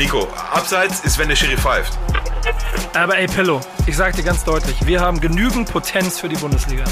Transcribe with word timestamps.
Nico, 0.00 0.26
abseits 0.50 1.00
ist, 1.00 1.18
wenn 1.18 1.28
der 1.28 1.36
Schiri 1.36 1.58
pfeift. 1.58 1.98
Aber 2.94 3.18
ey, 3.18 3.26
Pillow, 3.26 3.60
ich 3.86 3.98
sag 3.98 4.16
dir 4.16 4.22
ganz 4.22 4.42
deutlich, 4.44 4.86
wir 4.86 4.98
haben 4.98 5.20
genügend 5.20 5.70
Potenz 5.70 6.18
für 6.18 6.26
die 6.30 6.36
Bundesliga. 6.36 6.84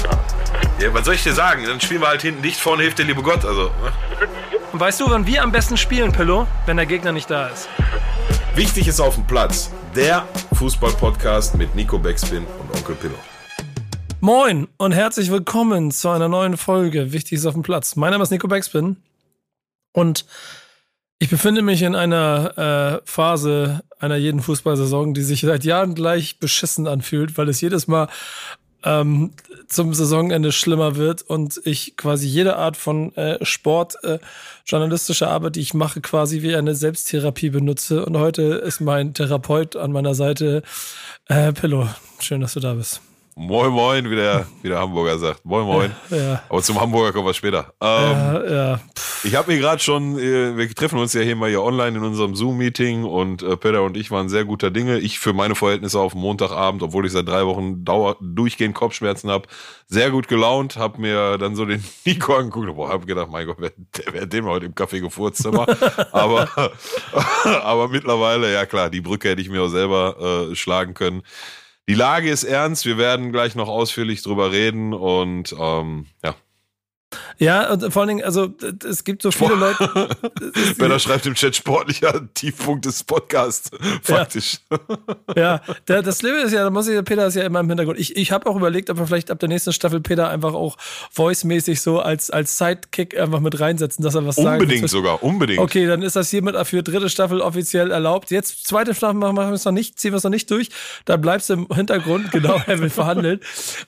Ja, 0.79 0.93
was 0.93 1.05
soll 1.05 1.15
ich 1.15 1.23
dir 1.23 1.33
sagen? 1.33 1.65
Dann 1.65 1.81
spielen 1.81 2.01
wir 2.01 2.07
halt 2.07 2.21
hinten 2.21 2.43
dicht, 2.43 2.59
vorne 2.59 2.83
hilft 2.83 2.99
der 2.99 3.07
liebe 3.07 3.23
Gott. 3.23 3.43
Also, 3.45 3.63
ne? 3.63 3.91
Und 4.71 4.79
weißt 4.79 4.99
du, 4.99 5.09
wann 5.09 5.25
wir 5.25 5.41
am 5.41 5.51
besten 5.51 5.75
spielen, 5.75 6.11
Pillow? 6.11 6.45
Wenn 6.67 6.77
der 6.77 6.85
Gegner 6.85 7.11
nicht 7.11 7.31
da 7.31 7.47
ist. 7.47 7.67
Wichtig 8.53 8.87
ist 8.87 8.99
auf 8.99 9.15
dem 9.15 9.25
Platz. 9.25 9.71
Der 9.95 10.27
Fußball-Podcast 10.53 11.57
mit 11.57 11.73
Nico 11.73 11.97
Beckspin 11.97 12.45
und 12.45 12.77
Onkel 12.77 12.93
Pillow. 12.93 13.17
Moin 14.19 14.67
und 14.77 14.91
herzlich 14.91 15.31
willkommen 15.31 15.89
zu 15.89 16.09
einer 16.09 16.27
neuen 16.27 16.57
Folge. 16.57 17.11
Wichtig 17.11 17.39
ist 17.39 17.47
auf 17.47 17.55
dem 17.55 17.63
Platz. 17.63 17.95
Mein 17.95 18.11
Name 18.11 18.21
ist 18.23 18.29
Nico 18.29 18.47
Beckspin 18.47 18.97
und 19.93 20.25
ich 21.19 21.29
befinde 21.29 21.61
mich 21.61 21.81
in 21.81 21.95
einer 21.95 23.01
äh, 23.01 23.01
Phase 23.05 23.83
einer 23.99 24.15
jeden 24.15 24.41
Fußballsaison, 24.41 25.13
die 25.13 25.23
sich 25.23 25.41
seit 25.41 25.65
Jahren 25.65 25.93
gleich 25.93 26.39
beschissen 26.39 26.87
anfühlt, 26.87 27.37
weil 27.37 27.49
es 27.49 27.59
jedes 27.59 27.87
Mal 27.87 28.07
ähm, 28.83 29.31
zum 29.67 29.93
Saisonende 29.93 30.53
schlimmer 30.53 30.95
wird 30.95 31.21
und 31.21 31.59
ich 31.65 31.97
quasi 31.97 32.27
jede 32.27 32.55
Art 32.55 32.77
von 32.77 33.13
äh, 33.17 33.43
Sport, 33.45 34.01
äh, 34.05 34.19
journalistischer 34.65 35.29
Arbeit, 35.29 35.57
die 35.57 35.61
ich 35.61 35.73
mache, 35.73 35.99
quasi 35.99 36.41
wie 36.41 36.55
eine 36.55 36.75
Selbsttherapie 36.75 37.49
benutze. 37.49 38.05
Und 38.05 38.17
heute 38.17 38.43
ist 38.43 38.79
mein 38.79 39.13
Therapeut 39.13 39.75
an 39.75 39.91
meiner 39.91 40.15
Seite, 40.15 40.63
äh, 41.27 41.51
Pillow. 41.51 41.89
Schön, 42.19 42.39
dass 42.39 42.53
du 42.53 42.61
da 42.61 42.73
bist. 42.75 43.01
Moin, 43.35 43.71
moin, 43.71 44.09
wie 44.09 44.15
der, 44.15 44.45
wie 44.61 44.67
der 44.67 44.79
Hamburger 44.79 45.17
sagt. 45.17 45.45
Moin, 45.45 45.65
moin. 45.65 45.95
Ja. 46.09 46.43
Aber 46.49 46.61
zum 46.61 46.79
Hamburger 46.79 47.13
kommen 47.13 47.27
wir 47.27 47.33
später. 47.33 47.73
Ähm, 47.81 48.11
Ja, 48.11 48.45
ja. 48.45 48.79
Ich 49.23 49.35
habe 49.35 49.51
mir 49.51 49.59
gerade 49.59 49.81
schon, 49.81 50.17
äh, 50.17 50.55
wir 50.55 50.73
treffen 50.73 50.97
uns 50.97 51.13
ja 51.13 51.21
hier 51.21 51.35
mal 51.35 51.49
hier 51.49 51.61
online 51.61 51.97
in 51.97 52.03
unserem 52.03 52.35
Zoom-Meeting 52.35 53.03
und 53.03 53.43
äh, 53.43 53.57
Peter 53.57 53.83
und 53.83 53.97
ich 53.97 54.11
waren 54.11 54.29
sehr 54.29 54.45
guter 54.45 54.71
Dinge. 54.71 54.99
Ich 54.99 55.19
für 55.19 55.33
meine 55.33 55.55
Verhältnisse 55.55 55.99
auf 55.99 56.15
Montagabend, 56.15 56.83
obwohl 56.83 57.05
ich 57.05 57.11
seit 57.11 57.27
drei 57.27 57.45
Wochen 57.45 57.83
dauer, 57.83 58.15
durchgehend 58.21 58.75
Kopfschmerzen 58.75 59.29
habe, 59.29 59.47
sehr 59.87 60.09
gut 60.09 60.29
gelaunt, 60.29 60.77
habe 60.77 61.01
mir 61.01 61.37
dann 61.37 61.55
so 61.55 61.65
den 61.65 61.83
Nico 62.05 62.35
angeguckt, 62.35 62.73
boah, 62.75 62.89
habe 62.89 63.05
gedacht, 63.05 63.29
mein 63.29 63.45
Gott, 63.45 63.57
wer, 63.59 63.71
der, 63.97 64.13
wer 64.13 64.21
hat 64.21 64.31
den 64.31 64.45
mal 64.45 64.51
heute 64.51 64.67
im 64.67 64.73
Café 64.73 65.01
gefurzt 65.01 65.45
immer. 65.45 65.67
aber, 66.13 66.47
aber 67.63 67.89
mittlerweile, 67.89 68.53
ja 68.53 68.65
klar, 68.65 68.89
die 68.89 69.01
Brücke 69.01 69.29
hätte 69.29 69.41
ich 69.41 69.49
mir 69.49 69.63
auch 69.63 69.69
selber 69.69 70.49
äh, 70.51 70.55
schlagen 70.55 70.93
können. 70.93 71.23
Die 71.89 71.95
Lage 71.95 72.29
ist 72.29 72.43
ernst, 72.43 72.85
wir 72.85 72.99
werden 72.99 73.31
gleich 73.31 73.55
noch 73.55 73.67
ausführlich 73.67 74.21
drüber 74.21 74.51
reden 74.51 74.93
und 74.93 75.55
ähm, 75.59 76.05
ja. 76.23 76.35
Ja, 77.37 77.71
und 77.71 77.91
vor 77.91 78.01
allen 78.01 78.09
Dingen, 78.09 78.23
also 78.23 78.53
es 78.87 79.03
gibt 79.03 79.21
so 79.21 79.31
viele 79.31 79.55
Leute. 79.55 80.09
Benner 80.77 80.99
schreibt 80.99 81.25
im 81.25 81.33
Chat 81.33 81.55
sportlicher 81.55 82.21
Tiefpunkt 82.33 82.85
des 82.85 83.03
Podcasts. 83.03 83.71
Faktisch. 84.03 84.59
Ja, 85.35 85.61
der, 85.87 86.01
das 86.01 86.19
Schlimme 86.19 86.39
ist 86.39 86.51
ja, 86.51 86.63
da 86.63 86.69
muss 86.69 86.87
ich, 86.87 87.03
Peter 87.05 87.25
ist 87.25 87.35
ja 87.35 87.43
immer 87.43 87.61
im 87.61 87.67
Hintergrund. 87.67 87.99
Ich, 87.99 88.15
ich 88.15 88.31
habe 88.31 88.47
auch 88.49 88.55
überlegt, 88.55 88.89
ob 88.89 88.99
wir 88.99 89.07
vielleicht 89.07 89.31
ab 89.31 89.39
der 89.39 89.49
nächsten 89.49 89.73
Staffel 89.73 90.01
Peter 90.01 90.29
einfach 90.29 90.53
auch 90.53 90.77
voice-mäßig 91.11 91.81
so 91.81 91.99
als, 91.99 92.29
als 92.29 92.57
Sidekick 92.57 93.17
einfach 93.17 93.39
mit 93.39 93.59
reinsetzen, 93.59 94.03
dass 94.03 94.15
er 94.15 94.27
was 94.27 94.35
sagt. 94.35 94.61
Unbedingt 94.61 94.89
sogar, 94.89 95.23
unbedingt. 95.23 95.59
Okay, 95.59 95.87
dann 95.87 96.03
ist 96.03 96.15
das 96.15 96.29
hiermit 96.29 96.55
für 96.67 96.83
dritte 96.83 97.09
Staffel 97.09 97.41
offiziell 97.41 97.89
erlaubt. 97.91 98.31
Jetzt 98.31 98.67
zweite 98.67 98.93
Staffel 98.93 99.15
machen 99.15 99.35
wir 99.35 99.51
es 99.51 99.65
noch 99.65 99.71
nicht, 99.71 99.99
ziehen 99.99 100.11
wir 100.11 100.17
es 100.17 100.23
noch 100.23 100.29
nicht 100.29 100.51
durch. 100.51 100.69
Dann 101.05 101.21
bleibst 101.21 101.49
du 101.49 101.53
im 101.53 101.67
Hintergrund, 101.73 102.31
genau, 102.31 102.61
er 102.67 102.79
will 102.79 102.89
verhandeln. 102.89 103.39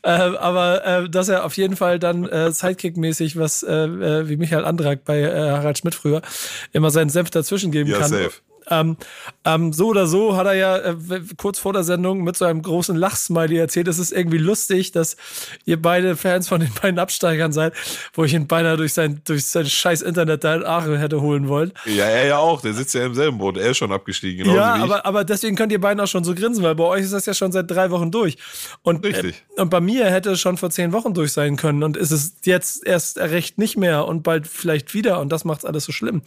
äh, 0.04 0.10
aber 0.10 0.86
äh, 0.86 1.10
dass 1.10 1.28
er 1.30 1.46
auf 1.46 1.58
jeden 1.58 1.76
Fall 1.76 2.00
dann 2.00 2.26
äh, 2.26 2.52
Sidekick-mäßig 2.52 3.11
was, 3.38 3.64
äh, 3.64 3.72
äh, 3.72 4.30
wie 4.30 4.38
Michael 4.38 4.66
Andrak 4.66 5.04
bei 5.06 5.20
äh, 5.22 5.31
Harald 5.52 5.78
Schmidt 5.78 5.95
früher, 5.95 6.22
immer 6.72 6.92
seinen 6.92 7.09
Senf 7.09 7.30
dazwischen 7.30 7.72
geben 7.72 7.90
Ja, 7.90 8.00
kann. 8.00 8.09
safe. 8.09 8.31
Ähm, 8.70 8.98
ähm, 9.44 9.73
so 9.73 9.88
oder 9.88 10.08
so 10.08 10.36
hat 10.36 10.45
er 10.45 10.54
ja 10.54 10.78
äh, 10.78 10.95
kurz 11.38 11.59
vor 11.59 11.73
der 11.73 11.84
Sendung 11.84 12.23
mit 12.23 12.38
so 12.38 12.45
einem 12.45 12.62
großen 12.62 12.95
Lachsmiley 12.95 13.58
erzählt, 13.58 13.88
es 13.88 14.00
ist 14.00 14.12
irgendwie 14.12 14.38
lustig, 14.38 14.92
dass 14.92 15.18
ihr 15.66 15.81
beide 15.81 16.16
Fans 16.16 16.47
von 16.47 16.62
den 16.62 16.72
beiden 16.81 17.00
Absteigern 17.00 17.52
seid, 17.52 17.74
wo 18.13 18.24
ich 18.24 18.34
ihn 18.34 18.47
beinahe 18.47 18.78
durch 18.78 18.94
sein, 18.94 19.22
durch 19.25 19.46
sein 19.46 19.66
scheiß 19.66 20.02
Internet 20.02 20.44
da 20.44 20.56
in 20.56 20.66
Aachen 20.66 20.97
hätte 20.97 21.22
holen 21.22 21.47
wollen. 21.47 21.74
Ja, 21.86 22.06
er 22.06 22.28
ja 22.28 22.38
auch. 22.38 22.62
Der 22.62 22.74
sitzt 22.74 22.94
ja 22.94 23.06
im 23.06 23.16
selben 23.16 23.38
Boot. 23.38 23.58
Er 23.58 23.72
ist 23.72 23.78
schon 23.78 23.91
abgestiegen. 23.91 24.44
Genauso 24.44 24.59
ja, 24.59 24.75
wie 24.75 24.78
ich. 24.80 24.84
aber, 24.84 25.06
aber 25.06 25.24
deswegen 25.24 25.56
könnt 25.56 25.72
ihr 25.72 25.81
beiden 25.81 26.00
auch 26.00 26.07
schon 26.07 26.24
so 26.24 26.36
grinsen, 26.36 26.63
weil 26.63 26.75
bei 26.75 26.84
euch 26.84 27.03
ist 27.03 27.13
das 27.13 27.25
ja 27.25 27.34
schon 27.34 27.52
seit 27.52 27.69
drei 27.69 27.91
Wochen 27.91 28.12
durch. 28.12 28.38
Und, 28.84 29.06
Richtig. 29.06 29.44
Äh, 29.57 29.62
und 29.62 29.69
bei 29.69 29.81
mir 29.81 30.06
hätte 30.06 30.31
es 30.31 30.40
schon 30.40 30.57
vor 30.57 30.69
zehn 30.69 30.94
Wochen 30.94 31.13
durch 31.13 31.31
sein 31.31 31.56
können 31.56 31.84
und 31.84 31.97
ist 31.97 32.12
es 32.12 32.36
jetzt 32.44 32.86
erst 32.86 33.18
recht 33.18 33.57
nicht 33.57 33.78
mehr 33.78 34.07
und 34.07 34.24
bald 34.24 34.47
vielleicht 34.47 34.94
wieder 34.94 35.19
und 35.19 35.31
das 35.31 35.46
macht's 35.46 35.66
alles 35.66 35.86
so 35.86 35.91
schlimm. 35.91 36.22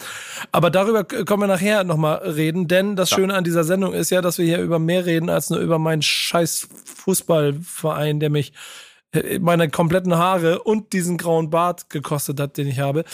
Aber 0.53 0.71
darüber 0.71 1.05
können 1.05 1.41
wir 1.41 1.47
nachher 1.47 1.85
nochmal 1.85 2.24
reden, 2.25 2.69
denn 2.69 2.97
das 2.97 3.11
Schöne 3.11 3.35
an 3.35 3.45
dieser 3.45 3.65
Sendung 3.65 3.93
ist 3.93 4.11
ja, 4.11 4.23
dass 4.23 4.39
wir 4.39 4.45
hier 4.45 4.61
über 4.61 4.79
mehr 4.79 5.07
reden 5.07 5.31
als 5.31 5.51
nur 5.51 5.61
über 5.61 5.79
meinen 5.79 6.03
scheiß 6.03 6.69
Fußballverein, 6.85 8.21
der 8.21 8.31
mich 8.31 8.53
äh, 9.15 9.39
meine 9.39 9.69
kompletten 9.69 10.17
Haare 10.17 10.63
und 10.63 10.93
diesen 10.93 11.17
grauen 11.17 11.51
Bart 11.51 11.91
gekostet 11.91 12.41
hat, 12.41 12.57
den 12.57 12.67
ich 12.67 12.81
habe, 12.81 13.05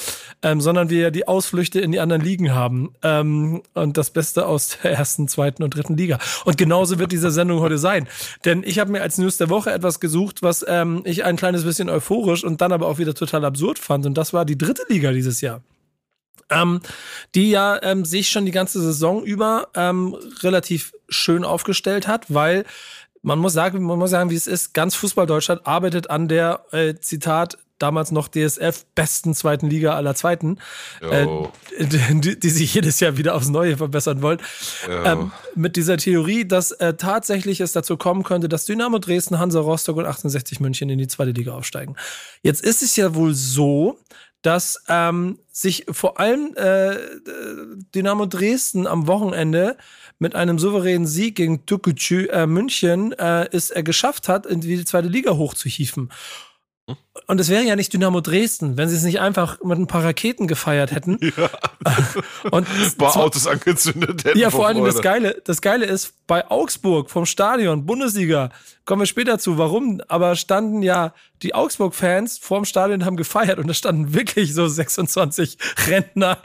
ähm, 0.43 0.61
sondern 0.61 0.91
wir 0.91 1.01
ja 1.01 1.11
die 1.11 1.29
Ausflüchte 1.29 1.81
in 1.81 1.93
die 1.93 2.01
anderen 2.01 2.23
Ligen 2.23 2.55
haben 2.55 2.95
ähm, 3.03 3.63
und 3.75 3.97
das 3.97 4.11
Beste 4.11 4.47
aus 4.47 4.79
der 4.83 4.93
ersten, 4.93 5.29
zweiten 5.29 5.63
und 5.63 5.75
dritten 5.75 5.97
Liga. 5.97 6.19
Und 6.45 6.57
genauso 6.57 6.99
wird 6.99 7.13
diese 7.13 7.31
Sendung 7.31 7.61
heute 7.61 7.79
sein, 7.79 8.09
denn 8.45 8.63
ich 8.65 8.79
habe 8.79 8.93
mir 8.93 9.03
als 9.03 9.19
News 9.19 9.37
der 9.37 9.51
Woche 9.51 9.73
etwas 9.73 10.01
gesucht, 10.01 10.43
was 10.43 10.65
ähm, 10.67 11.03
ich 11.05 11.25
ein 11.25 11.37
kleines 11.37 11.65
bisschen 11.65 11.89
euphorisch 11.89 12.45
und 12.45 12.61
dann 12.61 12.73
aber 12.73 12.87
auch 12.87 12.99
wieder 12.99 13.15
total 13.15 13.45
absurd 13.45 13.79
fand 13.79 14.07
und 14.07 14.17
das 14.17 14.33
war 14.33 14.45
die 14.45 14.59
dritte 14.59 14.83
Liga 14.89 15.13
dieses 15.13 15.41
Jahr. 15.41 15.63
Ähm, 16.51 16.81
die 17.35 17.51
ja 17.51 17.81
ähm, 17.83 18.05
sich 18.05 18.29
schon 18.29 18.45
die 18.45 18.51
ganze 18.51 18.81
Saison 18.81 19.23
über 19.23 19.69
ähm, 19.75 20.17
relativ 20.43 20.93
schön 21.09 21.45
aufgestellt 21.45 22.09
hat, 22.09 22.27
weil 22.29 22.65
man 23.23 23.39
muss 23.39 23.53
sagen, 23.53 23.83
man 23.83 23.99
muss 23.99 24.11
sagen, 24.11 24.31
wie 24.31 24.35
es 24.35 24.47
ist, 24.47 24.75
ganz 24.75 24.95
Fußball 24.95 25.27
Deutschland 25.27 25.67
arbeitet 25.67 26.11
an 26.11 26.29
der, 26.29 26.65
äh, 26.73 26.95
Zitat, 27.01 27.59
damals 27.81 28.13
noch 28.13 28.29
DSF 28.29 28.85
besten 28.95 29.35
zweiten 29.35 29.69
Liga 29.69 29.95
aller 29.95 30.15
Zweiten, 30.15 30.59
äh, 31.01 31.27
die, 31.79 32.39
die 32.39 32.51
sich 32.51 32.75
jedes 32.75 33.01
Jahr 33.01 33.17
wieder 33.17 33.35
aufs 33.35 33.49
Neue 33.49 33.77
verbessern 33.77 34.23
wollen. 34.23 34.39
Ähm, 34.89 35.33
mit 35.55 35.77
dieser 35.77 35.97
Theorie, 35.97 36.47
dass 36.47 36.73
äh, 36.73 36.95
tatsächlich 36.95 37.61
es 37.61 37.73
dazu 37.73 37.97
kommen 37.97 38.23
könnte, 38.23 38.49
dass 38.49 38.67
Dynamo 38.67 38.99
Dresden, 38.99 39.39
Hansa 39.39 39.61
Rostock 39.61 39.97
und 39.97 40.05
1860 40.05 40.61
München 40.61 40.91
in 40.91 40.99
die 40.99 41.09
zweite 41.09 41.31
Liga 41.31 41.55
aufsteigen. 41.55 41.97
Jetzt 42.43 42.63
ist 42.63 42.83
es 42.83 42.97
ja 42.97 43.15
wohl 43.15 43.35
so, 43.35 43.99
dass 44.43 44.83
ähm, 44.89 45.39
sich 45.51 45.87
vor 45.91 46.19
allem 46.19 46.55
äh, 46.57 46.97
Dynamo 47.95 48.27
Dresden 48.27 48.87
am 48.87 49.07
Wochenende 49.07 49.77
mit 50.19 50.35
einem 50.35 50.59
souveränen 50.59 51.07
Sieg 51.07 51.37
gegen 51.37 51.67
Tukücü 51.67 52.27
äh, 52.27 52.47
München 52.47 53.13
äh, 53.13 53.49
es 53.53 53.71
äh, 53.71 53.83
geschafft 53.83 54.29
hat, 54.29 54.47
in 54.47 54.61
die 54.61 54.85
zweite 54.85 55.09
Liga 55.09 55.33
hochzuhieven. 55.33 56.11
Und 57.27 57.41
es 57.41 57.49
wäre 57.49 57.63
ja 57.65 57.77
nicht 57.77 57.93
Dynamo 57.93 58.21
Dresden, 58.21 58.77
wenn 58.77 58.89
sie 58.89 58.97
es 58.97 59.03
nicht 59.03 59.21
einfach 59.21 59.59
mit 59.63 59.79
ein 59.79 59.87
paar 59.87 60.05
Raketen 60.05 60.47
gefeiert 60.47 60.91
hätten. 60.93 61.19
Und 62.51 62.69
Ein 62.69 62.93
paar 62.99 63.13
zwar- 63.13 63.17
Autos 63.25 63.47
angezündet 63.47 64.25
hätten. 64.25 64.39
ja, 64.39 64.51
vor 64.51 64.67
allem 64.67 64.85
das. 64.85 65.01
Geile, 65.01 65.41
das 65.45 65.61
Geile 65.61 65.87
ist, 65.87 66.15
bei 66.27 66.49
Augsburg 66.51 67.11
vom 67.11 67.27
Stadion, 67.27 67.87
Bundesliga, 67.87 68.51
kommen 68.85 69.03
wir 69.03 69.07
später 69.07 69.39
zu, 69.39 69.59
warum, 69.59 70.01
aber 70.09 70.35
standen 70.37 70.83
ja 70.83 71.15
die 71.43 71.55
Augsburg-Fans 71.55 72.39
vorm 72.39 72.65
Stadion 72.65 73.01
und 73.01 73.07
haben 73.07 73.17
gefeiert 73.17 73.59
und 73.59 73.67
da 73.69 73.75
standen 73.75 74.15
wirklich 74.15 74.53
so 74.55 74.67
26 74.67 75.57
Rentner 75.89 76.39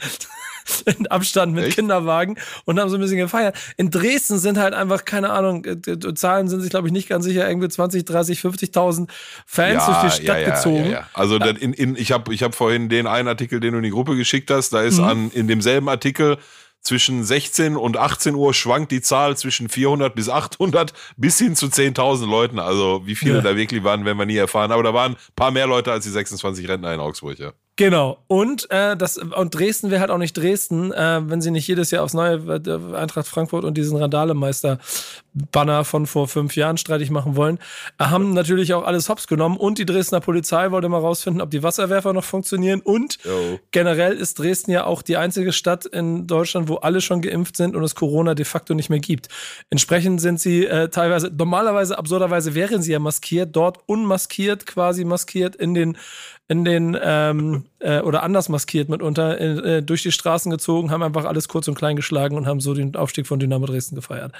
in 0.85 1.07
Abstand 1.07 1.53
mit 1.53 1.65
Echt? 1.65 1.75
Kinderwagen 1.75 2.37
und 2.65 2.79
haben 2.79 2.89
so 2.89 2.95
ein 2.97 3.01
bisschen 3.01 3.17
gefeiert. 3.17 3.55
In 3.77 3.91
Dresden 3.91 4.37
sind 4.39 4.57
halt 4.57 4.73
einfach, 4.73 5.05
keine 5.05 5.29
Ahnung, 5.31 5.65
äh, 5.65 5.75
die 5.77 6.13
Zahlen 6.13 6.47
sind 6.47 6.61
sich, 6.61 6.69
glaube 6.69 6.87
ich, 6.87 6.93
nicht 6.93 7.07
ganz 7.09 7.25
sicher, 7.25 7.47
irgendwie 7.47 7.69
20, 7.69 8.05
30, 8.05 8.39
50.000 8.39 9.09
Fans 9.45 9.85
durch 9.85 9.97
die 9.99 10.09
Stadt 10.11 10.23
ja, 10.23 10.37
ja, 10.37 10.55
gezogen. 10.55 10.85
Ja, 10.85 10.91
ja. 10.91 11.09
Also 11.13 11.35
in, 11.37 11.73
in, 11.73 11.95
ich 11.95 12.11
habe 12.11 12.33
ich 12.33 12.43
hab 12.43 12.55
vorhin 12.55 12.89
den 12.89 13.07
einen 13.07 13.27
Artikel, 13.27 13.59
den 13.59 13.71
du 13.73 13.77
in 13.77 13.83
die 13.83 13.89
Gruppe 13.91 14.15
geschickt 14.15 14.49
hast, 14.51 14.71
da 14.71 14.81
Mhm. 14.81 14.87
ist 14.87 14.99
an 14.99 15.31
in 15.31 15.47
demselben 15.47 15.89
Artikel 15.89 16.37
zwischen 16.81 17.23
16 17.23 17.75
und 17.77 17.97
18 17.97 18.35
Uhr 18.35 18.53
schwankt 18.53 18.91
die 18.91 19.01
Zahl 19.01 19.35
zwischen 19.35 19.69
400 19.69 20.13
bis 20.13 20.29
800 20.29 20.93
bis 21.17 21.39
hin 21.39 21.55
zu 21.55 21.65
10.000 21.65 22.27
Leuten. 22.29 22.59
Also 22.59 23.01
wie 23.05 23.15
viele 23.15 23.37
Ja. 23.37 23.41
da 23.41 23.55
wirklich 23.55 23.83
waren, 23.83 24.05
werden 24.05 24.19
wir 24.19 24.27
nie 24.27 24.37
erfahren. 24.37 24.71
Aber 24.71 24.83
da 24.83 24.93
waren 24.93 25.13
ein 25.13 25.17
paar 25.35 25.49
mehr 25.49 25.65
Leute 25.65 25.91
als 25.91 26.03
die 26.03 26.11
26 26.11 26.67
Rentner 26.67 26.93
in 26.93 26.99
Augsburg, 26.99 27.39
ja. 27.39 27.53
Genau. 27.77 28.19
Und, 28.27 28.71
äh, 28.71 28.95
das, 28.95 29.17
und 29.17 29.53
Dresden 29.53 29.91
wäre 29.91 29.99
halt 29.99 30.09
auch 30.09 30.17
nicht 30.17 30.37
Dresden, 30.37 30.93
äh, 30.93 31.21
wenn 31.29 31.41
sie 31.41 31.51
nicht 31.51 31.67
jedes 31.67 31.91
Jahr 31.91 32.03
aufs 32.03 32.13
neue 32.13 32.35
äh, 32.35 32.95
Eintracht 32.95 33.27
Frankfurt 33.27 33.65
und 33.65 33.75
diesen 33.75 33.97
Randalemeister-Banner 33.97 35.83
von 35.83 36.07
vor 36.07 36.29
fünf 36.29 36.55
Jahren 36.55 36.77
streitig 36.77 37.11
machen 37.11 37.35
wollen. 37.35 37.59
Äh, 37.99 38.05
haben 38.05 38.33
natürlich 38.33 38.73
auch 38.73 38.85
alles 38.85 39.09
hops 39.09 39.27
genommen 39.27 39.57
und 39.57 39.77
die 39.77 39.85
Dresdner 39.85 40.21
Polizei 40.21 40.71
wollte 40.71 40.87
mal 40.87 40.99
rausfinden, 40.99 41.41
ob 41.41 41.51
die 41.51 41.63
Wasserwerfer 41.63 42.13
noch 42.13 42.23
funktionieren. 42.23 42.79
Und 42.79 43.17
Jo. 43.25 43.59
generell 43.71 44.13
ist 44.13 44.39
Dresden 44.39 44.71
ja 44.71 44.85
auch 44.85 45.01
die 45.01 45.17
einzige 45.17 45.51
Stadt 45.51 45.85
in 45.85 46.27
Deutschland, 46.27 46.69
wo 46.69 46.75
alle 46.75 47.01
schon 47.01 47.21
geimpft 47.21 47.57
sind 47.57 47.75
und 47.75 47.83
es 47.83 47.93
Corona 47.93 48.35
de 48.35 48.45
facto 48.45 48.73
nicht 48.73 48.89
mehr 48.89 48.99
gibt. 48.99 49.27
Entsprechend 49.69 50.21
sind 50.21 50.39
sie 50.39 50.65
äh, 50.65 50.87
teilweise, 50.87 51.29
normalerweise, 51.35 51.97
absurderweise 51.97 52.55
wären 52.55 52.81
sie 52.81 52.93
ja 52.93 52.99
maskiert, 52.99 53.53
dort 53.53 53.79
unmaskiert, 53.85 54.65
quasi 54.65 55.03
maskiert 55.03 55.57
in 55.57 55.73
den 55.73 55.97
in 56.47 56.63
den 56.63 56.97
ähm, 57.01 57.65
äh, 57.79 58.01
oder 58.01 58.23
anders 58.23 58.49
maskiert 58.49 58.89
mitunter 58.89 59.39
äh, 59.39 59.81
durch 59.81 60.03
die 60.03 60.11
Straßen 60.11 60.51
gezogen, 60.51 60.91
haben 60.91 61.01
einfach 61.01 61.25
alles 61.25 61.47
kurz 61.47 61.67
und 61.67 61.75
klein 61.75 61.95
geschlagen 61.95 62.37
und 62.37 62.45
haben 62.45 62.59
so 62.59 62.73
den 62.73 62.95
Aufstieg 62.95 63.25
von 63.25 63.39
Dynamo 63.39 63.65
Dresden 63.65 63.95
gefeiert. 63.95 64.31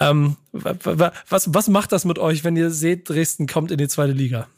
Ähm, 0.00 0.36
was, 0.52 1.52
was 1.52 1.68
macht 1.68 1.92
das 1.92 2.04
mit 2.04 2.18
euch, 2.18 2.44
wenn 2.44 2.56
ihr 2.56 2.70
seht, 2.70 3.08
Dresden 3.08 3.46
kommt 3.46 3.70
in 3.70 3.78
die 3.78 3.88
zweite 3.88 4.12
Liga? 4.12 4.48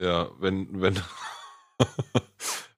Ja, 0.00 0.28
wenn, 0.40 0.80
wenn. 0.80 0.94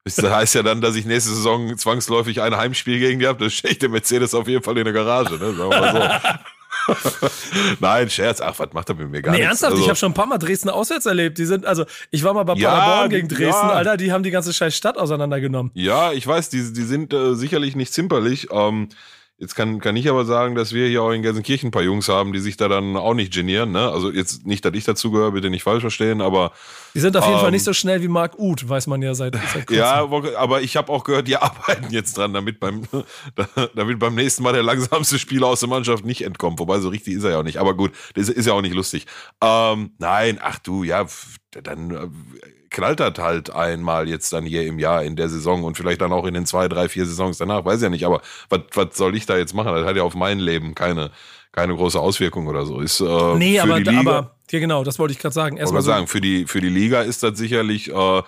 Das 0.03 0.17
heißt 0.17 0.55
ja 0.55 0.63
dann, 0.63 0.81
dass 0.81 0.95
ich 0.95 1.05
nächste 1.05 1.29
Saison 1.29 1.77
zwangsläufig 1.77 2.41
ein 2.41 2.57
Heimspiel 2.57 2.97
gegen 2.97 3.19
die 3.19 3.27
habe. 3.27 3.43
Das 3.43 3.53
stehe 3.53 3.73
ich 3.73 3.77
der 3.77 3.89
Mercedes 3.89 4.33
auf 4.33 4.47
jeden 4.47 4.63
Fall 4.63 4.75
in 4.79 4.85
der 4.85 4.93
Garage, 4.93 5.35
ne? 5.35 5.53
Sagen 5.53 5.57
wir 5.57 5.67
mal 5.67 5.91
so. 5.91 6.39
Nein, 7.79 8.09
Scherz. 8.09 8.41
Ach, 8.41 8.57
was 8.57 8.73
macht 8.73 8.89
er 8.89 8.95
mit 8.95 9.09
mir 9.09 9.21
gar 9.21 9.31
nee, 9.31 9.39
nichts? 9.39 9.49
ernsthaft, 9.49 9.73
also, 9.73 9.83
ich 9.83 9.89
habe 9.89 9.97
schon 9.97 10.11
ein 10.11 10.15
paar 10.15 10.25
Mal 10.25 10.37
Dresden 10.37 10.69
auswärts 10.69 11.05
erlebt. 11.05 11.37
Die 11.37 11.45
sind, 11.45 11.65
also, 11.65 11.85
ich 12.09 12.23
war 12.23 12.33
mal 12.33 12.43
bei 12.43 12.53
ja, 12.55 12.69
Paderborn 12.69 13.09
gegen 13.09 13.27
Dresden, 13.27 13.67
ja. 13.67 13.73
Alter, 13.73 13.97
die 13.97 14.11
haben 14.11 14.23
die 14.23 14.31
ganze 14.31 14.53
scheiß 14.53 14.75
Stadt 14.75 14.97
auseinandergenommen. 14.97 15.71
Ja, 15.73 16.11
ich 16.11 16.25
weiß, 16.25 16.49
die, 16.49 16.73
die 16.73 16.83
sind 16.83 17.13
äh, 17.13 17.35
sicherlich 17.35 17.75
nicht 17.75 17.93
zimperlich. 17.93 18.47
Ähm, 18.51 18.89
Jetzt 19.41 19.55
kann, 19.55 19.79
kann 19.79 19.95
ich 19.95 20.07
aber 20.07 20.23
sagen, 20.23 20.53
dass 20.53 20.71
wir 20.71 20.87
hier 20.87 21.01
auch 21.01 21.09
in 21.09 21.23
Gelsenkirchen 21.23 21.69
ein 21.69 21.71
paar 21.71 21.81
Jungs 21.81 22.07
haben, 22.09 22.31
die 22.31 22.37
sich 22.37 22.57
da 22.57 22.67
dann 22.67 22.95
auch 22.95 23.15
nicht 23.15 23.33
genieren. 23.33 23.71
Ne? 23.71 23.89
Also 23.89 24.11
jetzt 24.11 24.45
nicht, 24.45 24.63
dass 24.63 24.71
ich 24.75 24.83
dazugehöre, 24.83 25.31
bitte 25.31 25.49
nicht 25.49 25.63
falsch 25.63 25.81
verstehen, 25.81 26.21
aber. 26.21 26.51
Die 26.93 26.99
sind 26.99 27.17
auf 27.17 27.23
jeden 27.25 27.37
ähm, 27.37 27.41
Fall 27.41 27.49
nicht 27.49 27.63
so 27.63 27.73
schnell 27.73 28.03
wie 28.03 28.07
Marc 28.07 28.37
Uth, 28.37 28.69
weiß 28.69 28.85
man 28.85 29.01
ja 29.01 29.15
seit, 29.15 29.33
seit 29.33 29.65
kurzem. 29.65 29.77
Ja, 29.77 30.07
aber 30.37 30.61
ich 30.61 30.77
habe 30.77 30.91
auch 30.93 31.03
gehört, 31.03 31.27
die 31.27 31.37
arbeiten 31.41 31.87
jetzt 31.89 32.19
dran, 32.19 32.33
damit 32.33 32.59
beim, 32.59 32.83
damit 33.73 33.97
beim 33.97 34.13
nächsten 34.13 34.43
Mal 34.43 34.53
der 34.53 34.61
langsamste 34.61 35.17
Spieler 35.17 35.47
aus 35.47 35.61
der 35.61 35.69
Mannschaft 35.69 36.05
nicht 36.05 36.21
entkommt. 36.21 36.59
Wobei 36.59 36.79
so 36.79 36.89
richtig 36.89 37.15
ist 37.15 37.23
er 37.23 37.31
ja 37.31 37.39
auch 37.39 37.43
nicht. 37.43 37.57
Aber 37.57 37.73
gut, 37.73 37.93
das 38.13 38.29
ist 38.29 38.45
ja 38.45 38.53
auch 38.53 38.61
nicht 38.61 38.75
lustig. 38.75 39.07
Ähm, 39.43 39.93
nein, 39.97 40.37
ach 40.39 40.59
du, 40.59 40.83
ja, 40.83 41.07
dann 41.63 41.89
äh, 41.89 42.07
knallt 42.71 42.99
das 42.99 43.13
halt 43.19 43.53
einmal 43.53 44.09
jetzt 44.09 44.33
dann 44.33 44.45
hier 44.45 44.65
im 44.65 44.79
Jahr 44.79 45.03
in 45.03 45.15
der 45.15 45.29
Saison 45.29 45.63
und 45.63 45.77
vielleicht 45.77 46.01
dann 46.01 46.13
auch 46.13 46.25
in 46.25 46.33
den 46.33 46.45
zwei, 46.45 46.67
drei, 46.67 46.89
vier 46.89 47.05
Saisons 47.05 47.37
danach, 47.37 47.63
weiß 47.65 47.81
ja 47.81 47.89
nicht. 47.89 48.05
Aber 48.05 48.21
was, 48.49 48.97
soll 48.97 49.15
ich 49.15 49.25
da 49.25 49.37
jetzt 49.37 49.53
machen? 49.53 49.73
Das 49.75 49.85
hat 49.85 49.95
ja 49.95 50.03
auf 50.03 50.15
mein 50.15 50.39
Leben 50.39 50.73
keine, 50.73 51.11
keine 51.51 51.75
große 51.75 51.99
Auswirkung 51.99 52.47
oder 52.47 52.65
so. 52.65 52.79
Ist, 52.79 53.01
äh, 53.01 53.35
nee, 53.35 53.59
aber, 53.59 53.79
Liga, 53.79 53.99
aber 53.99 54.35
ja, 54.49 54.59
genau, 54.59 54.83
das 54.83 54.99
wollte 54.99 55.11
ich 55.11 55.19
gerade 55.19 55.33
sagen. 55.33 55.57
Erstmal 55.57 55.81
so 55.81 55.91
sagen, 55.91 56.07
für 56.07 56.21
die, 56.21 56.45
für 56.45 56.61
die 56.61 56.69
Liga 56.69 57.01
ist 57.01 57.23
das 57.23 57.37
sicherlich 57.37 57.91
äh, 57.91 58.21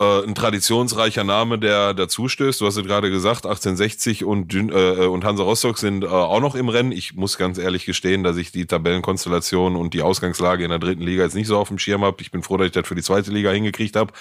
äh, 0.00 0.22
ein 0.22 0.34
traditionsreicher 0.34 1.24
Name, 1.24 1.58
der 1.58 1.92
dazustößt. 1.94 2.60
Du 2.60 2.66
hast 2.66 2.76
es 2.76 2.84
gerade 2.84 3.10
gesagt, 3.10 3.46
1860 3.46 4.24
und, 4.24 4.54
äh, 4.54 5.06
und 5.06 5.24
Hansa 5.24 5.42
Rostock 5.42 5.78
sind 5.78 6.04
äh, 6.04 6.06
auch 6.06 6.40
noch 6.40 6.54
im 6.54 6.68
Rennen. 6.68 6.92
Ich 6.92 7.14
muss 7.14 7.36
ganz 7.36 7.58
ehrlich 7.58 7.84
gestehen, 7.84 8.22
dass 8.22 8.36
ich 8.36 8.52
die 8.52 8.66
Tabellenkonstellation 8.66 9.76
und 9.76 9.94
die 9.94 10.02
Ausgangslage 10.02 10.64
in 10.64 10.70
der 10.70 10.78
dritten 10.78 11.02
Liga 11.02 11.24
jetzt 11.24 11.34
nicht 11.34 11.48
so 11.48 11.58
auf 11.58 11.68
dem 11.68 11.78
Schirm 11.78 12.04
habe. 12.04 12.18
Ich 12.20 12.30
bin 12.30 12.42
froh, 12.42 12.56
dass 12.56 12.66
ich 12.66 12.72
das 12.72 12.86
für 12.86 12.94
die 12.94 13.02
zweite 13.02 13.32
Liga 13.32 13.50
hingekriegt 13.50 13.96
habe. 13.96 14.12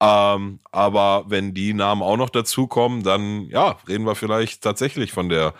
Ähm, 0.00 0.60
aber 0.70 1.24
wenn 1.28 1.54
die 1.54 1.74
Namen 1.74 2.02
auch 2.02 2.16
noch 2.16 2.30
dazukommen, 2.30 3.02
dann 3.02 3.46
ja, 3.46 3.76
reden 3.88 4.06
wir 4.06 4.14
vielleicht 4.14 4.62
tatsächlich 4.62 5.12
von 5.12 5.28
der 5.28 5.54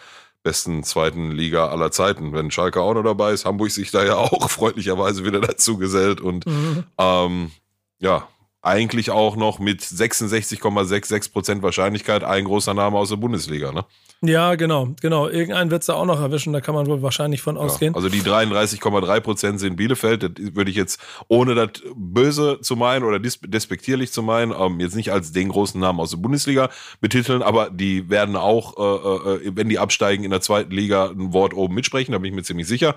besten 0.45 0.85
zweiten 0.85 1.31
Liga 1.33 1.69
aller 1.69 1.91
Zeiten. 1.91 2.33
Wenn 2.33 2.51
Schalke 2.51 2.81
auch 2.81 2.95
noch 2.95 3.03
dabei 3.03 3.33
ist, 3.33 3.45
Hamburg 3.45 3.71
sich 3.71 3.91
da 3.91 4.05
ja 4.05 4.17
auch 4.19 4.51
freundlicherweise 4.51 5.25
wieder 5.25 5.41
dazu 5.41 5.79
gesellt 5.79 6.21
und 6.21 6.47
mhm. 6.47 6.85
ähm, 6.99 7.51
ja, 7.99 8.29
eigentlich 8.65 9.11
auch 9.11 9.37
noch 9.37 9.59
mit 9.59 9.83
66,66 9.83 11.33
Prozent 11.33 11.63
Wahrscheinlichkeit 11.63 12.25
ein 12.25 12.45
großer 12.45 12.75
Name 12.75 12.97
aus 12.97 13.11
der 13.11 13.17
Bundesliga, 13.17 13.73
ne? 13.73 13.85
Ja, 14.23 14.55
genau, 14.55 14.95
genau. 15.03 15.29
Irgendeinen 15.29 15.71
wird 15.71 15.83
es 15.83 15.87
da 15.87 15.95
auch 15.95 16.07
noch 16.07 16.19
erwischen, 16.19 16.55
da 16.55 16.63
kann 16.63 16.75
man 16.75 16.87
wohl 16.87 17.03
wahrscheinlich 17.03 17.43
von 17.43 17.59
ausgehen. 17.59 17.93
Ja, 17.93 17.97
also 17.97 18.09
die 18.09 18.23
33,3 18.23 19.21
Prozent 19.21 19.61
sind 19.61 19.77
Bielefeld, 19.77 20.23
das 20.23 20.31
würde 20.55 20.71
ich 20.71 20.77
jetzt, 20.77 20.99
ohne 21.29 21.55
das 21.55 21.83
böse 21.95 22.59
zu 22.63 22.75
meinen 22.75 23.05
oder 23.05 23.19
despektierlich 23.19 24.13
zu 24.13 24.23
meinen, 24.23 24.55
ähm, 24.59 24.81
jetzt 24.81 24.97
nicht 24.97 25.13
als 25.13 25.33
den 25.33 25.51
großen 25.51 25.79
Namen 25.79 26.01
aus 26.01 26.11
der 26.11 26.17
Bundesliga 26.19 26.71
betiteln, 27.03 27.43
aber 27.43 27.69
die 27.69 28.09
werden 28.09 28.37
auch, 28.37 28.79
äh, 28.79 29.47
äh, 29.47 29.53
wenn 29.55 29.69
die 29.69 29.79
absteigen 29.79 30.25
in 30.25 30.31
der 30.31 30.41
zweiten 30.41 30.71
Liga, 30.71 31.11
ein 31.11 31.35
Wort 31.35 31.53
oben 31.53 31.75
mitsprechen, 31.75 32.13
da 32.13 32.19
bin 32.19 32.31
ich 32.31 32.35
mir 32.35 32.45
ziemlich 32.45 32.67
sicher. 32.67 32.95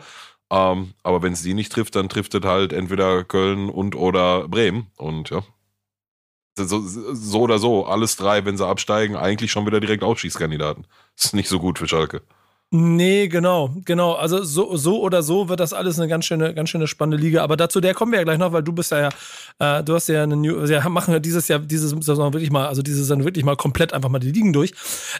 Ähm, 0.50 0.94
aber 1.04 1.22
wenn 1.24 1.34
es 1.34 1.42
die 1.42 1.54
nicht 1.54 1.74
trifft, 1.74 1.96
dann 1.96 2.08
trifft 2.08 2.34
es 2.34 2.46
halt 2.46 2.72
entweder 2.72 3.26
Köln 3.26 3.70
und 3.70 3.96
oder 3.96 4.48
Bremen 4.48 4.88
und 4.96 5.30
ja. 5.30 5.44
So, 6.58 6.82
so 6.82 7.40
oder 7.42 7.60
so, 7.60 7.86
alles 7.86 8.16
drei, 8.16 8.46
wenn 8.46 8.58
sie 8.58 8.66
absteigen, 8.66 9.16
eigentlich 9.16 9.52
schon 9.52 9.66
wieder 9.66 9.80
direkt 9.80 10.04
Aufstiegskandidaten. 10.04 10.86
ist 11.18 11.34
nicht 11.34 11.50
so 11.50 11.60
gut 11.60 11.80
für 11.80 11.88
Schalke. 11.88 12.22
Nee, 12.70 13.30
genau, 13.30 13.74
genau. 13.86 14.14
Also 14.14 14.44
so, 14.44 14.76
so 14.76 15.00
oder 15.00 15.24
so 15.24 15.48
wird 15.48 15.62
das 15.62 15.72
alles 15.72 16.00
eine 16.00 16.10
ganz 16.10 16.26
schöne, 16.26 16.54
ganz 16.54 16.70
schöne 16.70 16.88
spannende 16.88 17.16
Liga. 17.24 17.42
Aber 17.42 17.56
dazu 17.56 17.80
der 17.80 17.94
kommen 17.94 18.12
wir 18.12 18.20
ja 18.20 18.26
gleich 18.26 18.40
noch, 18.40 18.52
weil 18.52 18.62
du 18.62 18.74
bist 18.74 18.92
ja, 18.92 19.08
äh, 19.60 19.82
du 19.84 19.94
hast 19.96 20.10
ja 20.10 20.24
eine 20.24 20.36
New, 20.36 20.66
ja, 20.66 20.88
machen 20.90 21.14
wir 21.14 21.22
dieses 21.22 21.48
Jahr, 21.48 21.60
diese 21.60 21.88
Saison 21.88 22.34
wirklich 22.34 22.52
mal, 22.52 22.68
also 22.68 22.82
diese 22.82 22.98
Saison 22.98 23.24
wirklich 23.24 23.46
mal 23.46 23.56
komplett 23.56 23.94
einfach 23.94 24.10
mal 24.10 24.20
die 24.20 24.34
Ligen 24.34 24.52
durch, 24.52 24.74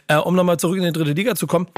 äh, 0.08 0.16
um 0.16 0.34
nochmal 0.34 0.58
zurück 0.58 0.76
in 0.76 0.84
die 0.84 0.92
dritte 0.92 1.12
Liga 1.12 1.34
zu 1.36 1.46
kommen 1.46 1.68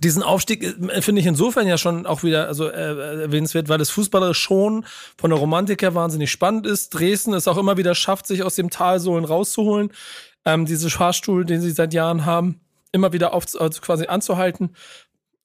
diesen 0.00 0.22
Aufstieg 0.22 0.62
äh, 0.62 1.02
finde 1.02 1.20
ich 1.20 1.26
insofern 1.26 1.66
ja 1.66 1.78
schon 1.78 2.06
auch 2.06 2.22
wieder 2.22 2.48
also 2.48 2.68
äh, 2.68 3.22
erwähnenswert, 3.22 3.68
weil 3.68 3.78
das 3.78 3.90
Fußballer 3.90 4.34
schon 4.34 4.84
von 5.16 5.30
der 5.30 5.38
Romantik 5.38 5.82
her 5.82 5.94
wahnsinnig 5.94 6.30
spannend 6.30 6.66
ist. 6.66 6.90
Dresden 6.90 7.34
es 7.34 7.48
auch 7.48 7.58
immer 7.58 7.76
wieder 7.76 7.94
schafft, 7.94 8.26
sich 8.26 8.42
aus 8.42 8.54
dem 8.54 8.70
Talsohlen 8.70 9.24
rauszuholen. 9.24 9.90
Ähm, 10.44 10.66
diese 10.66 10.90
Fahrstuhl, 10.90 11.44
den 11.44 11.60
sie 11.60 11.70
seit 11.70 11.92
Jahren 11.94 12.24
haben, 12.24 12.60
immer 12.92 13.12
wieder 13.12 13.34
auf, 13.34 13.44
also 13.58 13.80
quasi 13.80 14.06
anzuhalten 14.06 14.70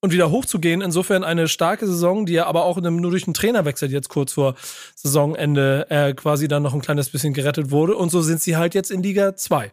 und 0.00 0.12
wieder 0.12 0.30
hochzugehen. 0.30 0.82
Insofern 0.82 1.24
eine 1.24 1.48
starke 1.48 1.86
Saison, 1.86 2.26
die 2.26 2.34
ja 2.34 2.46
aber 2.46 2.64
auch 2.64 2.80
nur 2.80 3.10
durch 3.10 3.26
einen 3.26 3.34
Trainerwechsel 3.34 3.90
jetzt 3.90 4.08
kurz 4.08 4.34
vor 4.34 4.54
Saisonende 4.94 5.86
äh, 5.90 6.12
quasi 6.14 6.46
dann 6.46 6.62
noch 6.62 6.74
ein 6.74 6.82
kleines 6.82 7.08
bisschen 7.08 7.32
gerettet 7.32 7.70
wurde. 7.70 7.96
Und 7.96 8.10
so 8.10 8.20
sind 8.20 8.40
sie 8.40 8.56
halt 8.56 8.74
jetzt 8.74 8.90
in 8.90 9.02
Liga 9.02 9.34
2. 9.34 9.72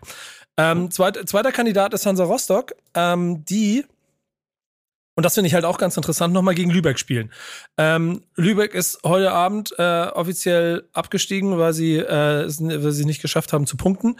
Ähm, 0.58 0.92
zweit, 0.92 1.18
zweiter 1.28 1.52
Kandidat 1.52 1.94
ist 1.94 2.06
Hansa 2.06 2.24
Rostock, 2.24 2.74
ähm, 2.94 3.46
die 3.46 3.86
und 5.16 5.26
das 5.26 5.34
finde 5.34 5.48
ich 5.48 5.54
halt 5.54 5.66
auch 5.66 5.78
ganz 5.78 5.98
interessant, 5.98 6.34
nochmal 6.34 6.56
gegen 6.56 6.72
Lübeck 6.72 6.98
spielen. 6.98 7.32
Ähm, 7.78 8.24
Lübeck 8.36 8.74
ist 8.74 9.00
heute 9.04 9.32
Abend 9.32 9.74
äh, 9.78 10.08
offiziell 10.08 10.88
abgestiegen, 10.94 11.58
weil 11.58 11.74
sie, 11.74 11.98
äh, 11.98 12.48
weil 12.48 12.92
sie 12.92 13.06
nicht 13.06 13.22
geschafft 13.22 13.52
haben 13.52 13.68
zu 13.68 13.78
punkten. 13.78 14.18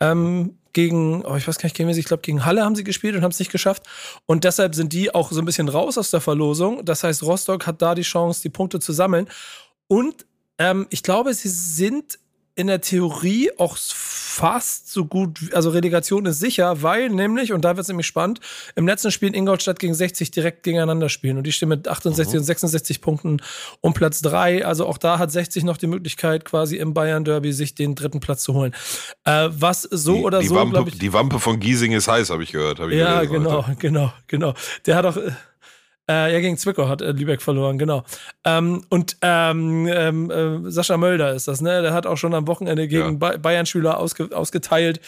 Ähm, 0.00 0.56
gegen, 0.72 1.24
oh, 1.24 1.36
ich 1.36 1.46
weiß 1.46 1.58
gar 1.58 1.66
nicht, 1.66 1.76
gegen 1.76 1.88
ich 1.90 2.04
glaube, 2.04 2.22
gegen 2.22 2.44
Halle 2.44 2.64
haben 2.64 2.76
sie 2.76 2.84
gespielt 2.84 3.16
und 3.16 3.22
haben 3.22 3.32
es 3.32 3.38
nicht 3.38 3.52
geschafft. 3.52 3.82
Und 4.26 4.44
deshalb 4.44 4.74
sind 4.74 4.92
die 4.92 5.14
auch 5.14 5.30
so 5.32 5.40
ein 5.40 5.44
bisschen 5.44 5.68
raus 5.68 5.98
aus 5.98 6.10
der 6.10 6.20
Verlosung. 6.20 6.84
Das 6.84 7.04
heißt, 7.04 7.22
Rostock 7.22 7.66
hat 7.66 7.82
da 7.82 7.94
die 7.94 8.02
Chance, 8.02 8.40
die 8.40 8.50
Punkte 8.50 8.80
zu 8.80 8.92
sammeln. 8.92 9.28
Und 9.88 10.26
ähm, 10.58 10.86
ich 10.90 11.02
glaube, 11.02 11.34
sie 11.34 11.48
sind 11.48 12.18
in 12.54 12.66
der 12.66 12.80
Theorie 12.80 13.50
auch 13.58 13.76
fast 13.76 14.92
so 14.92 15.04
gut, 15.04 15.38
also 15.54 15.70
Relegation 15.70 16.26
ist 16.26 16.40
sicher, 16.40 16.82
weil 16.82 17.08
nämlich, 17.08 17.52
und 17.52 17.64
da 17.64 17.70
wird 17.76 17.84
es 17.84 17.88
nämlich 17.88 18.06
spannend, 18.06 18.40
im 18.76 18.86
letzten 18.86 19.10
Spiel 19.10 19.28
in 19.28 19.34
Ingolstadt 19.34 19.78
gegen 19.78 19.94
60 19.94 20.30
direkt 20.30 20.62
gegeneinander 20.62 21.08
spielen 21.08 21.36
und 21.36 21.44
die 21.46 21.52
stehen 21.52 21.68
mit 21.68 21.88
68 21.88 22.34
mhm. 22.34 22.38
und 22.40 22.44
66 22.44 23.00
Punkten 23.00 23.42
um 23.80 23.94
Platz 23.94 24.20
3. 24.22 24.64
Also 24.64 24.86
auch 24.86 24.98
da 24.98 25.18
hat 25.18 25.30
60 25.32 25.64
noch 25.64 25.76
die 25.76 25.86
Möglichkeit, 25.86 26.44
quasi 26.44 26.76
im 26.76 26.94
Bayern 26.94 27.24
Derby 27.24 27.52
sich 27.52 27.74
den 27.74 27.94
dritten 27.94 28.20
Platz 28.20 28.42
zu 28.42 28.54
holen. 28.54 28.74
Äh, 29.24 29.48
was 29.50 29.82
so 29.82 30.14
die, 30.14 30.22
oder 30.22 30.40
die 30.40 30.48
so. 30.48 30.54
Wampe, 30.54 30.84
ich, 30.88 30.98
die 30.98 31.12
Wampe 31.12 31.40
von 31.40 31.60
Giesing 31.60 31.92
ist 31.92 32.08
heiß, 32.08 32.30
habe 32.30 32.42
ich 32.42 32.52
gehört. 32.52 32.80
Hab 32.80 32.88
ich 32.88 32.98
ja, 32.98 33.20
gelesen, 33.22 33.44
genau, 33.44 33.66
heute. 33.66 33.76
genau, 33.76 34.12
genau. 34.26 34.54
Der 34.86 34.96
hat 34.96 35.06
auch. 35.06 35.16
Äh, 36.10 36.32
ja, 36.32 36.40
gegen 36.40 36.56
Zwickau 36.56 36.88
hat 36.88 37.02
äh, 37.02 37.12
Lübeck 37.12 37.40
verloren, 37.40 37.78
genau. 37.78 38.02
Ähm, 38.44 38.82
und 38.88 39.16
ähm, 39.22 39.86
ähm, 39.88 40.30
äh, 40.66 40.70
Sascha 40.70 40.96
Mölder 40.96 41.34
ist 41.34 41.46
das, 41.46 41.60
ne? 41.60 41.82
Der 41.82 41.92
hat 41.92 42.04
auch 42.04 42.16
schon 42.16 42.34
am 42.34 42.48
Wochenende 42.48 42.88
gegen 42.88 43.20
ja. 43.20 43.36
Bayern-Schüler 43.36 43.96
ausge 43.96 44.28
ausgeteilt. 44.34 45.00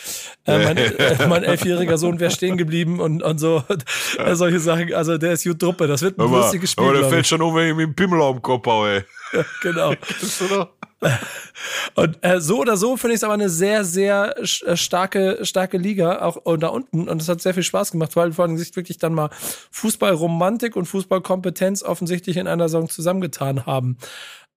Äh, 0.46 0.58
mein, 0.64 0.76
äh, 0.76 1.26
mein 1.26 1.42
elfjähriger 1.42 1.98
Sohn 1.98 2.20
wäre 2.20 2.30
stehen 2.30 2.56
geblieben 2.56 3.00
und, 3.00 3.20
und 3.20 3.38
so. 3.38 3.64
Solche 4.32 4.60
Sachen. 4.60 4.94
Also 4.94 5.18
der 5.18 5.32
ist 5.32 5.44
gut 5.44 5.60
Druppe. 5.60 5.88
Das 5.88 6.02
wird 6.02 6.20
ein 6.20 6.30
lustiges 6.30 6.70
Spiel. 6.70 6.84
Aber 6.84 6.98
der 6.98 7.08
fällt 7.08 7.26
schon 7.26 7.42
um, 7.42 7.52
wenn 7.56 7.70
ich 7.70 7.74
mit 7.74 7.86
dem 7.86 7.94
Pimmel 7.96 8.20
auf 8.20 8.36
dem 8.36 8.42
Kopf 8.42 8.66
haue. 8.66 9.04
Ja, 9.32 9.44
genau. 9.60 9.94
Und 11.94 12.18
äh, 12.22 12.40
so 12.40 12.60
oder 12.60 12.76
so 12.76 12.96
finde 12.96 13.14
ich 13.14 13.18
es 13.18 13.24
aber 13.24 13.34
eine 13.34 13.48
sehr, 13.48 13.84
sehr 13.84 14.36
äh, 14.38 14.76
starke, 14.76 15.38
starke 15.42 15.78
Liga, 15.78 16.22
auch 16.22 16.56
da 16.56 16.68
unten. 16.68 17.08
Und 17.08 17.20
es 17.20 17.28
hat 17.28 17.40
sehr 17.40 17.54
viel 17.54 17.62
Spaß 17.62 17.92
gemacht, 17.92 18.16
weil 18.16 18.32
vor 18.32 18.44
allem 18.44 18.56
sich 18.56 18.74
wirklich 18.76 18.98
dann 18.98 19.14
mal 19.14 19.30
Fußballromantik 19.70 20.76
und 20.76 20.86
Fußballkompetenz 20.86 21.82
offensichtlich 21.82 22.36
in 22.36 22.46
einer 22.46 22.68
Saison 22.68 22.88
zusammengetan 22.88 23.66
haben. 23.66 23.98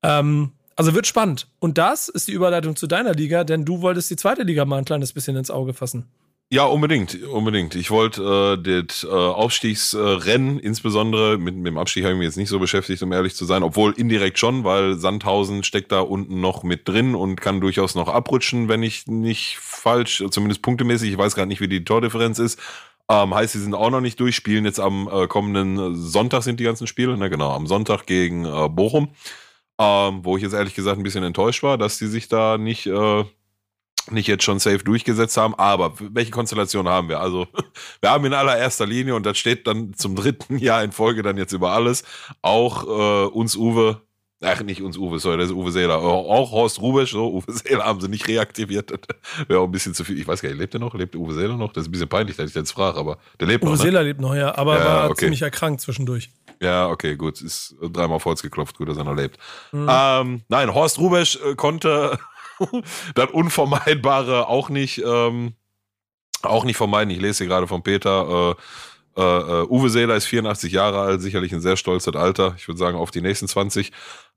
Ähm, 0.03 0.51
also 0.75 0.93
wird 0.93 1.07
spannend. 1.07 1.47
Und 1.59 1.77
das 1.77 2.09
ist 2.09 2.27
die 2.27 2.33
Überleitung 2.33 2.75
zu 2.75 2.87
deiner 2.87 3.13
Liga, 3.13 3.43
denn 3.43 3.65
du 3.65 3.81
wolltest 3.81 4.09
die 4.09 4.17
zweite 4.17 4.43
Liga 4.43 4.65
mal 4.65 4.77
ein 4.77 4.85
kleines 4.85 5.13
bisschen 5.13 5.35
ins 5.35 5.51
Auge 5.51 5.73
fassen. 5.73 6.05
Ja, 6.51 6.65
unbedingt, 6.65 7.21
unbedingt. 7.23 7.73
Ich 7.73 7.89
wollte 7.89 8.57
äh, 8.63 8.85
das 8.87 9.03
äh, 9.03 9.07
Aufstiegsrennen, 9.07 10.59
insbesondere 10.59 11.39
mit, 11.39 11.55
mit 11.55 11.65
dem 11.65 11.77
Abstieg 11.79 12.03
habe 12.03 12.13
ich 12.13 12.19
mich 12.19 12.27
jetzt 12.27 12.37
nicht 12.37 12.49
so 12.49 12.59
beschäftigt, 12.59 13.01
um 13.01 13.11
ehrlich 13.11 13.35
zu 13.35 13.45
sein, 13.45 13.63
obwohl 13.63 13.93
indirekt 13.93 14.37
schon, 14.37 14.63
weil 14.63 14.95
Sandhausen 14.95 15.63
steckt 15.63 15.91
da 15.91 16.01
unten 16.01 16.41
noch 16.41 16.61
mit 16.63 16.87
drin 16.87 17.15
und 17.15 17.41
kann 17.41 17.61
durchaus 17.61 17.95
noch 17.95 18.07
abrutschen, 18.07 18.69
wenn 18.69 18.83
ich 18.83 19.07
nicht 19.07 19.57
falsch, 19.59 20.23
zumindest 20.29 20.61
punktemäßig, 20.61 21.11
ich 21.11 21.17
weiß 21.17 21.33
gerade 21.33 21.47
nicht, 21.47 21.61
wie 21.61 21.67
die 21.67 21.83
Tordifferenz 21.83 22.37
ist. 22.37 22.59
Ähm, 23.09 23.33
heißt, 23.33 23.53
sie 23.53 23.59
sind 23.61 23.73
auch 23.73 23.89
noch 23.89 24.01
nicht 24.01 24.19
durch, 24.19 24.35
spielen 24.35 24.65
jetzt 24.65 24.79
am 24.79 25.09
äh, 25.11 25.27
kommenden 25.27 25.95
Sonntag 25.95 26.43
sind 26.43 26.59
die 26.59 26.63
ganzen 26.63 26.85
Spiele, 26.87 27.17
ne, 27.17 27.29
genau, 27.29 27.51
am 27.53 27.65
Sonntag 27.67 28.05
gegen 28.05 28.45
äh, 28.45 28.69
Bochum. 28.69 29.09
Ähm, 29.79 30.23
wo 30.23 30.37
ich 30.37 30.43
jetzt 30.43 30.53
ehrlich 30.53 30.75
gesagt 30.75 30.97
ein 30.97 31.03
bisschen 31.03 31.23
enttäuscht 31.23 31.63
war, 31.63 31.77
dass 31.77 31.97
die 31.97 32.07
sich 32.07 32.29
da 32.29 32.57
nicht 32.57 32.85
äh, 32.87 33.25
nicht 34.11 34.27
jetzt 34.27 34.43
schon 34.43 34.59
safe 34.59 34.79
durchgesetzt 34.79 35.37
haben. 35.37 35.55
Aber 35.55 35.93
welche 35.99 36.31
Konstellation 36.31 36.87
haben 36.87 37.09
wir? 37.09 37.19
Also, 37.19 37.47
wir 38.01 38.09
haben 38.09 38.25
in 38.25 38.33
allererster 38.33 38.85
Linie, 38.85 39.15
und 39.15 39.25
das 39.25 39.37
steht 39.37 39.67
dann 39.67 39.93
zum 39.93 40.15
dritten 40.15 40.57
Jahr 40.57 40.83
in 40.83 40.91
Folge 40.91 41.23
dann 41.23 41.37
jetzt 41.37 41.53
über 41.53 41.71
alles, 41.71 42.03
auch 42.41 42.83
äh, 42.83 43.27
uns 43.27 43.55
Uwe, 43.55 44.01
ach 44.41 44.61
nicht 44.61 44.81
uns 44.81 44.97
Uwe, 44.97 45.19
sorry, 45.19 45.37
das 45.37 45.47
ist 45.47 45.55
Uwe 45.55 45.71
Seeler, 45.71 45.97
auch 45.97 46.51
Horst 46.51 46.81
Rubisch, 46.81 47.11
so, 47.11 47.33
Uwe 47.33 47.43
Seeler 47.51 47.85
haben 47.85 48.01
sie 48.01 48.09
nicht 48.09 48.27
reaktiviert. 48.27 48.91
Wäre 49.47 49.59
auch 49.59 49.65
ein 49.65 49.71
bisschen 49.71 49.93
zu 49.93 50.03
viel. 50.03 50.19
Ich 50.19 50.27
weiß 50.27 50.41
gar 50.41 50.49
nicht, 50.49 50.59
lebt 50.59 50.73
er 50.73 50.79
noch? 50.79 50.93
Lebt 50.93 51.15
Uwe 51.15 51.33
Seeler 51.33 51.57
noch? 51.57 51.73
Das 51.73 51.83
ist 51.83 51.89
ein 51.89 51.91
bisschen 51.91 52.09
peinlich, 52.09 52.37
dass 52.37 52.49
ich 52.49 52.55
jetzt 52.55 52.71
frage, 52.71 52.99
aber 52.99 53.17
der 53.39 53.47
lebt 53.47 53.63
Uwe 53.63 53.71
noch. 53.71 53.77
Uwe 53.77 53.83
ne? 53.83 53.91
Seeler 53.91 54.03
lebt 54.03 54.21
noch, 54.21 54.35
ja, 54.35 54.55
aber 54.55 54.77
ja, 54.77 54.85
war 54.85 55.05
okay. 55.05 55.21
ziemlich 55.21 55.41
erkrankt 55.41 55.81
zwischendurch. 55.81 56.29
Ja, 56.61 56.87
okay, 56.89 57.15
gut. 57.15 57.41
Ist 57.41 57.75
dreimal 57.81 58.15
auf 58.15 58.25
Holz 58.25 58.41
geklopft, 58.41 58.77
gut, 58.77 58.87
dass 58.87 58.97
er 58.97 59.03
noch 59.03 59.15
lebt. 59.15 59.37
Mhm. 59.71 59.87
Ähm, 59.89 60.41
nein, 60.47 60.73
Horst 60.73 60.99
Rubesch 60.99 61.37
äh, 61.43 61.55
konnte 61.55 62.17
das 63.15 63.29
Unvermeidbare 63.31 64.47
auch 64.47 64.69
nicht, 64.69 65.01
ähm, 65.05 65.53
auch 66.41 66.63
nicht 66.63 66.77
vermeiden. 66.77 67.11
Ich 67.11 67.21
lese 67.21 67.39
hier 67.43 67.47
gerade 67.47 67.67
von 67.67 67.83
Peter. 67.83 68.55
Äh, 69.17 69.21
äh 69.21 69.67
Uwe 69.69 69.89
Seeler 69.89 70.15
ist 70.15 70.25
84 70.25 70.71
Jahre 70.73 70.99
alt, 70.99 71.21
sicherlich 71.21 71.53
ein 71.53 71.61
sehr 71.61 71.77
stolzes 71.77 72.15
Alter. 72.15 72.55
Ich 72.57 72.67
würde 72.67 72.77
sagen, 72.77 72.97
auf 72.97 73.11
die 73.11 73.21
nächsten 73.21 73.47
20. 73.47 73.91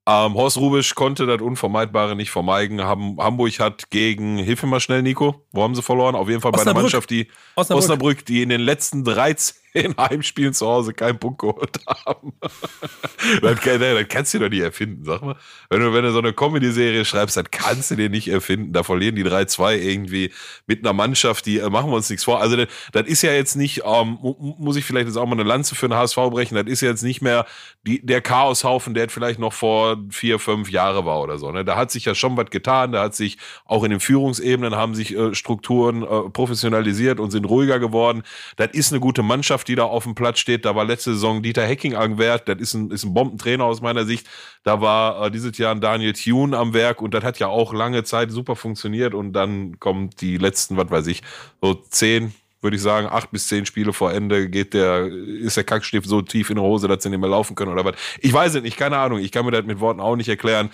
Ähm, 0.09 0.35
Horst 0.35 0.57
Rubisch 0.57 0.95
konnte 0.95 1.27
das 1.27 1.43
Unvermeidbare 1.43 2.17
nicht 2.17 2.31
vermeiden. 2.31 2.83
Hamburg 2.83 3.61
hat 3.61 3.91
gegen, 3.91 4.39
hilf 4.39 4.63
mir 4.63 4.71
mal 4.71 4.81
schnell, 4.81 5.03
Nico, 5.03 5.45
wo 5.53 5.63
haben 5.63 5.75
sie 5.75 5.83
verloren? 5.83 6.15
Auf 6.15 6.31
jeden 6.31 6.41
Fall 6.41 6.53
bei 6.53 6.63
einer 6.63 6.73
Mannschaft, 6.73 7.11
die 7.11 7.29
Osnabrück. 7.57 7.85
Osnabrück, 7.85 8.25
die 8.25 8.43
in 8.43 8.49
den 8.49 8.63
letzten 8.63 9.05
13 9.05 9.55
in 9.85 9.97
Heimspielen 9.97 10.53
zu 10.53 10.67
Hause 10.67 10.93
keinen 10.93 11.19
Punkt 11.19 11.41
geholt 11.41 11.79
haben. 11.87 12.33
das, 13.43 13.61
kann, 13.61 13.81
das 13.81 14.09
kannst 14.09 14.35
du 14.35 14.39
doch 14.39 14.49
nicht 14.49 14.61
erfinden, 14.61 15.05
sag 15.05 15.23
mal. 15.23 15.37
Wenn 15.71 15.81
du, 15.81 15.93
wenn 15.93 16.05
du 16.05 16.13
so 16.13 16.19
eine 16.19 16.33
Comedy-Serie 16.33 17.05
schreibst, 17.05 17.37
das 17.37 17.45
kannst 17.51 17.91
du 17.91 17.97
dir 17.97 18.09
nicht 18.09 18.29
erfinden. 18.29 18.73
Da 18.73 18.83
verlieren 18.83 19.17
die 19.17 19.25
3-2 19.25 19.77
irgendwie 19.79 20.33
mit 20.67 20.85
einer 20.85 20.93
Mannschaft, 20.93 21.47
die 21.47 21.59
äh, 21.59 21.71
machen 21.71 21.91
wir 21.91 21.97
uns 21.97 22.11
nichts 22.11 22.25
vor. 22.25 22.41
Also 22.41 22.57
das, 22.57 22.69
das 22.93 23.07
ist 23.07 23.23
ja 23.23 23.33
jetzt 23.33 23.57
nicht, 23.57 23.83
ähm, 23.85 24.19
muss 24.59 24.77
ich 24.77 24.85
vielleicht 24.85 25.07
jetzt 25.07 25.17
auch 25.17 25.27
mal 25.27 25.33
eine 25.33 25.49
Lanze 25.49 25.75
für 25.75 25.89
den 25.89 25.97
HSV 25.97 26.17
brechen, 26.31 26.55
das 26.55 26.67
ist 26.67 26.81
ja 26.81 26.89
jetzt 26.89 27.03
nicht 27.03 27.23
mehr 27.23 27.47
die, 27.87 28.05
der 28.05 28.21
Chaoshaufen, 28.21 28.95
der 28.95 29.09
vielleicht 29.09 29.39
noch 29.39 29.53
vor 29.53 29.97
vier, 30.11 30.39
fünf 30.39 30.71
Jahre 30.71 31.05
war 31.05 31.21
oder 31.21 31.39
so. 31.39 31.51
Ne? 31.51 31.65
Da 31.65 31.77
hat 31.77 31.91
sich 31.91 32.05
ja 32.05 32.15
schon 32.15 32.37
was 32.37 32.51
getan, 32.51 32.93
da 32.93 33.03
hat 33.03 33.15
sich 33.15 33.39
auch 33.65 33.85
in 33.85 33.91
den 33.91 34.01
Führungsebenen 34.01 34.77
haben 34.77 34.95
sich 34.95 35.17
äh, 35.17 35.35
Strukturen 35.35 36.03
äh, 36.03 36.31
professionalisiert 36.31 37.21
und 37.21 37.31
sind 37.31 37.45
ruhiger 37.45 37.79
geworden. 37.79 38.23
Das 38.57 38.71
ist 38.73 38.93
eine 38.93 39.01
gute 39.01 39.23
Mannschaft 39.23 39.68
die 39.69 39.75
da 39.75 39.85
auf 39.85 40.05
dem 40.05 40.15
Platz 40.15 40.39
steht. 40.39 40.65
Da 40.65 40.75
war 40.75 40.85
letzte 40.85 41.13
Saison 41.13 41.43
Dieter 41.43 41.65
Hecking 41.65 41.95
am 41.95 42.19
Werk. 42.19 42.47
Das 42.47 42.59
ist 42.59 42.75
ein, 42.75 42.91
ist 42.91 43.05
ein 43.05 43.15
Bombentrainer 43.15 43.65
aus 43.65 43.81
meiner 43.81 44.05
Sicht. 44.05 44.27
Da 44.65 44.81
war 44.81 45.27
äh, 45.27 45.31
dieses 45.31 45.57
Jahr 45.59 45.75
ein 45.75 45.81
Daniel 45.81 46.13
Thune 46.13 46.57
am 46.57 46.75
Werk 46.75 47.01
und 47.03 47.15
das 47.15 47.23
hat 47.23 47.39
ja 47.39 47.47
auch 47.49 47.73
lange 47.73 48.05
Zeit 48.05 48.31
super 48.31 48.57
funktioniert. 48.57 49.15
Und 49.15 49.33
dann 49.35 49.79
kommt 49.79 50.21
die 50.21 50.39
letzten, 50.39 50.77
was 50.77 50.91
weiß 50.91 51.07
ich, 51.07 51.23
so 51.61 51.75
zehn, 51.75 52.35
würde 52.61 52.77
ich 52.77 52.83
sagen, 52.83 53.07
acht 53.09 53.31
bis 53.31 53.47
zehn 53.47 53.67
Spiele 53.67 53.93
vor 53.93 54.13
Ende 54.13 54.49
geht 54.49 54.75
der, 54.75 55.07
ist 55.07 55.57
der 55.57 55.65
Kackstift 55.65 56.09
so 56.09 56.23
tief 56.23 56.51
in 56.51 56.57
der 56.57 56.65
Hose, 56.65 56.89
dass 56.89 57.03
sie 57.03 57.11
nicht 57.11 57.21
mehr 57.21 57.31
laufen 57.31 57.55
können 57.55 57.73
oder 57.73 57.85
was. 57.85 57.95
Ich 58.21 58.33
weiß 58.33 58.57
es 58.57 58.63
nicht, 58.63 58.77
keine 58.77 58.99
Ahnung. 58.99 59.21
Ich 59.21 59.31
kann 59.31 59.45
mir 59.45 59.53
das 59.53 59.65
mit 59.65 59.81
Worten 59.81 60.01
auch 60.01 60.17
nicht 60.17 60.29
erklären. 60.29 60.71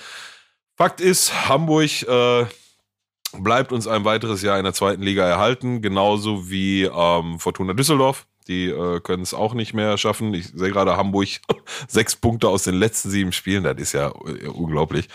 Fakt 0.77 1.01
ist, 1.01 1.49
Hamburg 1.49 2.03
äh, 2.03 2.47
bleibt 3.39 3.73
uns 3.73 3.87
ein 3.87 4.05
weiteres 4.05 4.43
Jahr 4.43 4.59
in 4.59 4.65
der 4.65 4.75
zweiten 4.75 5.03
Liga 5.03 5.27
erhalten, 5.27 5.83
genauso 5.83 6.51
wie 6.51 6.85
ähm, 6.85 7.39
Fortuna 7.39 7.73
Düsseldorf. 7.75 8.27
Die 8.47 8.67
äh, 8.67 9.01
können 9.01 9.23
es 9.23 9.35
auch 9.35 9.55
nicht 9.55 9.75
mehr 9.75 9.97
schaffen. 9.99 10.35
Ich 10.35 10.49
sehe 10.49 10.71
gerade 10.71 10.97
Hamburg 10.97 11.29
sechs 11.89 12.17
Punkte 12.17 12.49
aus 12.49 12.65
den 12.65 12.75
letzten 12.75 13.11
sieben 13.11 13.33
Spielen. 13.33 13.65
Das 13.65 13.77
ist 13.77 13.93
ja 13.93 14.09
äh, 14.09 14.49
unglaublich. 14.49 15.09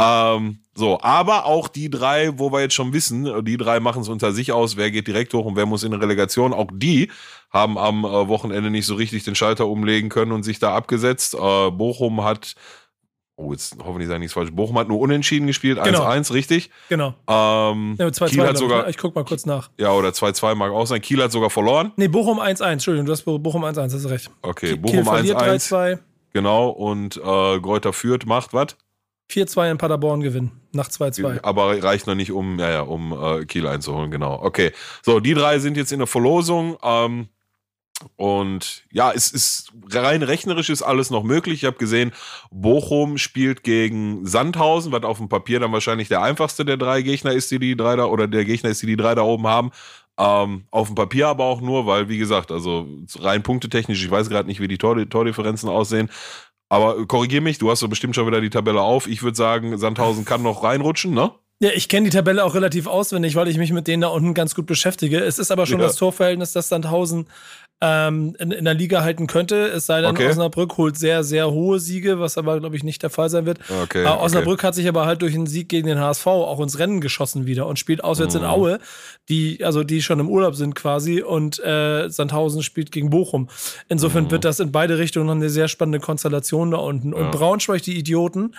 Ähm, 0.00 0.60
so, 0.74 1.00
aber 1.00 1.46
auch 1.46 1.66
die 1.66 1.90
drei, 1.90 2.38
wo 2.38 2.52
wir 2.52 2.60
jetzt 2.60 2.74
schon 2.74 2.92
wissen, 2.92 3.44
die 3.44 3.56
drei 3.56 3.80
machen 3.80 4.02
es 4.02 4.08
unter 4.08 4.30
sich 4.30 4.52
aus, 4.52 4.76
wer 4.76 4.92
geht 4.92 5.08
direkt 5.08 5.34
hoch 5.34 5.44
und 5.44 5.56
wer 5.56 5.66
muss 5.66 5.82
in 5.82 5.92
eine 5.92 6.00
Relegation. 6.00 6.52
Auch 6.52 6.68
die 6.72 7.10
haben 7.50 7.76
am 7.78 8.04
äh, 8.04 8.28
Wochenende 8.28 8.70
nicht 8.70 8.86
so 8.86 8.94
richtig 8.94 9.24
den 9.24 9.34
Schalter 9.34 9.66
umlegen 9.66 10.08
können 10.08 10.32
und 10.32 10.44
sich 10.44 10.60
da 10.60 10.74
abgesetzt. 10.74 11.34
Äh, 11.34 11.70
Bochum 11.72 12.22
hat 12.22 12.54
Oh, 13.40 13.52
jetzt 13.52 13.76
hoffentlich 13.78 14.08
sage 14.08 14.16
ich 14.16 14.22
nichts 14.22 14.34
falsch. 14.34 14.50
Bochum 14.50 14.76
hat 14.78 14.88
nur 14.88 14.98
unentschieden 14.98 15.46
gespielt, 15.46 15.78
1-1, 15.78 15.84
genau. 15.84 16.32
richtig? 16.32 16.70
Genau. 16.88 17.14
Ähm, 17.28 17.94
ja, 17.96 18.10
2 18.10 18.26
-2, 18.26 18.30
Kiel 18.30 18.42
hat 18.42 18.58
sogar. 18.58 18.82
Ich, 18.82 18.90
ich 18.90 18.96
guck 18.96 19.14
mal 19.14 19.24
kurz 19.24 19.46
nach. 19.46 19.70
Ja, 19.78 19.92
oder 19.92 20.08
2-2 20.08 20.56
mag 20.56 20.72
auch 20.72 20.86
sein. 20.86 21.00
Kiel 21.00 21.22
hat 21.22 21.30
sogar 21.30 21.48
verloren. 21.48 21.92
Nee, 21.94 22.08
Bochum 22.08 22.40
1-1. 22.40 22.72
Entschuldigung, 22.72 23.06
du 23.06 23.12
hast 23.12 23.22
Bochum 23.22 23.64
1-1, 23.64 23.94
hast 23.94 24.10
recht. 24.10 24.28
Okay, 24.42 24.74
Bochum 24.74 25.08
1-1. 25.08 26.00
Genau, 26.32 26.70
und 26.70 27.16
äh, 27.16 27.20
Gräuter 27.60 27.92
führt, 27.92 28.26
macht 28.26 28.52
was? 28.54 28.76
4-2 29.30 29.70
in 29.70 29.78
Paderborn 29.78 30.20
gewinnen, 30.20 30.60
nach 30.72 30.88
2-2. 30.88 31.44
Aber 31.44 31.80
reicht 31.80 32.08
noch 32.08 32.16
nicht, 32.16 32.32
um, 32.32 32.58
ja, 32.58 32.70
ja, 32.70 32.80
um 32.80 33.12
äh, 33.12 33.44
Kiel 33.44 33.68
einzuholen, 33.68 34.10
genau. 34.10 34.42
Okay. 34.42 34.72
So, 35.02 35.20
die 35.20 35.34
drei 35.34 35.60
sind 35.60 35.76
jetzt 35.76 35.92
in 35.92 35.98
der 36.00 36.08
Verlosung. 36.08 36.76
Ähm, 36.82 37.28
und 38.16 38.84
ja, 38.92 39.12
es 39.12 39.30
ist 39.30 39.72
rein 39.90 40.22
rechnerisch 40.22 40.70
ist 40.70 40.82
alles 40.82 41.10
noch 41.10 41.24
möglich. 41.24 41.62
Ich 41.62 41.64
habe 41.64 41.78
gesehen, 41.78 42.12
Bochum 42.50 43.18
spielt 43.18 43.64
gegen 43.64 44.24
Sandhausen, 44.24 44.92
was 44.92 45.02
auf 45.02 45.18
dem 45.18 45.28
Papier 45.28 45.60
dann 45.60 45.72
wahrscheinlich 45.72 46.08
der 46.08 46.22
einfachste 46.22 46.64
der 46.64 46.76
drei 46.76 47.02
Gegner 47.02 47.32
ist, 47.32 47.50
die 47.50 47.58
die 47.58 47.76
drei 47.76 47.96
da 47.96 48.04
oder 48.04 48.28
der 48.28 48.44
Gegner 48.44 48.70
ist, 48.70 48.82
die 48.82 48.86
die 48.86 48.96
drei 48.96 49.14
da 49.14 49.22
oben 49.22 49.46
haben. 49.46 49.70
Ähm, 50.18 50.64
auf 50.70 50.88
dem 50.88 50.94
Papier 50.94 51.28
aber 51.28 51.44
auch 51.44 51.60
nur, 51.60 51.86
weil 51.86 52.08
wie 52.08 52.18
gesagt, 52.18 52.50
also 52.50 52.88
rein 53.18 53.42
punktetechnisch, 53.42 54.02
ich 54.02 54.10
weiß 54.10 54.28
gerade 54.28 54.48
nicht, 54.48 54.60
wie 54.60 54.68
die 54.68 54.78
Tor 54.78 54.96
Tordifferenzen 55.08 55.68
aussehen. 55.68 56.10
Aber 56.68 57.06
korrigier 57.06 57.40
mich, 57.40 57.58
du 57.58 57.70
hast 57.70 57.80
so 57.80 57.88
bestimmt 57.88 58.14
schon 58.14 58.26
wieder 58.26 58.40
die 58.40 58.50
Tabelle 58.50 58.82
auf. 58.82 59.06
Ich 59.06 59.22
würde 59.22 59.36
sagen, 59.36 59.78
Sandhausen 59.78 60.24
kann 60.24 60.42
noch 60.42 60.62
reinrutschen, 60.62 61.14
ne? 61.14 61.32
Ja, 61.60 61.70
ich 61.74 61.88
kenne 61.88 62.08
die 62.08 62.16
Tabelle 62.16 62.44
auch 62.44 62.54
relativ 62.54 62.86
auswendig, 62.86 63.34
weil 63.34 63.48
ich 63.48 63.58
mich 63.58 63.72
mit 63.72 63.88
denen 63.88 64.02
da 64.02 64.08
unten 64.08 64.34
ganz 64.34 64.54
gut 64.54 64.66
beschäftige. 64.66 65.18
Es 65.18 65.40
ist 65.40 65.50
aber 65.50 65.66
schon 65.66 65.80
ja. 65.80 65.86
das 65.86 65.96
Torverhältnis, 65.96 66.52
dass 66.52 66.68
Sandhausen 66.68 67.26
ähm, 67.80 68.34
in, 68.40 68.50
in, 68.50 68.64
der 68.64 68.74
Liga 68.74 69.02
halten 69.02 69.26
könnte. 69.28 69.66
Es 69.68 69.86
sei 69.86 70.00
denn, 70.00 70.10
okay. 70.10 70.28
Osnabrück 70.28 70.76
holt 70.78 70.98
sehr, 70.98 71.22
sehr 71.22 71.50
hohe 71.50 71.78
Siege, 71.78 72.18
was 72.18 72.36
aber, 72.36 72.58
glaube 72.58 72.76
ich, 72.76 72.82
nicht 72.82 73.02
der 73.02 73.10
Fall 73.10 73.30
sein 73.30 73.46
wird. 73.46 73.60
Okay, 73.82 74.04
äh, 74.04 74.08
Osnabrück 74.08 74.58
okay. 74.58 74.66
hat 74.66 74.74
sich 74.74 74.88
aber 74.88 75.06
halt 75.06 75.22
durch 75.22 75.34
einen 75.34 75.46
Sieg 75.46 75.68
gegen 75.68 75.86
den 75.86 76.00
HSV 76.00 76.26
auch 76.26 76.60
ins 76.60 76.78
Rennen 76.78 77.00
geschossen 77.00 77.46
wieder 77.46 77.66
und 77.66 77.78
spielt 77.78 78.02
auswärts 78.02 78.34
mhm. 78.34 78.40
in 78.40 78.46
Aue, 78.46 78.78
die, 79.28 79.64
also 79.64 79.84
die 79.84 80.02
schon 80.02 80.18
im 80.18 80.28
Urlaub 80.28 80.56
sind 80.56 80.74
quasi, 80.74 81.22
und 81.22 81.62
äh, 81.64 82.08
Sandhausen 82.08 82.62
spielt 82.62 82.90
gegen 82.90 83.10
Bochum. 83.10 83.48
Insofern 83.88 84.24
mhm. 84.24 84.30
wird 84.32 84.44
das 84.44 84.58
in 84.58 84.72
beide 84.72 84.98
Richtungen 84.98 85.30
eine 85.30 85.50
sehr 85.50 85.68
spannende 85.68 86.00
Konstellation 86.00 86.72
da 86.72 86.78
unten. 86.78 87.14
Und 87.14 87.24
ja. 87.24 87.30
Braunschweig, 87.30 87.82
die 87.82 87.96
Idioten, 87.96 88.54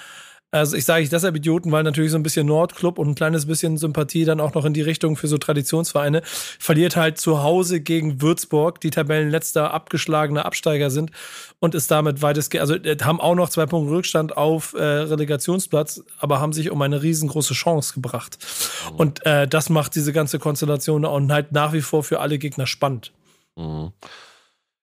also 0.51 0.75
ich 0.75 0.85
sage 0.85 1.03
ich 1.03 1.09
deshalb 1.09 1.35
Idioten, 1.35 1.71
weil 1.71 1.83
natürlich 1.83 2.11
so 2.11 2.17
ein 2.17 2.23
bisschen 2.23 2.47
Nordclub 2.47 2.97
und 2.97 3.09
ein 3.09 3.15
kleines 3.15 3.45
bisschen 3.45 3.77
Sympathie 3.77 4.25
dann 4.25 4.39
auch 4.39 4.53
noch 4.55 4.65
in 4.65 4.73
die 4.73 4.81
Richtung 4.81 5.15
für 5.15 5.27
so 5.27 5.37
Traditionsvereine 5.37 6.21
verliert 6.23 6.95
halt 6.95 7.19
zu 7.19 7.43
Hause 7.43 7.81
gegen 7.81 8.21
Würzburg, 8.21 8.81
die 8.81 8.89
Tabellenletzter 8.89 9.73
abgeschlagene 9.73 10.45
Absteiger 10.45 10.89
sind 10.89 11.11
und 11.59 11.75
ist 11.75 11.91
damit 11.91 12.23
weitestgehend, 12.23 12.61
also 12.61 12.75
äh, 12.75 12.97
haben 13.01 13.21
auch 13.21 13.35
noch 13.35 13.49
zwei 13.49 13.67
Punkte 13.67 13.93
Rückstand 13.93 14.37
auf 14.37 14.73
äh, 14.73 14.81
Relegationsplatz, 14.81 16.03
aber 16.17 16.39
haben 16.39 16.53
sich 16.53 16.71
um 16.71 16.81
eine 16.81 17.03
riesengroße 17.03 17.53
Chance 17.53 17.93
gebracht. 17.93 18.39
Mhm. 18.91 18.95
Und 18.95 19.25
äh, 19.25 19.47
das 19.47 19.69
macht 19.69 19.93
diese 19.93 20.13
ganze 20.13 20.39
Konstellation 20.39 21.05
und 21.05 21.31
halt 21.31 21.51
nach 21.51 21.73
wie 21.73 21.81
vor 21.81 22.03
für 22.03 22.21
alle 22.21 22.39
Gegner 22.39 22.65
spannend. 22.65 23.11
Mhm. 23.55 23.91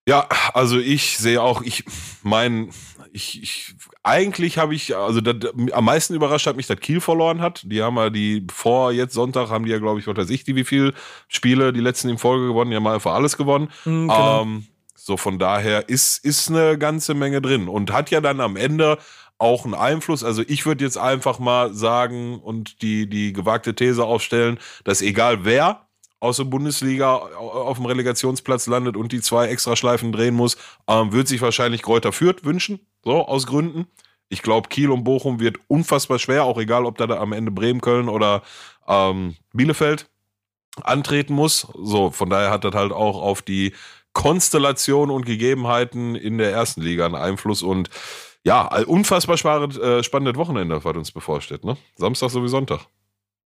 Ja, 0.08 0.28
also 0.54 0.78
ich 0.78 1.18
sehe 1.18 1.42
auch, 1.42 1.62
ich 1.62 1.84
mein, 2.22 2.70
ich, 3.12 3.42
ich 3.42 3.74
eigentlich 4.06 4.56
habe 4.56 4.74
ich, 4.74 4.96
also 4.96 5.20
das, 5.20 5.52
am 5.72 5.84
meisten 5.84 6.14
überrascht 6.14 6.46
hat 6.46 6.56
mich, 6.56 6.68
dass 6.68 6.78
Kiel 6.78 7.00
verloren 7.00 7.40
hat. 7.40 7.62
Die 7.64 7.82
haben 7.82 7.96
ja 7.96 8.08
die, 8.08 8.46
vor 8.52 8.92
jetzt 8.92 9.14
Sonntag 9.14 9.50
haben 9.50 9.64
die 9.64 9.72
ja, 9.72 9.78
glaube 9.78 9.98
ich, 9.98 10.06
was 10.06 10.16
weiß 10.16 10.30
ich, 10.30 10.44
die 10.44 10.54
wie 10.54 10.64
viel 10.64 10.94
Spiele, 11.26 11.72
die 11.72 11.80
letzten 11.80 12.08
in 12.08 12.18
Folge 12.18 12.46
gewonnen, 12.46 12.70
die 12.70 12.76
haben 12.76 12.86
einfach 12.86 13.14
alles 13.14 13.36
gewonnen. 13.36 13.68
Mhm, 13.84 14.08
genau. 14.08 14.42
ähm, 14.42 14.66
so 14.94 15.16
von 15.16 15.40
daher 15.40 15.88
ist, 15.88 16.24
ist 16.24 16.48
eine 16.48 16.78
ganze 16.78 17.14
Menge 17.14 17.42
drin 17.42 17.68
und 17.68 17.92
hat 17.92 18.10
ja 18.10 18.20
dann 18.20 18.40
am 18.40 18.56
Ende 18.56 18.98
auch 19.38 19.64
einen 19.64 19.74
Einfluss. 19.74 20.22
Also 20.22 20.42
ich 20.46 20.64
würde 20.66 20.84
jetzt 20.84 20.98
einfach 20.98 21.40
mal 21.40 21.74
sagen 21.74 22.38
und 22.38 22.82
die, 22.82 23.08
die 23.08 23.32
gewagte 23.32 23.74
These 23.74 24.04
aufstellen, 24.04 24.58
dass 24.84 25.02
egal 25.02 25.44
wer 25.44 25.85
aus 26.20 26.38
der 26.38 26.44
Bundesliga 26.44 27.14
auf 27.14 27.76
dem 27.76 27.86
Relegationsplatz 27.86 28.66
landet 28.66 28.96
und 28.96 29.12
die 29.12 29.20
zwei 29.20 29.48
Extraschleifen 29.48 30.12
drehen 30.12 30.34
muss, 30.34 30.56
ähm, 30.88 31.12
wird 31.12 31.28
sich 31.28 31.40
wahrscheinlich 31.42 31.82
Kräuter 31.82 32.12
Fürth 32.12 32.44
wünschen, 32.44 32.80
so 33.04 33.26
aus 33.26 33.46
Gründen. 33.46 33.86
Ich 34.28 34.42
glaube, 34.42 34.68
Kiel 34.68 34.90
und 34.90 35.04
Bochum 35.04 35.38
wird 35.38 35.58
unfassbar 35.68 36.18
schwer, 36.18 36.44
auch 36.44 36.58
egal, 36.58 36.84
ob 36.84 36.98
da, 36.98 37.06
da 37.06 37.18
am 37.18 37.32
Ende 37.32 37.50
Bremen, 37.52 37.80
Köln 37.80 38.08
oder 38.08 38.42
ähm, 38.88 39.36
Bielefeld 39.52 40.08
antreten 40.82 41.34
muss. 41.34 41.68
So, 41.74 42.10
von 42.10 42.30
daher 42.30 42.50
hat 42.50 42.64
das 42.64 42.74
halt 42.74 42.92
auch 42.92 43.20
auf 43.22 43.42
die 43.42 43.72
Konstellation 44.12 45.10
und 45.10 45.26
Gegebenheiten 45.26 46.16
in 46.16 46.38
der 46.38 46.50
ersten 46.50 46.80
Liga 46.80 47.04
einen 47.04 47.14
Einfluss 47.14 47.62
und 47.62 47.90
ja, 48.44 48.66
unfassbar 48.84 49.36
äh, 49.36 50.02
spannendes 50.02 50.38
Wochenende, 50.38 50.82
was 50.84 50.96
uns 50.96 51.12
bevorsteht, 51.12 51.64
ne? 51.64 51.76
Samstag 51.96 52.30
sowie 52.30 52.48
Sonntag. 52.48 52.86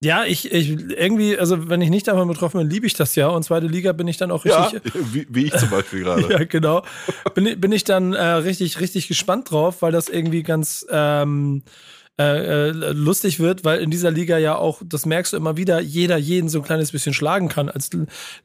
Ja, 0.03 0.25
ich, 0.25 0.51
ich 0.51 0.71
irgendwie, 0.71 1.39
also 1.39 1.69
wenn 1.69 1.83
ich 1.83 1.91
nicht 1.91 2.09
davon 2.09 2.27
betroffen 2.27 2.59
bin, 2.59 2.71
liebe 2.71 2.87
ich 2.87 2.95
das 2.95 3.15
ja. 3.17 3.29
Und 3.29 3.43
zweite 3.43 3.67
Liga 3.67 3.93
bin 3.93 4.09
ich 4.09 4.17
dann 4.17 4.31
auch 4.31 4.47
richtig. 4.47 4.73
Ja, 4.73 4.81
wie, 5.13 5.27
wie 5.29 5.45
ich 5.45 5.57
zum 5.57 5.69
Beispiel 5.69 6.05
gerade. 6.05 6.23
ja, 6.31 6.45
genau. 6.45 6.83
Bin, 7.35 7.61
bin 7.61 7.71
ich 7.73 7.85
dann 7.85 8.15
äh, 8.15 8.23
richtig, 8.23 8.81
richtig 8.81 9.09
gespannt 9.09 9.51
drauf, 9.51 9.83
weil 9.83 9.93
das 9.93 10.09
irgendwie 10.09 10.43
ganz, 10.43 10.87
ähm, 10.91 11.63
äh, 12.21 12.69
äh, 12.69 12.71
lustig 12.93 13.41
wird, 13.41 13.65
weil 13.65 13.81
in 13.81 13.91
dieser 13.91 14.11
Liga 14.11 14.37
ja 14.37 14.55
auch, 14.57 14.83
das 14.85 15.07
merkst 15.07 15.33
du 15.33 15.39
immer 15.39 15.57
wieder, 15.57 15.81
jeder 15.81 16.19
jeden 16.19 16.51
so 16.51 16.59
ein 16.59 16.65
kleines 16.65 16.93
bisschen 16.93 17.15
schlagen 17.15 17.49
kann. 17.49 17.71
Als 17.71 17.89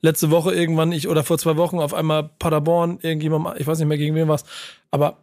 letzte 0.02 0.32
Woche 0.32 0.56
irgendwann 0.56 0.94
ich 0.94 1.10
oder 1.10 1.26
vor 1.26 1.38
zwei 1.38 1.58
Wochen 1.58 1.80
auf 1.80 1.94
einmal 1.94 2.30
Paderborn 2.40 3.00
irgendjemand, 3.02 3.60
ich 3.60 3.68
weiß 3.68 3.80
nicht 3.80 3.90
mehr 3.90 3.98
gegen 3.98 4.16
wen 4.16 4.30
was, 4.30 4.46
aber 4.92 5.18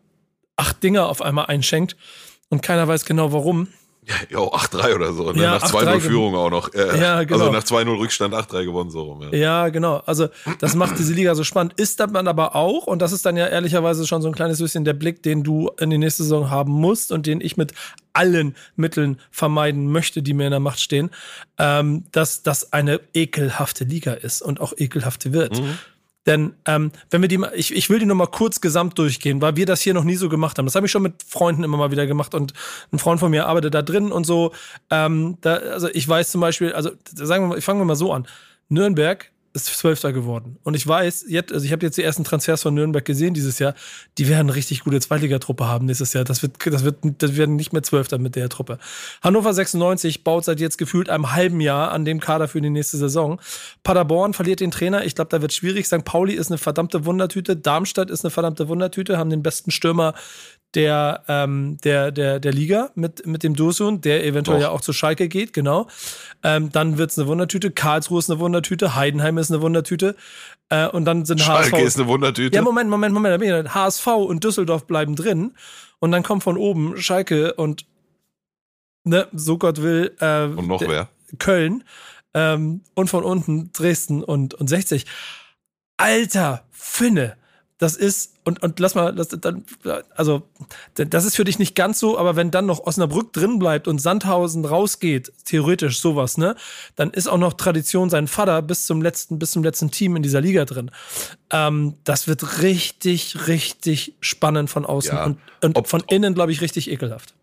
acht 0.56 0.82
Dinger 0.82 1.08
auf 1.08 1.22
einmal 1.22 1.46
einschenkt 1.46 1.96
und 2.50 2.62
keiner 2.62 2.86
weiß 2.86 3.06
genau 3.06 3.32
warum. 3.32 3.68
Ja, 4.04 4.14
jo, 4.30 4.48
8-3 4.52 4.94
oder 4.96 5.12
so. 5.12 5.30
Ne? 5.30 5.42
Ja, 5.42 5.52
nach 5.52 5.62
2-0 5.62 6.00
Führung 6.00 6.34
auch 6.34 6.50
noch. 6.50 6.74
Äh, 6.74 7.00
ja, 7.00 7.22
genau. 7.22 7.38
Also 7.38 7.52
nach 7.52 7.62
2-0 7.62 7.98
Rückstand 8.00 8.34
8-3 8.34 8.64
gewonnen, 8.64 8.90
so 8.90 9.02
rum. 9.02 9.22
Ja. 9.22 9.30
ja, 9.32 9.68
genau. 9.68 10.02
Also 10.06 10.28
das 10.58 10.74
macht 10.74 10.98
diese 10.98 11.12
Liga 11.12 11.36
so 11.36 11.44
spannend. 11.44 11.74
Ist 11.76 12.04
man 12.10 12.26
aber 12.26 12.56
auch, 12.56 12.88
und 12.88 13.00
das 13.00 13.12
ist 13.12 13.24
dann 13.24 13.36
ja 13.36 13.46
ehrlicherweise 13.46 14.04
schon 14.06 14.20
so 14.20 14.26
ein 14.26 14.34
kleines 14.34 14.58
bisschen 14.58 14.84
der 14.84 14.94
Blick, 14.94 15.22
den 15.22 15.44
du 15.44 15.70
in 15.78 15.90
die 15.90 15.98
nächste 15.98 16.24
Saison 16.24 16.50
haben 16.50 16.72
musst 16.72 17.12
und 17.12 17.26
den 17.26 17.40
ich 17.40 17.56
mit 17.56 17.74
allen 18.12 18.56
Mitteln 18.74 19.20
vermeiden 19.30 19.86
möchte, 19.92 20.20
die 20.20 20.34
mir 20.34 20.46
in 20.46 20.50
der 20.50 20.60
Macht 20.60 20.80
stehen, 20.80 21.10
ähm, 21.58 22.04
dass 22.10 22.42
das 22.42 22.72
eine 22.72 23.00
ekelhafte 23.14 23.84
Liga 23.84 24.14
ist 24.14 24.42
und 24.42 24.60
auch 24.60 24.72
ekelhafte 24.76 25.32
wird. 25.32 25.60
Mhm. 25.60 25.78
Denn 26.26 26.54
ähm, 26.66 26.92
wenn 27.10 27.20
wir 27.20 27.28
die 27.28 27.40
ich, 27.54 27.74
ich 27.74 27.90
will 27.90 27.98
die 27.98 28.06
nur 28.06 28.16
mal 28.16 28.26
kurz 28.26 28.60
gesamt 28.60 28.96
durchgehen, 28.98 29.42
weil 29.42 29.56
wir 29.56 29.66
das 29.66 29.80
hier 29.80 29.94
noch 29.94 30.04
nie 30.04 30.14
so 30.14 30.28
gemacht 30.28 30.56
haben. 30.58 30.66
Das 30.66 30.76
habe 30.76 30.86
ich 30.86 30.92
schon 30.92 31.02
mit 31.02 31.22
Freunden 31.26 31.64
immer 31.64 31.76
mal 31.76 31.90
wieder 31.90 32.06
gemacht 32.06 32.34
und 32.34 32.52
ein 32.92 32.98
Freund 32.98 33.18
von 33.18 33.30
mir 33.30 33.46
arbeitet 33.46 33.74
da 33.74 33.82
drin 33.82 34.12
und 34.12 34.24
so. 34.24 34.52
Ähm, 34.90 35.38
da, 35.40 35.56
also 35.56 35.88
ich 35.88 36.08
weiß 36.08 36.30
zum 36.30 36.40
Beispiel, 36.40 36.72
also 36.72 36.90
sagen 37.12 37.44
wir 37.44 37.48
mal, 37.48 37.60
fangen 37.60 37.80
wir 37.80 37.84
mal 37.84 37.96
so 37.96 38.12
an. 38.12 38.26
Nürnberg 38.68 39.31
ist 39.54 39.66
Zwölfter 39.66 40.12
geworden. 40.12 40.58
Und 40.62 40.74
ich 40.74 40.86
weiß, 40.86 41.26
jetzt, 41.28 41.52
also 41.52 41.64
ich 41.64 41.72
habe 41.72 41.84
jetzt 41.84 41.98
die 41.98 42.02
ersten 42.02 42.24
Transfers 42.24 42.62
von 42.62 42.74
Nürnberg 42.74 43.04
gesehen 43.04 43.34
dieses 43.34 43.58
Jahr, 43.58 43.74
die 44.18 44.28
werden 44.28 44.48
eine 44.48 44.54
richtig 44.54 44.84
gute 44.84 45.00
Zweitligatruppe 45.00 45.66
haben 45.66 45.86
nächstes 45.86 46.12
Jahr. 46.12 46.24
Das 46.24 46.42
wird, 46.42 46.64
das 46.64 46.84
wird, 46.84 46.96
das 47.18 47.36
werden 47.36 47.56
nicht 47.56 47.72
mehr 47.72 47.82
Zwölfter 47.82 48.18
mit 48.18 48.36
der 48.36 48.48
Truppe. 48.48 48.78
Hannover 49.22 49.52
96 49.52 50.24
baut 50.24 50.44
seit 50.44 50.60
jetzt 50.60 50.78
gefühlt 50.78 51.10
einem 51.10 51.32
halben 51.32 51.60
Jahr 51.60 51.92
an 51.92 52.04
dem 52.04 52.20
Kader 52.20 52.48
für 52.48 52.60
die 52.60 52.70
nächste 52.70 52.96
Saison. 52.96 53.40
Paderborn 53.82 54.32
verliert 54.32 54.60
den 54.60 54.70
Trainer. 54.70 55.04
Ich 55.04 55.14
glaube, 55.14 55.28
da 55.28 55.42
wird 55.42 55.52
schwierig. 55.52 55.86
St. 55.86 56.04
Pauli 56.04 56.34
ist 56.34 56.50
eine 56.50 56.58
verdammte 56.58 57.04
Wundertüte. 57.04 57.56
Darmstadt 57.56 58.10
ist 58.10 58.24
eine 58.24 58.30
verdammte 58.30 58.68
Wundertüte, 58.68 59.18
haben 59.18 59.30
den 59.30 59.42
besten 59.42 59.70
Stürmer 59.70 60.14
der, 60.74 61.22
ähm, 61.28 61.78
der, 61.84 62.10
der, 62.12 62.40
der 62.40 62.52
Liga 62.52 62.90
mit, 62.94 63.26
mit 63.26 63.42
dem 63.42 63.54
Dursun, 63.54 64.00
der 64.00 64.24
eventuell 64.24 64.58
Och. 64.58 64.62
ja 64.62 64.70
auch 64.70 64.80
zu 64.80 64.92
Schalke 64.92 65.28
geht, 65.28 65.52
genau. 65.52 65.86
Ähm, 66.42 66.70
dann 66.72 66.98
wird's 66.98 67.18
eine 67.18 67.28
Wundertüte. 67.28 67.70
Karlsruhe 67.70 68.18
ist 68.18 68.30
eine 68.30 68.40
Wundertüte. 68.40 68.94
Heidenheim 68.94 69.38
ist 69.38 69.50
eine 69.50 69.60
Wundertüte. 69.60 70.16
Äh, 70.70 70.88
und 70.88 71.04
dann 71.04 71.24
sind 71.24 71.40
Schalke 71.40 71.76
HSV. 71.76 71.86
ist 71.86 71.98
eine 71.98 72.08
Wundertüte. 72.08 72.56
Ja, 72.56 72.62
Moment, 72.62 72.88
Moment, 72.88 73.14
Moment. 73.14 73.74
HSV 73.74 74.06
und 74.06 74.44
Düsseldorf 74.44 74.86
bleiben 74.86 75.14
drin. 75.14 75.54
Und 75.98 76.12
dann 76.12 76.22
kommt 76.22 76.42
von 76.42 76.56
oben 76.56 76.96
Schalke 76.96 77.54
und, 77.54 77.86
ne, 79.04 79.28
so 79.32 79.58
Gott 79.58 79.82
will, 79.82 80.16
äh, 80.20 80.44
und 80.44 80.66
noch 80.66 80.80
wer? 80.80 81.08
Köln. 81.38 81.84
Ähm, 82.34 82.80
und 82.94 83.10
von 83.10 83.24
unten 83.24 83.72
Dresden 83.72 84.24
und, 84.24 84.54
und 84.54 84.68
60. 84.68 85.04
Alter 85.98 86.64
Finne 86.70 87.36
das 87.78 87.96
ist, 87.96 88.34
und, 88.44 88.62
und 88.62 88.78
lass 88.78 88.94
mal, 88.94 89.12
das, 89.12 89.28
dann, 89.28 89.64
also, 90.14 90.42
das 90.94 91.24
ist 91.24 91.34
für 91.34 91.44
dich 91.44 91.58
nicht 91.58 91.74
ganz 91.74 91.98
so, 91.98 92.16
aber 92.16 92.36
wenn 92.36 92.50
dann 92.50 92.66
noch 92.66 92.80
Osnabrück 92.86 93.32
drin 93.32 93.58
bleibt 93.58 93.88
und 93.88 94.00
Sandhausen 94.00 94.64
rausgeht, 94.64 95.32
theoretisch 95.44 96.00
sowas, 96.00 96.38
ne, 96.38 96.54
dann 96.94 97.10
ist 97.10 97.28
auch 97.28 97.38
noch 97.38 97.54
Tradition 97.54 98.08
sein 98.08 98.28
Vater 98.28 98.62
bis 98.62 98.86
zum 98.86 99.02
letzten, 99.02 99.38
bis 99.38 99.50
zum 99.50 99.64
letzten 99.64 99.90
Team 99.90 100.14
in 100.16 100.22
dieser 100.22 100.40
Liga 100.40 100.64
drin. 100.64 100.90
Ähm, 101.50 101.94
das 102.04 102.28
wird 102.28 102.62
richtig, 102.62 103.48
richtig 103.48 104.14
spannend 104.20 104.70
von 104.70 104.86
außen 104.86 105.16
ja, 105.16 105.24
und, 105.24 105.38
und 105.62 105.76
ob, 105.76 105.88
von 105.88 106.04
innen, 106.08 106.34
glaube 106.34 106.52
ich, 106.52 106.60
richtig 106.60 106.90
ekelhaft. 106.90 107.34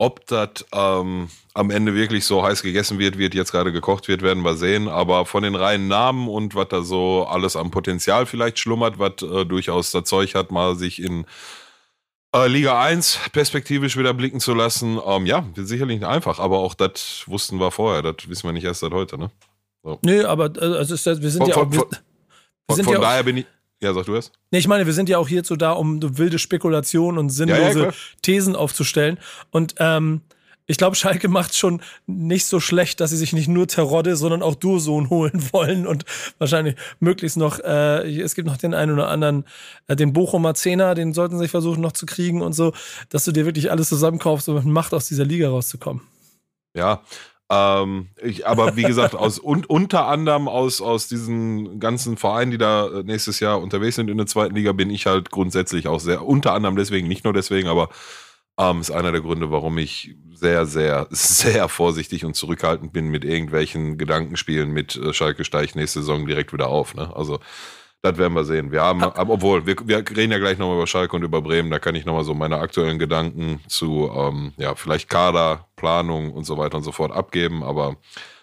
Ob 0.00 0.24
das 0.26 0.64
ähm, 0.72 1.28
am 1.54 1.70
Ende 1.70 1.92
wirklich 1.92 2.24
so 2.24 2.44
heiß 2.44 2.62
gegessen 2.62 3.00
wird, 3.00 3.18
wird 3.18 3.34
jetzt 3.34 3.50
gerade 3.50 3.72
gekocht 3.72 4.06
wird, 4.06 4.22
werden 4.22 4.44
wir 4.44 4.54
sehen. 4.54 4.88
Aber 4.88 5.26
von 5.26 5.42
den 5.42 5.56
reinen 5.56 5.88
Namen 5.88 6.28
und 6.28 6.54
was 6.54 6.68
da 6.68 6.82
so 6.82 7.26
alles 7.26 7.56
am 7.56 7.72
Potenzial 7.72 8.24
vielleicht 8.26 8.60
schlummert, 8.60 9.00
was 9.00 9.22
äh, 9.22 9.44
durchaus 9.44 9.90
das 9.90 10.04
Zeug 10.04 10.36
hat, 10.36 10.52
mal 10.52 10.76
sich 10.76 11.02
in 11.02 11.26
äh, 12.32 12.46
Liga 12.46 12.80
1 12.80 13.18
perspektivisch 13.32 13.96
wieder 13.96 14.14
blicken 14.14 14.38
zu 14.38 14.54
lassen, 14.54 15.00
ähm, 15.04 15.26
ja, 15.26 15.44
wird 15.54 15.66
sicherlich 15.66 15.98
nicht 15.98 16.08
einfach. 16.08 16.38
Aber 16.38 16.58
auch 16.58 16.74
das 16.74 17.24
wussten 17.26 17.58
wir 17.58 17.72
vorher. 17.72 18.02
Das 18.02 18.28
wissen 18.28 18.46
wir 18.46 18.52
nicht 18.52 18.64
erst 18.64 18.80
seit 18.80 18.92
heute, 18.92 19.18
ne? 19.18 19.30
So. 19.82 19.98
Nö, 20.04 20.24
aber 20.26 20.52
äh, 20.62 20.76
also 20.76 20.94
wir 20.94 21.30
sind 21.30 21.42
von, 21.42 21.50
ja 21.50 21.56
auch. 21.56 21.72
Wir 21.72 21.80
von, 22.70 22.84
von 22.84 22.92
ja 22.94 23.00
daher 23.00 23.22
bin 23.24 23.38
ich. 23.38 23.46
Ja, 23.80 23.94
sag 23.94 24.06
du 24.06 24.16
es. 24.16 24.32
Nee, 24.50 24.58
ich 24.58 24.68
meine, 24.68 24.86
wir 24.86 24.92
sind 24.92 25.08
ja 25.08 25.18
auch 25.18 25.28
hierzu 25.28 25.56
da, 25.56 25.72
um 25.72 26.18
wilde 26.18 26.38
Spekulationen 26.38 27.18
und 27.18 27.30
sinnlose 27.30 27.78
ja, 27.78 27.86
ja, 27.86 27.92
Thesen 28.22 28.56
aufzustellen. 28.56 29.18
Und 29.50 29.76
ähm, 29.78 30.22
ich 30.70 30.76
glaube, 30.76 30.96
Schalke 30.96 31.28
macht 31.28 31.56
schon 31.56 31.80
nicht 32.06 32.44
so 32.44 32.60
schlecht, 32.60 33.00
dass 33.00 33.10
sie 33.10 33.16
sich 33.16 33.32
nicht 33.32 33.48
nur 33.48 33.66
Terodde, 33.66 34.16
sondern 34.16 34.42
auch 34.42 34.54
Dursohn 34.54 35.08
holen 35.10 35.42
wollen 35.52 35.86
und 35.86 36.04
wahrscheinlich 36.38 36.76
möglichst 37.00 37.36
noch, 37.36 37.58
äh, 37.60 38.20
es 38.20 38.34
gibt 38.34 38.46
noch 38.46 38.58
den 38.58 38.74
einen 38.74 38.92
oder 38.92 39.08
anderen, 39.08 39.44
äh, 39.86 39.96
den 39.96 40.12
Bochumer 40.12 40.54
Zehner, 40.54 40.94
den 40.94 41.14
sollten 41.14 41.36
sie 41.36 41.44
sich 41.44 41.50
versuchen 41.50 41.80
noch 41.80 41.92
zu 41.92 42.04
kriegen 42.04 42.42
und 42.42 42.52
so, 42.52 42.74
dass 43.08 43.24
du 43.24 43.32
dir 43.32 43.46
wirklich 43.46 43.70
alles 43.70 43.88
zusammenkaufst, 43.88 44.48
um 44.48 44.56
mit 44.56 44.66
Macht 44.66 44.92
aus 44.92 45.08
dieser 45.08 45.24
Liga 45.24 45.48
rauszukommen. 45.48 46.02
Ja, 46.76 47.02
ähm, 47.50 48.08
ich, 48.22 48.46
aber 48.46 48.76
wie 48.76 48.82
gesagt, 48.82 49.14
aus 49.14 49.38
und 49.38 49.70
unter 49.70 50.06
anderem 50.06 50.48
aus, 50.48 50.82
aus 50.82 51.08
diesen 51.08 51.80
ganzen 51.80 52.16
Vereinen, 52.18 52.50
die 52.50 52.58
da 52.58 52.88
äh, 52.88 53.02
nächstes 53.04 53.40
Jahr 53.40 53.60
unterwegs 53.62 53.96
sind 53.96 54.10
in 54.10 54.18
der 54.18 54.26
zweiten 54.26 54.54
Liga, 54.54 54.72
bin 54.72 54.90
ich 54.90 55.06
halt 55.06 55.30
grundsätzlich 55.30 55.88
auch 55.88 56.00
sehr, 56.00 56.26
unter 56.26 56.52
anderem 56.52 56.76
deswegen, 56.76 57.08
nicht 57.08 57.24
nur 57.24 57.32
deswegen, 57.32 57.68
aber 57.68 57.88
ähm, 58.58 58.80
ist 58.80 58.90
einer 58.90 59.12
der 59.12 59.22
Gründe, 59.22 59.50
warum 59.50 59.78
ich 59.78 60.14
sehr, 60.34 60.66
sehr, 60.66 61.06
sehr 61.10 61.68
vorsichtig 61.68 62.24
und 62.24 62.34
zurückhaltend 62.34 62.92
bin 62.92 63.08
mit 63.08 63.24
irgendwelchen 63.24 63.96
Gedankenspielen 63.96 64.70
mit 64.70 64.96
äh, 64.96 65.14
Schalke 65.14 65.44
steigt 65.44 65.74
nächste 65.74 66.00
Saison 66.00 66.26
direkt 66.26 66.52
wieder 66.52 66.68
auf. 66.68 66.94
Ne? 66.94 67.14
Also 67.16 67.40
das 68.02 68.16
werden 68.16 68.34
wir 68.34 68.44
sehen. 68.44 68.70
Wir 68.70 68.82
haben, 68.82 69.02
aber, 69.02 69.34
obwohl, 69.34 69.66
wir, 69.66 69.76
wir 69.84 69.98
reden 69.98 70.32
ja 70.32 70.38
gleich 70.38 70.56
nochmal 70.58 70.76
über 70.76 70.86
Schalke 70.86 71.16
und 71.16 71.22
über 71.22 71.42
Bremen, 71.42 71.70
da 71.70 71.78
kann 71.78 71.94
ich 71.94 72.04
nochmal 72.04 72.24
so 72.24 72.32
meine 72.32 72.58
aktuellen 72.58 72.98
Gedanken 72.98 73.60
zu, 73.66 74.10
ähm, 74.14 74.52
ja, 74.56 74.74
vielleicht 74.76 75.08
Kader, 75.08 75.66
Planung 75.76 76.32
und 76.32 76.44
so 76.44 76.56
weiter 76.58 76.76
und 76.76 76.84
so 76.84 76.92
fort 76.92 77.12
abgeben. 77.12 77.64
Aber 77.64 77.96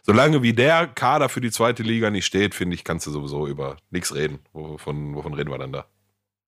solange 0.03 0.41
wie 0.43 0.53
der 0.53 0.87
Kader 0.87 1.29
für 1.29 1.41
die 1.41 1.51
zweite 1.51 1.83
Liga 1.83 2.09
nicht 2.09 2.25
steht, 2.25 2.53
finde 2.53 2.75
ich, 2.75 2.83
kannst 2.83 3.07
du 3.07 3.11
sowieso 3.11 3.47
über 3.47 3.77
nichts 3.91 4.13
reden. 4.13 4.39
Wovon, 4.51 5.15
wovon 5.15 5.33
reden 5.33 5.51
wir 5.51 5.57
dann 5.57 5.71
da? 5.71 5.85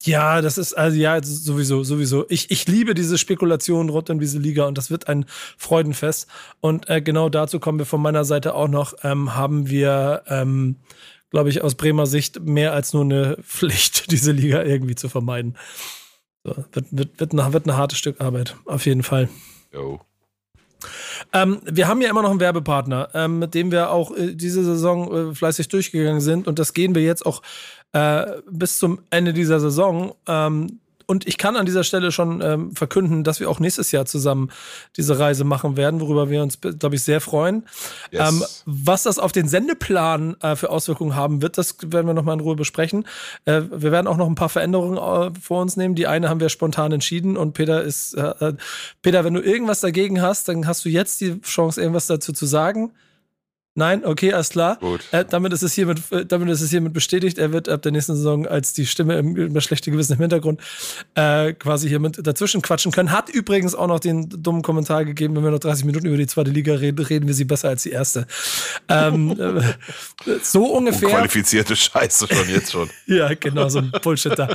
Ja, 0.03 0.41
das 0.41 0.59
ist 0.59 0.73
also 0.73 0.95
ja 0.95 1.19
sowieso 1.23 1.83
sowieso. 1.83 2.25
Ich, 2.29 2.51
ich 2.51 2.67
liebe 2.67 2.93
diese 2.93 3.17
Spekulation 3.17 3.89
rund 3.89 4.09
um 4.11 4.19
diese 4.19 4.37
Liga 4.37 4.67
und 4.67 4.77
das 4.77 4.91
wird 4.91 5.07
ein 5.07 5.25
Freudenfest. 5.57 6.27
Und 6.59 6.87
äh, 6.87 7.01
genau 7.01 7.29
dazu 7.29 7.59
kommen 7.59 7.79
wir 7.79 7.87
von 7.87 8.01
meiner 8.01 8.23
Seite 8.23 8.53
auch 8.53 8.67
noch. 8.67 8.93
Ähm, 9.03 9.35
haben 9.35 9.69
wir 9.69 10.21
ähm, 10.27 10.75
glaube 11.29 11.49
ich, 11.49 11.61
aus 11.61 11.75
Bremer 11.75 12.05
Sicht 12.05 12.39
mehr 12.41 12.73
als 12.73 12.93
nur 12.93 13.03
eine 13.03 13.37
Pflicht, 13.41 14.11
diese 14.11 14.31
Liga 14.31 14.63
irgendwie 14.63 14.95
zu 14.95 15.09
vermeiden. 15.09 15.57
So, 16.43 16.55
wird, 16.71 16.87
wird, 16.91 17.19
wird, 17.19 17.33
eine, 17.33 17.53
wird 17.53 17.65
eine 17.67 17.77
harte 17.77 17.95
Stück 17.95 18.21
Arbeit, 18.21 18.55
auf 18.65 18.85
jeden 18.85 19.03
Fall. 19.03 19.29
Jo. 19.73 19.99
Ähm, 21.33 21.59
wir 21.65 21.87
haben 21.87 22.01
ja 22.01 22.09
immer 22.09 22.21
noch 22.21 22.29
einen 22.29 22.39
Werbepartner, 22.39 23.09
ähm, 23.13 23.39
mit 23.39 23.55
dem 23.55 23.71
wir 23.71 23.89
auch 23.89 24.15
äh, 24.15 24.35
diese 24.35 24.63
Saison 24.63 25.31
äh, 25.31 25.35
fleißig 25.35 25.67
durchgegangen 25.69 26.21
sind 26.21 26.47
und 26.47 26.59
das 26.59 26.73
gehen 26.73 26.93
wir 26.93 27.01
jetzt 27.01 27.25
auch 27.25 27.41
äh, 27.93 28.25
bis 28.49 28.77
zum 28.77 28.99
Ende 29.09 29.33
dieser 29.33 29.59
Saison. 29.59 30.13
Ähm, 30.27 30.79
und 31.07 31.25
ich 31.25 31.37
kann 31.37 31.55
an 31.55 31.65
dieser 31.65 31.85
Stelle 31.85 32.11
schon 32.11 32.41
ähm, 32.41 32.75
verkünden, 32.75 33.23
dass 33.23 33.39
wir 33.39 33.49
auch 33.49 33.61
nächstes 33.61 33.93
Jahr 33.93 34.05
zusammen 34.05 34.49
diese 34.97 35.17
Reise 35.17 35.45
machen 35.45 35.77
werden, 35.77 36.01
worüber 36.01 36.29
wir 36.29 36.43
uns, 36.43 36.59
glaube 36.59 36.95
ich, 36.95 37.03
sehr 37.03 37.21
freuen. 37.21 37.65
Yes. 38.11 38.29
Ähm, 38.29 38.43
was 38.65 39.03
das 39.03 39.17
auf 39.17 39.31
den 39.31 39.47
Sendeplan 39.47 40.35
äh, 40.41 40.57
für 40.57 40.69
Auswirkungen 40.69 41.15
haben 41.15 41.41
wird, 41.41 41.57
das 41.57 41.77
werden 41.81 42.07
wir 42.07 42.13
nochmal 42.13 42.35
in 42.35 42.41
Ruhe 42.41 42.57
besprechen. 42.57 43.05
Äh, 43.45 43.61
wir 43.71 43.93
werden 43.93 44.05
auch 44.05 44.17
noch 44.17 44.27
ein 44.27 44.35
paar 44.35 44.49
Veränderungen 44.49 44.97
äh, 44.97 45.39
vor 45.39 45.61
uns 45.61 45.77
nehmen. 45.77 45.95
Die 45.95 46.07
eine 46.07 46.27
haben 46.27 46.41
wir 46.41 46.49
spontan 46.49 46.91
entschieden 46.91 47.37
und 47.37 47.53
Peter 47.53 47.81
ist, 47.81 48.13
äh, 48.13 48.33
äh, 48.39 48.53
Peter, 49.01 49.23
wenn 49.23 49.33
du 49.33 49.41
irgendwas 49.41 49.79
dagegen 49.79 50.21
hast, 50.21 50.49
dann 50.49 50.67
hast 50.67 50.83
du 50.83 50.89
jetzt 50.89 51.21
die 51.21 51.39
Chance, 51.41 51.79
irgendwas 51.79 52.07
dazu 52.07 52.33
zu 52.33 52.45
sagen. 52.45 52.91
Nein, 53.77 54.03
okay, 54.03 54.33
alles 54.33 54.49
klar. 54.49 54.77
Gut. 54.77 55.01
Äh, 55.11 55.23
damit, 55.23 55.53
ist 55.53 55.61
es 55.61 55.71
hiermit, 55.73 55.99
äh, 56.11 56.25
damit 56.25 56.49
ist 56.49 56.61
es 56.61 56.71
hiermit 56.71 56.93
bestätigt. 56.93 57.37
Er 57.37 57.53
wird 57.53 57.69
ab 57.69 57.83
der 57.83 57.91
nächsten 57.91 58.15
Saison 58.15 58.47
als 58.47 58.73
die 58.73 58.87
Stimme 58.87 59.19
im, 59.19 59.37
im 59.37 59.61
schlechte 59.61 59.91
Gewissen 59.91 60.13
im 60.13 60.19
Hintergrund 60.19 60.61
äh, 61.13 61.53
quasi 61.53 61.87
hier 61.87 61.99
mit 61.99 62.25
dazwischen 62.25 62.63
quatschen 62.63 62.91
können. 62.91 63.11
Hat 63.11 63.29
übrigens 63.29 63.75
auch 63.75 63.85
noch 63.85 63.99
den 63.99 64.29
dummen 64.29 64.63
Kommentar 64.63 65.05
gegeben, 65.05 65.35
wenn 65.35 65.43
wir 65.43 65.51
noch 65.51 65.59
30 65.59 65.85
Minuten 65.85 66.07
über 66.07 66.17
die 66.17 66.25
zweite 66.25 66.49
Liga 66.49 66.73
reden, 66.73 67.05
reden 67.05 67.27
wir 67.27 67.35
sie 67.35 67.45
besser 67.45 67.69
als 67.69 67.83
die 67.83 67.91
erste. 67.91 68.25
ähm, 68.89 69.39
äh, 70.25 70.31
so 70.41 70.65
ungefähr. 70.65 71.09
Qualifizierte 71.09 71.75
Scheiße 71.75 72.27
schon 72.33 72.49
jetzt 72.49 72.71
schon. 72.71 72.89
ja, 73.05 73.31
genau, 73.35 73.69
so 73.69 73.77
ein 73.77 73.91
Bullshit 74.01 74.39
da. 74.39 74.49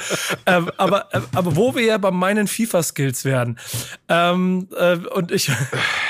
ähm, 0.47 0.69
aber, 0.79 1.15
äh, 1.15 1.21
aber 1.33 1.55
wo 1.55 1.77
wir 1.77 1.85
ja 1.85 1.99
bei 1.99 2.11
meinen 2.11 2.49
FIFA-Skills 2.49 3.25
werden. 3.25 3.57
Ähm, 4.09 4.67
äh, 4.77 4.97
und 4.97 5.31
ich, 5.31 5.49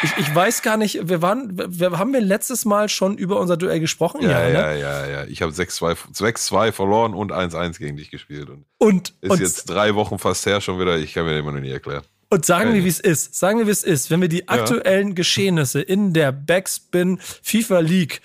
ich, 0.03 0.17
ich 0.17 0.35
weiß 0.35 0.63
gar 0.63 0.79
nicht, 0.79 1.11
wir 1.11 1.21
waren, 1.21 1.53
wir, 1.69 1.99
haben 1.99 2.15
wir 2.15 2.23
letztes 2.23 2.65
Mal 2.65 2.89
schon 2.89 3.02
schon 3.03 3.19
über 3.19 3.41
unser 3.41 3.57
Duell 3.57 3.81
gesprochen? 3.81 4.23
Ja, 4.23 4.31
ja, 4.31 4.49
ne? 4.49 4.53
ja, 4.53 4.73
ja, 4.75 5.07
ja. 5.07 5.25
Ich 5.25 5.43
habe 5.43 5.51
6-2 5.51 6.73
verloren 6.73 7.15
und 7.15 7.33
1-1 7.33 7.79
gegen 7.79 7.97
dich 7.97 8.13
gespielt. 8.13 8.49
Und, 8.49 8.65
und 8.79 9.15
ist 9.21 9.31
und, 9.31 9.41
jetzt 9.41 9.69
drei 9.69 9.97
Wochen 9.97 10.21
fast 10.21 10.47
her 10.47 10.61
schon 10.61 10.79
wieder. 10.79 10.99
Ich 10.99 11.13
kann 11.13 11.25
mir 11.25 11.37
immer 11.37 11.51
noch 11.51 11.61
nie 11.61 11.73
erklären. 11.73 12.05
Und 12.29 12.47
sagen 12.47 12.73
wir, 12.73 12.85
wie 12.85 12.89
es 12.89 13.01
ist. 13.01 13.35
Sagen 13.35 13.59
wir, 13.59 13.67
wie 13.67 13.73
es 13.73 13.83
ist. 13.83 14.11
Wenn 14.11 14.21
wir 14.21 14.29
die 14.29 14.49
aktuellen 14.49 15.09
ja. 15.09 15.15
Geschehnisse 15.15 15.83
in 15.83 16.13
der 16.13 16.31
Backspin 16.31 17.19
FIFA 17.43 17.81
League 17.81 18.21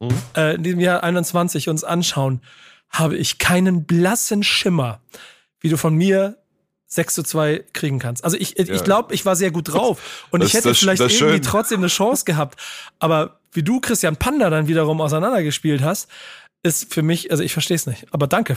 mhm. 0.00 0.08
äh, 0.34 0.54
in 0.54 0.62
diesem 0.62 0.80
Jahr 0.80 1.04
21 1.04 1.68
uns 1.68 1.84
anschauen, 1.84 2.40
habe 2.88 3.18
ich 3.18 3.38
keinen 3.38 3.84
blassen 3.84 4.42
Schimmer, 4.42 5.00
wie 5.60 5.68
du 5.68 5.76
von 5.76 5.94
mir 5.94 6.38
6 6.86 7.14
zu 7.16 7.22
2 7.22 7.64
kriegen 7.74 7.98
kannst. 7.98 8.24
Also 8.24 8.38
ich, 8.38 8.58
ich 8.58 8.68
ja. 8.68 8.82
glaube, 8.82 9.14
ich 9.14 9.26
war 9.26 9.36
sehr 9.36 9.50
gut 9.50 9.72
drauf 9.72 10.26
und 10.30 10.42
das, 10.42 10.48
ich 10.48 10.54
hätte 10.54 10.70
das, 10.70 10.78
vielleicht 10.78 11.00
das 11.00 11.12
irgendwie 11.12 11.34
schön. 11.34 11.42
trotzdem 11.42 11.80
eine 11.80 11.88
Chance 11.88 12.24
gehabt. 12.24 12.58
Aber 12.98 13.41
wie 13.52 13.62
du 13.62 13.80
Christian 13.80 14.16
Panda 14.16 14.50
dann 14.50 14.68
wiederum 14.68 15.00
auseinandergespielt 15.00 15.82
hast, 15.82 16.08
ist 16.62 16.92
für 16.92 17.02
mich, 17.02 17.30
also 17.30 17.42
ich 17.42 17.52
verstehe 17.52 17.76
es 17.76 17.86
nicht. 17.86 18.06
Aber 18.12 18.26
danke. 18.26 18.56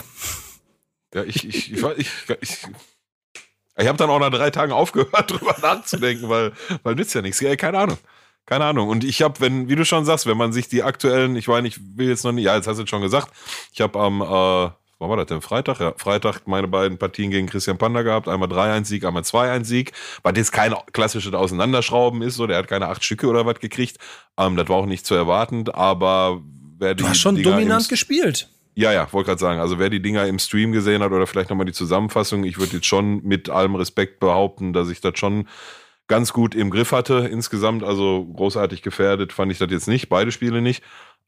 Ja, 1.14 1.24
ich, 1.24 1.46
ich, 1.46 1.72
ich, 1.72 1.82
ich, 1.96 2.08
ich, 2.40 2.58
ich 3.78 3.86
habe 3.86 3.98
dann 3.98 4.10
auch 4.10 4.18
nach 4.18 4.30
drei 4.30 4.50
Tagen 4.50 4.72
aufgehört, 4.72 5.30
drüber 5.30 5.56
nachzudenken, 5.60 6.28
weil, 6.28 6.52
weil 6.82 6.94
nützt 6.94 7.14
ja 7.14 7.22
nichts. 7.22 7.40
Keine 7.40 7.78
Ahnung. 7.78 7.98
Keine 8.46 8.64
Ahnung. 8.64 8.88
Und 8.88 9.02
ich 9.02 9.22
habe, 9.22 9.40
wenn, 9.40 9.68
wie 9.68 9.74
du 9.74 9.84
schon 9.84 10.04
sagst, 10.04 10.26
wenn 10.26 10.36
man 10.36 10.52
sich 10.52 10.68
die 10.68 10.84
aktuellen, 10.84 11.34
ich 11.34 11.48
meine, 11.48 11.66
ich 11.66 11.80
will 11.96 12.08
jetzt 12.08 12.24
noch 12.24 12.32
nicht, 12.32 12.44
ja, 12.44 12.54
jetzt 12.54 12.68
hast 12.68 12.78
du 12.78 12.84
es 12.84 12.88
schon 12.88 13.02
gesagt, 13.02 13.32
ich 13.72 13.80
habe 13.80 13.98
am, 13.98 14.22
äh, 14.22 14.70
wann 14.98 15.10
war 15.10 15.16
das 15.16 15.26
denn? 15.26 15.40
Freitag? 15.40 15.80
Ja, 15.80 15.94
Freitag 15.96 16.46
meine 16.46 16.68
beiden 16.68 16.98
Partien 16.98 17.30
gegen 17.30 17.46
Christian 17.46 17.78
Panda 17.78 18.02
gehabt. 18.02 18.28
Einmal 18.28 18.48
3-1-Sieg, 18.48 19.04
einmal 19.04 19.22
2-1-Sieg. 19.22 19.92
Weil 20.22 20.32
das 20.32 20.52
kein 20.52 20.74
klassisches 20.92 21.34
Auseinanderschrauben 21.34 22.22
ist, 22.22 22.36
so. 22.36 22.46
Der 22.46 22.58
hat 22.58 22.68
keine 22.68 22.88
acht 22.88 23.04
Stücke 23.04 23.26
oder 23.26 23.46
was 23.46 23.60
gekriegt. 23.60 23.98
Ähm, 24.38 24.56
das 24.56 24.68
war 24.68 24.76
auch 24.76 24.86
nicht 24.86 25.06
zu 25.06 25.14
erwarten, 25.14 25.68
aber 25.70 26.42
wer 26.78 26.94
die. 26.94 27.02
Du 27.02 27.08
hast 27.08 27.18
schon 27.18 27.36
Dinger 27.36 27.50
dominant 27.50 27.88
gespielt. 27.88 28.48
Ja, 28.78 28.92
ja, 28.92 29.10
wollte 29.10 29.28
gerade 29.28 29.40
sagen, 29.40 29.58
also 29.58 29.78
wer 29.78 29.88
die 29.88 30.02
Dinger 30.02 30.26
im 30.26 30.38
Stream 30.38 30.70
gesehen 30.70 31.02
hat 31.02 31.10
oder 31.10 31.26
vielleicht 31.26 31.48
nochmal 31.48 31.64
die 31.64 31.72
Zusammenfassung, 31.72 32.44
ich 32.44 32.58
würde 32.58 32.76
jetzt 32.76 32.86
schon 32.86 33.22
mit 33.22 33.48
allem 33.48 33.74
Respekt 33.74 34.20
behaupten, 34.20 34.74
dass 34.74 34.90
ich 34.90 35.00
das 35.00 35.18
schon 35.18 35.48
ganz 36.08 36.34
gut 36.34 36.54
im 36.54 36.70
Griff 36.70 36.92
hatte 36.92 37.26
insgesamt. 37.30 37.82
Also 37.82 38.26
großartig 38.26 38.82
gefährdet 38.82 39.32
fand 39.32 39.50
ich 39.50 39.58
das 39.58 39.70
jetzt 39.70 39.88
nicht, 39.88 40.10
beide 40.10 40.30
Spiele 40.30 40.60
nicht. 40.60 40.82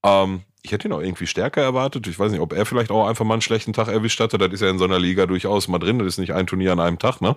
Ähm, 0.04 0.42
ich 0.62 0.72
hätte 0.72 0.88
ihn 0.88 0.92
auch 0.92 1.00
irgendwie 1.00 1.26
stärker 1.26 1.62
erwartet. 1.62 2.06
Ich 2.06 2.18
weiß 2.18 2.32
nicht, 2.32 2.40
ob 2.40 2.52
er 2.52 2.66
vielleicht 2.66 2.90
auch 2.90 3.06
einfach 3.06 3.24
mal 3.24 3.34
einen 3.34 3.42
schlechten 3.42 3.72
Tag 3.72 3.88
erwischt 3.88 4.20
hatte. 4.20 4.38
Das 4.38 4.52
ist 4.52 4.60
ja 4.60 4.70
in 4.70 4.78
so 4.78 4.84
einer 4.84 4.98
Liga 4.98 5.26
durchaus 5.26 5.68
mal 5.68 5.78
drin. 5.78 5.98
Das 5.98 6.08
ist 6.08 6.18
nicht 6.18 6.34
ein 6.34 6.46
Turnier 6.46 6.72
an 6.72 6.80
einem 6.80 6.98
Tag, 6.98 7.20
ne? 7.20 7.36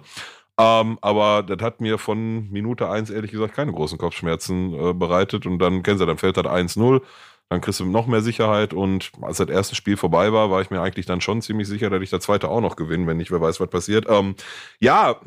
Ähm, 0.59 0.99
aber 1.01 1.43
das 1.43 1.61
hat 1.61 1.81
mir 1.81 1.97
von 1.97 2.49
Minute 2.51 2.89
eins 2.89 3.09
ehrlich 3.09 3.31
gesagt 3.31 3.53
keine 3.55 3.71
großen 3.71 3.97
Kopfschmerzen 3.97 4.73
äh, 4.73 4.93
bereitet. 4.93 5.45
Und 5.45 5.59
dann, 5.59 5.83
kennen 5.83 5.97
Sie, 5.97 6.05
dann 6.05 6.17
fällt 6.17 6.37
das 6.37 6.45
1-0. 6.45 7.01
Dann 7.49 7.61
kriegst 7.61 7.79
du 7.79 7.85
noch 7.85 8.07
mehr 8.07 8.21
Sicherheit. 8.21 8.73
Und 8.73 9.11
als 9.21 9.37
das 9.37 9.49
erste 9.49 9.75
Spiel 9.75 9.97
vorbei 9.97 10.33
war, 10.33 10.51
war 10.51 10.61
ich 10.61 10.69
mir 10.69 10.81
eigentlich 10.81 11.05
dann 11.05 11.21
schon 11.21 11.41
ziemlich 11.41 11.67
sicher, 11.67 11.89
dass 11.89 12.01
ich 12.01 12.09
das 12.09 12.23
zweite 12.23 12.49
auch 12.49 12.61
noch 12.61 12.75
gewinne, 12.75 13.07
wenn 13.07 13.17
nicht 13.17 13.31
wer 13.31 13.41
weiß, 13.41 13.59
was 13.59 13.69
passiert. 13.69 14.05
Ähm, 14.09 14.35
ja, 14.79 15.19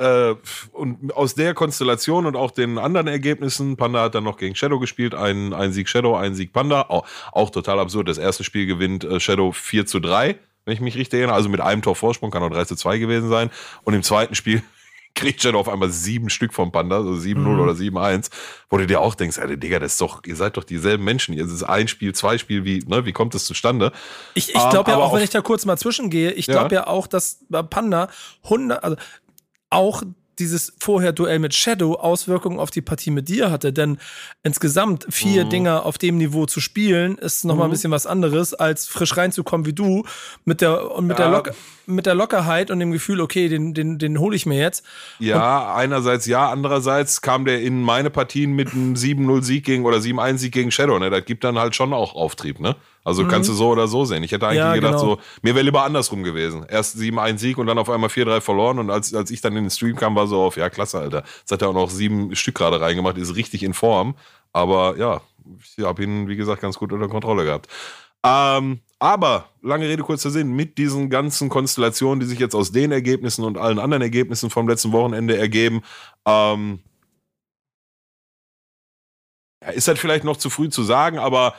äh, 0.00 0.34
und 0.72 1.14
aus 1.14 1.34
der 1.34 1.52
Konstellation 1.52 2.24
und 2.24 2.34
auch 2.34 2.50
den 2.50 2.78
anderen 2.78 3.06
Ergebnissen, 3.06 3.76
Panda 3.76 4.02
hat 4.02 4.14
dann 4.14 4.24
noch 4.24 4.38
gegen 4.38 4.54
Shadow 4.54 4.78
gespielt, 4.78 5.14
ein, 5.14 5.52
ein 5.52 5.72
Sieg 5.72 5.90
Shadow, 5.90 6.16
ein 6.16 6.34
Sieg 6.34 6.54
Panda. 6.54 6.86
Auch, 6.88 7.06
auch 7.32 7.50
total 7.50 7.78
absurd. 7.78 8.08
Das 8.08 8.16
erste 8.16 8.42
Spiel 8.42 8.64
gewinnt 8.64 9.04
äh, 9.04 9.20
Shadow 9.20 9.52
4 9.52 9.84
zu 9.84 10.00
3, 10.00 10.36
wenn 10.64 10.74
ich 10.74 10.80
mich 10.80 10.96
richtig 10.96 11.18
erinnere. 11.18 11.36
Also 11.36 11.50
mit 11.50 11.60
einem 11.60 11.82
Tor 11.82 11.96
Vorsprung, 11.96 12.30
kann 12.30 12.42
auch 12.42 12.50
3 12.50 12.64
zu 12.64 12.76
2 12.76 12.96
gewesen 12.96 13.28
sein. 13.28 13.50
Und 13.84 13.92
im 13.92 14.02
zweiten 14.02 14.34
Spiel 14.34 14.62
kriegt 15.14 15.42
Shadow 15.42 15.58
auf 15.58 15.68
einmal 15.68 15.90
sieben 15.90 16.30
Stück 16.30 16.54
vom 16.54 16.72
Panda, 16.72 16.96
also 16.96 17.12
7-0 17.12 17.34
mhm. 17.34 17.60
oder 17.60 17.72
7-1, 17.72 18.30
wo 18.70 18.78
du 18.78 18.86
dir 18.86 19.00
auch 19.00 19.14
denkst, 19.14 19.38
Alter, 19.38 19.56
Digga, 19.56 19.78
das 19.78 19.92
ist 19.92 20.00
doch, 20.00 20.22
ihr 20.24 20.36
seid 20.36 20.56
doch 20.56 20.64
dieselben 20.64 21.04
Menschen. 21.04 21.34
Ihr 21.34 21.44
ist 21.44 21.62
ein 21.62 21.88
Spiel, 21.88 22.14
zwei 22.14 22.38
Spiel, 22.38 22.64
wie, 22.64 22.78
ne, 22.86 23.04
wie 23.04 23.12
kommt 23.12 23.34
das 23.34 23.44
zustande? 23.44 23.92
Ich, 24.34 24.48
ich 24.48 24.70
glaube 24.70 24.92
um, 24.92 24.98
ja 24.98 25.04
auch, 25.04 25.12
wenn 25.12 25.22
ich 25.22 25.30
da 25.30 25.42
kurz 25.42 25.66
mal 25.66 25.76
zwischengehe, 25.76 26.30
ich 26.32 26.46
glaube 26.46 26.74
ja. 26.74 26.82
ja 26.82 26.86
auch, 26.86 27.06
dass 27.06 27.44
Panda 27.68 28.08
100, 28.44 28.82
also 28.82 28.96
auch 29.70 30.02
dieses 30.40 30.72
Vorher-Duell 30.80 31.38
mit 31.38 31.54
Shadow 31.54 31.94
Auswirkungen 31.94 32.58
auf 32.58 32.70
die 32.70 32.80
Partie 32.80 33.10
mit 33.10 33.28
dir 33.28 33.50
hatte. 33.50 33.72
Denn 33.72 33.98
insgesamt 34.42 35.06
vier 35.10 35.44
mhm. 35.44 35.50
Dinger 35.50 35.86
auf 35.86 35.98
dem 35.98 36.16
Niveau 36.16 36.46
zu 36.46 36.60
spielen, 36.60 37.18
ist 37.18 37.44
nochmal 37.44 37.66
mhm. 37.66 37.70
ein 37.70 37.74
bisschen 37.74 37.90
was 37.92 38.06
anderes, 38.06 38.54
als 38.54 38.88
frisch 38.88 39.16
reinzukommen 39.16 39.66
wie 39.66 39.72
du 39.74 40.04
mit 40.44 40.62
der, 40.62 40.90
und 40.92 41.06
mit, 41.06 41.18
ja. 41.18 41.26
der, 41.26 41.36
Lock, 41.36 41.50
mit 41.86 42.06
der 42.06 42.14
Lockerheit 42.14 42.70
und 42.70 42.80
dem 42.80 42.90
Gefühl, 42.90 43.20
okay, 43.20 43.48
den, 43.48 43.74
den, 43.74 43.98
den 43.98 44.18
hole 44.18 44.34
ich 44.34 44.46
mir 44.46 44.58
jetzt. 44.58 44.84
Ja, 45.18 45.72
und 45.72 45.76
einerseits 45.76 46.26
ja, 46.26 46.50
andererseits 46.50 47.20
kam 47.20 47.44
der 47.44 47.60
in 47.60 47.82
meine 47.82 48.10
Partien 48.10 48.52
mit 48.52 48.72
einem 48.72 48.94
7-0-Sieg 48.94 49.64
gegen 49.64 49.84
oder 49.84 49.98
7-1-Sieg 49.98 50.52
gegen 50.52 50.70
Shadow. 50.70 50.98
Ne? 50.98 51.10
Das 51.10 51.24
gibt 51.26 51.44
dann 51.44 51.58
halt 51.58 51.76
schon 51.76 51.92
auch 51.92 52.14
Auftrieb, 52.14 52.58
ne? 52.58 52.76
Also 53.02 53.24
mhm. 53.24 53.28
kannst 53.28 53.48
du 53.48 53.54
so 53.54 53.68
oder 53.70 53.88
so 53.88 54.04
sehen. 54.04 54.22
Ich 54.22 54.32
hätte 54.32 54.46
eigentlich 54.46 54.58
ja, 54.58 54.74
gedacht, 54.74 54.98
genau. 54.98 55.14
so, 55.16 55.20
mir 55.42 55.54
wäre 55.54 55.64
lieber 55.64 55.84
andersrum 55.84 56.22
gewesen. 56.22 56.66
Erst 56.68 56.96
7-1 56.96 57.38
Sieg 57.38 57.58
und 57.58 57.66
dann 57.66 57.78
auf 57.78 57.88
einmal 57.88 58.10
4-3 58.10 58.40
verloren. 58.40 58.78
Und 58.78 58.90
als, 58.90 59.14
als 59.14 59.30
ich 59.30 59.40
dann 59.40 59.56
in 59.56 59.64
den 59.64 59.70
Stream 59.70 59.96
kam, 59.96 60.14
war 60.14 60.26
so 60.26 60.42
auf, 60.42 60.56
ja, 60.56 60.68
klasse, 60.68 60.98
Alter. 60.98 61.24
Jetzt 61.38 61.50
hat 61.50 61.62
er 61.62 61.70
auch 61.70 61.74
noch 61.74 61.90
sieben 61.90 62.34
Stück 62.36 62.56
gerade 62.56 62.80
reingemacht, 62.80 63.16
ist 63.16 63.36
richtig 63.36 63.62
in 63.62 63.74
Form. 63.74 64.14
Aber 64.52 64.96
ja, 64.98 65.22
ich 65.76 65.84
habe 65.84 66.02
ihn, 66.02 66.28
wie 66.28 66.36
gesagt, 66.36 66.60
ganz 66.60 66.78
gut 66.78 66.92
unter 66.92 67.08
Kontrolle 67.08 67.44
gehabt. 67.44 67.68
Ähm, 68.22 68.80
aber, 68.98 69.48
lange 69.62 69.88
Rede, 69.88 70.02
kurzer 70.02 70.30
Sinn, 70.30 70.52
mit 70.52 70.76
diesen 70.76 71.08
ganzen 71.08 71.48
Konstellationen, 71.48 72.20
die 72.20 72.26
sich 72.26 72.38
jetzt 72.38 72.54
aus 72.54 72.70
den 72.70 72.92
Ergebnissen 72.92 73.44
und 73.44 73.56
allen 73.56 73.78
anderen 73.78 74.02
Ergebnissen 74.02 74.50
vom 74.50 74.68
letzten 74.68 74.92
Wochenende 74.92 75.38
ergeben, 75.38 75.82
ähm, 76.26 76.80
ja, 79.62 79.70
ist 79.70 79.88
das 79.88 79.98
vielleicht 79.98 80.24
noch 80.24 80.36
zu 80.36 80.50
früh 80.50 80.68
zu 80.68 80.82
sagen, 80.82 81.18
aber 81.18 81.54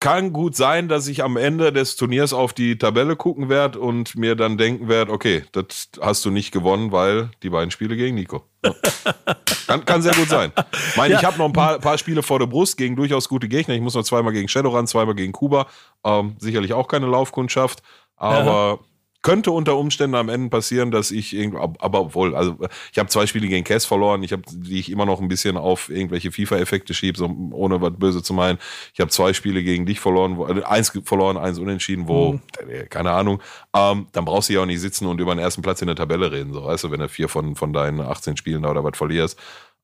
kann 0.00 0.32
gut 0.32 0.56
sein, 0.56 0.88
dass 0.88 1.06
ich 1.06 1.22
am 1.22 1.36
Ende 1.36 1.72
des 1.72 1.94
Turniers 1.96 2.32
auf 2.32 2.54
die 2.54 2.78
Tabelle 2.78 3.16
gucken 3.16 3.50
werde 3.50 3.78
und 3.78 4.16
mir 4.16 4.34
dann 4.34 4.56
denken 4.56 4.88
werde, 4.88 5.12
okay, 5.12 5.44
das 5.52 5.90
hast 6.00 6.24
du 6.24 6.30
nicht 6.30 6.52
gewonnen, 6.52 6.90
weil 6.90 7.30
die 7.42 7.50
beiden 7.50 7.70
Spiele 7.70 7.96
gegen 7.96 8.14
Nico. 8.14 8.44
kann, 9.66 9.84
kann, 9.84 10.02
sehr 10.02 10.14
gut 10.14 10.28
sein. 10.28 10.52
Ich 10.72 10.96
meine, 10.96 11.14
ja. 11.14 11.20
ich 11.20 11.26
habe 11.26 11.36
noch 11.38 11.46
ein 11.46 11.52
paar, 11.52 11.78
paar, 11.78 11.98
Spiele 11.98 12.22
vor 12.22 12.38
der 12.38 12.46
Brust 12.46 12.76
gegen 12.78 12.96
durchaus 12.96 13.28
gute 13.28 13.48
Gegner. 13.48 13.74
Ich 13.74 13.80
muss 13.80 13.94
noch 13.94 14.02
zweimal 14.02 14.32
gegen 14.32 14.48
Shadowrun, 14.48 14.86
zweimal 14.86 15.14
gegen 15.14 15.32
Kuba. 15.32 15.66
Ähm, 16.02 16.34
sicherlich 16.38 16.72
auch 16.72 16.88
keine 16.88 17.06
Laufkundschaft, 17.06 17.82
aber 18.16 18.78
ja 18.80 18.89
könnte 19.22 19.50
unter 19.50 19.76
Umständen 19.76 20.16
am 20.16 20.28
Ende 20.28 20.48
passieren, 20.48 20.90
dass 20.90 21.10
ich 21.10 21.34
irgendwie, 21.36 21.58
aber 21.58 22.00
obwohl, 22.00 22.34
also 22.34 22.56
ich 22.90 22.98
habe 22.98 23.08
zwei 23.10 23.26
Spiele 23.26 23.48
gegen 23.48 23.64
Cass 23.64 23.84
verloren, 23.84 24.22
ich 24.22 24.32
habe, 24.32 24.42
die 24.50 24.78
ich 24.78 24.90
immer 24.90 25.04
noch 25.04 25.20
ein 25.20 25.28
bisschen 25.28 25.56
auf 25.56 25.90
irgendwelche 25.90 26.32
FIFA-Effekte 26.32 26.94
schiebe, 26.94 27.18
so, 27.18 27.26
ohne 27.52 27.80
was 27.82 27.92
böse 27.98 28.22
zu 28.22 28.32
meinen. 28.32 28.58
Ich 28.94 29.00
habe 29.00 29.10
zwei 29.10 29.32
Spiele 29.34 29.62
gegen 29.62 29.84
dich 29.84 30.00
verloren, 30.00 30.38
wo, 30.38 30.44
also 30.44 30.62
eins 30.62 30.92
verloren, 31.04 31.36
eins 31.36 31.58
unentschieden, 31.58 32.08
wo, 32.08 32.32
mhm. 32.32 32.40
keine 32.88 33.10
Ahnung, 33.12 33.42
ähm, 33.76 34.06
dann 34.12 34.24
brauchst 34.24 34.48
du 34.48 34.54
ja 34.54 34.62
auch 34.62 34.66
nicht 34.66 34.80
sitzen 34.80 35.06
und 35.06 35.20
über 35.20 35.34
den 35.34 35.40
ersten 35.40 35.60
Platz 35.60 35.82
in 35.82 35.88
der 35.88 35.96
Tabelle 35.96 36.32
reden, 36.32 36.52
so 36.54 36.64
weißt 36.64 36.84
du, 36.84 36.90
wenn 36.90 37.00
du 37.00 37.08
vier 37.08 37.28
von, 37.28 37.56
von 37.56 37.72
deinen 37.72 38.00
18 38.00 38.36
Spielen 38.38 38.62
da 38.62 38.70
oder 38.70 38.84
was 38.84 38.96
verlierst. 38.96 39.38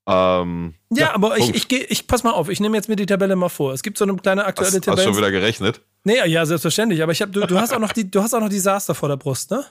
Ähm, 0.09 0.75
ja, 0.91 1.07
ja, 1.07 1.15
aber 1.15 1.37
ich, 1.37 1.55
ich, 1.55 1.71
ich, 1.71 1.91
ich 1.91 2.07
pass 2.07 2.23
mal 2.23 2.31
auf, 2.31 2.49
ich 2.49 2.61
nehme 2.61 2.77
jetzt 2.77 2.89
mir 2.89 2.97
die 2.97 3.07
Tabelle 3.07 3.35
mal 3.35 3.49
vor. 3.49 3.73
Es 3.73 3.83
gibt 3.83 3.99
so 3.99 4.05
eine 4.05 4.15
kleine 4.17 4.45
aktuelle 4.45 4.77
hast, 4.77 4.85
Tabelle. 4.85 4.99
Hast 4.99 5.07
du 5.07 5.11
schon 5.11 5.17
wieder 5.17 5.33
gerechnet? 5.33 5.81
Nee, 6.05 6.25
ja, 6.27 6.47
selbstverständlich. 6.47 7.03
Aber 7.03 7.11
ich 7.11 7.21
hab, 7.21 7.33
du, 7.33 7.45
du 7.45 7.59
hast 7.59 7.73
auch 7.73 7.81
noch 7.81 7.93
die, 7.93 8.09
du 8.09 8.23
hast 8.23 8.33
auch 8.33 8.41
noch 8.41 8.49
Disaster 8.49 8.95
vor 8.95 9.09
der 9.09 9.17
Brust, 9.17 9.51
ne? 9.51 9.65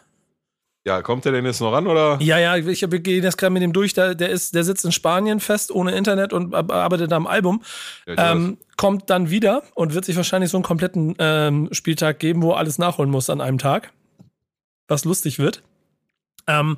Ja, 0.85 1.01
kommt 1.01 1.25
der 1.25 1.31
denn 1.31 1.45
jetzt 1.45 1.61
noch 1.61 1.71
ran 1.71 1.87
oder? 1.87 2.19
Ja, 2.21 2.37
ja, 2.37 2.57
ich, 2.57 2.85
gehe 2.87 3.21
jetzt 3.21 3.37
gerade 3.37 3.51
mit 3.51 3.63
dem 3.63 3.73
durch. 3.73 3.93
Der, 3.93 4.13
der, 4.13 4.29
ist, 4.29 4.53
der 4.53 4.63
sitzt 4.63 4.85
in 4.85 4.91
Spanien 4.91 5.39
fest, 5.39 5.71
ohne 5.71 5.95
Internet 5.95 6.31
und 6.31 6.53
arbeitet 6.53 7.11
am 7.11 7.25
Album. 7.25 7.63
Ja, 8.05 8.33
ähm, 8.33 8.57
kommt 8.77 9.09
dann 9.09 9.31
wieder 9.31 9.63
und 9.73 9.95
wird 9.95 10.05
sich 10.05 10.15
wahrscheinlich 10.15 10.51
so 10.51 10.57
einen 10.57 10.63
kompletten 10.63 11.15
ähm, 11.17 11.69
Spieltag 11.71 12.19
geben, 12.19 12.43
wo 12.43 12.51
alles 12.51 12.77
nachholen 12.77 13.09
muss 13.09 13.31
an 13.31 13.41
einem 13.41 13.57
Tag. 13.57 13.93
Was 14.87 15.05
lustig 15.05 15.39
wird. 15.39 15.63
Ähm, 16.45 16.77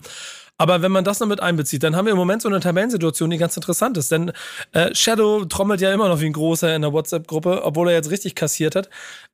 aber 0.58 0.82
wenn 0.82 0.92
man 0.92 1.04
das 1.04 1.20
noch 1.20 1.28
mit 1.28 1.40
einbezieht, 1.40 1.84
dann 1.84 1.96
haben 1.96 2.06
wir 2.06 2.12
im 2.12 2.18
Moment 2.18 2.42
so 2.42 2.50
eine 2.50 2.60
Tabellensituation, 2.60 3.30
die 3.30 3.38
ganz 3.38 3.56
interessant 3.56 3.98
ist. 3.98 4.12
Denn 4.12 4.32
äh, 4.72 4.94
Shadow 4.94 5.46
trommelt 5.46 5.82
ja 5.82 5.94
immer 5.94 6.10
noch 6.10 6.20
wie 6.20 6.26
ein 6.26 6.34
großer 6.34 6.76
in 6.76 6.82
der 6.82 6.94
WhatsApp-Gruppe, 6.94 7.64
obwohl 7.64 7.90
er 7.90 7.94
jetzt 7.94 8.10
richtig 8.10 8.34
kassiert 8.34 8.76
hat. 8.76 8.90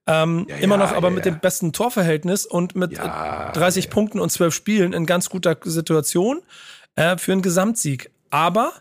Ähm, 0.05 0.45
ja, 0.49 0.57
immer 0.57 0.77
noch 0.77 0.91
aber 0.91 1.07
ja, 1.07 1.13
mit 1.13 1.25
dem 1.25 1.39
besten 1.39 1.71
Torverhältnis 1.71 2.45
und 2.45 2.75
mit 2.75 2.97
30 2.97 3.89
Punkten 3.89 4.19
und 4.19 4.31
12 4.31 4.53
Spielen 4.53 4.93
in 4.93 5.05
ganz 5.05 5.29
guter 5.29 5.55
Situation 5.63 6.41
äh, 6.95 7.17
für 7.17 7.31
einen 7.31 7.41
Gesamtsieg. 7.41 8.11
Aber 8.29 8.73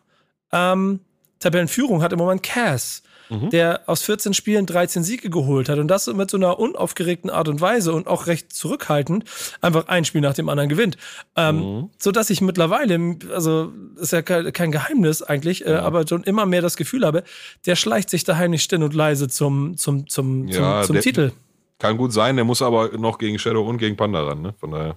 ähm, 0.50 1.00
Tabellenführung 1.38 2.02
hat 2.02 2.12
im 2.12 2.18
Moment 2.18 2.42
Cass 2.42 3.01
mhm. 3.28 3.50
der 3.50 3.82
aus 3.87 4.02
14 4.02 4.35
Spielen 4.35 4.66
13 4.66 5.02
Siege 5.02 5.30
geholt 5.30 5.68
hat 5.68 5.78
und 5.78 5.88
das 5.88 6.06
mit 6.06 6.30
so 6.30 6.37
einer 6.37 6.58
unaufgeregten 6.58 7.30
Art 7.30 7.48
und 7.48 7.61
Weise 7.61 7.92
und 7.92 8.06
auch 8.06 8.26
recht 8.26 8.52
zurückhaltend 8.52 9.24
einfach 9.61 9.88
ein 9.88 10.04
Spiel 10.04 10.20
nach 10.20 10.35
dem 10.35 10.48
anderen 10.48 10.68
gewinnt. 10.68 10.96
Ähm, 11.37 11.56
mhm. 11.56 11.90
So 11.98 12.12
dass 12.12 12.30
ich 12.30 12.40
mittlerweile, 12.40 13.16
also 13.32 13.72
ist 13.96 14.12
ja 14.12 14.22
kein 14.22 14.72
Geheimnis 14.72 15.22
eigentlich, 15.22 15.66
äh, 15.66 15.74
aber 15.74 16.06
schon 16.06 16.22
immer 16.24 16.46
mehr 16.46 16.62
das 16.62 16.76
Gefühl 16.76 17.04
habe, 17.04 17.24
der 17.66 17.76
schleicht 17.76 18.11
sich 18.11 18.24
da 18.24 18.37
heimlich 18.37 18.62
still 18.62 18.82
und 18.82 18.94
leise 18.94 19.28
zum, 19.28 19.76
zum, 19.76 20.08
zum, 20.08 20.48
ja, 20.48 20.82
zum, 20.82 21.00
Titel. 21.00 21.32
Kann 21.78 21.96
gut 21.96 22.12
sein, 22.12 22.37
der 22.37 22.44
muss 22.44 22.62
aber 22.62 22.96
noch 22.96 23.18
gegen 23.18 23.38
Shadow 23.38 23.62
und 23.68 23.78
gegen 23.78 23.96
Panda 23.96 24.22
ran, 24.22 24.42
ne? 24.42 24.54
Von 24.58 24.70
daher. 24.70 24.96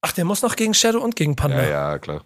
Ach, 0.00 0.12
der 0.12 0.24
muss 0.24 0.42
noch 0.42 0.56
gegen 0.56 0.74
Shadow 0.74 1.00
und 1.00 1.16
gegen 1.16 1.36
Panda. 1.36 1.62
Ja, 1.62 1.68
ja, 1.68 1.98
klar. 1.98 2.24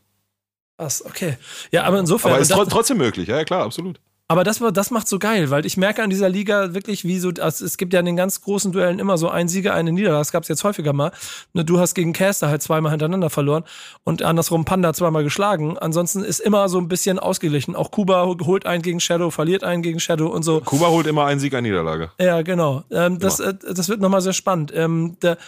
Was, 0.79 1.05
okay. 1.05 1.37
Ja, 1.71 1.85
aber 1.85 1.99
insofern. 1.99 2.33
Aber 2.33 2.41
ist 2.41 2.51
tr 2.51 2.67
trotzdem 2.67 2.97
möglich, 2.97 3.29
ja, 3.29 3.45
klar, 3.45 3.65
absolut. 3.65 4.01
Aber 4.31 4.45
das, 4.45 4.63
das 4.73 4.93
macht 4.93 5.09
so 5.09 5.19
geil, 5.19 5.51
weil 5.51 5.67
ich 5.67 5.77
merke 5.77 6.05
an 6.05 6.09
dieser 6.09 6.29
Liga 6.29 6.73
wirklich, 6.73 7.05
wie 7.05 7.19
so, 7.19 7.33
also 7.41 7.65
es 7.65 7.77
gibt 7.77 7.93
ja 7.93 7.99
in 7.99 8.07
den 8.07 8.15
ganz 8.15 8.41
großen 8.43 8.71
Duellen 8.71 9.01
immer 9.01 9.19
so 9.19 9.29
ein 9.29 9.49
Sieger, 9.49 9.75
eine 9.75 9.91
Niederlage. 9.91 10.21
Das 10.21 10.31
gab 10.31 10.45
es 10.45 10.49
jetzt 10.49 10.63
häufiger 10.63 10.93
mal. 10.93 11.11
Du 11.53 11.81
hast 11.81 11.95
gegen 11.95 12.13
Caster 12.13 12.47
halt 12.47 12.63
zweimal 12.63 12.93
hintereinander 12.93 13.29
verloren 13.29 13.65
und 14.05 14.23
andersrum 14.23 14.65
Panda 14.65 14.95
zweimal 14.95 15.25
geschlagen. 15.25 15.77
Ansonsten 15.79 16.23
ist 16.23 16.39
immer 16.39 16.69
so 16.69 16.79
ein 16.79 16.87
bisschen 16.87 17.19
ausgeglichen. 17.19 17.75
Auch 17.75 17.91
Kuba 17.91 18.25
holt 18.25 18.67
einen 18.67 18.83
gegen 18.83 19.01
Shadow, 19.01 19.33
verliert 19.33 19.65
einen 19.65 19.83
gegen 19.83 19.99
Shadow 19.99 20.29
und 20.29 20.45
so. 20.45 20.61
Kuba 20.61 20.87
holt 20.91 21.09
immer 21.09 21.25
einen 21.25 21.41
Sieg, 21.41 21.53
eine 21.55 21.67
Niederlage. 21.67 22.13
Ja, 22.21 22.43
genau. 22.43 22.85
Ähm, 22.93 23.19
das, 23.19 23.41
äh, 23.41 23.55
das 23.55 23.89
wird 23.89 24.01
nochmal 24.01 24.21
sehr 24.21 24.33
spannend. 24.33 24.73
Ähm, 24.73 25.17
der, 25.23 25.39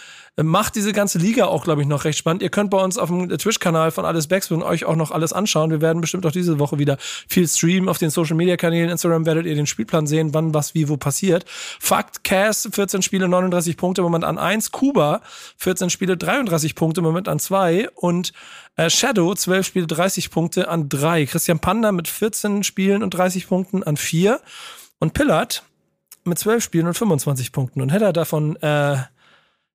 macht 0.41 0.75
diese 0.75 0.93
ganze 0.93 1.19
Liga 1.19 1.45
auch, 1.45 1.63
glaube 1.63 1.81
ich, 1.81 1.87
noch 1.87 2.05
recht 2.05 2.17
spannend. 2.17 2.41
Ihr 2.41 2.49
könnt 2.49 2.71
bei 2.71 2.83
uns 2.83 2.97
auf 2.97 3.09
dem 3.09 3.29
Twitch-Kanal 3.29 3.91
von 3.91 4.03
Alles 4.03 4.27
Backspin 4.27 4.63
euch 4.63 4.85
auch 4.85 4.95
noch 4.95 5.11
alles 5.11 5.31
anschauen. 5.31 5.69
Wir 5.69 5.79
werden 5.79 6.01
bestimmt 6.01 6.25
auch 6.25 6.31
diese 6.31 6.57
Woche 6.57 6.79
wieder 6.79 6.97
viel 6.99 7.47
streamen. 7.47 7.87
Auf 7.87 7.99
den 7.99 8.09
Social-Media-Kanälen 8.09 8.72
Instagram 8.73 9.25
werdet 9.25 9.45
ihr 9.45 9.55
den 9.55 9.67
Spielplan 9.67 10.07
sehen, 10.07 10.33
wann, 10.33 10.53
was, 10.53 10.73
wie, 10.73 10.89
wo 10.89 10.97
passiert. 10.97 11.45
Fakt, 11.47 12.23
Cass, 12.23 12.67
14 12.71 13.01
Spiele, 13.01 13.27
39 13.27 13.77
Punkte, 13.77 14.01
im 14.01 14.05
Moment 14.05 14.23
an 14.23 14.37
1. 14.37 14.71
Kuba, 14.71 15.21
14 15.57 15.89
Spiele, 15.89 16.17
33 16.17 16.75
Punkte, 16.75 17.01
im 17.01 17.05
Moment 17.05 17.27
an 17.27 17.39
2. 17.39 17.89
Und 17.95 18.33
äh, 18.75 18.89
Shadow, 18.89 19.33
12 19.33 19.65
Spiele, 19.65 19.87
30 19.87 20.31
Punkte 20.31 20.67
an 20.69 20.89
3. 20.89 21.25
Christian 21.25 21.59
Panda 21.59 21.91
mit 21.91 22.07
14 22.07 22.63
Spielen 22.63 23.03
und 23.03 23.11
30 23.11 23.47
Punkten 23.47 23.83
an 23.83 23.97
4. 23.97 24.39
Und 24.99 25.13
Pillard 25.13 25.63
mit 26.23 26.39
12 26.39 26.63
Spielen 26.63 26.87
und 26.87 26.93
25 26.93 27.51
Punkten. 27.51 27.81
Und 27.81 27.89
hätte 27.89 28.05
er 28.05 28.13
davon 28.13 28.55
äh, 28.57 28.97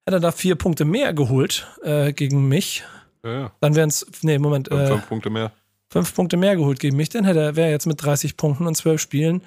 Hätte 0.08 0.16
er 0.16 0.20
da 0.20 0.32
vier 0.32 0.54
Punkte 0.54 0.86
mehr 0.86 1.12
geholt 1.12 1.66
äh, 1.82 2.14
gegen 2.14 2.48
mich, 2.48 2.82
ja, 3.22 3.40
ja. 3.40 3.52
dann 3.60 3.76
wären 3.76 3.90
es, 3.90 4.06
nee, 4.22 4.38
Moment. 4.38 4.70
Äh, 4.70 4.86
fünf, 4.86 5.06
Punkte 5.06 5.28
mehr. 5.28 5.52
Fünf 5.90 6.14
Punkte 6.14 6.36
mehr 6.36 6.54
geholt 6.54 6.80
gegen 6.80 6.96
mich, 6.96 7.08
dann 7.08 7.24
hätte 7.24 7.40
er, 7.40 7.56
wäre 7.56 7.70
jetzt 7.70 7.86
mit 7.86 8.02
30 8.02 8.36
Punkten 8.36 8.66
und 8.66 8.74
zwölf 8.74 9.00
Spielen 9.00 9.42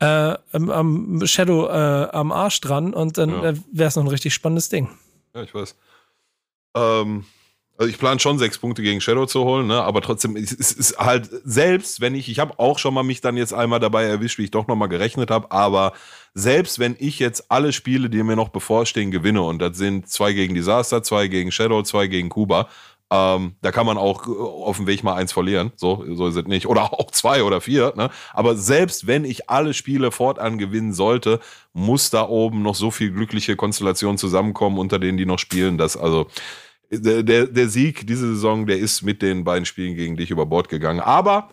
äh, 0.00 0.34
am 0.52 1.24
Shadow 1.24 1.68
äh, 1.68 2.08
am 2.10 2.32
Arsch 2.32 2.60
dran 2.60 2.92
und 2.92 3.18
dann 3.18 3.30
ja. 3.30 3.50
Äh, 3.50 3.54
wäre 3.72 3.88
es 3.88 3.96
noch 3.96 4.04
ein 4.04 4.08
richtig 4.08 4.34
spannendes 4.34 4.68
Ding. 4.68 4.88
Ja, 5.34 5.42
ich 5.42 5.54
weiß. 5.54 5.76
Ähm, 6.74 7.24
also 7.78 7.90
ich 7.90 7.98
plane 7.98 8.18
schon 8.20 8.38
sechs 8.38 8.58
Punkte 8.58 8.82
gegen 8.82 9.00
Shadow 9.00 9.26
zu 9.26 9.44
holen, 9.44 9.66
ne? 9.66 9.82
aber 9.82 10.00
trotzdem 10.00 10.34
es 10.36 10.52
ist 10.52 10.98
halt 10.98 11.28
selbst, 11.44 12.00
wenn 12.00 12.14
ich, 12.14 12.28
ich 12.30 12.38
habe 12.38 12.58
auch 12.58 12.78
schon 12.78 12.94
mal 12.94 13.02
mich 13.02 13.20
dann 13.20 13.36
jetzt 13.36 13.52
einmal 13.52 13.80
dabei 13.80 14.04
erwischt, 14.04 14.38
wie 14.38 14.44
ich 14.44 14.50
doch 14.50 14.66
nochmal 14.66 14.88
gerechnet 14.88 15.30
habe, 15.30 15.50
aber 15.50 15.92
selbst 16.32 16.78
wenn 16.78 16.96
ich 16.98 17.18
jetzt 17.18 17.50
alle 17.50 17.72
Spiele, 17.72 18.08
die 18.08 18.22
mir 18.22 18.36
noch 18.36 18.48
bevorstehen, 18.48 19.10
gewinne 19.10 19.42
und 19.42 19.58
das 19.58 19.76
sind 19.76 20.08
zwei 20.08 20.32
gegen 20.32 20.54
Disaster, 20.54 21.02
zwei 21.02 21.28
gegen 21.28 21.52
Shadow, 21.52 21.82
zwei 21.82 22.06
gegen 22.06 22.30
Kuba, 22.30 22.68
ähm, 23.12 23.54
da 23.62 23.70
kann 23.70 23.86
man 23.86 23.98
auch 23.98 24.26
äh, 24.26 24.30
auf 24.30 24.78
dem 24.78 24.86
Weg 24.86 25.04
mal 25.04 25.14
eins 25.14 25.32
verlieren, 25.32 25.72
so, 25.76 26.04
so 26.14 26.26
ist 26.26 26.36
es 26.36 26.46
nicht. 26.46 26.66
Oder 26.66 26.92
auch 26.92 27.10
zwei 27.10 27.44
oder 27.44 27.60
vier. 27.60 27.92
Ne? 27.96 28.10
Aber 28.32 28.56
selbst 28.56 29.06
wenn 29.06 29.24
ich 29.24 29.48
alle 29.48 29.74
Spiele 29.74 30.10
fortan 30.10 30.58
gewinnen 30.58 30.92
sollte, 30.92 31.40
muss 31.72 32.10
da 32.10 32.28
oben 32.28 32.62
noch 32.62 32.74
so 32.74 32.90
viel 32.90 33.12
glückliche 33.12 33.54
Konstellationen 33.54 34.18
zusammenkommen, 34.18 34.78
unter 34.78 34.98
denen 34.98 35.18
die 35.18 35.26
noch 35.26 35.38
spielen, 35.38 35.78
dass 35.78 35.96
also 35.96 36.26
der, 36.90 37.22
der, 37.22 37.46
der 37.46 37.68
Sieg 37.68 38.06
diese 38.06 38.28
Saison, 38.34 38.66
der 38.66 38.78
ist 38.78 39.02
mit 39.02 39.22
den 39.22 39.44
beiden 39.44 39.66
Spielen 39.66 39.94
gegen 39.94 40.16
dich 40.16 40.30
über 40.30 40.46
Bord 40.46 40.68
gegangen. 40.68 41.00
Aber 41.00 41.50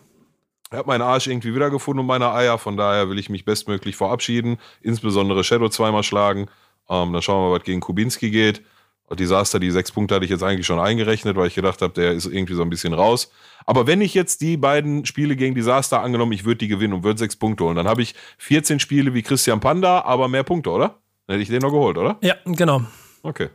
er 0.70 0.78
hat 0.78 0.86
meinen 0.88 1.02
Arsch 1.02 1.28
irgendwie 1.28 1.54
wiedergefunden 1.54 2.00
und 2.00 2.06
meine 2.06 2.32
Eier. 2.32 2.58
Von 2.58 2.76
daher 2.76 3.08
will 3.08 3.18
ich 3.18 3.30
mich 3.30 3.44
bestmöglich 3.44 3.94
verabschieden. 3.96 4.58
Insbesondere 4.80 5.44
Shadow 5.44 5.68
zweimal 5.68 6.02
schlagen. 6.02 6.48
Ähm, 6.88 7.12
dann 7.12 7.22
schauen 7.22 7.42
wir 7.42 7.50
mal, 7.50 7.58
was 7.58 7.64
gegen 7.64 7.80
Kubinski 7.80 8.30
geht. 8.30 8.62
Und 9.06 9.20
Disaster, 9.20 9.60
die 9.60 9.70
sechs 9.70 9.92
Punkte 9.92 10.14
hatte 10.14 10.24
ich 10.24 10.30
jetzt 10.30 10.42
eigentlich 10.42 10.66
schon 10.66 10.80
eingerechnet, 10.80 11.36
weil 11.36 11.48
ich 11.48 11.54
gedacht 11.54 11.82
habe, 11.82 11.92
der 11.92 12.12
ist 12.12 12.26
irgendwie 12.26 12.54
so 12.54 12.62
ein 12.62 12.70
bisschen 12.70 12.94
raus. 12.94 13.30
Aber 13.66 13.86
wenn 13.86 14.00
ich 14.00 14.14
jetzt 14.14 14.40
die 14.40 14.56
beiden 14.56 15.04
Spiele 15.04 15.36
gegen 15.36 15.54
Disaster 15.54 16.00
angenommen, 16.00 16.32
ich 16.32 16.44
würde 16.44 16.58
die 16.58 16.68
gewinnen 16.68 16.94
und 16.94 17.04
würde 17.04 17.18
sechs 17.18 17.36
Punkte 17.36 17.64
holen, 17.64 17.76
dann 17.76 17.86
habe 17.88 18.02
ich 18.02 18.14
14 18.38 18.80
Spiele 18.80 19.12
wie 19.12 19.22
Christian 19.22 19.60
Panda, 19.60 20.02
aber 20.02 20.28
mehr 20.28 20.42
Punkte, 20.42 20.70
oder? 20.70 21.00
Dann 21.26 21.34
hätte 21.34 21.42
ich 21.42 21.48
den 21.48 21.60
noch 21.60 21.70
geholt, 21.70 21.98
oder? 21.98 22.18
Ja, 22.22 22.36
genau. 22.44 22.82
Okay. 23.22 23.48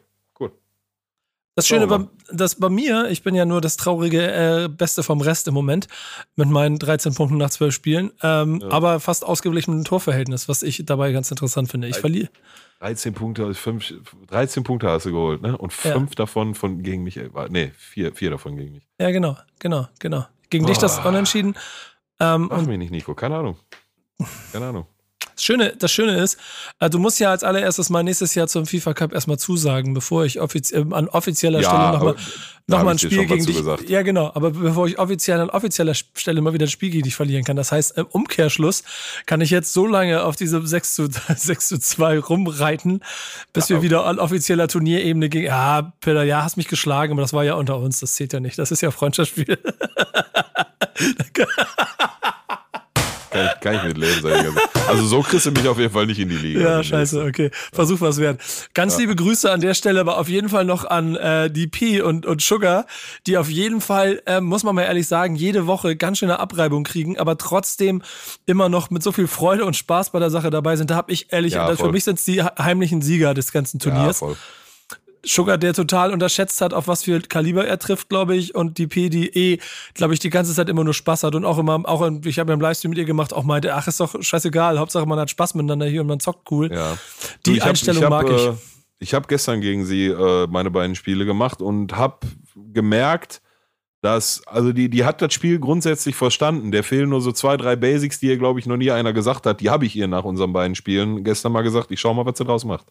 Das 1.59 1.67
Schöne 1.67 1.87
bei, 1.87 1.99
das 2.31 2.55
bei 2.55 2.69
mir, 2.69 3.09
ich 3.09 3.21
bin 3.21 3.35
ja 3.35 3.45
nur 3.45 3.59
das 3.59 3.75
traurige 3.77 4.63
äh, 4.63 4.67
Beste 4.69 5.03
vom 5.03 5.19
Rest 5.19 5.47
im 5.47 5.53
Moment 5.53 5.87
mit 6.35 6.49
meinen 6.49 6.79
13 6.79 7.13
Punkten 7.13 7.37
nach 7.37 7.49
12 7.49 7.73
Spielen, 7.73 8.11
ähm, 8.23 8.61
ja. 8.61 8.71
aber 8.71 8.99
fast 8.99 9.25
ausgeglichen 9.25 9.75
mit 9.75 9.83
dem 9.83 9.87
Torverhältnis, 9.87 10.47
was 10.47 10.63
ich 10.63 10.83
dabei 10.85 11.11
ganz 11.11 11.29
interessant 11.31 11.69
finde. 11.69 11.87
Ich 11.89 11.97
verliere. 11.97 12.29
13 12.79 13.13
Punkte, 13.13 13.53
5, 13.53 13.93
13 14.27 14.63
Punkte 14.63 14.89
hast 14.89 15.05
du 15.05 15.11
geholt, 15.11 15.41
ne? 15.41 15.57
Und 15.57 15.73
fünf 15.73 16.11
ja. 16.11 16.15
davon 16.15 16.55
von 16.55 16.81
gegen 16.81 17.03
mich, 17.03 17.17
äh, 17.17 17.29
nee, 17.49 17.71
vier, 17.77 18.15
vier 18.15 18.29
davon 18.29 18.55
gegen 18.55 18.71
mich. 18.71 18.87
Ja, 18.99 19.11
genau, 19.11 19.37
genau, 19.59 19.87
genau. 19.99 20.25
Gegen 20.49 20.63
Boah. 20.63 20.71
dich 20.71 20.77
das 20.77 21.05
Unentschieden. 21.05 21.55
Ähm, 22.21 22.47
Mach 22.49 22.65
mich 22.65 22.77
nicht, 22.77 22.91
Nico, 22.91 23.13
keine 23.15 23.35
Ahnung. 23.35 23.57
Keine 24.53 24.67
Ahnung. 24.67 24.85
Das 25.39 25.45
Schöne, 25.45 25.73
das 25.79 25.89
Schöne 25.93 26.21
ist, 26.21 26.37
äh, 26.81 26.89
du 26.89 26.99
musst 26.99 27.17
ja 27.21 27.31
als 27.31 27.45
allererstes 27.45 27.89
mal 27.89 28.03
nächstes 28.03 28.35
Jahr 28.35 28.49
zum 28.49 28.65
FIFA 28.65 28.93
Cup 28.93 29.13
erstmal 29.13 29.39
zusagen, 29.39 29.93
bevor 29.93 30.25
ich 30.25 30.41
offiz 30.41 30.69
äh, 30.73 30.83
an 30.91 31.07
offizieller 31.07 31.61
ja, 31.61 31.69
Stelle 31.69 31.93
nochmal 31.93 32.15
noch 32.67 32.83
mal 32.83 32.91
ein 32.91 32.99
Spiel 32.99 33.25
gegen 33.25 33.45
dich. 33.45 33.55
Gesagt. 33.55 33.89
Ja, 33.89 34.01
genau. 34.01 34.31
Aber 34.35 34.51
bevor 34.51 34.85
ich 34.85 34.99
offiziell 34.99 35.39
an 35.39 35.49
offizieller 35.49 35.93
Stelle 35.93 36.41
mal 36.41 36.51
wieder 36.51 36.65
ein 36.65 36.69
Spiel 36.69 36.89
gegen 36.89 37.03
dich 37.03 37.15
verlieren 37.15 37.45
kann. 37.45 37.55
Das 37.55 37.71
heißt, 37.71 37.97
im 37.97 38.05
Umkehrschluss 38.07 38.83
kann 39.25 39.39
ich 39.39 39.49
jetzt 39.49 39.71
so 39.71 39.87
lange 39.87 40.23
auf 40.23 40.35
diese 40.35 40.67
6 40.67 40.93
zu, 40.93 41.07
6 41.35 41.67
zu 41.69 41.79
2 41.79 42.19
rumreiten, 42.19 43.01
bis 43.53 43.69
ja, 43.69 43.77
wir 43.77 43.81
wieder 43.81 44.05
an 44.05 44.19
offizieller 44.19 44.67
Turnierebene 44.67 45.29
gegen. 45.29 45.45
Ja, 45.45 45.93
Peter, 46.01 46.23
ja, 46.23 46.43
hast 46.43 46.57
mich 46.57 46.67
geschlagen, 46.67 47.13
aber 47.13 47.21
das 47.21 47.31
war 47.31 47.45
ja 47.45 47.53
unter 47.53 47.77
uns. 47.77 48.01
Das 48.01 48.13
zählt 48.15 48.33
ja 48.33 48.41
nicht. 48.41 48.59
Das 48.59 48.71
ist 48.71 48.81
ja 48.81 48.91
Freundschaftsspiel. 48.91 49.57
kann, 53.29 53.45
ich, 53.45 53.61
kann 53.61 53.75
ich 53.75 53.83
mit 53.83 53.97
leben, 53.97 54.21
sein. 54.21 54.57
Also 54.87 55.05
so 55.05 55.21
kriegst 55.21 55.45
du 55.45 55.51
mich 55.51 55.67
auf 55.67 55.77
jeden 55.77 55.91
Fall 55.91 56.05
nicht 56.05 56.19
in 56.19 56.29
die 56.29 56.37
Liga. 56.37 56.59
Ja, 56.59 56.83
scheiße, 56.83 57.23
okay. 57.23 57.51
Versuch 57.71 58.01
was 58.01 58.17
wert. 58.17 58.41
Ganz 58.73 58.93
ja. 58.93 59.01
liebe 59.01 59.15
Grüße 59.15 59.51
an 59.51 59.61
der 59.61 59.73
Stelle, 59.73 59.99
aber 59.99 60.17
auf 60.17 60.29
jeden 60.29 60.49
Fall 60.49 60.65
noch 60.65 60.85
an 60.85 61.15
äh, 61.15 61.49
DP 61.49 62.01
und, 62.01 62.25
und 62.25 62.41
Sugar, 62.41 62.85
die 63.27 63.37
auf 63.37 63.49
jeden 63.49 63.81
Fall, 63.81 64.21
äh, 64.25 64.41
muss 64.41 64.63
man 64.63 64.75
mal 64.75 64.83
ehrlich 64.83 65.07
sagen, 65.07 65.35
jede 65.35 65.67
Woche 65.67 65.95
ganz 65.95 66.19
schöne 66.19 66.39
Abreibung 66.39 66.83
kriegen, 66.83 67.17
aber 67.17 67.37
trotzdem 67.37 68.01
immer 68.45 68.69
noch 68.69 68.89
mit 68.89 69.03
so 69.03 69.11
viel 69.11 69.27
Freude 69.27 69.65
und 69.65 69.75
Spaß 69.75 70.11
bei 70.11 70.19
der 70.19 70.29
Sache 70.29 70.49
dabei 70.49 70.75
sind. 70.75 70.89
Da 70.89 70.95
habe 70.95 71.11
ich 71.11 71.31
ehrlich, 71.31 71.53
ja, 71.53 71.75
für 71.75 71.91
mich 71.91 72.03
sind 72.03 72.19
es 72.19 72.25
die 72.25 72.41
heimlichen 72.41 73.01
Sieger 73.01 73.33
des 73.33 73.51
ganzen 73.51 73.79
Turniers. 73.79 74.21
Ja, 74.21 74.27
voll. 74.27 74.37
Sugar, 75.23 75.57
der 75.57 75.73
total 75.73 76.13
unterschätzt 76.13 76.61
hat, 76.61 76.73
auf 76.73 76.87
was 76.87 77.03
für 77.03 77.19
Kaliber 77.21 77.65
er 77.65 77.79
trifft, 77.79 78.09
glaube 78.09 78.35
ich, 78.35 78.55
und 78.55 78.77
die 78.77 78.87
P, 78.87 79.09
die 79.09 79.27
eh, 79.27 79.59
glaube 79.93 80.13
ich, 80.13 80.19
die 80.19 80.29
ganze 80.29 80.53
Zeit 80.53 80.69
immer 80.69 80.83
nur 80.83 80.93
Spaß 80.93 81.23
hat 81.23 81.35
und 81.35 81.45
auch 81.45 81.57
immer, 81.57 81.81
auch 81.85 82.01
in, 82.03 82.21
ich 82.25 82.39
habe 82.39 82.51
ja 82.51 82.53
einen 82.53 82.61
Livestream 82.61 82.89
mit 82.89 82.97
ihr 82.97 83.05
gemacht, 83.05 83.33
auch 83.33 83.43
meinte, 83.43 83.73
ach, 83.73 83.87
ist 83.87 83.99
doch 83.99 84.21
scheißegal, 84.21 84.79
Hauptsache 84.79 85.05
man 85.05 85.19
hat 85.19 85.29
Spaß 85.29 85.55
miteinander 85.55 85.87
hier 85.87 86.01
und 86.01 86.07
man 86.07 86.19
zockt 86.19 86.49
cool. 86.51 86.71
Ja. 86.71 86.97
Die 87.45 87.61
hab, 87.61 87.69
Einstellung 87.69 88.03
ich 88.03 88.09
hab, 88.09 88.23
mag 88.23 88.31
ich. 88.31 88.45
Äh, 88.47 88.53
ich 88.99 89.13
habe 89.13 89.27
gestern 89.27 89.61
gegen 89.61 89.85
sie 89.85 90.07
äh, 90.07 90.47
meine 90.47 90.71
beiden 90.71 90.95
Spiele 90.95 91.25
gemacht 91.25 91.61
und 91.61 91.95
habe 91.95 92.27
gemerkt, 92.73 93.41
dass, 94.01 94.45
also 94.47 94.71
die, 94.71 94.89
die 94.89 95.03
hat 95.03 95.21
das 95.21 95.33
Spiel 95.33 95.59
grundsätzlich 95.59 96.15
verstanden. 96.15 96.71
Der 96.71 96.83
fehlen 96.83 97.09
nur 97.09 97.21
so 97.21 97.31
zwei, 97.31 97.57
drei 97.57 97.75
Basics, 97.75 98.19
die 98.19 98.27
ihr, 98.27 98.37
glaube 98.37 98.59
ich, 98.59 98.65
noch 98.65 98.77
nie 98.77 98.91
einer 98.91 99.13
gesagt 99.13 99.45
hat. 99.45 99.59
Die 99.61 99.69
habe 99.69 99.85
ich 99.85 99.95
ihr 99.95 100.07
nach 100.07 100.23
unseren 100.23 100.53
beiden 100.53 100.75
Spielen 100.75 101.23
gestern 101.23 101.51
mal 101.51 101.61
gesagt. 101.61 101.91
Ich 101.91 101.99
schau 101.99 102.13
mal, 102.13 102.25
was 102.25 102.37
sie 102.37 102.45
draus 102.45 102.63
macht. 102.63 102.87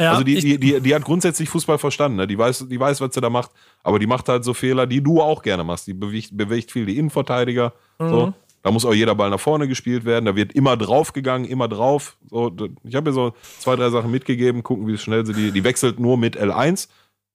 Ja, 0.00 0.12
also 0.12 0.22
die, 0.22 0.36
die, 0.36 0.58
die, 0.58 0.80
die 0.80 0.94
hat 0.94 1.04
grundsätzlich 1.04 1.48
Fußball 1.48 1.78
verstanden, 1.78 2.18
ne? 2.18 2.26
die, 2.26 2.38
weiß, 2.38 2.66
die 2.68 2.78
weiß, 2.78 3.00
was 3.00 3.14
sie 3.14 3.20
da 3.20 3.30
macht, 3.30 3.50
aber 3.82 3.98
die 3.98 4.06
macht 4.06 4.28
halt 4.28 4.44
so 4.44 4.54
Fehler, 4.54 4.86
die 4.86 5.02
du 5.02 5.20
auch 5.20 5.42
gerne 5.42 5.64
machst. 5.64 5.88
Die 5.88 5.94
bewegt, 5.94 6.36
bewegt 6.36 6.70
viel 6.70 6.86
die 6.86 6.98
Innenverteidiger. 6.98 7.72
Mhm. 7.98 8.08
So. 8.08 8.34
Da 8.62 8.70
muss 8.72 8.84
auch 8.84 8.94
jeder 8.94 9.14
Ball 9.14 9.30
nach 9.30 9.40
vorne 9.40 9.68
gespielt 9.68 10.04
werden. 10.04 10.24
Da 10.24 10.36
wird 10.36 10.52
immer 10.52 10.76
draufgegangen, 10.76 11.48
immer 11.48 11.68
drauf. 11.68 12.16
So, 12.28 12.54
ich 12.84 12.94
habe 12.94 13.10
ihr 13.10 13.12
so 13.12 13.32
zwei, 13.60 13.76
drei 13.76 13.88
Sachen 13.90 14.10
mitgegeben, 14.10 14.62
gucken, 14.62 14.86
wie 14.86 14.98
schnell 14.98 15.24
sie 15.24 15.32
die. 15.32 15.52
Die 15.52 15.64
wechselt 15.64 16.00
nur 16.00 16.18
mit 16.18 16.38
L1, 16.38 16.88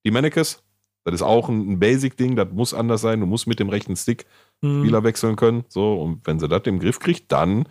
die 0.05 0.11
Mannekes. 0.11 0.63
Das 1.05 1.15
ist 1.15 1.21
auch 1.21 1.49
ein, 1.49 1.79
Basic-Ding, 1.79 2.35
das 2.35 2.49
muss 2.51 2.73
anders 2.73 3.01
sein. 3.01 3.19
Du 3.19 3.25
musst 3.25 3.47
mit 3.47 3.59
dem 3.59 3.69
rechten 3.69 3.95
Stick 3.95 4.25
mhm. 4.61 4.81
Spieler 4.81 5.03
wechseln 5.03 5.35
können. 5.35 5.65
So, 5.67 5.95
und 5.95 6.25
wenn 6.25 6.39
sie 6.39 6.47
das 6.47 6.61
im 6.65 6.79
Griff 6.79 6.99
kriegt, 6.99 7.31
dann 7.31 7.65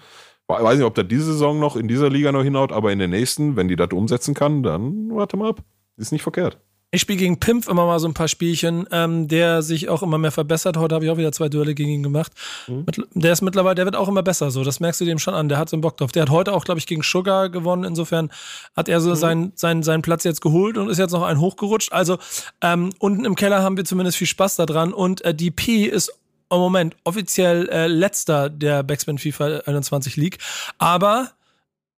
weiß 0.60 0.76
nicht, 0.76 0.86
ob 0.86 0.94
der 0.94 1.04
diese 1.04 1.24
Saison 1.32 1.58
noch 1.60 1.76
in 1.76 1.88
dieser 1.88 2.10
Liga 2.10 2.32
noch 2.32 2.42
hinhaut, 2.42 2.72
aber 2.72 2.92
in 2.92 2.98
der 2.98 3.08
nächsten, 3.08 3.56
wenn 3.56 3.68
die 3.68 3.76
das 3.76 3.90
umsetzen 3.92 4.34
kann, 4.34 4.62
dann 4.62 5.10
warte 5.14 5.36
mal 5.36 5.50
ab. 5.50 5.62
Ist 5.96 6.12
nicht 6.12 6.22
verkehrt. 6.22 6.58
Ich 6.94 7.00
spiele 7.00 7.20
gegen 7.20 7.40
Pimp 7.40 7.68
immer 7.68 7.86
mal 7.86 7.98
so 7.98 8.06
ein 8.06 8.12
paar 8.12 8.28
Spielchen, 8.28 8.86
ähm, 8.92 9.26
der 9.26 9.62
sich 9.62 9.88
auch 9.88 10.02
immer 10.02 10.18
mehr 10.18 10.30
verbessert. 10.30 10.76
Heute 10.76 10.94
habe 10.94 11.06
ich 11.06 11.10
auch 11.10 11.16
wieder 11.16 11.32
zwei 11.32 11.48
Duelle 11.48 11.74
gegen 11.74 11.88
ihn 11.88 12.02
gemacht. 12.02 12.32
Mhm. 12.68 12.84
Der 13.14 13.32
ist 13.32 13.40
mittlerweile, 13.40 13.76
der 13.76 13.86
wird 13.86 13.96
auch 13.96 14.08
immer 14.08 14.22
besser. 14.22 14.50
So, 14.50 14.62
das 14.62 14.78
merkst 14.78 15.00
du 15.00 15.06
dem 15.06 15.18
schon 15.18 15.32
an. 15.32 15.48
Der 15.48 15.56
hat 15.56 15.70
so 15.70 15.76
einen 15.76 15.80
Bock 15.80 15.96
drauf. 15.96 16.12
Der 16.12 16.20
hat 16.20 16.28
heute 16.28 16.52
auch, 16.52 16.66
glaube 16.66 16.78
ich, 16.78 16.86
gegen 16.86 17.02
Sugar 17.02 17.48
gewonnen. 17.48 17.84
Insofern 17.84 18.30
hat 18.76 18.90
er 18.90 19.00
so 19.00 19.10
mhm. 19.10 19.14
seinen, 19.14 19.52
seinen, 19.54 19.82
seinen 19.82 20.02
Platz 20.02 20.24
jetzt 20.24 20.42
geholt 20.42 20.76
und 20.76 20.90
ist 20.90 20.98
jetzt 20.98 21.12
noch 21.12 21.22
einen 21.22 21.40
hochgerutscht. 21.40 21.94
Also 21.94 22.18
ähm, 22.60 22.90
unten 22.98 23.24
im 23.24 23.36
Keller 23.36 23.62
haben 23.62 23.78
wir 23.78 23.86
zumindest 23.86 24.18
viel 24.18 24.26
Spaß 24.26 24.56
daran. 24.56 24.92
Und 24.92 25.24
äh, 25.24 25.34
die 25.34 25.50
P 25.50 25.86
ist 25.86 26.12
im 26.52 26.58
Moment 26.58 26.96
offiziell 27.04 27.68
äh, 27.68 27.86
letzter 27.86 28.50
der 28.50 28.82
Backspin 28.82 29.18
FIFA 29.18 29.62
21 29.66 30.16
League. 30.16 30.38
Aber 30.78 31.32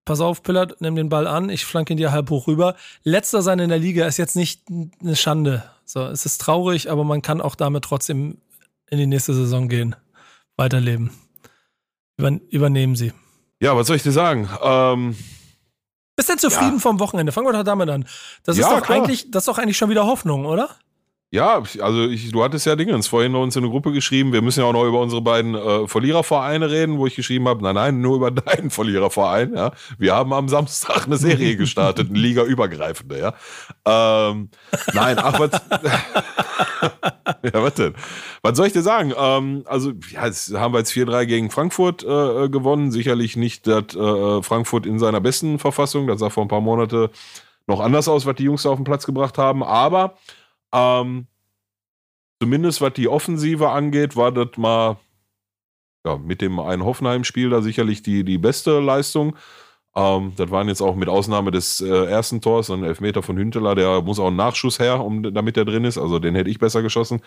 pass 0.05 0.21
auf, 0.21 0.43
Pillard, 0.43 0.81
nimm 0.81 0.97
den 0.97 1.09
Ball 1.09 1.27
an, 1.27 1.49
ich 1.49 1.65
flanke 1.65 1.95
ihn 1.95 1.97
dir 1.97 2.13
halb 2.13 2.31
hoch 2.31 2.47
rüber. 2.47 2.77
Letzter 3.03 3.43
sein 3.43 3.59
in 3.59 3.69
der 3.69 3.79
Liga 3.79 4.07
ist 4.07 4.19
jetzt 4.19 4.37
nicht 4.37 4.63
eine 5.01 5.17
Schande. 5.17 5.65
So, 5.85 6.05
es 6.07 6.25
ist 6.27 6.41
traurig, 6.41 6.91
aber 6.91 7.05
man 7.05 7.23
kann 7.23 7.41
auch 7.41 7.55
damit 7.55 7.85
trotzdem 7.85 8.39
in 8.91 8.99
die 8.99 9.07
nächste 9.07 9.35
Saison 9.35 9.69
gehen, 9.69 9.97
weiterleben. 10.57 11.11
Übernehmen 12.17 12.97
Sie. 12.97 13.13
Ja, 13.61 13.77
was 13.77 13.87
soll 13.87 13.97
ich 13.97 14.03
dir 14.03 14.13
sagen? 14.13 14.49
Ähm, 14.63 15.17
bist 16.17 16.29
du 16.29 16.37
zufrieden 16.37 16.75
ja. 16.75 16.81
vom 16.81 17.01
Wochenende? 17.01 17.33
Fangen 17.33 17.47
wir 17.47 17.53
doch 17.53 17.65
damit 17.65 17.89
an. 17.89 18.07
Das 18.45 18.57
ist 18.57 18.63
ja, 18.63 18.79
doch 18.79 18.89
eigentlich, 18.89 19.31
das 19.31 19.43
ist 19.43 19.49
doch 19.49 19.59
eigentlich 19.59 19.77
schon 19.77 19.91
wieder 19.91 20.07
Hoffnung, 20.07 20.47
oder? 20.47 20.71
Ja, 21.35 21.61
also 21.81 22.05
ich, 22.05 22.31
du 22.31 22.45
hattest 22.45 22.65
ja 22.65 22.77
Dingens 22.77 23.09
vorhin 23.09 23.33
noch 23.33 23.43
uns 23.43 23.57
in 23.57 23.65
eine 23.65 23.73
Gruppe 23.73 23.91
geschrieben. 23.91 24.33
Wir 24.33 24.41
müssen 24.41 24.61
ja 24.61 24.67
auch 24.67 24.73
noch 24.73 24.85
über 24.85 25.01
unsere 25.01 25.21
beiden 25.21 25.57
äh, 25.57 25.89
Verlierervereine 25.89 26.71
reden, 26.71 26.97
wo 26.97 27.09
ich 27.09 27.17
geschrieben 27.17 27.49
habe, 27.49 27.61
nein, 27.61 27.75
nein, 27.75 28.01
nur 28.01 28.15
über 28.15 28.31
deinen 28.31 28.71
Verliererverein. 28.71 29.53
Ja, 29.57 29.73
wir 29.99 30.15
haben 30.15 30.33
am 30.33 30.49
Samstag 30.49 31.07
eine 31.07 31.17
Serie 31.17 31.57
gestartet, 31.57 32.11
eine 32.11 32.21
Liga-übergreifende. 32.21 33.19
Ja, 33.19 33.35
ähm, 34.31 34.49
nein, 34.93 35.17
ach 35.19 35.41
was. 35.41 35.51
ja, 37.43 37.63
was 37.65 37.75
denn? 37.75 37.95
Was 38.43 38.57
soll 38.57 38.69
ich 38.69 38.73
dir 38.73 38.83
sagen? 38.83 39.13
Ähm, 39.19 39.65
also 39.67 39.91
ja, 40.13 40.27
jetzt 40.27 40.55
haben 40.55 40.73
wir 40.73 40.79
jetzt 40.79 40.93
4-3 40.93 41.27
gegen 41.27 41.51
Frankfurt 41.51 42.05
äh, 42.05 42.49
gewonnen. 42.49 42.93
Sicherlich 42.93 43.35
nicht 43.35 43.67
dass 43.67 43.97
äh, 43.97 44.41
Frankfurt 44.45 44.87
in 44.87 45.01
seiner 45.01 45.21
besten 45.21 45.59
Verfassung. 45.59 46.07
Das 46.07 46.21
sah 46.21 46.31
vor 46.31 46.45
ein 46.45 46.49
paar 46.49 46.61
Monate 46.61 47.11
noch 47.67 47.81
anders 47.81 48.07
aus, 48.07 48.25
was 48.25 48.37
die 48.37 48.45
Jungs 48.45 48.63
da 48.63 48.71
auf 48.71 48.79
den 48.79 48.85
Platz 48.85 49.05
gebracht 49.05 49.37
haben. 49.37 49.65
Aber 49.65 50.15
ähm, 50.75 51.27
zumindest 52.41 52.81
was 52.81 52.93
die 52.93 53.09
Offensive 53.09 53.71
angeht, 53.71 54.17
war 54.17 54.33
das 54.33 54.57
mal 54.57 54.99
ja, 56.05 56.19
mit 56.19 56.41
dem 56.43 56.59
einen 56.59 56.85
Hoffenheim-Spiel 56.85 57.51
da 57.51 57.63
sicherlich 57.63 58.03
die, 58.03 58.25
die 58.25 58.39
beste 58.39 58.81
Leistung. 58.81 59.37
Ähm, 59.97 60.33
das 60.37 60.51
waren 60.51 60.69
jetzt 60.69 60.83
auch 60.83 60.97
mit 60.97 61.09
Ausnahme 61.09 61.51
des 61.51 61.81
äh, 61.81 61.87
ersten 61.87 62.41
Tors, 62.41 62.71
ein 62.71 62.85
Elfmeter 62.85 63.23
von 63.23 63.39
Hünteler, 63.39 63.75
der 63.75 64.03
muss 64.03 64.19
auch 64.19 64.27
einen 64.27 64.37
Nachschuss 64.37 64.79
her, 64.79 65.03
um, 65.03 65.23
damit 65.23 65.57
er 65.57 65.65
drin 65.65 65.85
ist. 65.85 65.97
Also 65.97 66.19
den 66.19 66.35
hätte 66.35 66.51
ich 66.51 66.59
besser 66.59 66.83
geschossen. 66.83 67.23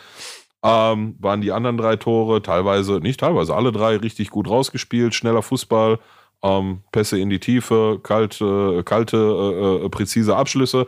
Ähm, 0.63 1.15
waren 1.19 1.41
die 1.41 1.51
anderen 1.51 1.77
drei 1.77 1.95
Tore 1.95 2.41
teilweise, 2.41 2.99
nicht 2.99 3.19
teilweise, 3.19 3.55
alle 3.55 3.71
drei 3.71 3.95
richtig 3.97 4.31
gut 4.31 4.49
rausgespielt, 4.49 5.15
schneller 5.15 5.43
Fußball, 5.43 5.99
ähm, 6.43 6.81
Pässe 6.91 7.19
in 7.19 7.29
die 7.29 7.39
Tiefe, 7.39 7.99
kalte, 8.03 8.83
kalte 8.83 9.17
äh, 9.17 9.85
äh 9.85 9.89
präzise 9.89 10.35
Abschlüsse 10.35 10.87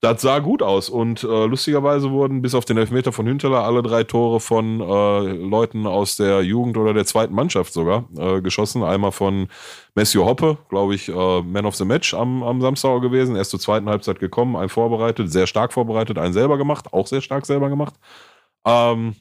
das 0.00 0.22
sah 0.22 0.38
gut 0.38 0.62
aus. 0.62 0.88
Und 0.88 1.24
äh, 1.24 1.46
lustigerweise 1.46 2.10
wurden 2.10 2.40
bis 2.40 2.54
auf 2.54 2.64
den 2.64 2.76
Elfmeter 2.76 3.10
von 3.10 3.26
Hünteler 3.26 3.64
alle 3.64 3.82
drei 3.82 4.04
Tore 4.04 4.38
von 4.38 4.80
äh, 4.80 5.32
Leuten 5.32 5.86
aus 5.86 6.16
der 6.16 6.42
Jugend 6.42 6.76
oder 6.76 6.94
der 6.94 7.04
zweiten 7.04 7.34
Mannschaft 7.34 7.72
sogar 7.72 8.08
äh, 8.16 8.40
geschossen. 8.40 8.84
Einmal 8.84 9.10
von 9.10 9.48
Messio 9.96 10.24
Hoppe, 10.24 10.58
glaube 10.68 10.94
ich, 10.94 11.08
äh, 11.08 11.42
Man 11.42 11.66
of 11.66 11.74
the 11.74 11.84
Match 11.84 12.14
am, 12.14 12.44
am 12.44 12.60
Samstag 12.60 13.02
gewesen. 13.02 13.34
Erst 13.34 13.50
zur 13.50 13.60
zweiten 13.60 13.88
Halbzeit 13.88 14.20
gekommen, 14.20 14.54
ein 14.54 14.68
vorbereitet, 14.68 15.32
sehr 15.32 15.48
stark 15.48 15.72
vorbereitet, 15.72 16.16
einen 16.18 16.32
selber 16.32 16.58
gemacht, 16.58 16.92
auch 16.92 17.08
sehr 17.08 17.20
stark 17.20 17.44
selber 17.44 17.68
gemacht. 17.68 17.94
Ähm, 18.64 19.16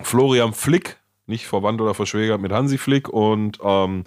Florian 0.00 0.54
Flick, 0.54 0.96
nicht 1.26 1.46
verwandt 1.46 1.80
oder 1.80 1.92
verschwägert 1.92 2.40
mit 2.40 2.52
Hansi 2.52 2.78
Flick 2.78 3.08
und 3.08 3.58
ähm, 3.62 4.04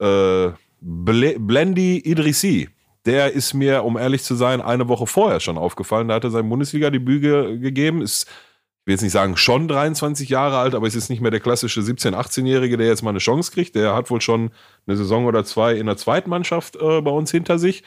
äh, 0.00 0.50
Blendi 0.80 1.98
Idrissi 1.98 2.70
der 3.06 3.32
ist 3.32 3.54
mir, 3.54 3.84
um 3.84 3.96
ehrlich 3.96 4.22
zu 4.22 4.34
sein, 4.34 4.60
eine 4.60 4.88
Woche 4.88 5.06
vorher 5.06 5.40
schon 5.40 5.58
aufgefallen. 5.58 6.08
Da 6.08 6.14
hat 6.14 6.24
er 6.24 6.30
sein 6.30 6.48
Bundesliga-Debüt 6.48 7.22
ge 7.22 7.58
gegeben. 7.58 8.02
Ist, 8.02 8.24
ich 8.24 8.86
will 8.86 8.94
jetzt 8.94 9.02
nicht 9.02 9.12
sagen, 9.12 9.36
schon 9.36 9.68
23 9.68 10.28
Jahre 10.28 10.58
alt, 10.58 10.74
aber 10.74 10.86
es 10.86 10.94
ist 10.94 11.08
nicht 11.08 11.20
mehr 11.20 11.30
der 11.30 11.40
klassische 11.40 11.80
17-, 11.80 12.14
18-Jährige, 12.14 12.76
der 12.76 12.88
jetzt 12.88 13.02
mal 13.02 13.10
eine 13.10 13.18
Chance 13.18 13.52
kriegt. 13.52 13.74
Der 13.74 13.94
hat 13.94 14.10
wohl 14.10 14.20
schon 14.20 14.50
eine 14.86 14.96
Saison 14.96 15.26
oder 15.26 15.44
zwei 15.44 15.74
in 15.74 15.86
der 15.86 15.96
zweiten 15.96 16.30
Mannschaft 16.30 16.76
äh, 16.76 17.00
bei 17.00 17.10
uns 17.10 17.30
hinter 17.30 17.58
sich. 17.58 17.82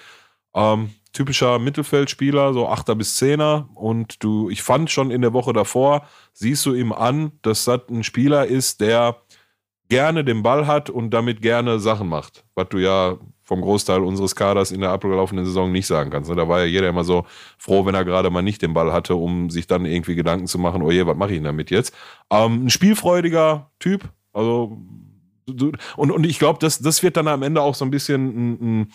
Ähm, 0.55 0.91
typischer 1.13 1.59
Mittelfeldspieler, 1.59 2.53
so 2.53 2.67
Achter 2.67 2.95
bis 2.95 3.15
Zehner. 3.15 3.69
Und 3.75 4.23
du, 4.23 4.49
ich 4.49 4.63
fand 4.63 4.89
schon 4.89 5.11
in 5.11 5.21
der 5.21 5.33
Woche 5.33 5.53
davor, 5.53 6.07
siehst 6.33 6.65
du 6.65 6.73
ihm 6.73 6.91
an, 6.91 7.33
dass 7.43 7.65
das 7.65 7.81
ein 7.89 8.03
Spieler 8.03 8.47
ist, 8.47 8.81
der 8.81 9.22
gerne 9.89 10.23
den 10.23 10.43
Ball 10.43 10.67
hat 10.67 10.89
und 10.89 11.11
damit 11.11 11.41
gerne 11.41 11.79
Sachen 11.79 12.07
macht. 12.07 12.43
Was 12.55 12.69
du 12.69 12.77
ja 12.77 13.17
vom 13.43 13.61
Großteil 13.61 14.01
unseres 14.01 14.35
Kaders 14.35 14.71
in 14.71 14.81
der 14.81 14.91
abgelaufenen 14.91 15.45
Saison 15.45 15.71
nicht 15.71 15.85
sagen 15.85 16.09
kannst. 16.09 16.29
Ne? 16.29 16.35
Da 16.35 16.47
war 16.47 16.61
ja 16.61 16.65
jeder 16.65 16.89
immer 16.89 17.03
so 17.03 17.25
froh, 17.57 17.85
wenn 17.85 17.93
er 17.93 18.05
gerade 18.05 18.29
mal 18.29 18.41
nicht 18.41 18.61
den 18.61 18.73
Ball 18.73 18.93
hatte, 18.93 19.15
um 19.15 19.49
sich 19.49 19.67
dann 19.67 19.85
irgendwie 19.85 20.15
Gedanken 20.15 20.47
zu 20.47 20.57
machen, 20.57 20.81
oh 20.81 20.91
je, 20.91 21.05
was 21.05 21.17
mache 21.17 21.31
ich 21.31 21.37
denn 21.37 21.43
damit 21.43 21.69
jetzt? 21.69 21.93
Ähm, 22.31 22.65
ein 22.65 22.69
spielfreudiger 22.69 23.69
Typ, 23.79 24.09
also 24.31 24.77
und, 25.97 26.11
und 26.11 26.25
ich 26.25 26.39
glaube, 26.39 26.59
das, 26.59 26.79
das 26.79 27.03
wird 27.03 27.17
dann 27.17 27.27
am 27.27 27.43
Ende 27.43 27.61
auch 27.61 27.75
so 27.75 27.83
ein 27.83 27.91
bisschen 27.91 28.27
ein, 28.27 28.51
ein 28.81 28.93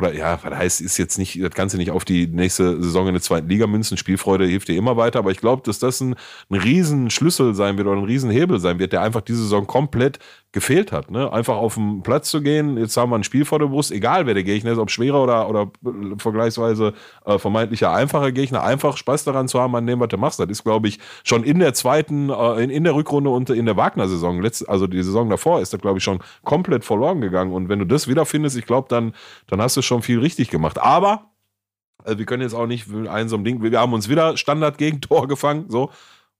oder 0.00 0.14
ja, 0.14 0.38
was 0.42 0.54
heißt, 0.56 0.80
ist 0.80 0.96
jetzt 0.96 1.18
nicht, 1.18 1.42
das 1.42 1.50
Ganze 1.50 1.76
nicht 1.76 1.90
auf 1.90 2.06
die 2.06 2.26
nächste 2.26 2.82
Saison 2.82 3.06
in 3.06 3.12
der 3.12 3.22
zweiten 3.22 3.48
Liga 3.48 3.66
münzen. 3.66 3.98
Spielfreude 3.98 4.46
hilft 4.46 4.68
dir 4.68 4.76
immer 4.76 4.96
weiter, 4.96 5.18
aber 5.18 5.30
ich 5.30 5.38
glaube, 5.38 5.62
dass 5.64 5.78
das 5.78 6.00
ein, 6.00 6.14
ein 6.48 6.58
Riesenschlüssel 6.58 7.54
sein 7.54 7.76
wird 7.76 7.86
oder 7.86 7.98
ein 7.98 8.04
Riesenhebel 8.04 8.58
sein 8.60 8.78
wird, 8.78 8.92
der 8.92 9.02
einfach 9.02 9.20
diese 9.20 9.42
Saison 9.42 9.66
komplett 9.66 10.18
gefehlt 10.52 10.90
hat. 10.90 11.10
Ne? 11.10 11.32
Einfach 11.32 11.56
auf 11.56 11.74
den 11.74 12.02
Platz 12.02 12.30
zu 12.30 12.42
gehen, 12.42 12.76
jetzt 12.76 12.96
haben 12.96 13.10
wir 13.10 13.16
ein 13.16 13.22
Spiel 13.24 13.44
vor 13.44 13.60
der 13.60 13.66
Brust, 13.66 13.92
egal 13.92 14.26
wer 14.26 14.34
der 14.34 14.42
Gegner 14.42 14.72
ist, 14.72 14.78
ob 14.78 14.90
schwerer 14.90 15.22
oder, 15.22 15.48
oder 15.48 15.70
vergleichsweise 16.18 16.92
äh, 17.24 17.38
vermeintlicher 17.38 17.92
einfacher 17.92 18.32
Gegner, 18.32 18.64
einfach 18.64 18.96
Spaß 18.96 19.24
daran 19.24 19.46
zu 19.46 19.60
haben, 19.60 19.76
an 19.76 19.86
dem, 19.86 20.00
was 20.00 20.08
du 20.08 20.16
machst. 20.16 20.40
Das 20.40 20.48
ist, 20.48 20.64
glaube 20.64 20.88
ich, 20.88 20.98
schon 21.22 21.44
in 21.44 21.60
der 21.60 21.72
zweiten, 21.74 22.30
äh, 22.30 22.64
in, 22.64 22.70
in 22.70 22.82
der 22.82 22.96
Rückrunde 22.96 23.30
und 23.30 23.48
in 23.50 23.66
der 23.66 23.76
Wagner-Saison, 23.76 24.44
also 24.66 24.86
die 24.88 25.02
Saison 25.02 25.30
davor, 25.30 25.60
ist 25.60 25.72
das, 25.72 25.80
glaube 25.80 25.98
ich, 25.98 26.04
schon 26.04 26.18
komplett 26.44 26.84
verloren 26.84 27.20
gegangen. 27.20 27.52
Und 27.52 27.68
wenn 27.68 27.78
du 27.78 27.84
das 27.84 28.08
wiederfindest, 28.08 28.56
ich 28.56 28.66
glaube, 28.66 28.88
dann, 28.88 29.14
dann 29.46 29.62
hast 29.62 29.76
du 29.76 29.82
schon 29.82 30.02
viel 30.02 30.18
richtig 30.18 30.50
gemacht. 30.50 30.80
Aber 30.80 31.30
äh, 32.04 32.18
wir 32.18 32.26
können 32.26 32.42
jetzt 32.42 32.54
auch 32.54 32.66
nicht 32.66 32.88
ein 33.08 33.28
so 33.28 33.36
ein 33.36 33.44
Ding, 33.44 33.62
wir 33.62 33.78
haben 33.78 33.92
uns 33.92 34.08
wieder 34.08 34.36
Standard-Gegentor 34.36 35.28
gefangen, 35.28 35.66
so. 35.68 35.90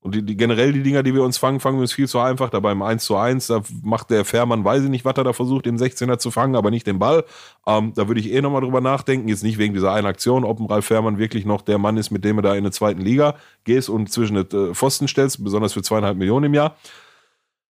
Und 0.02 0.14
die, 0.14 0.22
die, 0.22 0.36
generell 0.36 0.72
die 0.72 0.82
Dinger, 0.82 1.02
die 1.02 1.14
wir 1.14 1.22
uns 1.22 1.36
fangen, 1.36 1.60
fangen 1.60 1.76
wir 1.76 1.82
uns 1.82 1.92
viel 1.92 2.08
zu 2.08 2.18
einfach. 2.20 2.48
Da 2.48 2.60
beim 2.60 2.80
1 2.80 3.04
zu 3.04 3.16
1, 3.16 3.48
da 3.48 3.62
macht 3.82 4.08
der 4.10 4.24
Fährmann, 4.24 4.64
weiß 4.64 4.84
ich 4.84 4.88
nicht, 4.88 5.04
was 5.04 5.16
er 5.16 5.24
da 5.24 5.34
versucht, 5.34 5.66
den 5.66 5.78
16er 5.78 6.18
zu 6.18 6.30
fangen, 6.30 6.56
aber 6.56 6.70
nicht 6.70 6.86
den 6.86 6.98
Ball. 6.98 7.24
Ähm, 7.66 7.92
da 7.94 8.08
würde 8.08 8.20
ich 8.20 8.32
eh 8.32 8.40
nochmal 8.40 8.62
drüber 8.62 8.80
nachdenken. 8.80 9.28
Jetzt 9.28 9.42
nicht 9.42 9.58
wegen 9.58 9.74
dieser 9.74 9.92
einen 9.92 10.06
Aktion, 10.06 10.44
ob 10.44 10.58
ein 10.58 10.66
Ralf 10.66 10.86
Fährmann 10.86 11.18
wirklich 11.18 11.44
noch 11.44 11.60
der 11.60 11.76
Mann 11.76 11.98
ist, 11.98 12.10
mit 12.10 12.24
dem 12.24 12.38
er 12.38 12.42
da 12.42 12.54
in 12.54 12.64
der 12.64 12.72
zweiten 12.72 13.02
Liga 13.02 13.36
gehst 13.64 13.90
und 13.90 14.10
zwischen 14.10 14.36
den 14.36 14.70
äh, 14.70 14.74
Pfosten 14.74 15.06
stellst, 15.06 15.44
besonders 15.44 15.74
für 15.74 15.82
zweieinhalb 15.82 16.16
Millionen 16.16 16.46
im 16.46 16.54
Jahr. 16.54 16.76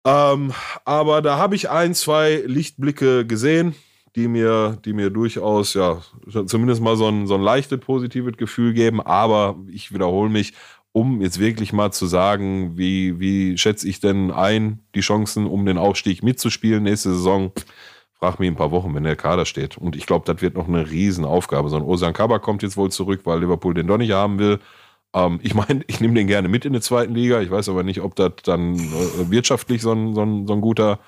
Ähm, 0.05 0.53
aber 0.86 1.21
da 1.21 1.38
habe 1.38 1.55
ich 1.55 1.69
ein, 1.69 1.93
zwei 1.93 2.43
Lichtblicke 2.45 3.25
gesehen, 3.25 3.75
die 4.15 4.27
mir, 4.27 4.77
die 4.86 4.93
mir 4.93 5.09
durchaus, 5.09 5.73
ja, 5.73 6.01
zumindest 6.45 6.81
mal 6.81 6.95
so 6.95 7.07
ein, 7.07 7.25
so 7.25 7.36
ein 7.36 7.41
leichtes 7.41 7.79
positives 7.79 8.38
Gefühl 8.38 8.73
geben. 8.73 9.01
Aber 9.01 9.57
ich 9.67 9.93
wiederhole 9.93 10.29
mich, 10.29 10.53
um 10.93 11.21
jetzt 11.21 11.39
wirklich 11.39 11.73
mal 11.73 11.91
zu 11.91 12.06
sagen, 12.06 12.77
wie, 12.77 13.19
wie 13.19 13.58
schätze 13.58 13.89
ich 13.89 13.99
denn 13.99 14.32
ein, 14.32 14.79
die 14.95 15.01
Chancen, 15.01 15.47
um 15.47 15.65
den 15.65 15.77
Aufstieg 15.77 16.23
mitzuspielen 16.23 16.84
nächste 16.84 17.10
Saison, 17.10 17.51
frag 18.13 18.39
mich 18.39 18.49
ein 18.49 18.56
paar 18.56 18.71
Wochen, 18.71 18.95
wenn 18.95 19.03
der 19.03 19.15
Kader 19.15 19.45
steht. 19.45 19.77
Und 19.77 19.95
ich 19.95 20.06
glaube, 20.06 20.32
das 20.32 20.41
wird 20.41 20.56
noch 20.56 20.67
eine 20.67 20.89
Riesenaufgabe. 20.89 21.67
So 21.69 21.75
ein 21.75 21.82
Osan 21.82 22.13
Kaba 22.13 22.39
kommt 22.39 22.63
jetzt 22.63 22.77
wohl 22.77 22.91
zurück, 22.91 23.21
weil 23.25 23.39
Liverpool 23.39 23.73
den 23.73 23.88
doch 23.88 23.97
nicht 23.97 24.13
haben 24.13 24.39
will. 24.39 24.60
Ähm, 25.15 25.39
ich 25.41 25.56
meine, 25.56 25.84
ich 25.88 25.99
nehme 25.99 26.13
den 26.13 26.27
gerne 26.27 26.47
mit 26.47 26.63
in 26.63 26.73
der 26.73 26.82
zweiten 26.82 27.15
Liga. 27.15 27.41
Ich 27.41 27.51
weiß 27.51 27.69
aber 27.69 27.84
nicht, 27.84 28.01
ob 28.01 28.15
das 28.15 28.34
dann 28.43 28.75
äh, 28.75 29.29
wirtschaftlich 29.32 29.82
so 29.82 29.91
ein, 29.91 30.13
so 30.13 30.21
ein, 30.21 30.47
so 30.47 30.53
ein 30.53 30.62
guter 30.62 30.99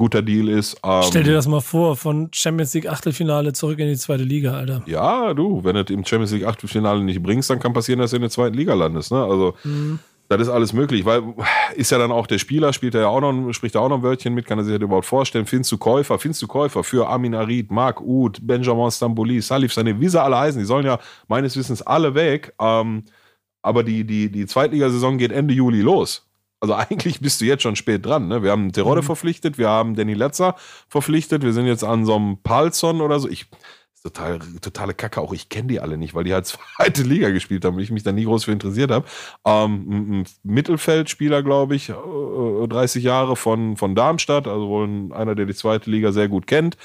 guter 0.00 0.22
Deal 0.22 0.48
ist. 0.48 0.78
Ähm, 0.82 1.02
Stell 1.02 1.24
dir 1.24 1.34
das 1.34 1.46
mal 1.46 1.60
vor, 1.60 1.94
von 1.94 2.30
Champions 2.32 2.72
League 2.72 2.88
Achtelfinale 2.88 3.52
zurück 3.52 3.78
in 3.78 3.86
die 3.86 3.98
zweite 3.98 4.22
Liga, 4.22 4.54
Alter. 4.54 4.82
Ja, 4.86 5.34
du, 5.34 5.62
wenn 5.62 5.76
du 5.76 5.92
im 5.92 6.06
Champions 6.06 6.32
League 6.32 6.46
Achtelfinale 6.46 7.04
nicht 7.04 7.22
bringst, 7.22 7.50
dann 7.50 7.58
kann 7.58 7.74
passieren, 7.74 8.00
dass 8.00 8.10
du 8.10 8.16
in 8.16 8.22
der 8.22 8.30
zweiten 8.30 8.56
Liga 8.56 8.72
landest. 8.72 9.12
Ne? 9.12 9.22
Also 9.22 9.54
mhm. 9.62 9.98
das 10.30 10.40
ist 10.40 10.48
alles 10.48 10.72
möglich, 10.72 11.04
weil 11.04 11.22
ist 11.76 11.90
ja 11.90 11.98
dann 11.98 12.12
auch 12.12 12.26
der 12.26 12.38
Spieler, 12.38 12.72
spielt 12.72 12.94
er 12.94 13.02
ja 13.02 13.08
auch 13.08 13.20
noch, 13.20 13.52
spricht 13.52 13.74
er 13.74 13.82
auch 13.82 13.90
noch 13.90 13.98
ein 13.98 14.02
Wörtchen 14.02 14.32
mit, 14.32 14.46
kann 14.46 14.56
er 14.56 14.64
sich 14.64 14.72
das 14.72 14.82
überhaupt 14.82 15.04
vorstellen. 15.04 15.44
Findest 15.44 15.70
du 15.70 15.76
Käufer, 15.76 16.18
findest 16.18 16.40
du 16.40 16.46
Käufer 16.46 16.82
für 16.82 17.06
Amin 17.06 17.34
Arid, 17.34 17.70
Marc 17.70 18.00
Uth, 18.00 18.38
Benjamin 18.40 18.90
Stambouli, 18.90 19.42
Salif 19.42 19.72
Sané, 19.72 20.00
wie 20.00 20.08
sie 20.08 20.22
alle 20.22 20.38
heißen, 20.38 20.58
die 20.58 20.66
sollen 20.66 20.86
ja 20.86 20.98
meines 21.28 21.58
Wissens 21.58 21.82
alle 21.82 22.14
weg. 22.14 22.54
Ähm, 22.58 23.04
aber 23.60 23.84
die, 23.84 24.04
die, 24.04 24.32
die 24.32 24.46
Zweitligasaison 24.46 25.18
geht 25.18 25.30
Ende 25.30 25.52
Juli 25.52 25.82
los. 25.82 26.29
Also 26.60 26.74
eigentlich 26.74 27.20
bist 27.20 27.40
du 27.40 27.46
jetzt 27.46 27.62
schon 27.62 27.76
spät 27.76 28.04
dran. 28.04 28.28
Ne? 28.28 28.42
Wir 28.42 28.50
haben 28.50 28.72
Terodde 28.72 29.00
mhm. 29.00 29.06
verpflichtet, 29.06 29.56
wir 29.56 29.68
haben 29.68 29.94
Danny 29.94 30.14
Letzer 30.14 30.56
verpflichtet, 30.88 31.42
wir 31.42 31.54
sind 31.54 31.66
jetzt 31.66 31.84
an 31.84 32.04
so 32.04 32.14
einem 32.14 32.38
Palzon 32.42 33.00
oder 33.00 33.18
so. 33.18 33.28
Ich, 33.28 33.46
total, 34.02 34.38
totale 34.60 34.92
Kacke, 34.92 35.20
auch 35.20 35.32
ich 35.32 35.48
kenne 35.48 35.68
die 35.68 35.80
alle 35.80 35.96
nicht, 35.96 36.14
weil 36.14 36.24
die 36.24 36.34
halt 36.34 36.46
zweite 36.76 37.02
Liga 37.02 37.30
gespielt 37.30 37.64
haben 37.64 37.76
und 37.76 37.82
ich 37.82 37.90
mich 37.90 38.02
da 38.02 38.12
nie 38.12 38.24
groß 38.24 38.44
für 38.44 38.52
interessiert 38.52 38.90
habe. 38.90 39.06
Ähm, 39.46 40.20
ein 40.20 40.26
Mittelfeldspieler, 40.42 41.42
glaube 41.42 41.76
ich, 41.76 41.86
30 41.86 43.02
äh, 43.02 43.06
Jahre 43.06 43.36
von, 43.36 43.76
von 43.76 43.94
Darmstadt, 43.94 44.46
also 44.46 44.68
wohl 44.68 45.12
einer, 45.12 45.34
der 45.34 45.46
die 45.46 45.54
zweite 45.54 45.90
Liga 45.90 46.12
sehr 46.12 46.28
gut 46.28 46.46
kennt. 46.46 46.76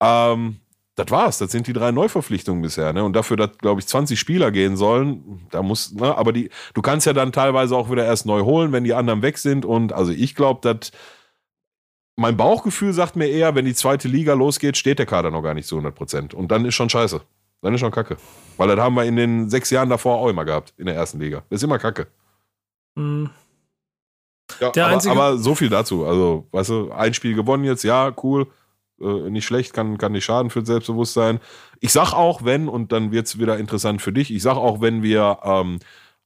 Ähm, 0.00 0.60
das 0.98 1.10
war's. 1.10 1.38
Das 1.38 1.52
sind 1.52 1.66
die 1.66 1.72
drei 1.72 1.92
Neuverpflichtungen 1.92 2.60
bisher. 2.60 2.92
Ne? 2.92 3.04
Und 3.04 3.14
dafür, 3.14 3.36
dass, 3.36 3.56
glaube 3.58 3.80
ich, 3.80 3.86
20 3.86 4.18
Spieler 4.18 4.50
gehen 4.50 4.76
sollen, 4.76 5.46
da 5.50 5.62
muss, 5.62 5.92
ne? 5.92 6.16
aber 6.16 6.32
die, 6.32 6.50
du 6.74 6.82
kannst 6.82 7.06
ja 7.06 7.12
dann 7.12 7.30
teilweise 7.32 7.76
auch 7.76 7.90
wieder 7.90 8.04
erst 8.04 8.26
neu 8.26 8.42
holen, 8.42 8.72
wenn 8.72 8.84
die 8.84 8.94
anderen 8.94 9.22
weg 9.22 9.38
sind. 9.38 9.64
Und 9.64 9.92
also 9.92 10.10
ich 10.10 10.34
glaube, 10.34 10.60
dass 10.62 10.90
mein 12.16 12.36
Bauchgefühl 12.36 12.92
sagt 12.92 13.14
mir 13.14 13.28
eher, 13.28 13.54
wenn 13.54 13.64
die 13.64 13.74
zweite 13.74 14.08
Liga 14.08 14.34
losgeht, 14.34 14.76
steht 14.76 14.98
der 14.98 15.06
Kader 15.06 15.30
noch 15.30 15.42
gar 15.42 15.54
nicht 15.54 15.68
zu 15.68 15.76
100 15.76 15.94
Prozent. 15.94 16.34
Und 16.34 16.50
dann 16.50 16.64
ist 16.64 16.74
schon 16.74 16.90
scheiße. 16.90 17.20
Dann 17.62 17.74
ist 17.74 17.80
schon 17.80 17.92
kacke. 17.92 18.16
Weil 18.56 18.68
das 18.68 18.78
haben 18.78 18.94
wir 18.94 19.04
in 19.04 19.16
den 19.16 19.50
sechs 19.50 19.70
Jahren 19.70 19.88
davor 19.88 20.18
auch 20.18 20.28
immer 20.28 20.44
gehabt, 20.44 20.74
in 20.76 20.86
der 20.86 20.96
ersten 20.96 21.20
Liga. 21.20 21.44
Das 21.48 21.58
ist 21.58 21.62
immer 21.62 21.78
kacke. 21.78 22.08
Mhm. 22.96 23.30
Ja, 24.60 24.68
aber, 24.68 25.10
aber 25.10 25.38
so 25.38 25.54
viel 25.54 25.68
dazu. 25.68 26.06
Also, 26.06 26.46
weißt 26.50 26.70
du, 26.70 26.90
ein 26.90 27.14
Spiel 27.14 27.34
gewonnen 27.34 27.64
jetzt, 27.64 27.84
ja, 27.84 28.12
cool. 28.22 28.48
Äh, 29.00 29.30
nicht 29.30 29.44
schlecht, 29.44 29.72
kann, 29.72 29.98
kann 29.98 30.12
nicht 30.12 30.24
schaden 30.24 30.50
für 30.50 30.64
Selbstbewusstsein. 30.64 31.40
Ich 31.80 31.92
sag 31.92 32.12
auch, 32.12 32.44
wenn, 32.44 32.68
und 32.68 32.92
dann 32.92 33.12
wird 33.12 33.26
es 33.26 33.38
wieder 33.38 33.58
interessant 33.58 34.02
für 34.02 34.12
dich, 34.12 34.32
ich 34.32 34.42
sag 34.42 34.56
auch, 34.56 34.80
wenn 34.80 35.02
wir 35.02 35.38
ähm, 35.44 35.78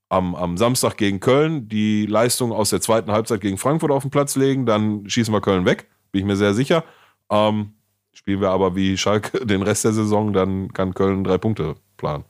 am, 0.09 0.35
am 0.35 0.57
Samstag 0.57 0.97
gegen 0.97 1.21
Köln 1.21 1.69
die 1.69 2.07
Leistung 2.07 2.53
aus 2.53 2.71
der 2.71 2.81
zweiten 2.81 3.13
Halbzeit 3.13 3.41
gegen 3.41 3.59
Frankfurt 3.59 3.91
auf 3.91 4.03
den 4.03 4.11
Platz 4.11 4.37
legen, 4.37 4.67
dann 4.67 5.09
schießen 5.09 5.33
wir 5.33 5.41
Köln 5.41 5.67
weg, 5.67 5.89
bin 6.13 6.21
ich 6.21 6.27
mir 6.27 6.37
sehr 6.37 6.55
sicher. 6.55 6.85
Ähm, 7.31 7.73
spielen 8.13 8.41
wir 8.41 8.51
aber 8.51 8.77
wie 8.77 8.97
Schalke 8.97 9.45
den 9.47 9.63
Rest 9.63 9.85
der 9.85 9.93
Saison, 9.93 10.33
dann 10.33 10.73
kann 10.73 10.95
Köln 10.95 11.25
drei 11.25 11.39
Punkte 11.39 11.75
planen. 11.97 12.25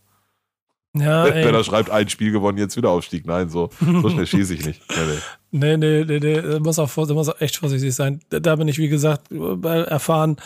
Ja, 0.95 1.27
ey. 1.27 1.45
Wenn 1.45 1.55
er 1.55 1.65
schreibt, 1.65 1.91
ein 1.91 2.09
Spiel 2.09 2.33
gewonnen, 2.33 2.59
jetzt 2.59 2.77
wieder 2.77 2.91
Aufstieg. 2.91 3.27
Nein, 3.27 3.49
so, 3.49 3.71
so 3.81 4.09
schnell 4.11 4.27
schieße 4.27 4.55
ich 4.55 4.67
nicht. 4.67 4.83
Nee, 5.51 5.77
nee. 5.77 5.77
Nee, 5.79 6.05
nee, 6.05 6.19
nee, 6.19 6.59
muss 6.61 6.79
auch, 6.79 6.95
muss 6.97 7.29
auch 7.29 7.41
echt 7.41 7.57
vorsichtig 7.57 7.95
sein. 7.95 8.21
Da, 8.31 8.57
bin 8.57 8.69
ich, 8.69 8.79
wie 8.79 8.89
gesagt, 8.89 9.31
äh, 9.33 9.83
erfahren. 9.85 10.37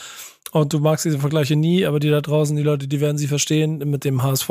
Und 0.53 0.73
du 0.73 0.79
magst 0.79 1.05
diese 1.05 1.19
Vergleiche 1.19 1.57
nie, 1.57 1.85
aber 1.85 2.01
die 2.01 2.09
da 2.09 2.21
draußen, 2.21 2.57
die 2.57 2.63
Leute, 2.63 2.87
die 2.87 3.01
werden 3.01 3.19
sie 3.19 3.27
verstehen 3.27 3.79
mit 3.79 4.05
dem 4.05 4.23
HSV. 4.23 4.49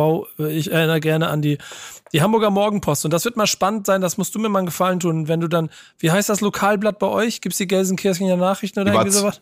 Ich 0.49 0.71
erinnere 0.71 0.99
gerne 0.99 1.29
an 1.29 1.41
die, 1.41 1.57
die 2.11 2.21
Hamburger 2.21 2.51
Morgenpost. 2.51 3.05
Und 3.05 3.11
das 3.11 3.25
wird 3.25 3.37
mal 3.37 3.47
spannend 3.47 3.87
sein, 3.87 4.01
das 4.01 4.17
musst 4.17 4.35
du 4.35 4.39
mir 4.39 4.49
mal 4.49 4.59
einen 4.59 4.67
Gefallen 4.67 4.99
tun, 4.99 5.27
wenn 5.27 5.39
du 5.39 5.47
dann, 5.47 5.69
wie 5.97 6.11
heißt 6.11 6.29
das 6.29 6.41
Lokalblatt 6.41 6.99
bei 6.99 7.07
euch? 7.07 7.41
Gibt's 7.41 7.57
die 7.57 7.67
Gelsenkirchener 7.67 8.35
Nachrichten 8.35 8.81
oder 8.81 8.93
irgendwie 8.93 9.11
sowas? 9.11 9.41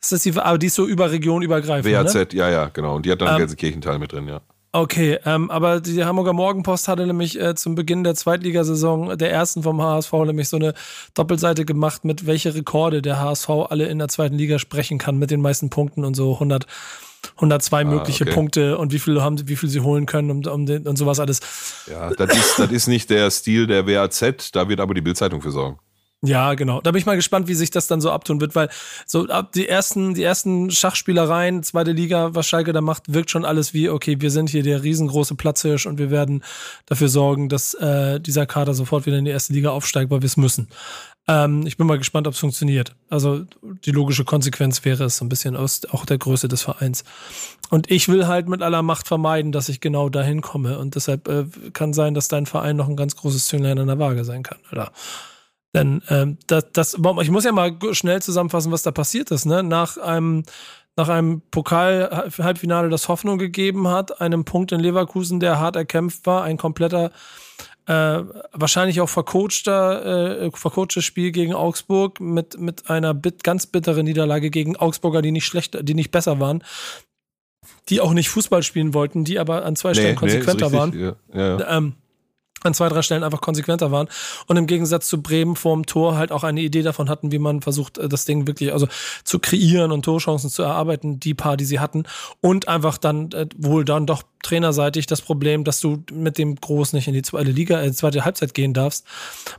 Das 0.00 0.12
ist 0.12 0.24
die, 0.26 0.38
aber 0.38 0.58
die 0.58 0.66
ist 0.66 0.74
so 0.74 0.86
über 0.86 1.10
Region 1.10 1.42
übergreifend. 1.42 1.92
Ne? 1.92 2.04
WAZ, 2.04 2.32
ja, 2.34 2.50
ja, 2.50 2.66
genau. 2.66 2.96
Und 2.96 3.06
die 3.06 3.10
hat 3.10 3.20
dann 3.20 3.32
Ähm, 3.32 3.38
Gelsenkirchen-Teil 3.38 3.98
mit 3.98 4.12
drin, 4.12 4.28
ja. 4.28 4.42
Okay, 4.72 5.18
ähm, 5.24 5.50
aber 5.50 5.80
die 5.80 6.04
Hamburger 6.04 6.34
Morgenpost 6.34 6.88
hatte 6.88 7.06
nämlich 7.06 7.40
äh, 7.40 7.54
zum 7.54 7.74
Beginn 7.74 8.04
der 8.04 8.14
Zweitligasaison, 8.14 9.16
der 9.16 9.32
ersten 9.32 9.62
vom 9.62 9.80
HSV, 9.80 10.12
nämlich 10.12 10.48
so 10.48 10.56
eine 10.56 10.74
Doppelseite 11.14 11.64
gemacht, 11.64 12.04
mit 12.04 12.26
welche 12.26 12.54
Rekorde 12.54 13.00
der 13.00 13.18
HSV 13.18 13.48
alle 13.70 13.86
in 13.86 13.98
der 13.98 14.08
zweiten 14.08 14.34
Liga 14.34 14.58
sprechen 14.58 14.98
kann, 14.98 15.16
mit 15.16 15.30
den 15.30 15.40
meisten 15.40 15.70
Punkten 15.70 16.04
und 16.04 16.14
so 16.14 16.34
100, 16.34 16.66
102 17.36 17.84
mögliche 17.84 18.24
okay. 18.24 18.34
Punkte 18.34 18.78
und 18.78 18.92
wie 18.92 18.98
viel 18.98 19.22
haben 19.22 19.38
sie, 19.38 19.48
wie 19.48 19.56
viel 19.56 19.68
sie 19.68 19.80
holen 19.80 20.04
können 20.04 20.30
um, 20.30 20.44
um 20.44 20.66
den, 20.66 20.86
und 20.86 20.96
sowas 20.96 21.20
alles. 21.20 21.40
Ja, 21.90 22.10
das 22.10 22.36
ist, 22.36 22.58
das 22.58 22.70
ist 22.70 22.86
nicht 22.86 23.08
der 23.08 23.30
Stil 23.30 23.66
der 23.66 23.86
WAZ, 23.86 24.52
da 24.52 24.68
wird 24.68 24.80
aber 24.80 24.94
die 24.94 25.00
Bildzeitung 25.00 25.40
für 25.40 25.52
sorgen. 25.52 25.78
Ja, 26.26 26.54
genau. 26.54 26.80
Da 26.80 26.90
bin 26.90 26.98
ich 26.98 27.06
mal 27.06 27.16
gespannt, 27.16 27.48
wie 27.48 27.54
sich 27.54 27.70
das 27.70 27.86
dann 27.86 28.00
so 28.00 28.10
abtun 28.10 28.40
wird, 28.40 28.54
weil 28.54 28.68
so 29.06 29.26
ab 29.28 29.52
die 29.52 29.68
ersten, 29.68 30.14
die 30.14 30.22
ersten 30.22 30.70
Schachspielereien, 30.70 31.62
zweite 31.62 31.92
Liga, 31.92 32.34
was 32.34 32.46
Schalke 32.46 32.72
da 32.72 32.80
macht, 32.80 33.12
wirkt 33.12 33.30
schon 33.30 33.44
alles 33.44 33.74
wie, 33.74 33.88
okay, 33.88 34.16
wir 34.20 34.30
sind 34.30 34.50
hier 34.50 34.62
der 34.62 34.82
riesengroße 34.82 35.34
Platzhirsch 35.34 35.86
und 35.86 35.98
wir 35.98 36.10
werden 36.10 36.42
dafür 36.86 37.08
sorgen, 37.08 37.48
dass 37.48 37.74
äh, 37.74 38.20
dieser 38.20 38.46
Kader 38.46 38.74
sofort 38.74 39.06
wieder 39.06 39.18
in 39.18 39.24
die 39.24 39.30
erste 39.30 39.52
Liga 39.52 39.70
aufsteigt, 39.70 40.10
weil 40.10 40.22
wir 40.22 40.26
es 40.26 40.36
müssen. 40.36 40.68
Ähm, 41.28 41.66
ich 41.66 41.76
bin 41.76 41.86
mal 41.86 41.98
gespannt, 41.98 42.26
ob 42.26 42.34
es 42.34 42.40
funktioniert. 42.40 42.94
Also 43.10 43.44
die 43.84 43.90
logische 43.90 44.24
Konsequenz 44.24 44.84
wäre 44.84 45.04
es 45.04 45.16
so 45.16 45.24
ein 45.24 45.28
bisschen 45.28 45.56
aus 45.56 45.82
auch 45.90 46.06
der 46.06 46.18
Größe 46.18 46.48
des 46.48 46.62
Vereins. 46.62 47.04
Und 47.70 47.90
ich 47.90 48.08
will 48.08 48.26
halt 48.28 48.48
mit 48.48 48.62
aller 48.62 48.82
Macht 48.82 49.08
vermeiden, 49.08 49.50
dass 49.50 49.68
ich 49.68 49.80
genau 49.80 50.08
dahin 50.08 50.40
komme. 50.40 50.78
Und 50.78 50.94
deshalb 50.94 51.28
äh, 51.28 51.46
kann 51.72 51.92
sein, 51.92 52.14
dass 52.14 52.28
dein 52.28 52.46
Verein 52.46 52.76
noch 52.76 52.88
ein 52.88 52.96
ganz 52.96 53.16
großes 53.16 53.46
Zünglein 53.46 53.78
an 53.78 53.88
der 53.88 53.98
Waage 53.98 54.24
sein 54.24 54.42
kann. 54.44 54.58
Oder? 54.70 54.92
Denn 55.76 56.02
ähm, 56.08 56.38
das, 56.46 56.72
das, 56.72 56.98
ich 57.20 57.30
muss 57.30 57.44
ja 57.44 57.52
mal 57.52 57.76
schnell 57.92 58.22
zusammenfassen, 58.22 58.72
was 58.72 58.82
da 58.82 58.90
passiert 58.90 59.30
ist. 59.30 59.44
Ne? 59.44 59.62
Nach 59.62 59.98
einem, 59.98 60.42
nach 60.96 61.08
einem 61.08 61.42
Pokal-Halbfinale, 61.50 62.88
das 62.88 63.08
Hoffnung 63.08 63.38
gegeben 63.38 63.88
hat, 63.88 64.20
einem 64.20 64.44
Punkt 64.44 64.72
in 64.72 64.80
Leverkusen, 64.80 65.38
der 65.38 65.60
hart 65.60 65.76
erkämpft 65.76 66.26
war, 66.26 66.42
ein 66.42 66.56
kompletter, 66.56 67.12
äh, 67.86 68.22
wahrscheinlich 68.52 69.00
auch 69.02 69.08
vercoachter, 69.08 70.44
äh, 70.44 70.50
vercoachtes 70.50 71.04
Spiel 71.04 71.30
gegen 71.30 71.54
Augsburg 71.54 72.20
mit, 72.20 72.58
mit 72.58 72.88
einer 72.88 73.12
bit, 73.12 73.44
ganz 73.44 73.66
bitteren 73.66 74.06
Niederlage 74.06 74.50
gegen 74.50 74.76
Augsburger, 74.76 75.20
die 75.20 75.30
nicht 75.30 75.44
schlechter, 75.44 75.82
die 75.82 75.94
nicht 75.94 76.10
besser 76.10 76.40
waren, 76.40 76.64
die 77.90 78.00
auch 78.00 78.14
nicht 78.14 78.30
Fußball 78.30 78.62
spielen 78.62 78.94
wollten, 78.94 79.24
die 79.24 79.38
aber 79.38 79.64
an 79.64 79.76
zwei 79.76 79.92
Stellen 79.92 80.16
konsequenter 80.16 80.66
ist 80.66 80.72
richtig. 80.72 81.00
waren 81.02 81.16
Ja, 81.32 81.40
ja, 81.40 81.58
ja. 81.58 81.76
ähm, 81.76 81.94
an 82.62 82.74
zwei, 82.74 82.88
drei 82.88 83.02
Stellen 83.02 83.22
einfach 83.22 83.40
konsequenter 83.40 83.90
waren. 83.90 84.08
Und 84.46 84.56
im 84.56 84.66
Gegensatz 84.66 85.08
zu 85.08 85.22
Bremen 85.22 85.56
vorm 85.56 85.86
Tor 85.86 86.16
halt 86.16 86.32
auch 86.32 86.44
eine 86.44 86.60
Idee 86.60 86.82
davon 86.82 87.08
hatten, 87.08 87.32
wie 87.32 87.38
man 87.38 87.62
versucht, 87.62 87.98
äh, 87.98 88.08
das 88.08 88.24
Ding 88.24 88.46
wirklich 88.46 88.72
also 88.72 88.88
zu 89.24 89.38
kreieren 89.38 89.92
und 89.92 90.04
Torchancen 90.04 90.50
zu 90.50 90.62
erarbeiten, 90.62 91.20
die 91.20 91.34
paar, 91.34 91.56
die 91.56 91.64
sie 91.64 91.80
hatten. 91.80 92.04
Und 92.40 92.68
einfach 92.68 92.98
dann 92.98 93.32
äh, 93.32 93.46
wohl 93.56 93.84
dann 93.84 94.06
doch 94.06 94.22
trainerseitig 94.42 95.06
das 95.06 95.22
Problem, 95.22 95.64
dass 95.64 95.80
du 95.80 96.02
mit 96.12 96.38
dem 96.38 96.56
Groß 96.56 96.92
nicht 96.92 97.08
in 97.08 97.14
die 97.14 97.22
zweite 97.22 97.50
Liga, 97.50 97.82
äh, 97.82 97.92
zweite 97.92 98.24
Halbzeit 98.24 98.54
gehen 98.54 98.74
darfst, 98.74 99.06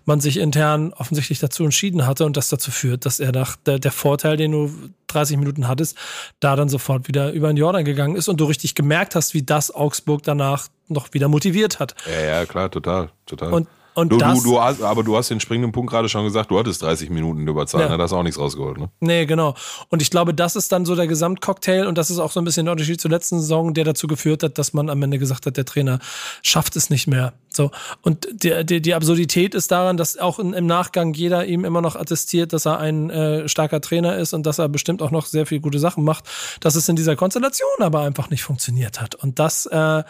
man 0.06 0.20
sich 0.20 0.38
intern 0.38 0.94
offensichtlich 0.94 1.40
dazu 1.40 1.64
entschieden 1.64 2.06
hatte 2.06 2.26
und 2.26 2.38
das 2.38 2.50
dazu 2.50 2.72
führt, 2.72 3.06
dass 3.06 3.20
er 3.20 3.32
nach 3.32 3.56
der, 3.58 3.80
der 3.80 3.92
Vorteil, 3.92 4.38
den 4.38 4.52
du 4.52 4.72
30 5.08 5.38
Minuten 5.38 5.68
hattest, 5.68 5.98
da 6.40 6.56
dann 6.56 6.70
sofort 6.70 7.08
wieder 7.08 7.32
über 7.32 7.48
den 7.48 7.58
Jordan 7.58 7.86
gegangen 7.86 8.16
ist. 8.16 8.28
Und 8.28 8.40
du 8.40 8.46
richtig 8.46 8.76
gemerkt 8.76 9.16
hast, 9.16 9.34
wie 9.34 9.44
das 9.44 9.74
Augsburg 9.74 10.24
danach 10.24 10.68
noch 10.88 11.14
wieder 11.14 11.28
motiviert 11.28 11.80
hat. 11.80 11.96
ja, 12.06 12.26
ja, 12.40 12.46
klar, 12.46 12.70
total, 12.72 13.10
total. 13.26 13.54
Und, 13.54 13.68
und 13.94 14.10
du, 14.10 14.18
das, 14.18 14.44
du, 14.44 14.52
du 14.52 14.62
hast, 14.62 14.84
aber 14.84 15.02
du 15.04 15.18
hast 15.18 15.32
den 15.32 15.40
springenden 15.40 15.72
Punkt 15.72 15.90
gerade 15.92 16.08
schon 16.08 16.24
gesagt, 16.24 16.52
du 16.52 16.60
hattest 16.60 16.84
30 16.84 17.10
Minuten 17.10 17.42
in 17.42 17.48
Überzahl, 17.48 17.82
Ja. 17.82 17.90
ne? 17.90 17.98
da 17.98 18.04
hast 18.04 18.12
du 18.12 18.18
auch 18.18 18.22
nichts 18.22 18.38
rausgeholt. 18.40 18.78
Ne? 18.78 18.90
Nee, 19.00 19.26
genau. 19.26 19.56
Und 19.90 20.04
ich 20.04 20.12
glaube, 20.12 20.36
das 20.36 20.56
ist 20.56 20.72
dann 20.72 20.86
so 20.86 20.96
der 20.96 21.08
Gesamtcocktail 21.08 21.88
und 21.88 21.98
das 21.98 22.12
ist 22.12 22.20
auch 22.20 22.32
so 22.32 22.40
ein 22.40 22.44
bisschen 22.46 22.66
der 22.68 22.74
Unterschied 22.74 23.02
zur 23.02 23.10
letzten 23.10 23.40
Saison, 23.40 23.74
der 23.74 23.86
dazu 23.86 24.06
geführt 24.06 24.44
hat, 24.44 24.60
dass 24.60 24.72
man 24.74 24.92
am 24.92 25.02
Ende 25.02 25.18
gesagt 25.18 25.48
hat, 25.48 25.58
der 25.58 25.66
Trainer 25.66 25.98
schafft 26.44 26.76
es 26.76 26.92
nicht 26.92 27.08
mehr. 27.08 27.34
So. 27.50 27.72
Und 28.04 28.28
die, 28.32 28.64
die, 28.64 28.84
die 28.84 28.94
Absurdität 28.94 29.56
ist 29.56 29.72
daran, 29.72 29.98
dass 29.98 30.16
auch 30.20 30.38
in, 30.38 30.54
im 30.54 30.68
Nachgang 30.68 31.16
jeder 31.16 31.48
ihm 31.48 31.66
immer 31.66 31.82
noch 31.82 31.96
attestiert, 31.96 32.54
dass 32.54 32.68
er 32.68 32.78
ein 32.78 33.10
äh, 33.10 33.50
starker 33.50 33.82
Trainer 33.82 34.16
ist 34.18 34.32
und 34.34 34.46
dass 34.46 34.60
er 34.60 34.70
bestimmt 34.70 35.02
auch 35.02 35.10
noch 35.10 35.26
sehr 35.26 35.48
viele 35.48 35.62
gute 35.62 35.80
Sachen 35.80 36.04
macht, 36.04 36.26
dass 36.60 36.76
es 36.76 36.88
in 36.88 36.96
dieser 36.98 37.16
Konstellation 37.16 37.68
aber 37.80 38.02
einfach 38.02 38.30
nicht 38.30 38.44
funktioniert 38.44 39.02
hat. 39.02 39.16
Und 39.16 39.40
das 39.40 39.66
äh, 39.66 40.04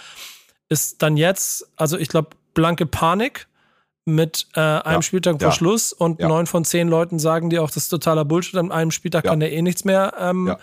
ist 0.70 1.02
dann 1.02 1.18
jetzt, 1.18 1.70
also 1.76 1.98
ich 1.98 2.10
glaube, 2.10 2.30
blanke 2.54 2.86
Panik 2.86 3.48
mit 4.06 4.48
äh, 4.56 4.60
einem 4.60 4.96
Ja, 4.96 5.02
Spieltag 5.02 5.40
vor 5.40 5.50
ja, 5.50 5.52
Schluss 5.52 5.92
und 5.92 6.20
ja. 6.22 6.28
neun 6.28 6.48
von 6.48 6.64
zehn 6.64 6.88
Leuten 6.88 7.20
sagen 7.20 7.50
dir 7.50 7.62
auch, 7.62 7.68
das 7.68 7.84
ist 7.84 7.90
totaler 7.90 8.26
Bullshit. 8.26 8.56
An 8.56 8.72
einem 8.72 8.92
Spieltag 8.92 9.26
kann 9.26 9.40
der 9.40 9.52
eh 9.52 9.62
nichts 9.62 9.84
mehr 9.84 10.14
ähm, 10.18 10.56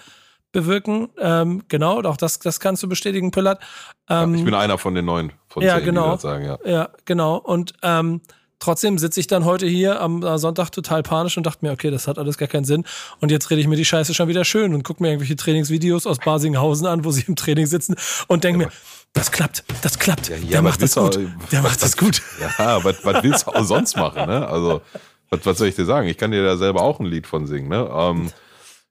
bewirken. 0.53 1.09
Ähm, 1.21 1.63
genau, 1.69 2.01
auch 2.03 2.17
das, 2.17 2.39
das 2.39 2.59
kannst 2.59 2.83
du 2.83 2.89
bestätigen, 2.89 3.31
Pillard. 3.31 3.61
Ähm, 4.09 4.35
ich 4.35 4.45
bin 4.45 4.55
einer 4.55 4.79
von 4.79 4.95
den 4.95 5.05
neun 5.05 5.33
von 5.49 5.63
ja, 5.63 5.77
zehn, 5.77 5.85
genau. 5.85 6.05
die 6.07 6.13
das 6.13 6.23
sagen, 6.23 6.45
ja. 6.47 6.59
ja, 6.65 6.89
genau. 7.05 7.37
Und 7.37 7.75
ähm, 7.83 8.23
trotzdem 8.61 8.97
sitze 8.97 9.21
ich 9.21 9.27
dann 9.27 9.45
heute 9.45 9.67
hier 9.67 10.01
am 10.01 10.23
äh, 10.23 10.39
Sonntag 10.39 10.71
total 10.71 11.03
panisch 11.03 11.37
und 11.37 11.45
dachte 11.45 11.67
mir, 11.67 11.73
okay, 11.73 11.91
das 11.91 12.09
hat 12.09 12.19
alles 12.19 12.39
gar 12.39 12.49
keinen 12.49 12.65
Sinn. 12.65 12.85
Und 13.21 13.31
jetzt 13.31 13.51
rede 13.51 13.61
ich 13.61 13.69
mir 13.69 13.77
die 13.77 13.85
Scheiße 13.85 14.15
schon 14.15 14.29
wieder 14.29 14.45
schön 14.45 14.73
und 14.75 14.85
gucke 14.85 15.03
mir 15.03 15.11
irgendwelche 15.11 15.37
Trainingsvideos 15.37 16.07
aus 16.07 16.19
Basinghausen 16.19 16.87
an, 16.87 17.05
wo 17.05 17.11
sie 17.11 17.25
im 17.29 17.37
Training 17.37 17.67
sitzen 17.67 17.95
und 18.29 18.45
denke 18.45 18.59
mir, 18.59 18.71
das 19.15 19.33
klappt, 19.33 19.65
das 19.83 19.99
klappt. 19.99 20.29
Ja, 20.29 20.37
ja, 20.37 20.43
der 20.51 20.63
macht 20.63 20.83
das 20.83 20.95
gut. 20.95 21.17
du- 21.17 21.31
Der 21.51 21.63
was- 21.65 21.71
macht 21.73 21.83
das 21.83 21.97
gut. 21.97 22.21
Ja, 22.59 22.85
was, 22.85 23.05
was 23.05 23.23
willst 23.23 23.47
du 23.47 23.51
auch 23.53 23.65
sonst 23.65 23.97
machen, 23.97 24.27
ne? 24.27 24.47
Also, 24.47 24.83
was, 25.31 25.41
was 25.47 25.59
soll 25.59 25.69
ich 25.69 25.75
dir 25.77 25.85
sagen? 25.87 26.07
Ich 26.09 26.19
kann 26.19 26.31
dir 26.31 26.45
da 26.45 26.57
selber 26.57 26.83
auch 26.83 27.01
ein 27.01 27.07
Lied 27.07 27.27
von 27.27 27.47
singen, 27.47 27.69
ne? 27.69 27.89
Ähm, 27.93 28.31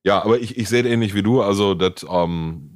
ja, 0.04 0.22
aber 0.24 0.40
ich, 0.40 0.58
ich 0.58 0.68
sehe 0.68 0.82
es 0.84 0.88
ähnlich 0.90 1.14
wie 1.14 1.24
du, 1.24 1.42
also, 1.42 1.76
dass 1.76 2.06
ähm, 2.10 2.70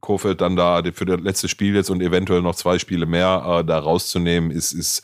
Kofeld 0.00 0.40
dann 0.40 0.56
da 0.56 0.82
für 0.92 1.04
das 1.04 1.20
letzte 1.20 1.48
Spiel 1.48 1.74
jetzt 1.76 1.90
und 1.90 2.00
eventuell 2.00 2.42
noch 2.42 2.54
zwei 2.56 2.78
Spiele 2.78 3.06
mehr 3.06 3.60
äh, 3.60 3.64
da 3.64 3.78
rauszunehmen, 3.78 4.50
ist, 4.50 4.72
ist, 4.72 5.02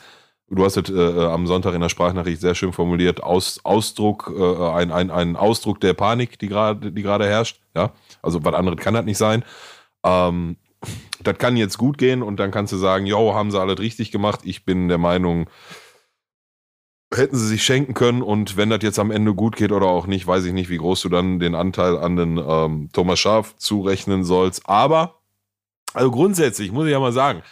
du 0.51 0.65
hast 0.65 0.77
es 0.77 0.91
äh, 0.91 1.25
am 1.25 1.47
Sonntag 1.47 1.75
in 1.75 1.81
der 1.81 1.89
Sprachnachricht 1.89 2.41
sehr 2.41 2.55
schön 2.57 2.73
formuliert, 2.73 3.23
Aus, 3.23 3.61
Ausdruck, 3.65 4.33
äh, 4.37 4.71
ein, 4.73 4.91
ein, 4.91 5.11
ein 5.13 5.37
Ausdruck 5.37 5.81
der 5.81 5.95
Panik, 5.95 6.39
die 6.41 6.49
gerade 6.49 6.91
die 6.91 7.05
herrscht, 7.05 7.61
ja? 7.77 7.91
Also, 8.23 8.45
was 8.45 8.55
anderes 8.55 8.79
kann 8.81 8.95
das 8.95 9.05
nicht 9.05 9.19
sein. 9.19 9.45
Ähm, 10.05 10.57
das 11.23 11.39
kann 11.39 11.57
jetzt 11.57 11.79
gut 11.79 11.99
gehen 11.99 12.23
und 12.23 12.39
dann 12.39 12.51
kannst 12.51 12.73
du 12.73 12.77
sagen, 12.77 13.07
jo, 13.07 13.35
haben 13.35 13.51
sie 13.51 13.61
alles 13.61 13.79
richtig 13.79 14.11
gemacht. 14.13 14.41
Ich 14.45 14.65
bin 14.65 14.89
der 14.89 14.99
Meinung, 14.99 15.49
hätten 17.13 17.37
sie 17.37 17.47
sich 17.47 17.63
schenken 17.63 17.95
können 17.95 18.23
und 18.23 18.57
wenn 18.57 18.71
das 18.71 18.81
jetzt 18.83 18.99
am 18.99 19.11
Ende 19.11 19.35
gut 19.35 19.57
geht 19.57 19.73
oder 19.73 19.87
auch 19.87 20.07
nicht, 20.07 20.27
weiß 20.27 20.45
ich 20.45 20.53
nicht, 20.53 20.69
wie 20.69 20.77
groß 20.77 21.01
du 21.03 21.09
dann 21.09 21.39
den 21.39 21.55
Anteil 21.55 21.97
an 21.97 22.17
den 22.17 22.39
ähm, 22.39 22.91
Thomas 22.93 23.19
Schaf 23.19 23.57
zurechnen 23.57 24.25
sollst. 24.25 24.69
Aber, 24.69 25.21
also 25.95 26.11
grundsätzlich 26.11 26.71
muss 26.71 26.87
ich 26.87 26.93
ja 26.93 27.01
mal 27.01 27.13
sagen, 27.13 27.43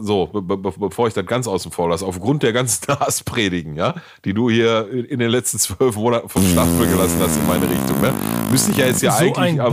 so, 0.00 0.26
be 0.26 0.42
be 0.42 0.56
bevor 0.78 1.08
ich 1.08 1.14
das 1.14 1.24
ganz 1.26 1.46
außen 1.46 1.70
vor 1.72 1.88
lasse, 1.88 2.04
aufgrund 2.04 2.42
der 2.42 2.52
ganzen 2.52 2.86
Hasspredigen, 3.00 3.76
ja, 3.76 3.94
die 4.24 4.34
du 4.34 4.50
hier 4.50 4.88
in 4.90 5.18
den 5.18 5.30
letzten 5.30 5.58
zwölf 5.58 5.96
Monaten 5.96 6.28
vom 6.28 6.42
Stapel 6.44 6.86
gelassen 6.86 7.18
hast 7.20 7.36
in 7.36 7.46
meine 7.46 7.68
Richtung, 7.70 8.00
ne, 8.00 8.12
müsste 8.50 8.72
ich 8.72 8.76
ja 8.76 8.86
jetzt 8.86 9.02
ja 9.02 9.12
So 9.12 9.24
eigentlich, 9.34 9.60
am- 9.60 9.72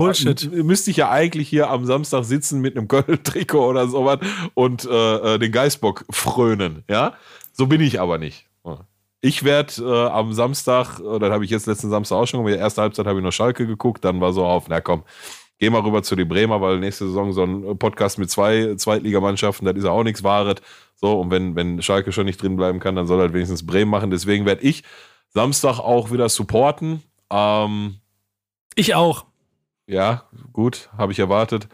müsste 0.66 0.92
ich 0.92 0.98
ja 0.98 1.10
eigentlich 1.10 1.50
hier 1.50 1.70
am 1.70 1.86
Samstag 1.86 2.24
sitzen 2.24 2.62
mit 2.62 2.78
einem 2.78 2.88
Köln-Trikot 2.88 3.68
oder 3.70 3.88
sowas 3.88 4.20
und 4.54 4.86
äh, 4.86 5.36
äh, 5.36 5.40
den 5.40 5.52
Geißbock 5.52 6.06
frönen, 6.10 6.84
ja. 6.90 7.14
So 7.54 7.68
bin 7.68 7.82
ich 7.82 8.00
aber 8.00 8.18
nicht. 8.18 8.46
Ich 9.24 9.44
werde 9.44 9.74
äh, 9.84 10.08
am 10.10 10.34
Samstag, 10.34 11.00
äh, 11.00 11.20
das 11.20 11.32
habe 11.32 11.46
ich 11.46 11.52
jetzt 11.52 11.68
letzten 11.68 11.90
Samstag 11.92 12.16
auch 12.16 12.26
schon 12.26 12.40
gemacht, 12.40 12.56
die 12.56 12.60
erste 12.60 12.82
Halbzeit 12.82 13.06
habe 13.06 13.20
ich 13.20 13.24
noch 13.24 13.32
Schalke 13.32 13.68
geguckt, 13.68 14.04
dann 14.04 14.20
war 14.20 14.34
so 14.34 14.44
auf, 14.46 14.68
na 14.68 14.82
komm, 14.82 15.04
geh 15.62 15.70
mal 15.70 15.82
rüber 15.82 16.02
zu 16.02 16.16
den 16.16 16.28
Bremer, 16.28 16.60
weil 16.60 16.80
nächste 16.80 17.06
Saison 17.06 17.32
so 17.34 17.44
ein 17.44 17.78
Podcast 17.78 18.18
mit 18.18 18.32
zwei 18.32 18.74
Zweitligamannschaften, 18.76 19.66
das 19.66 19.78
ist 19.78 19.84
ja 19.84 19.92
auch 19.92 20.04
nichts 20.04 20.24
Wahres. 20.24 20.56
So, 20.96 21.20
und 21.20 21.30
wenn, 21.30 21.56
wenn 21.56 21.84
Schalke 21.84 22.12
schon 22.12 22.26
nicht 22.26 22.42
drin 22.42 22.56
bleiben 22.56 22.80
kann, 22.80 22.96
dann 22.96 23.06
soll 23.06 23.20
halt 23.20 23.34
wenigstens 23.34 23.66
Bremen 23.66 23.92
machen. 23.92 24.10
Deswegen 24.10 24.48
werde 24.48 24.64
ich 24.64 24.84
Samstag 25.30 25.78
auch 25.78 26.12
wieder 26.12 26.30
supporten. 26.30 27.04
Ähm, 27.30 27.98
ich 28.74 28.96
auch. 28.96 29.26
Ja, 29.86 30.24
gut, 30.52 30.90
habe 30.98 31.12
ich 31.12 31.20
erwartet. 31.20 31.68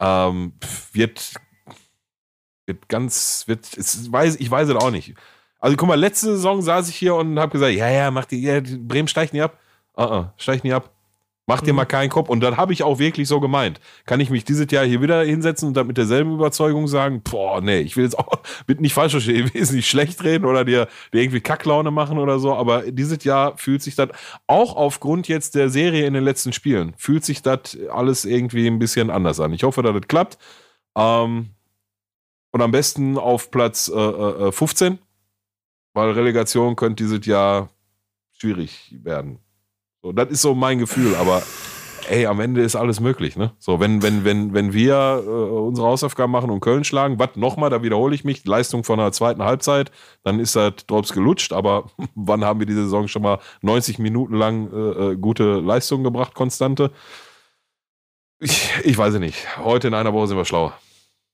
Ähm, 0.00 0.52
wird, 0.92 1.32
wird 2.66 2.88
ganz, 2.90 3.44
wird, 3.46 3.66
es, 3.74 4.12
weiß, 4.12 4.36
ich 4.36 4.50
weiß 4.50 4.68
es 4.68 4.76
auch 4.76 4.90
nicht. 4.90 5.14
Also 5.60 5.78
guck 5.78 5.88
mal, 5.88 5.98
letzte 5.98 6.26
Saison 6.26 6.60
saß 6.60 6.90
ich 6.90 6.96
hier 6.96 7.14
und 7.14 7.38
habe 7.38 7.52
gesagt, 7.52 7.72
ja, 7.72 7.88
ja, 7.88 8.10
mach 8.10 8.26
die, 8.26 8.42
ja, 8.42 8.60
Bremen 8.60 9.08
steigt 9.08 9.32
nie 9.32 9.40
ab. 9.40 9.58
Uh 9.96 10.02
-uh, 10.02 10.28
steigt 10.36 10.64
nie 10.64 10.74
ab. 10.74 10.90
Mach 11.50 11.62
dir 11.62 11.72
mhm. 11.72 11.78
mal 11.78 11.84
keinen 11.84 12.10
Kopf. 12.10 12.28
Und 12.28 12.42
dann 12.42 12.56
habe 12.56 12.72
ich 12.72 12.84
auch 12.84 13.00
wirklich 13.00 13.26
so 13.26 13.40
gemeint. 13.40 13.80
Kann 14.06 14.20
ich 14.20 14.30
mich 14.30 14.44
dieses 14.44 14.70
Jahr 14.70 14.84
hier 14.84 15.02
wieder 15.02 15.24
hinsetzen 15.24 15.66
und 15.66 15.76
dann 15.76 15.88
mit 15.88 15.98
derselben 15.98 16.32
Überzeugung 16.34 16.86
sagen, 16.86 17.22
boah, 17.28 17.60
nee, 17.60 17.80
ich 17.80 17.96
will 17.96 18.04
jetzt 18.04 18.16
auch, 18.16 18.40
bitte 18.68 18.80
nicht 18.80 18.94
falsch 18.94 19.10
verstehen, 19.10 19.46
ich 19.46 19.52
will 19.52 19.60
jetzt 19.60 19.72
nicht 19.72 19.88
schlecht 19.88 20.22
reden 20.22 20.44
oder 20.44 20.64
dir, 20.64 20.86
dir 21.12 21.22
irgendwie 21.22 21.40
Kacklaune 21.40 21.90
machen 21.90 22.18
oder 22.18 22.38
so, 22.38 22.54
aber 22.54 22.92
dieses 22.92 23.24
Jahr 23.24 23.58
fühlt 23.58 23.82
sich 23.82 23.96
das, 23.96 24.10
auch 24.46 24.76
aufgrund 24.76 25.26
jetzt 25.26 25.56
der 25.56 25.70
Serie 25.70 26.06
in 26.06 26.14
den 26.14 26.22
letzten 26.22 26.52
Spielen, 26.52 26.94
fühlt 26.96 27.24
sich 27.24 27.42
das 27.42 27.76
alles 27.90 28.26
irgendwie 28.26 28.68
ein 28.68 28.78
bisschen 28.78 29.10
anders 29.10 29.40
an. 29.40 29.52
Ich 29.52 29.64
hoffe, 29.64 29.82
dass 29.82 29.92
das 29.92 30.06
klappt. 30.06 30.38
Ähm, 30.96 31.48
und 32.52 32.62
am 32.62 32.70
besten 32.70 33.18
auf 33.18 33.50
Platz 33.50 33.90
äh, 33.92 33.98
äh, 33.98 34.52
15, 34.52 35.00
weil 35.94 36.12
Relegation 36.12 36.76
könnte 36.76 37.02
dieses 37.02 37.26
Jahr 37.26 37.70
schwierig 38.38 38.94
werden. 39.02 39.40
So, 40.02 40.12
das 40.12 40.30
ist 40.30 40.42
so 40.42 40.54
mein 40.54 40.78
Gefühl, 40.78 41.14
aber 41.14 41.42
ey, 42.08 42.26
am 42.26 42.40
Ende 42.40 42.62
ist 42.62 42.74
alles 42.74 43.00
möglich, 43.00 43.36
ne? 43.36 43.52
So, 43.58 43.80
wenn, 43.80 44.02
wenn, 44.02 44.24
wenn, 44.24 44.52
wenn 44.54 44.72
wir 44.72 45.22
äh, 45.24 45.28
unsere 45.28 45.86
Hausaufgaben 45.86 46.32
machen 46.32 46.50
und 46.50 46.60
Köln 46.60 46.84
schlagen, 46.84 47.18
was 47.18 47.36
nochmal, 47.36 47.70
da 47.70 47.82
wiederhole 47.82 48.14
ich 48.14 48.24
mich, 48.24 48.44
Leistung 48.44 48.84
von 48.84 48.98
der 48.98 49.12
zweiten 49.12 49.42
Halbzeit, 49.42 49.90
dann 50.22 50.40
ist 50.40 50.56
das 50.56 50.74
Drops 50.86 51.12
gelutscht, 51.12 51.52
aber 51.52 51.90
wann 52.14 52.44
haben 52.44 52.60
wir 52.60 52.66
diese 52.66 52.84
Saison 52.84 53.08
schon 53.08 53.22
mal 53.22 53.38
90 53.62 53.98
Minuten 53.98 54.34
lang 54.34 54.72
äh, 54.72 55.10
äh, 55.12 55.16
gute 55.16 55.60
Leistungen 55.60 56.04
gebracht, 56.04 56.34
konstante? 56.34 56.90
Ich, 58.38 58.70
ich 58.84 58.96
weiß 58.96 59.14
es 59.14 59.20
nicht. 59.20 59.58
Heute 59.58 59.88
in 59.88 59.94
einer 59.94 60.12
Woche 60.14 60.28
sind 60.28 60.36
wir 60.36 60.44
schlauer. 60.44 60.72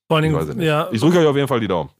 Vor 0.09 0.17
allen 0.17 0.33
Dingen, 0.33 0.61
ich, 0.61 0.67
ja. 0.67 0.89
ich 0.91 1.01
drücke 1.01 1.19
euch 1.21 1.27
auf 1.27 1.37
jeden 1.37 1.49
Fall 1.49 1.61
die 1.61 1.69
Daumen. 1.69 1.91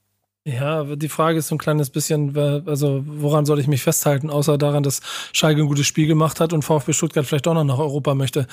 Ja, 0.47 0.85
die 0.85 1.09
Frage 1.09 1.39
ist 1.39 1.49
so 1.49 1.55
ein 1.55 1.57
kleines 1.57 1.89
bisschen, 1.89 2.37
also 2.65 3.03
woran 3.05 3.45
soll 3.45 3.59
ich 3.59 3.67
mich 3.67 3.83
festhalten, 3.83 4.29
außer 4.29 4.57
daran, 4.57 4.81
dass 4.81 5.01
Schalke 5.33 5.59
ein 5.59 5.67
gutes 5.67 5.85
Spiel 5.85 6.07
gemacht 6.07 6.39
hat 6.39 6.53
und 6.53 6.61
VfB 6.61 6.93
Stuttgart 6.93 7.25
vielleicht 7.25 7.49
auch 7.49 7.53
noch 7.53 7.65
nach 7.65 7.79
Europa 7.79 8.15
möchte. 8.15 8.47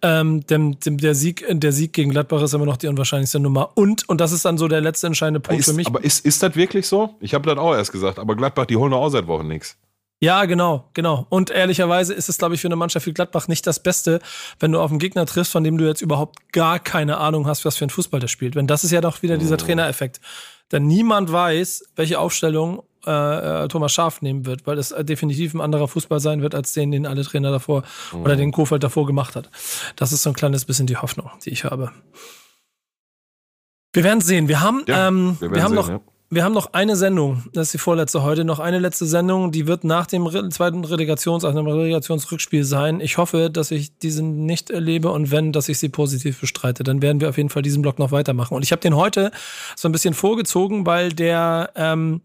Ähm, 0.00 0.46
dem, 0.46 0.80
dem, 0.80 0.96
der, 0.96 1.14
Sieg, 1.14 1.44
der 1.46 1.72
Sieg 1.72 1.92
gegen 1.92 2.12
Gladbach 2.12 2.40
ist 2.40 2.54
immer 2.54 2.64
noch 2.64 2.78
die 2.78 2.88
unwahrscheinlichste 2.88 3.40
Nummer. 3.40 3.72
Und, 3.74 4.08
und 4.08 4.22
das 4.22 4.32
ist 4.32 4.46
dann 4.46 4.56
so 4.56 4.68
der 4.68 4.80
letzte 4.80 5.06
entscheidende 5.06 5.40
Punkt 5.40 5.60
ist, 5.60 5.66
für 5.66 5.74
mich. 5.74 5.86
Aber 5.86 6.02
ist, 6.02 6.24
ist 6.24 6.42
das 6.42 6.56
wirklich 6.56 6.88
so? 6.88 7.14
Ich 7.20 7.34
habe 7.34 7.46
das 7.46 7.58
auch 7.58 7.74
erst 7.74 7.92
gesagt, 7.92 8.18
aber 8.18 8.36
Gladbach, 8.36 8.64
die 8.64 8.76
holen 8.76 8.92
doch 8.92 9.02
auch 9.02 9.10
seit 9.10 9.26
Wochen 9.26 9.46
nichts. 9.46 9.76
Ja, 10.20 10.46
genau, 10.46 10.88
genau. 10.94 11.26
Und 11.28 11.50
ehrlicherweise 11.50 12.14
ist 12.14 12.30
es, 12.30 12.38
glaube 12.38 12.54
ich, 12.54 12.62
für 12.62 12.68
eine 12.68 12.76
Mannschaft 12.76 13.04
wie 13.04 13.12
Gladbach 13.12 13.48
nicht 13.48 13.66
das 13.66 13.82
Beste, 13.82 14.20
wenn 14.60 14.72
du 14.72 14.80
auf 14.80 14.90
einen 14.90 14.98
Gegner 14.98 15.26
triffst, 15.26 15.52
von 15.52 15.62
dem 15.62 15.76
du 15.76 15.86
jetzt 15.86 16.00
überhaupt 16.00 16.50
gar 16.54 16.78
keine 16.78 17.18
Ahnung 17.18 17.46
hast, 17.46 17.66
was 17.66 17.76
für 17.76 17.84
ein 17.84 17.90
Fußball 17.90 18.20
der 18.20 18.28
spielt. 18.28 18.54
Wenn 18.54 18.66
das 18.66 18.84
ist 18.84 18.92
ja 18.92 19.02
doch 19.02 19.20
wieder 19.20 19.36
dieser 19.36 19.56
oh. 19.56 19.58
Trainereffekt. 19.58 20.22
Denn 20.72 20.86
niemand 20.86 21.30
weiß, 21.30 21.84
welche 21.96 22.18
Aufstellung 22.18 22.82
äh, 23.06 23.64
äh, 23.64 23.68
Thomas 23.68 23.92
Schaf 23.92 24.22
nehmen 24.22 24.46
wird, 24.46 24.66
weil 24.66 24.78
es 24.78 24.90
äh, 24.90 25.04
definitiv 25.04 25.52
ein 25.52 25.60
anderer 25.60 25.88
Fußball 25.88 26.20
sein 26.20 26.40
wird, 26.40 26.54
als 26.54 26.72
den, 26.72 26.90
den 26.90 27.06
alle 27.06 27.22
Trainer 27.22 27.50
davor 27.50 27.82
mhm. 28.12 28.22
oder 28.22 28.36
den 28.36 28.50
Kofeld 28.50 28.82
davor 28.82 29.06
gemacht 29.06 29.36
hat. 29.36 29.50
Das 29.96 30.12
ist 30.12 30.22
so 30.22 30.30
ein 30.30 30.34
kleines 30.34 30.64
bisschen 30.64 30.86
die 30.86 30.96
Hoffnung, 30.96 31.30
die 31.44 31.50
ich 31.50 31.64
habe. 31.64 31.92
Wir 33.92 34.04
werden 34.04 34.20
sehen. 34.20 34.48
Wir 34.48 34.60
haben, 34.60 34.84
ja, 34.88 35.08
ähm, 35.08 35.36
wir, 35.38 35.52
wir 35.52 35.62
haben 35.62 35.70
sehen, 35.70 35.76
noch, 35.76 35.88
ja. 35.88 36.00
Wir 36.30 36.42
haben 36.42 36.54
noch 36.54 36.72
eine 36.72 36.96
Sendung, 36.96 37.44
das 37.52 37.68
ist 37.68 37.74
die 37.74 37.78
vorletzte 37.78 38.22
heute, 38.22 38.44
noch 38.44 38.58
eine 38.58 38.78
letzte 38.78 39.06
Sendung, 39.06 39.52
die 39.52 39.66
wird 39.66 39.84
nach 39.84 40.06
dem 40.06 40.26
zweiten 40.50 40.84
Relegations-, 40.84 41.44
also 41.44 41.52
dem 41.52 41.66
Relegationsrückspiel 41.66 42.64
sein. 42.64 43.00
Ich 43.00 43.18
hoffe, 43.18 43.50
dass 43.50 43.70
ich 43.70 43.98
diesen 43.98 44.46
nicht 44.46 44.70
erlebe 44.70 45.10
und 45.10 45.30
wenn, 45.30 45.52
dass 45.52 45.68
ich 45.68 45.78
sie 45.78 45.90
positiv 45.90 46.40
bestreite. 46.40 46.82
Dann 46.82 47.02
werden 47.02 47.20
wir 47.20 47.28
auf 47.28 47.36
jeden 47.36 47.50
Fall 47.50 47.62
diesen 47.62 47.82
Block 47.82 47.98
noch 47.98 48.10
weitermachen. 48.10 48.54
Und 48.54 48.64
ich 48.64 48.72
habe 48.72 48.80
den 48.80 48.96
heute 48.96 49.30
so 49.76 49.86
ein 49.86 49.92
bisschen 49.92 50.14
vorgezogen, 50.14 50.86
weil 50.86 51.12
der, 51.12 51.70
ähm, 51.76 52.22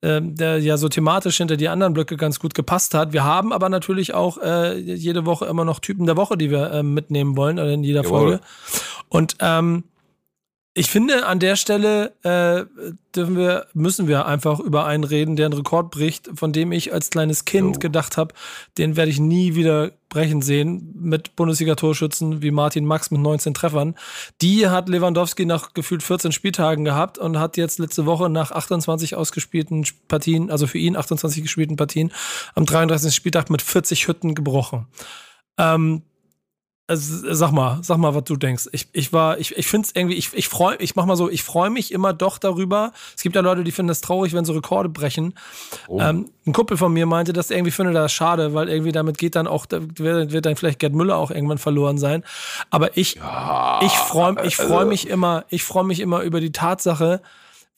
äh, 0.00 0.20
der 0.22 0.58
ja 0.58 0.76
so 0.76 0.88
thematisch 0.88 1.36
hinter 1.36 1.56
die 1.56 1.68
anderen 1.68 1.92
Blöcke 1.92 2.16
ganz 2.16 2.40
gut 2.40 2.54
gepasst 2.54 2.94
hat. 2.94 3.12
Wir 3.12 3.22
haben 3.22 3.52
aber 3.52 3.68
natürlich 3.68 4.14
auch 4.14 4.38
äh, 4.38 4.76
jede 4.78 5.24
Woche 5.26 5.44
immer 5.44 5.64
noch 5.64 5.78
Typen 5.78 6.06
der 6.06 6.16
Woche, 6.16 6.36
die 6.36 6.50
wir 6.50 6.72
äh, 6.72 6.82
mitnehmen 6.82 7.36
wollen, 7.36 7.58
oder 7.58 7.70
in 7.70 7.84
jeder 7.84 8.02
Jawohl. 8.02 8.18
Folge. 8.18 8.40
Und 9.08 9.36
ähm, 9.40 9.84
ich 10.74 10.88
finde, 10.88 11.26
an 11.26 11.38
der 11.38 11.56
Stelle 11.56 12.14
äh, 12.22 12.64
dürfen 13.14 13.36
wir, 13.36 13.66
müssen 13.74 14.08
wir 14.08 14.24
einfach 14.24 14.58
über 14.58 14.86
einen 14.86 15.04
reden, 15.04 15.36
der 15.36 15.46
einen 15.46 15.54
Rekord 15.54 15.90
bricht, 15.90 16.30
von 16.34 16.54
dem 16.54 16.72
ich 16.72 16.94
als 16.94 17.10
kleines 17.10 17.44
Kind 17.44 17.76
oh. 17.76 17.78
gedacht 17.78 18.16
habe, 18.16 18.34
den 18.78 18.96
werde 18.96 19.10
ich 19.10 19.20
nie 19.20 19.54
wieder 19.54 19.92
brechen 20.08 20.40
sehen 20.40 20.94
mit 20.94 21.36
Bundesliga-Torschützen 21.36 22.40
wie 22.40 22.50
Martin 22.50 22.86
Max 22.86 23.10
mit 23.10 23.20
19 23.20 23.52
Treffern. 23.52 23.96
Die 24.40 24.66
hat 24.68 24.88
Lewandowski 24.88 25.44
nach 25.44 25.74
gefühlt 25.74 26.02
14 26.02 26.32
Spieltagen 26.32 26.86
gehabt 26.86 27.18
und 27.18 27.38
hat 27.38 27.58
jetzt 27.58 27.78
letzte 27.78 28.06
Woche 28.06 28.30
nach 28.30 28.50
28 28.50 29.14
ausgespielten 29.14 29.86
Partien, 30.08 30.50
also 30.50 30.66
für 30.66 30.78
ihn 30.78 30.96
28 30.96 31.42
gespielten 31.42 31.76
Partien, 31.76 32.12
am 32.54 32.64
33. 32.64 33.14
Spieltag 33.14 33.50
mit 33.50 33.60
40 33.60 34.08
Hütten 34.08 34.34
gebrochen. 34.34 34.86
Ähm, 35.58 36.02
also, 36.92 37.34
sag 37.34 37.52
mal, 37.52 37.78
sag 37.82 37.96
mal, 37.96 38.14
was 38.14 38.24
du 38.24 38.36
denkst. 38.36 38.68
Ich, 38.72 38.86
ich 38.92 39.14
war, 39.14 39.38
ich, 39.38 39.56
ich 39.56 39.66
finde 39.66 39.86
es 39.86 39.96
irgendwie, 39.96 40.16
ich, 40.16 40.34
ich 40.34 40.48
freue, 40.48 40.76
ich 40.76 40.94
mach 40.94 41.06
mal 41.06 41.16
so, 41.16 41.30
ich 41.30 41.42
freue 41.42 41.70
mich 41.70 41.90
immer 41.90 42.12
doch 42.12 42.36
darüber. 42.36 42.92
Es 43.16 43.22
gibt 43.22 43.34
ja 43.34 43.40
Leute, 43.40 43.64
die 43.64 43.72
finden 43.72 43.88
das 43.88 44.02
traurig, 44.02 44.34
wenn 44.34 44.44
so 44.44 44.52
Rekorde 44.52 44.90
brechen. 44.90 45.34
Oh. 45.88 45.98
Ähm, 46.00 46.28
ein 46.46 46.52
Kumpel 46.52 46.76
von 46.76 46.92
mir 46.92 47.06
meinte, 47.06 47.32
dass 47.32 47.50
irgendwie 47.50 47.70
findet 47.70 47.94
das 47.94 48.12
schade, 48.12 48.52
weil 48.52 48.68
irgendwie 48.68 48.92
damit 48.92 49.16
geht 49.16 49.36
dann 49.36 49.46
auch, 49.46 49.64
wird 49.70 50.44
dann 50.44 50.56
vielleicht 50.56 50.80
Gerd 50.80 50.92
Müller 50.92 51.16
auch 51.16 51.30
irgendwann 51.30 51.58
verloren 51.58 51.96
sein. 51.96 52.24
Aber 52.68 52.94
ich, 52.96 53.14
ja, 53.14 53.80
ich 53.82 53.92
freue, 53.92 54.36
ich 54.44 54.56
freue 54.56 54.78
also. 54.78 54.88
mich 54.88 55.08
immer, 55.08 55.44
ich 55.48 55.64
freue 55.64 55.84
mich 55.84 56.00
immer 56.00 56.20
über 56.20 56.40
die 56.40 56.52
Tatsache, 56.52 57.22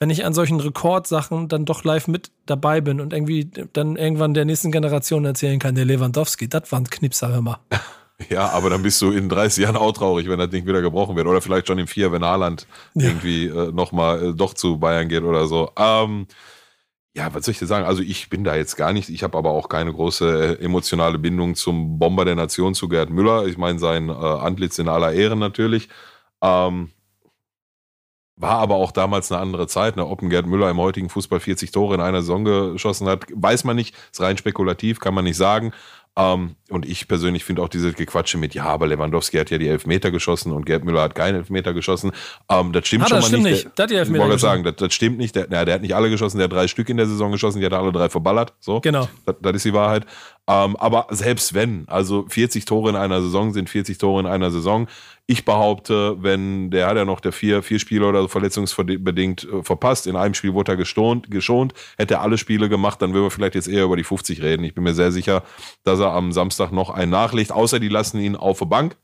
wenn 0.01 0.11
ich 0.11 0.25
an 0.25 0.35
solchen 0.35 0.59
Rekordsachen 0.59 1.47
dann 1.47 1.67
doch 1.67 1.85
live 1.85 2.09
mit 2.09 2.33
dabei 2.47 2.81
bin 2.81 3.01
und 3.01 3.13
irgendwie 3.13 3.49
dann 3.73 3.95
irgendwann 3.95 4.35
der 4.35 4.45
nächsten 4.45 4.73
Generation 4.73 5.25
erzählen 5.25 5.61
kann, 5.61 5.77
der 5.77 5.85
Lewandowski, 5.85 6.49
das 6.49 6.73
war 6.73 6.81
ein 6.81 6.91
Knipser 6.91 7.33
immer. 7.37 7.61
Ja, 8.31 8.51
aber 8.51 8.71
dann 8.71 8.83
bist 8.83 9.03
du 9.03 9.11
in 9.11 9.29
30 9.29 9.65
Jahren 9.65 9.77
auch 9.77 9.93
traurig, 9.93 10.29
wenn 10.29 10.39
das 10.39 10.51
Ding 10.51 10.67
wieder 10.67 10.83
gebrochen 10.83 11.17
wird. 11.17 11.27
Oder 11.27 11.41
vielleicht 11.41 11.67
schon 11.67 11.79
in 11.79 11.87
vier, 11.87 12.13
wenn 12.13 12.25
Haaland 12.25 12.67
ja. 12.95 13.09
irgendwie 13.09 13.47
äh, 13.47 13.73
nochmal 13.73 14.31
äh, 14.31 14.35
doch 14.35 14.55
zu 14.55 14.79
Bayern 14.79 15.09
geht 15.09 15.23
oder 15.23 15.47
so. 15.47 15.71
Ähm, 15.77 16.27
ja, 17.17 17.33
was 17.33 17.45
soll 17.45 17.53
ich 17.53 17.59
dir 17.59 17.67
sagen? 17.67 17.87
Also 17.87 18.03
ich 18.03 18.29
bin 18.29 18.45
da 18.45 18.57
jetzt 18.57 18.77
gar 18.77 18.93
nicht, 18.93 19.09
ich 19.09 19.23
habe 19.23 19.39
aber 19.39 19.51
auch 19.51 19.69
keine 19.69 19.93
große 19.93 20.59
äh, 20.59 20.65
emotionale 20.65 21.19
Bindung 21.19 21.55
zum 21.55 21.99
Bomber 21.99 22.25
der 22.25 22.35
Nation, 22.35 22.75
zu 22.75 22.89
Gerd 22.89 23.11
Müller. 23.11 23.47
Ich 23.47 23.57
meine, 23.57 23.79
sein 23.79 24.09
äh, 24.09 24.13
Antlitz 24.13 24.79
in 24.79 24.89
aller 24.89 25.13
Ehren 25.13 25.39
natürlich. 25.39 25.89
Ähm, 26.43 26.91
war 28.37 28.59
aber 28.59 28.75
auch 28.77 28.91
damals 28.91 29.31
eine 29.31 29.41
andere 29.41 29.69
Zeit. 29.69 29.97
Ne? 29.97 30.07
Ob 30.07 30.23
ein 30.23 30.31
Gerd 30.31 30.47
Müller 30.47 30.71
im 30.71 30.79
heutigen 30.79 31.09
Fußball 31.09 31.39
40 31.41 31.71
Tore 31.71 31.95
in 31.95 32.01
einer 32.01 32.21
Saison 32.21 32.45
geschossen 32.45 33.09
hat, 33.09 33.27
weiß 33.33 33.65
man 33.65 33.77
nicht. 33.77 33.95
Ist 34.13 34.21
rein 34.21 34.37
spekulativ, 34.37 34.99
kann 34.99 35.15
man 35.15 35.25
nicht 35.25 35.37
sagen. 35.37 35.73
Ähm, 36.17 36.57
und 36.75 36.87
ich 36.87 37.07
persönlich 37.07 37.45
finde 37.45 37.63
auch 37.63 37.69
diese 37.69 37.93
Gequatsche 37.93 38.37
mit, 38.37 38.55
ja, 38.55 38.65
aber 38.65 38.89
Lewandowski 38.89 39.37
hat 39.37 39.51
ja 39.51 39.59
die 39.59 39.69
Elfmeter 39.69 40.11
geschossen 40.11 40.53
und 40.53 40.67
Gerd 40.67 40.85
Müller 40.85 41.03
hat 41.03 41.15
keine 41.15 41.39
Elfmeter 41.39 41.73
geschossen. 41.73 42.11
Ähm, 42.49 42.73
das 42.73 42.87
stimmt 42.87 43.05
ah, 43.05 43.09
schon 43.09 43.17
das 43.17 43.25
mal 43.25 43.29
stimmt 43.29 43.45
nicht. 43.45 43.65
Der, 43.65 43.71
der 43.71 43.83
hat 43.85 43.91
die 43.91 43.95
Elfmeter 43.95 44.25
ich 44.25 44.29
wollte 44.29 44.41
sagen, 44.41 44.65
das, 44.65 44.77
das, 44.77 44.93
stimmt 44.93 45.19
nicht. 45.19 45.37
Der, 45.37 45.47
na, 45.49 45.65
der 45.65 45.75
hat 45.75 45.83
nicht 45.83 45.95
alle 45.95 46.11
geschossen, 46.11 46.39
der 46.39 46.45
hat 46.45 46.53
drei 46.53 46.67
Stück 46.67 46.89
in 46.89 46.97
der 46.97 47.07
Saison 47.07 47.31
geschossen, 47.31 47.61
die 47.61 47.67
hat 47.67 47.73
alle 47.73 47.93
drei 47.93 48.09
verballert. 48.09 48.53
So. 48.59 48.81
Genau. 48.81 49.09
Das, 49.25 49.37
das 49.41 49.55
ist 49.55 49.65
die 49.65 49.73
Wahrheit. 49.73 50.05
Ähm, 50.47 50.77
aber 50.77 51.07
selbst 51.11 51.55
wenn, 51.55 51.85
also 51.89 52.27
40 52.29 52.67
Tore 52.67 52.91
in 52.91 52.97
einer 52.97 53.23
Saison 53.23 53.55
sind 53.55 53.71
40 53.71 53.97
Tore 53.97 54.21
in 54.21 54.27
einer 54.27 54.51
Saison. 54.51 54.89
Ich 55.27 55.47
behaupte, 55.47 56.23
wenn 56.23 56.71
der 56.71 56.87
hat 56.87 56.99
ja 56.99 57.07
noch 57.07 57.21
der 57.21 57.33
vier, 57.33 57.63
vier 57.63 57.79
Spiele 57.79 58.07
oder 58.07 58.21
so 58.21 58.29
verletzungsbedingt 58.29 59.45
äh, 59.45 59.63
verpasst. 59.63 60.07
In 60.07 60.17
einem 60.17 60.35
Spiel 60.35 60.53
wurde 60.53 60.73
er 60.73 60.77
gestont, 60.77 61.31
geschont, 61.31 61.73
hätte 61.97 62.15
er 62.15 62.21
alle 62.21 62.37
Spiele 62.37 62.69
gemacht, 62.69 63.01
dann 63.01 63.15
würden 63.15 63.25
wir 63.25 63.31
vielleicht 63.31 63.55
jetzt 63.55 63.69
eher 63.69 63.85
über 63.85 63.97
die 63.97 64.05
50 64.05 64.43
reden. 64.43 64.65
Ich 64.65 64.75
bin 64.75 64.85
mir 64.85 64.93
sehr 64.93 65.13
sicher, 65.13 65.45
dass 65.83 65.99
er 66.01 66.13
am 66.13 66.31
Samstag 66.31 66.64
noch 66.71 66.91
einen 66.91 67.11
nachlegt, 67.11 67.53
außer 67.53 67.81
die 67.81 67.89
lassen 67.89 68.21
ihn 68.21 68.37
auf 68.37 68.59
der 68.59 68.67
Bank. 68.67 68.97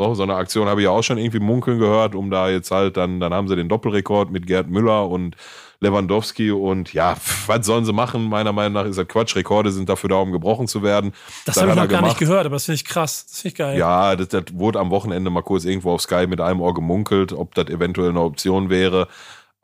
So, 0.00 0.14
so 0.14 0.22
eine 0.22 0.36
Aktion 0.36 0.68
habe 0.68 0.80
ich 0.80 0.84
ja 0.84 0.90
auch 0.90 1.02
schon 1.02 1.18
irgendwie 1.18 1.40
munkeln 1.40 1.80
gehört, 1.80 2.14
um 2.14 2.30
da 2.30 2.48
jetzt 2.48 2.70
halt 2.70 2.96
dann, 2.96 3.18
dann 3.18 3.34
haben 3.34 3.48
sie 3.48 3.56
den 3.56 3.68
Doppelrekord 3.68 4.30
mit 4.30 4.46
Gerd 4.46 4.68
Müller 4.68 5.08
und 5.08 5.36
Lewandowski 5.80 6.50
und 6.50 6.92
ja, 6.92 7.16
was 7.46 7.66
sollen 7.66 7.84
sie 7.84 7.92
machen? 7.92 8.28
Meiner 8.28 8.52
Meinung 8.52 8.74
nach 8.74 8.84
ist 8.84 8.96
das 8.96 9.08
Quatsch. 9.08 9.34
Rekorde 9.36 9.70
sind 9.70 9.88
dafür 9.88 10.10
da, 10.10 10.16
um 10.16 10.32
gebrochen 10.32 10.68
zu 10.68 10.82
werden. 10.82 11.12
Das 11.46 11.56
habe 11.56 11.70
ich 11.70 11.76
noch 11.76 11.88
gar 11.88 12.02
nicht 12.02 12.18
gehört, 12.18 12.46
aber 12.46 12.56
das 12.56 12.64
finde 12.64 12.76
ich 12.76 12.84
krass. 12.84 13.26
Das 13.26 13.40
finde 13.40 13.48
ich 13.48 13.54
geil. 13.56 13.78
Ja, 13.78 14.14
das, 14.16 14.28
das 14.28 14.44
wurde 14.52 14.80
am 14.80 14.90
Wochenende 14.90 15.30
mal 15.30 15.42
kurz 15.42 15.64
irgendwo 15.64 15.92
auf 15.92 16.00
Sky 16.00 16.26
mit 16.28 16.40
einem 16.40 16.60
Ohr 16.60 16.74
gemunkelt, 16.74 17.32
ob 17.32 17.54
das 17.54 17.66
eventuell 17.66 18.10
eine 18.10 18.20
Option 18.20 18.70
wäre. 18.70 19.08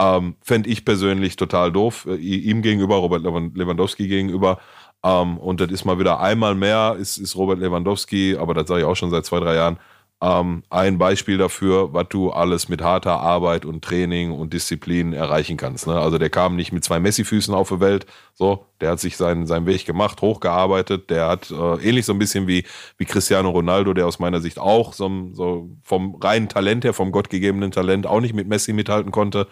Ähm, 0.01 0.37
Fände 0.41 0.69
ich 0.69 0.85
persönlich 0.85 1.37
total 1.37 1.71
doof. 1.71 2.07
Äh, 2.09 2.17
ihm 2.17 2.63
gegenüber, 2.63 2.97
Robert 2.97 3.23
Lewandowski 3.23 4.09
gegenüber. 4.09 4.59
Ähm, 5.05 5.37
und 5.39 5.61
das 5.61 5.71
ist 5.71 5.85
mal 5.85 5.99
wieder 5.99 6.21
einmal 6.21 6.55
mehr, 6.55 6.97
ist, 6.99 7.19
ist 7.19 7.37
Robert 7.37 7.59
Lewandowski, 7.59 8.37
aber 8.39 8.55
das 8.55 8.67
sage 8.67 8.81
ich 8.81 8.87
auch 8.87 8.97
schon 8.97 9.11
seit 9.11 9.27
zwei, 9.27 9.39
drei 9.39 9.55
Jahren, 9.55 9.79
ähm, 10.23 10.63
ein 10.71 10.97
Beispiel 10.97 11.37
dafür, 11.37 11.93
was 11.93 12.07
du 12.09 12.31
alles 12.31 12.71
mit 12.71 12.81
harter 12.81 13.21
Arbeit 13.21 13.67
und 13.67 13.85
Training 13.85 14.33
und 14.33 14.55
Disziplin 14.55 15.13
erreichen 15.13 15.59
kannst. 15.59 15.87
Ne? 15.87 15.99
Also 16.01 16.17
der 16.17 16.31
kam 16.31 16.57
nicht 16.57 16.73
mit 16.73 16.85
zwei 16.85 17.01
Messi-Füßen 17.01 17.53
auf 17.53 17.69
die 17.69 17.81
Welt, 17.81 18.07
so, 18.33 18.67
der 18.81 18.93
hat 18.93 19.01
sich 19.01 19.19
seinen, 19.19 19.47
seinen 19.47 19.67
Weg 19.67 19.85
gemacht, 19.85 20.23
hochgearbeitet, 20.23 21.11
der 21.11 21.29
hat 21.29 21.51
äh, 21.51 21.87
ähnlich 21.87 22.07
so 22.07 22.15
ein 22.15 22.19
bisschen 22.19 22.47
wie, 22.47 22.65
wie 22.97 23.05
Cristiano 23.05 23.51
Ronaldo, 23.51 23.93
der 23.93 24.07
aus 24.07 24.19
meiner 24.19 24.41
Sicht 24.41 24.59
auch 24.59 24.95
so, 24.95 25.11
so 25.33 25.69
vom 25.83 26.15
reinen 26.15 26.49
Talent 26.49 26.85
her, 26.85 26.95
vom 26.95 27.13
gottgegebenen 27.13 27.73
Talent 27.73 28.07
auch 28.07 28.21
nicht 28.21 28.35
mit 28.35 28.49
Messi 28.49 28.73
mithalten 28.73 29.13
konnte. 29.13 29.49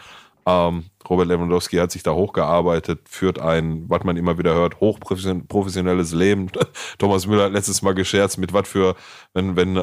Ähm, 0.46 0.84
Robert 1.08 1.28
Lewandowski 1.28 1.76
hat 1.76 1.90
sich 1.90 2.02
da 2.02 2.12
hochgearbeitet, 2.12 3.00
führt 3.08 3.38
ein, 3.38 3.84
was 3.88 4.04
man 4.04 4.16
immer 4.16 4.38
wieder 4.38 4.54
hört, 4.54 4.80
hochprofessionelles 4.80 6.12
Leben. 6.12 6.48
Thomas 6.98 7.26
Müller 7.26 7.44
hat 7.44 7.52
letztes 7.52 7.82
Mal 7.82 7.94
gescherzt, 7.94 8.38
mit 8.38 8.52
was 8.52 8.68
für, 8.68 8.94
wenn, 9.34 9.56
wenn 9.56 9.76
äh, 9.76 9.80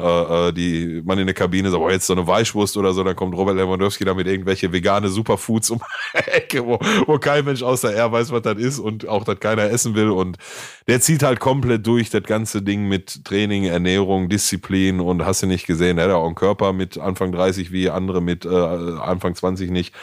äh, 0.48 0.52
die 0.52 1.02
man 1.04 1.18
in 1.18 1.26
der 1.26 1.34
Kabine 1.34 1.70
sagt, 1.70 1.82
oh, 1.82 1.90
jetzt 1.90 2.06
so 2.06 2.14
eine 2.14 2.26
Weichwurst 2.26 2.76
oder 2.76 2.92
so, 2.92 3.04
dann 3.04 3.16
kommt 3.16 3.36
Robert 3.36 3.56
Lewandowski 3.56 4.04
da 4.04 4.14
mit 4.14 4.26
irgendwelche 4.26 4.72
vegane 4.72 5.08
Superfoods 5.08 5.70
um 5.70 5.80
die 6.14 6.18
Ecke, 6.30 6.66
wo, 6.66 6.78
wo 7.06 7.18
kein 7.18 7.44
Mensch 7.44 7.62
außer 7.62 7.92
er 7.92 8.10
weiß, 8.10 8.32
was 8.32 8.42
das 8.42 8.58
ist 8.58 8.78
und 8.78 9.06
auch 9.06 9.24
das 9.24 9.40
keiner 9.40 9.64
essen 9.64 9.94
will. 9.94 10.10
Und 10.10 10.38
der 10.86 11.00
zieht 11.00 11.22
halt 11.22 11.40
komplett 11.40 11.86
durch 11.86 12.10
das 12.10 12.22
ganze 12.22 12.62
Ding 12.62 12.88
mit 12.88 13.24
Training, 13.24 13.64
Ernährung, 13.64 14.28
Disziplin 14.28 15.00
und 15.00 15.24
hast 15.24 15.42
du 15.42 15.46
nicht 15.46 15.66
gesehen, 15.66 15.98
er 15.98 16.04
hat 16.04 16.12
auch 16.12 16.26
einen 16.26 16.34
Körper 16.34 16.72
mit 16.72 16.98
Anfang 16.98 17.32
30 17.32 17.72
wie 17.72 17.90
andere 17.90 18.22
mit 18.22 18.44
äh, 18.44 18.48
Anfang 18.48 19.34
20 19.34 19.70
nicht. 19.70 19.94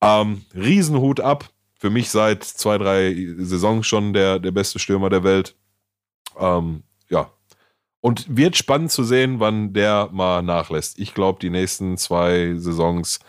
Ähm, 0.00 0.44
Riesenhut 0.54 1.20
ab. 1.20 1.48
Für 1.78 1.90
mich 1.90 2.10
seit 2.10 2.42
zwei, 2.42 2.78
drei 2.78 3.14
Saisons 3.38 3.86
schon 3.86 4.12
der, 4.12 4.38
der 4.38 4.50
beste 4.50 4.78
Stürmer 4.78 5.10
der 5.10 5.24
Welt. 5.24 5.56
Ähm, 6.38 6.82
ja. 7.08 7.30
Und 8.00 8.36
wird 8.36 8.56
spannend 8.56 8.90
zu 8.90 9.04
sehen, 9.04 9.40
wann 9.40 9.72
der 9.72 10.08
mal 10.12 10.42
nachlässt. 10.42 10.98
Ich 10.98 11.12
glaube, 11.12 11.38
die 11.40 11.50
nächsten 11.50 11.98
zwei 11.98 12.54
Saisons 12.56 13.20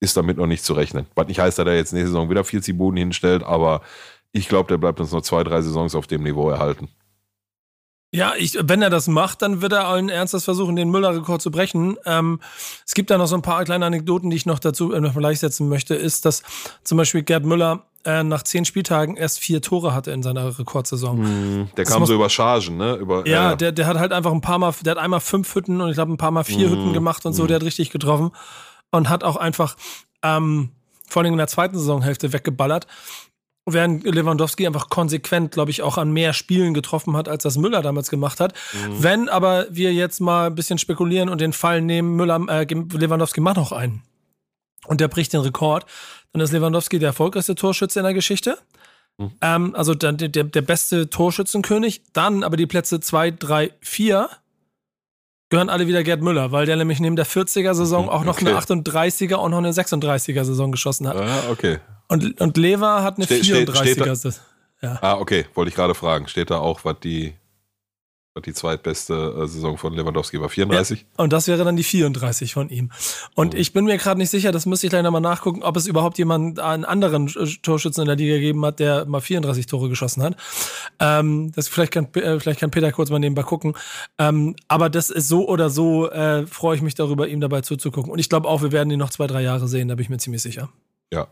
ist 0.00 0.16
damit 0.16 0.36
noch 0.36 0.46
nicht 0.46 0.64
zu 0.64 0.74
rechnen. 0.74 1.06
Was 1.14 1.26
nicht 1.26 1.40
heißt, 1.40 1.58
dass 1.58 1.66
er 1.66 1.74
jetzt 1.74 1.92
nächste 1.92 2.08
Saison 2.08 2.30
wieder 2.30 2.44
40 2.44 2.76
Buden 2.76 2.98
hinstellt, 2.98 3.42
aber 3.42 3.80
ich 4.32 4.48
glaube, 4.48 4.68
der 4.68 4.78
bleibt 4.78 5.00
uns 5.00 5.12
noch 5.12 5.22
zwei, 5.22 5.42
drei 5.42 5.62
Saisons 5.62 5.94
auf 5.94 6.06
dem 6.06 6.22
Niveau 6.22 6.50
erhalten. 6.50 6.88
Ja, 8.16 8.32
ich, 8.34 8.56
wenn 8.62 8.80
er 8.80 8.88
das 8.88 9.08
macht, 9.08 9.42
dann 9.42 9.60
wird 9.60 9.72
er 9.72 9.88
allen 9.88 10.08
Ernstes 10.08 10.44
versuchen, 10.44 10.74
den 10.74 10.88
Müller-Rekord 10.88 11.42
zu 11.42 11.50
brechen. 11.50 11.98
Ähm, 12.06 12.40
es 12.86 12.94
gibt 12.94 13.10
da 13.10 13.18
noch 13.18 13.26
so 13.26 13.36
ein 13.36 13.42
paar 13.42 13.62
kleine 13.64 13.84
Anekdoten, 13.84 14.30
die 14.30 14.36
ich 14.36 14.46
noch 14.46 14.58
dazu 14.58 14.94
äh, 14.94 15.00
noch 15.00 15.14
gleichsetzen 15.14 15.68
möchte, 15.68 15.94
ist, 15.94 16.24
dass 16.24 16.42
zum 16.82 16.96
Beispiel 16.96 17.22
Gerd 17.22 17.44
Müller 17.44 17.82
äh, 18.06 18.22
nach 18.22 18.42
zehn 18.42 18.64
Spieltagen 18.64 19.18
erst 19.18 19.40
vier 19.40 19.60
Tore 19.60 19.92
hatte 19.92 20.12
in 20.12 20.22
seiner 20.22 20.58
Rekordsaison. 20.58 21.18
Mm, 21.18 21.68
der 21.76 21.84
das 21.84 21.92
kam 21.92 22.06
so 22.06 22.14
über 22.14 22.30
Chargen, 22.30 22.78
ne? 22.78 22.94
Über, 22.94 23.26
ja, 23.26 23.52
äh, 23.52 23.56
der, 23.58 23.72
der 23.72 23.86
hat 23.86 23.98
halt 23.98 24.14
einfach 24.14 24.32
ein 24.32 24.40
paar 24.40 24.58
Mal, 24.58 24.72
der 24.82 24.92
hat 24.92 24.98
einmal 24.98 25.20
fünf 25.20 25.54
Hütten 25.54 25.82
und 25.82 25.90
ich 25.90 25.96
glaube 25.96 26.10
ein 26.10 26.16
paar 26.16 26.30
Mal 26.30 26.44
vier 26.44 26.68
mm, 26.68 26.70
Hütten 26.70 26.92
gemacht 26.94 27.26
und 27.26 27.34
so, 27.34 27.44
mm. 27.44 27.48
der 27.48 27.56
hat 27.56 27.64
richtig 27.64 27.90
getroffen 27.90 28.30
und 28.92 29.10
hat 29.10 29.24
auch 29.24 29.36
einfach 29.36 29.76
ähm, 30.22 30.70
vor 31.06 31.22
allem 31.22 31.32
in 31.32 31.38
der 31.38 31.48
zweiten 31.48 31.76
Saisonhälfte 31.76 32.32
weggeballert 32.32 32.86
während 33.66 34.04
Lewandowski 34.04 34.66
einfach 34.66 34.88
konsequent, 34.88 35.52
glaube 35.52 35.72
ich, 35.72 35.82
auch 35.82 35.98
an 35.98 36.12
mehr 36.12 36.32
Spielen 36.32 36.72
getroffen 36.72 37.16
hat, 37.16 37.28
als 37.28 37.42
das 37.42 37.58
Müller 37.58 37.82
damals 37.82 38.10
gemacht 38.10 38.40
hat. 38.40 38.54
Mhm. 38.72 39.02
Wenn 39.02 39.28
aber 39.28 39.66
wir 39.70 39.92
jetzt 39.92 40.20
mal 40.20 40.46
ein 40.46 40.54
bisschen 40.54 40.78
spekulieren 40.78 41.28
und 41.28 41.40
den 41.40 41.52
Fall 41.52 41.82
nehmen, 41.82 42.14
Müller, 42.14 42.40
äh, 42.48 42.64
Lewandowski 42.64 43.40
macht 43.40 43.56
noch 43.56 43.72
einen 43.72 44.02
und 44.86 45.00
der 45.00 45.08
bricht 45.08 45.32
den 45.32 45.40
Rekord, 45.40 45.84
dann 46.32 46.40
ist 46.40 46.52
Lewandowski 46.52 46.98
der 46.98 47.08
erfolgreichste 47.08 47.56
Torschütze 47.56 47.98
in 47.98 48.04
der 48.04 48.14
Geschichte. 48.14 48.56
Mhm. 49.18 49.32
Ähm, 49.40 49.74
also 49.74 49.94
der, 49.94 50.12
der, 50.12 50.44
der 50.44 50.62
beste 50.62 51.10
Torschützenkönig. 51.10 52.02
Dann 52.12 52.44
aber 52.44 52.56
die 52.56 52.66
Plätze 52.66 53.00
2, 53.00 53.32
3, 53.32 53.72
4 53.80 54.30
gehören 55.48 55.68
alle 55.68 55.86
wieder 55.86 56.02
Gerd 56.02 56.22
Müller, 56.22 56.52
weil 56.52 56.66
der 56.66 56.76
nämlich 56.76 57.00
neben 57.00 57.16
der 57.16 57.26
40er-Saison 57.26 58.04
mhm. 58.04 58.08
auch 58.10 58.24
noch 58.24 58.40
okay. 58.40 58.48
eine 58.48 58.58
38er 58.58 59.36
und 59.36 59.50
noch 59.50 59.58
eine 59.58 59.70
36er-Saison 59.70 60.72
geschossen 60.72 61.08
hat. 61.08 61.16
Ah, 61.16 61.50
okay. 61.50 61.78
Und, 62.08 62.40
und 62.40 62.56
Lever 62.56 63.02
hat 63.02 63.16
eine 63.16 63.26
Ste 63.26 63.36
34er. 63.36 64.16
Steht 64.16 64.24
da, 64.24 64.86
ja. 64.86 64.98
Ah, 65.00 65.14
okay, 65.14 65.46
wollte 65.54 65.70
ich 65.70 65.74
gerade 65.74 65.94
fragen. 65.94 66.28
Steht 66.28 66.50
da 66.50 66.58
auch, 66.58 66.84
was 66.84 67.00
die, 67.00 67.34
die 68.44 68.52
zweitbeste 68.52 69.14
äh, 69.14 69.46
Saison 69.46 69.78
von 69.78 69.92
Lewandowski 69.92 70.40
war? 70.40 70.48
34? 70.48 71.00
Ja, 71.00 71.24
und 71.24 71.32
das 71.32 71.48
wäre 71.48 71.64
dann 71.64 71.76
die 71.76 71.82
34 71.82 72.54
von 72.54 72.68
ihm. 72.68 72.90
Und 73.34 73.54
oh. 73.54 73.58
ich 73.58 73.72
bin 73.72 73.84
mir 73.84 73.96
gerade 73.98 74.18
nicht 74.18 74.30
sicher, 74.30 74.52
das 74.52 74.66
müsste 74.66 74.86
ich 74.86 74.90
gleich 74.90 75.02
nochmal 75.02 75.20
nachgucken, 75.20 75.62
ob 75.62 75.76
es 75.76 75.86
überhaupt 75.86 76.18
jemanden, 76.18 76.58
einen 76.60 76.84
anderen 76.84 77.28
Torschützen 77.62 78.02
in 78.02 78.08
der 78.08 78.16
Liga 78.16 78.34
gegeben 78.34 78.64
hat, 78.64 78.78
der 78.80 79.06
mal 79.06 79.20
34 79.20 79.66
Tore 79.66 79.88
geschossen 79.88 80.22
hat. 80.22 80.36
Ähm, 80.98 81.52
das, 81.54 81.68
vielleicht, 81.68 81.92
kann, 81.92 82.08
äh, 82.14 82.38
vielleicht 82.40 82.60
kann 82.60 82.70
Peter 82.70 82.92
kurz 82.92 83.10
mal 83.10 83.18
nebenbei 83.18 83.42
gucken. 83.42 83.74
Ähm, 84.18 84.56
aber 84.68 84.90
das 84.90 85.10
ist 85.10 85.28
so 85.28 85.48
oder 85.48 85.70
so, 85.70 86.10
äh, 86.10 86.46
freue 86.46 86.76
ich 86.76 86.82
mich 86.82 86.94
darüber, 86.94 87.28
ihm 87.28 87.40
dabei 87.40 87.60
zuzugucken. 87.60 88.12
Und 88.12 88.18
ich 88.18 88.28
glaube 88.28 88.48
auch, 88.48 88.62
wir 88.62 88.72
werden 88.72 88.90
ihn 88.90 88.98
noch 88.98 89.10
zwei, 89.10 89.26
drei 89.26 89.42
Jahre 89.42 89.68
sehen, 89.68 89.88
da 89.88 89.94
bin 89.94 90.02
ich 90.02 90.10
mir 90.10 90.18
ziemlich 90.18 90.42
sicher. 90.42 90.68
Ja, 91.12 91.28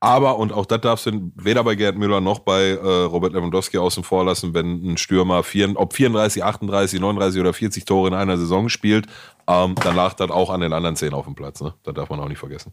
aber, 0.00 0.38
und 0.38 0.52
auch 0.52 0.66
das 0.66 0.80
darfst 0.80 1.06
du 1.06 1.32
weder 1.36 1.64
bei 1.64 1.74
Gerd 1.74 1.96
Müller 1.96 2.20
noch 2.20 2.40
bei 2.40 2.70
äh, 2.70 3.02
Robert 3.04 3.32
Lewandowski 3.32 3.78
außen 3.78 4.04
vor 4.04 4.24
lassen, 4.24 4.54
wenn 4.54 4.92
ein 4.92 4.96
Stürmer, 4.96 5.42
vier, 5.42 5.72
ob 5.76 5.94
34, 5.94 6.44
38, 6.44 7.00
39 7.00 7.40
oder 7.40 7.52
40 7.52 7.84
Tore 7.84 8.08
in 8.08 8.14
einer 8.14 8.36
Saison 8.36 8.68
spielt, 8.68 9.06
ähm, 9.46 9.74
dann 9.76 9.96
lag 9.96 10.14
das 10.14 10.30
auch 10.30 10.50
an 10.50 10.60
den 10.60 10.72
anderen 10.72 10.96
zehn 10.96 11.14
auf 11.14 11.24
dem 11.24 11.34
Platz. 11.34 11.60
Ne? 11.60 11.74
Das 11.82 11.94
darf 11.94 12.10
man 12.10 12.20
auch 12.20 12.28
nicht 12.28 12.38
vergessen. 12.38 12.72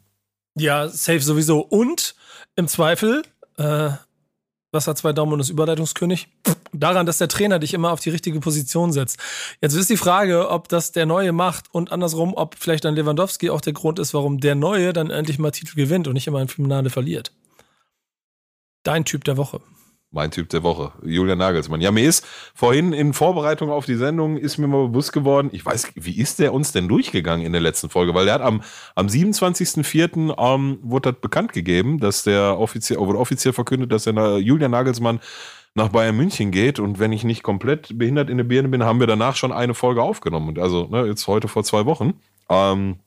Ja, 0.55 0.88
safe 0.88 1.21
sowieso. 1.21 1.59
Und 1.59 2.15
im 2.55 2.67
Zweifel, 2.67 3.24
äh, 3.57 3.89
was 4.74 4.88
hat 4.88 4.97
zwei 4.97 5.13
Daumen 5.13 5.34
und 5.34 5.39
ist 5.39 5.49
Überleitungskönig? 5.49 6.28
Daran, 6.74 7.05
dass 7.05 7.19
der 7.19 7.28
Trainer 7.28 7.59
dich 7.59 7.74
immer 7.74 7.91
auf 7.91 7.99
die 7.99 8.09
richtige 8.09 8.39
Position 8.39 8.91
setzt. 8.91 9.19
Jetzt 9.61 9.76
ist 9.76 9.89
die 9.89 9.97
Frage, 9.97 10.49
ob 10.49 10.67
das 10.67 10.91
der 10.91 11.05
Neue 11.05 11.32
macht 11.32 11.65
und 11.71 11.91
andersrum, 11.91 12.34
ob 12.34 12.55
vielleicht 12.57 12.84
dann 12.84 12.95
Lewandowski 12.95 13.51
auch 13.51 13.61
der 13.61 13.74
Grund 13.74 13.99
ist, 13.99 14.13
warum 14.13 14.39
der 14.39 14.55
Neue 14.55 14.91
dann 14.91 15.11
endlich 15.11 15.38
mal 15.38 15.51
Titel 15.51 15.76
gewinnt 15.76 16.07
und 16.07 16.15
nicht 16.15 16.28
immer 16.28 16.39
ein 16.39 16.47
Finale 16.47 16.89
verliert. 16.89 17.32
Dein 18.82 19.05
Typ 19.05 19.24
der 19.24 19.38
Woche. 19.38 19.61
Mein 20.14 20.30
Typ 20.30 20.47
der 20.49 20.61
Woche, 20.61 20.91
Julian 21.03 21.39
Nagelsmann. 21.39 21.82
Ja, 21.82 21.91
mir 21.91 22.07
ist 22.07 22.24
vorhin 22.53 22.93
in 22.93 23.14
Vorbereitung 23.14 23.72
auf 23.72 23.88
die 23.88 23.95
Sendung 23.95 24.38
ist 24.38 24.59
mir 24.59 24.68
mal 24.68 24.89
bewusst 24.89 25.11
geworden, 25.11 25.49
ich 25.51 25.66
weiß, 25.66 25.93
wie 25.95 26.20
ist 26.20 26.38
der 26.38 26.53
uns 26.53 26.72
denn 26.72 26.88
durchgegangen 26.88 27.43
in 27.43 27.51
der 27.51 27.61
letzten 27.61 27.89
Folge? 27.89 28.14
Weil 28.14 28.26
der 28.26 28.36
hat 28.36 28.41
am, 28.41 28.61
am 28.93 29.07
27.04. 29.07 30.36
Ähm, 30.38 30.78
wurde 30.84 31.14
das 31.14 31.20
bekannt 31.20 31.51
gegeben, 31.51 31.99
dass 31.99 32.22
der 32.22 32.59
offiziell, 32.59 32.99
wurde 32.99 33.18
offiziell 33.18 33.53
verkündet, 33.53 33.91
dass 33.91 34.03
der 34.03 34.38
Julian 34.38 34.70
Nagelsmann 34.70 35.20
nach 35.74 35.89
Bayern 35.89 36.16
München 36.16 36.51
geht 36.51 36.78
und 36.78 36.99
wenn 36.99 37.11
ich 37.11 37.24
nicht 37.24 37.41
komplett 37.41 37.97
behindert 37.97 38.30
in 38.30 38.38
der 38.38 38.43
Birne 38.43 38.70
bin, 38.70 38.84
haben 38.84 38.99
wir 38.99 39.07
danach 39.07 39.36
schon 39.36 39.51
eine 39.51 39.74
Folge 39.74 40.03
aufgenommen. 40.03 40.59
Also, 40.59 40.88
ne, 40.91 41.07
jetzt 41.07 41.26
heute 41.28 41.47
vor 41.47 41.64
zwei 41.64 41.88
Wochen. 41.88 42.14
Ähm, 42.49 42.99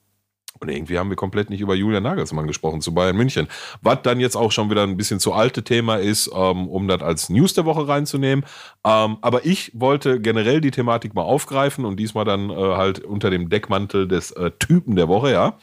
und 0.60 0.68
irgendwie 0.68 0.98
haben 0.98 1.10
wir 1.10 1.16
komplett 1.16 1.50
nicht 1.50 1.60
über 1.60 1.74
Julian 1.74 2.02
Nagelsmann 2.02 2.46
gesprochen 2.46 2.80
zu 2.80 2.94
Bayern 2.94 3.16
München. 3.16 3.48
Was 3.82 4.02
dann 4.02 4.20
jetzt 4.20 4.36
auch 4.36 4.52
schon 4.52 4.70
wieder 4.70 4.82
ein 4.82 4.96
bisschen 4.96 5.20
zu 5.20 5.32
alte 5.32 5.62
Thema 5.62 5.96
ist, 5.96 6.30
ähm, 6.34 6.68
um 6.68 6.88
das 6.88 7.02
als 7.02 7.28
News 7.28 7.54
der 7.54 7.64
Woche 7.64 7.86
reinzunehmen. 7.88 8.44
Ähm, 8.84 9.18
aber 9.20 9.44
ich 9.44 9.72
wollte 9.74 10.20
generell 10.20 10.60
die 10.60 10.70
Thematik 10.70 11.14
mal 11.14 11.22
aufgreifen 11.22 11.84
und 11.84 11.98
diesmal 11.98 12.24
dann 12.24 12.50
äh, 12.50 12.54
halt 12.54 13.00
unter 13.00 13.30
dem 13.30 13.48
Deckmantel 13.48 14.08
des 14.08 14.30
äh, 14.32 14.50
Typen 14.58 14.96
der 14.96 15.08
Woche, 15.08 15.30
ja. 15.30 15.58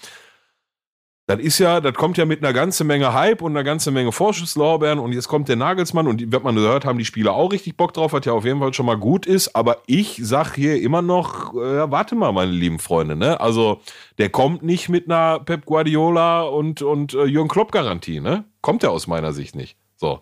Das 1.25 1.39
ist 1.39 1.57
ja, 1.57 1.79
das 1.79 1.93
kommt 1.93 2.17
ja 2.17 2.25
mit 2.25 2.43
einer 2.43 2.51
ganzen 2.51 2.85
Menge 2.85 3.13
Hype 3.13 3.41
und 3.41 3.53
einer 3.53 3.63
ganzen 3.63 3.93
Menge 3.93 4.11
Vorschusslorbeeren 4.11 4.99
und 4.99 5.13
jetzt 5.13 5.29
kommt 5.29 5.47
der 5.47 5.55
Nagelsmann 5.55 6.05
und 6.05 6.33
wird 6.33 6.43
man 6.43 6.55
gehört 6.55 6.83
haben, 6.83 6.97
die 6.97 7.05
Spieler 7.05 7.33
auch 7.33 7.53
richtig 7.53 7.77
Bock 7.77 7.93
drauf, 7.93 8.11
was 8.11 8.25
ja 8.25 8.33
auf 8.33 8.43
jeden 8.43 8.59
Fall 8.59 8.73
schon 8.73 8.85
mal 8.85 8.97
gut 8.97 9.25
ist, 9.25 9.55
aber 9.55 9.77
ich 9.87 10.19
sag 10.21 10.53
hier 10.55 10.81
immer 10.81 11.01
noch, 11.01 11.53
äh, 11.53 11.89
warte 11.89 12.15
mal, 12.15 12.33
meine 12.33 12.51
lieben 12.51 12.77
Freunde, 12.77 13.15
ne? 13.15 13.39
Also, 13.39 13.79
der 14.17 14.29
kommt 14.29 14.63
nicht 14.63 14.89
mit 14.89 15.09
einer 15.09 15.39
Pep 15.39 15.65
Guardiola 15.65 16.41
und, 16.41 16.81
und 16.81 17.13
äh, 17.13 17.23
Jürgen 17.23 17.47
Klopp 17.47 17.71
Garantie, 17.71 18.19
ne? 18.19 18.43
Kommt 18.59 18.83
er 18.83 18.91
aus 18.91 19.07
meiner 19.07 19.31
Sicht 19.31 19.55
nicht. 19.55 19.77
So. 19.95 20.19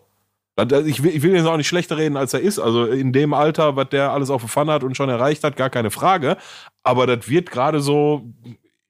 Ich 0.86 1.02
will, 1.02 1.16
ich 1.16 1.24
will 1.24 1.34
jetzt 1.34 1.47
auch 1.47 1.58
nicht 1.58 1.68
schlechter 1.68 1.97
reden, 1.97 2.18
als 2.18 2.36
er 2.36 2.41
ist. 2.41 2.60
Also 2.60 2.86
in 2.86 3.14
dem 3.14 3.34
Alter, 3.34 3.76
was 3.76 3.89
der 3.89 4.12
alles 4.12 4.30
auf 4.30 4.41
der 4.41 4.49
Pfanne 4.49 4.74
hat 4.74 4.84
und 4.84 4.95
schon 4.95 5.10
erreicht 5.10 5.43
hat, 5.43 5.56
gar 5.56 5.72
keine 5.72 5.89
Frage. 5.89 6.38
Aber 6.84 7.08
das 7.08 7.28
wird 7.30 7.49
gerade 7.49 7.80
so 7.80 8.24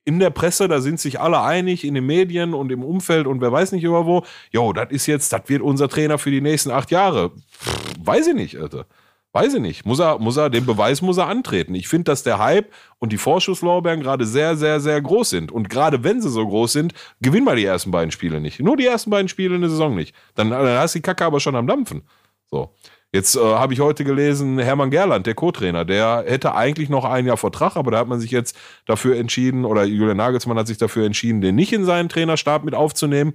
in 0.04 0.20
der 0.20 0.30
Presse, 0.32 0.68
da 0.68 0.82
sind 0.82 1.00
sich 1.00 1.20
alle 1.20 1.42
einig, 1.42 1.84
in 1.84 1.94
den 1.94 2.06
Medien 2.06 2.54
und 2.54 2.72
im 2.72 2.84
Umfeld 2.84 3.28
und 3.28 3.42
wer 3.42 3.52
weiß 3.52 3.72
nicht 3.72 3.84
über 3.84 4.06
wo, 4.06 4.24
jo, 4.52 4.74
das 4.74 4.92
ist 4.92 5.06
jetzt, 5.06 5.32
das 5.32 5.42
wird 5.48 5.62
unser 5.62 5.90
Trainer 5.90 6.18
für 6.18 6.32
die 6.32 6.42
nächsten 6.42 6.72
acht 6.72 6.92
Jahre. 6.92 7.30
Pff, 7.30 7.94
weiß 8.00 8.28
ich 8.28 8.34
nicht, 8.34 8.58
Alter. 8.58 8.86
Weiß 9.34 9.54
ich 9.54 9.62
nicht. 9.62 9.86
Muss 9.86 10.00
er, 10.00 10.20
muss 10.20 10.36
er, 10.36 10.50
den 10.50 10.66
Beweis 10.66 11.02
muss 11.02 11.18
er 11.18 11.28
antreten. 11.28 11.74
Ich 11.74 11.88
finde, 11.88 12.06
dass 12.06 12.24
der 12.24 12.38
Hype 12.38 12.70
und 13.00 13.14
die 13.14 13.18
Vorschusslorbeeren 13.18 14.02
gerade 14.02 14.26
sehr, 14.26 14.58
sehr, 14.58 14.82
sehr 14.82 15.02
groß 15.02 15.30
sind. 15.30 15.54
Und 15.54 15.70
gerade 15.70 16.04
wenn 16.04 16.22
sie 16.22 16.30
so 16.30 16.46
groß 16.46 16.74
sind, 16.74 16.94
gewinnen 17.22 17.46
wir 17.46 17.56
die 17.56 17.64
ersten 17.64 17.92
beiden 17.92 18.12
Spiele 18.12 18.42
nicht. 18.42 18.60
Nur 18.60 18.76
die 18.76 18.86
ersten 18.86 19.10
beiden 19.10 19.30
Spiele 19.30 19.56
in 19.56 19.62
der 19.62 19.70
Saison 19.70 19.96
nicht. 19.96 20.14
Dann, 20.36 20.50
dann 20.50 20.78
hast 20.78 20.96
du 20.96 21.00
die 21.00 21.04
Kacke 21.04 21.24
aber 21.24 21.40
schon 21.40 21.56
am 21.56 21.66
Dampfen. 21.66 22.02
So. 22.50 22.76
Jetzt 23.14 23.36
äh, 23.36 23.40
habe 23.40 23.74
ich 23.74 23.82
heute 23.82 24.06
gelesen, 24.06 24.58
Hermann 24.58 24.90
Gerland, 24.90 25.28
der 25.28 25.36
Co-Trainer, 25.36 25.84
der 25.84 26.24
hätte 26.26 26.56
eigentlich 26.56 26.88
noch 26.88 27.04
ein 27.04 27.26
Jahr 27.26 27.36
Vertrag, 27.36 27.76
aber 27.76 27.92
da 27.92 28.00
hat 28.00 28.08
man 28.08 28.22
sich 28.22 28.32
jetzt 28.32 28.58
dafür 28.86 29.18
entschieden, 29.18 29.66
oder 29.66 29.84
Julian 29.84 30.16
Nagelsmann 30.16 30.58
hat 30.58 30.68
sich 30.68 30.78
dafür 30.78 31.06
entschieden, 31.06 31.42
den 31.42 31.56
nicht 31.56 31.74
in 31.74 31.84
seinen 31.84 32.08
Trainerstab 32.08 32.64
mit 32.64 32.74
aufzunehmen. 32.74 33.34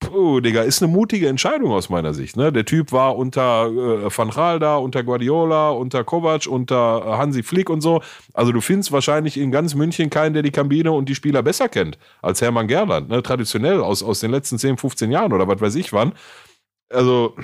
puh, 0.00 0.40
Digga, 0.40 0.62
ist 0.62 0.82
eine 0.82 0.92
mutige 0.92 1.28
Entscheidung 1.28 1.72
aus 1.72 1.90
meiner 1.90 2.14
Sicht. 2.14 2.36
Ne? 2.36 2.52
Der 2.52 2.64
Typ 2.64 2.92
war 2.92 3.16
unter 3.16 3.66
äh, 3.66 4.18
Van 4.18 4.30
Gaal 4.30 4.58
da, 4.58 4.76
unter 4.76 5.04
Guardiola, 5.04 5.70
unter 5.70 6.04
Kovac, 6.04 6.46
unter 6.46 7.04
äh, 7.06 7.10
Hansi 7.18 7.42
Flick 7.42 7.68
und 7.70 7.82
so. 7.82 8.02
Also 8.32 8.52
du 8.52 8.62
findest 8.62 8.92
wahrscheinlich 8.92 9.36
in 9.36 9.52
ganz 9.52 9.74
München 9.74 10.10
keinen, 10.10 10.32
der 10.34 10.42
die 10.42 10.52
Kabine 10.52 10.92
und 10.92 11.08
die 11.10 11.14
Spieler 11.14 11.42
besser 11.42 11.68
kennt 11.68 11.98
als 12.22 12.40
Hermann 12.40 12.68
Gerland. 12.68 13.10
Ne? 13.10 13.22
Traditionell 13.22 13.82
aus, 13.82 14.02
aus 14.02 14.20
den 14.20 14.30
letzten 14.30 14.58
10, 14.58 14.78
15 14.78 15.10
Jahren 15.12 15.34
oder 15.34 15.46
was 15.48 15.60
weiß 15.60 15.74
ich 15.74 15.92
wann. 15.92 16.14
Also 16.88 17.36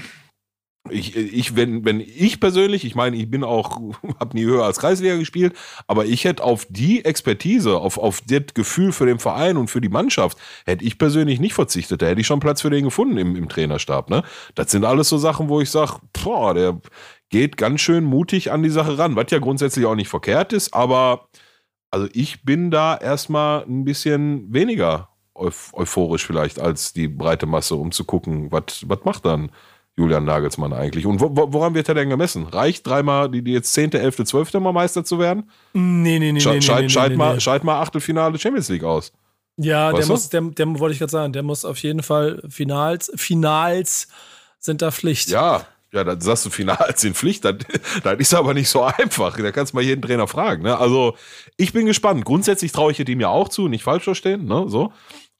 ich, 0.90 1.16
ich, 1.16 1.56
wenn, 1.56 1.84
wenn 1.84 2.00
ich 2.00 2.40
persönlich, 2.40 2.84
ich 2.84 2.94
meine, 2.94 3.16
ich 3.16 3.30
bin 3.30 3.44
auch, 3.44 3.80
habe 4.20 4.36
nie 4.36 4.44
höher 4.44 4.64
als 4.64 4.78
Kreisliga 4.78 5.16
gespielt, 5.16 5.54
aber 5.86 6.06
ich 6.06 6.24
hätte 6.24 6.44
auf 6.44 6.66
die 6.68 7.04
Expertise, 7.04 7.78
auf, 7.78 7.98
auf 7.98 8.20
das 8.26 8.54
Gefühl 8.54 8.92
für 8.92 9.06
den 9.06 9.18
Verein 9.18 9.56
und 9.56 9.68
für 9.68 9.80
die 9.80 9.88
Mannschaft, 9.88 10.38
hätte 10.64 10.84
ich 10.84 10.98
persönlich 10.98 11.40
nicht 11.40 11.54
verzichtet. 11.54 12.02
Da 12.02 12.06
hätte 12.06 12.20
ich 12.20 12.26
schon 12.26 12.40
Platz 12.40 12.62
für 12.62 12.70
den 12.70 12.84
gefunden 12.84 13.16
im, 13.18 13.36
im 13.36 13.48
Trainerstab. 13.48 14.10
Ne? 14.10 14.22
Das 14.54 14.70
sind 14.70 14.84
alles 14.84 15.08
so 15.08 15.18
Sachen, 15.18 15.48
wo 15.48 15.60
ich 15.60 15.70
sage, 15.70 15.98
boah, 16.12 16.54
der 16.54 16.80
geht 17.28 17.56
ganz 17.56 17.80
schön 17.80 18.04
mutig 18.04 18.52
an 18.52 18.62
die 18.62 18.70
Sache 18.70 18.98
ran, 18.98 19.16
was 19.16 19.30
ja 19.30 19.38
grundsätzlich 19.38 19.86
auch 19.86 19.94
nicht 19.94 20.08
verkehrt 20.08 20.52
ist, 20.52 20.72
aber 20.74 21.28
also 21.90 22.08
ich 22.12 22.44
bin 22.44 22.70
da 22.70 22.96
erstmal 22.96 23.64
ein 23.64 23.84
bisschen 23.84 24.52
weniger 24.52 25.08
euphorisch 25.34 26.26
vielleicht 26.26 26.58
als 26.58 26.92
die 26.92 27.08
breite 27.08 27.46
Masse, 27.46 27.74
um 27.74 27.92
zu 27.92 28.04
gucken, 28.04 28.50
was 28.50 29.04
macht 29.04 29.24
dann 29.24 29.50
Julian 29.96 30.24
Nagelsmann 30.24 30.72
eigentlich? 30.72 31.06
Und 31.06 31.20
wo, 31.20 31.30
woran 31.34 31.74
wird 31.74 31.88
er 31.88 31.94
denn 31.94 32.10
gemessen? 32.10 32.44
Reicht 32.44 32.86
dreimal, 32.86 33.30
die, 33.30 33.42
die 33.42 33.52
jetzt 33.52 33.72
10., 33.72 33.92
11., 33.92 34.24
12. 34.24 34.54
Mal 34.54 34.72
Meister 34.72 35.04
zu 35.04 35.18
werden? 35.18 35.50
Nee, 35.72 36.18
nee, 36.18 36.32
nee. 36.32 36.40
Scheit, 36.40 36.54
nee, 36.56 36.60
scheit, 36.60 36.82
nee, 36.82 36.88
scheit 36.90 37.10
nee, 37.12 37.16
mal, 37.16 37.38
nee. 37.38 37.64
mal 37.64 37.80
Achtelfinale 37.80 38.38
Champions 38.38 38.68
League 38.68 38.84
aus. 38.84 39.12
Ja, 39.56 39.90
der 39.90 40.00
Weißt 40.00 40.08
du? 40.08 40.12
muss, 40.12 40.28
der, 40.28 40.42
der 40.42 40.78
wollte 40.78 40.92
ich 40.92 40.98
gerade 40.98 41.10
sagen, 41.10 41.32
der 41.32 41.42
muss 41.42 41.64
auf 41.64 41.78
jeden 41.78 42.02
Fall 42.02 42.42
Finals, 42.48 43.10
Finals 43.16 44.08
sind 44.58 44.82
da 44.82 44.90
Pflicht. 44.90 45.28
Ja, 45.28 45.66
ja, 45.92 46.04
dann 46.04 46.20
sagst 46.20 46.44
du 46.44 46.50
Finals 46.50 47.04
in 47.04 47.14
Pflicht, 47.14 47.44
dann, 47.44 47.58
dann 48.02 48.18
ist 48.18 48.34
aber 48.34 48.52
nicht 48.52 48.68
so 48.68 48.82
einfach. 48.82 49.38
Da 49.38 49.50
kannst 49.50 49.72
du 49.72 49.76
mal 49.76 49.82
jeden 49.82 50.02
Trainer 50.02 50.26
fragen. 50.26 50.62
Ne? 50.62 50.76
Also, 50.76 51.16
ich 51.56 51.72
bin 51.72 51.86
gespannt. 51.86 52.24
Grundsätzlich 52.26 52.72
traue 52.72 52.92
ich 52.92 53.08
ihm 53.08 53.20
ja 53.20 53.28
auch 53.28 53.48
zu, 53.48 53.68
nicht 53.68 53.84
falsch 53.84 54.04
verstehen, 54.04 54.44
ne? 54.44 54.66
So. 54.68 54.92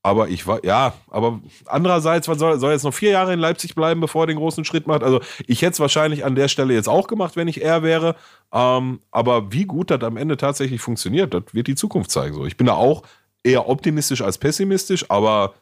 Aber 0.07 0.29
ich 0.29 0.47
war, 0.47 0.65
ja, 0.65 0.93
aber 1.11 1.41
andererseits, 1.65 2.29
was 2.29 2.39
soll, 2.39 2.61
soll 2.61 2.71
jetzt 2.71 2.85
noch 2.85 2.95
vier 2.95 3.11
Jahre 3.11 3.33
in 3.33 3.41
Leipzig 3.41 3.75
bleiben, 3.75 4.01
bevor 4.01 4.23
er 4.23 4.27
den 4.29 4.37
großen 4.37 4.65
Schritt 4.65 4.87
macht? 4.87 5.03
Also, 5.03 5.21
ich 5.49 5.63
hätte 5.63 5.73
es 5.73 5.81
wahrscheinlich 5.81 6.25
an 6.25 6.37
der 6.37 6.47
Stelle 6.47 6.75
jetzt 6.75 6.89
auch 6.89 7.09
gemacht, 7.09 7.35
wenn 7.35 7.49
ich 7.49 7.61
er 7.61 7.83
wäre. 7.83 8.15
Ähm, 8.53 9.01
aber 9.11 9.51
wie 9.51 9.65
gut 9.65 9.91
das 9.91 10.05
am 10.05 10.17
Ende 10.17 10.37
tatsächlich 10.37 10.81
funktioniert, 10.81 11.35
das 11.35 11.43
wird 11.51 11.67
die 11.67 11.75
Zukunft 11.75 12.13
zeigen. 12.13 12.37
So. 12.37 12.47
Ich 12.47 12.57
bin 12.57 12.69
da 12.69 12.75
auch 12.75 13.03
eher 13.43 13.69
optimistisch 13.69 14.23
als 14.23 14.39
pessimistisch, 14.39 15.11
aber 15.11 15.55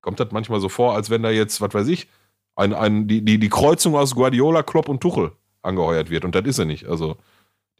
kommt 0.00 0.18
das 0.18 0.32
manchmal 0.32 0.58
so 0.58 0.68
vor, 0.68 0.96
als 0.96 1.08
wenn 1.08 1.22
da 1.22 1.30
jetzt, 1.30 1.60
was 1.60 1.72
weiß 1.72 1.86
ich, 1.86 2.08
ein, 2.56 2.74
ein, 2.74 3.06
die, 3.06 3.24
die, 3.24 3.38
die 3.38 3.48
Kreuzung 3.48 3.94
aus 3.94 4.16
Guardiola, 4.16 4.64
Klopp 4.64 4.88
und 4.88 5.00
Tuchel 5.00 5.30
angeheuert 5.62 6.10
wird. 6.10 6.24
Und 6.24 6.34
das 6.34 6.44
ist 6.44 6.58
er 6.58 6.64
nicht. 6.64 6.88
Also 6.88 7.18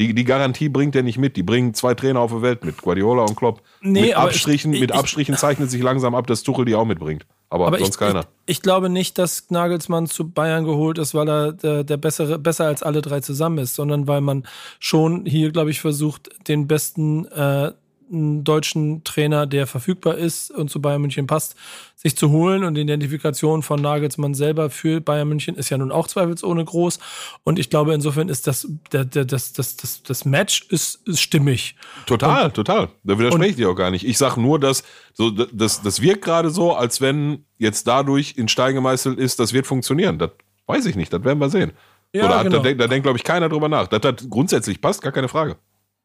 die, 0.01 0.15
die 0.15 0.25
Garantie 0.25 0.69
bringt 0.69 0.97
er 0.97 1.03
nicht 1.03 1.19
mit. 1.19 1.37
Die 1.37 1.43
bringen 1.43 1.75
zwei 1.75 1.95
Trainer 1.95 2.21
auf 2.21 2.31
der 2.33 2.43
Welt 2.43 2.65
mit, 2.65 2.81
Guardiola 2.83 3.23
und 3.23 3.37
Klopp. 3.37 3.61
Nee, 3.83 4.01
mit 4.03 4.17
Abstrichen, 4.17 4.73
ich- 4.73 4.81
mit 4.81 4.91
ich- 4.91 4.97
Abstrichen 4.97 5.37
zeichnet 5.37 5.71
sich 5.71 5.83
langsam 5.83 6.15
ab, 6.15 6.27
dass 6.27 6.43
Tuchel 6.43 6.65
die 6.65 6.75
auch 6.75 6.87
mitbringt. 6.87 7.27
Aber, 7.53 7.67
Aber 7.67 7.79
sonst 7.79 7.97
ich, 7.97 7.99
keiner. 7.99 8.21
Ich, 8.47 8.57
ich 8.59 8.63
glaube 8.63 8.89
nicht, 8.89 9.19
dass 9.19 9.51
Nagelsmann 9.51 10.07
zu 10.07 10.29
Bayern 10.31 10.65
geholt 10.65 10.99
ist, 10.99 11.15
weil 11.15 11.29
er 11.29 11.53
der, 11.53 11.83
der 11.85 11.97
bessere, 11.97 12.39
besser 12.39 12.67
als 12.67 12.83
alle 12.83 13.03
drei 13.03 13.21
zusammen 13.21 13.59
ist, 13.59 13.75
sondern 13.75 14.07
weil 14.09 14.21
man 14.21 14.45
schon 14.79 15.27
hier, 15.27 15.51
glaube 15.51 15.71
ich, 15.71 15.81
versucht, 15.81 16.31
den 16.49 16.67
besten 16.69 17.27
äh, 17.27 17.73
deutschen 18.11 19.05
Trainer, 19.05 19.47
der 19.47 19.67
verfügbar 19.67 20.17
ist 20.17 20.51
und 20.51 20.69
zu 20.71 20.83
Bayern 20.83 21.01
München 21.01 21.27
passt, 21.27 21.55
sich 21.95 22.17
zu 22.17 22.31
holen. 22.31 22.65
Und 22.65 22.75
die 22.75 22.81
Identifikation 22.81 23.63
von 23.63 23.81
Nagelsmann 23.81 24.35
selber 24.35 24.69
für 24.71 25.01
Bayern 25.01 25.29
München 25.29 25.55
ist 25.55 25.71
ja 25.71 25.79
nun 25.79 25.93
auch 25.93 26.09
zweifelsohne 26.09 26.65
groß. 26.65 26.99
Und 27.45 27.59
ich 27.59 27.71
glaube, 27.71 27.95
insofern 27.95 28.29
ist 28.29 28.47
das, 28.47 28.67
der, 28.93 29.05
der, 29.05 29.25
das, 29.25 29.53
das, 29.53 29.77
das, 29.77 30.03
das 30.03 30.25
Match 30.25 30.67
ist, 30.71 31.07
ist 31.07 31.21
stimmig. 31.21 31.77
Total, 32.07 32.51
total. 32.51 32.89
Da 33.05 33.19
widerspreche 33.19 33.51
ich 33.51 33.57
dir 33.57 33.71
auch 33.71 33.77
gar 33.77 33.91
nicht. 33.91 34.05
Ich 34.05 34.19
sage 34.19 34.41
nur, 34.41 34.59
dass 34.59 34.83
so, 35.13 35.31
das, 35.31 35.83
das 35.83 36.03
wirkt 36.03 36.25
gerade 36.25 36.51
so, 36.51 36.75
als 36.75 37.01
wenn 37.01 37.45
jetzt 37.59 37.87
dadurch 37.87 38.35
in 38.37 38.49
Stein 38.49 38.75
gemeißelt 38.75 39.19
ist, 39.19 39.39
das 39.39 39.53
wird 39.53 39.67
funktionieren. 39.67 40.19
Das 40.19 40.31
weiß 40.67 40.87
ich 40.87 40.97
nicht, 40.97 41.13
das 41.13 41.23
werden 41.25 41.39
wir 41.39 41.49
sehen. 41.51 41.73
Ja, 42.13 42.25
Oder 42.25 42.43
genau. 42.43 42.57
da, 42.57 42.63
denkt- 42.65 42.81
da 42.81 42.87
denkt, 42.89 43.05
glaube 43.05 43.19
ich, 43.19 43.25
keiner 43.25 43.49
drüber 43.49 43.69
nach. 43.69 43.87
Dass 43.87 44.01
das 44.01 44.29
grundsätzlich 44.29 44.81
passt, 44.81 45.01
gar 45.01 45.13
keine 45.13 45.29
Frage. 45.29 45.57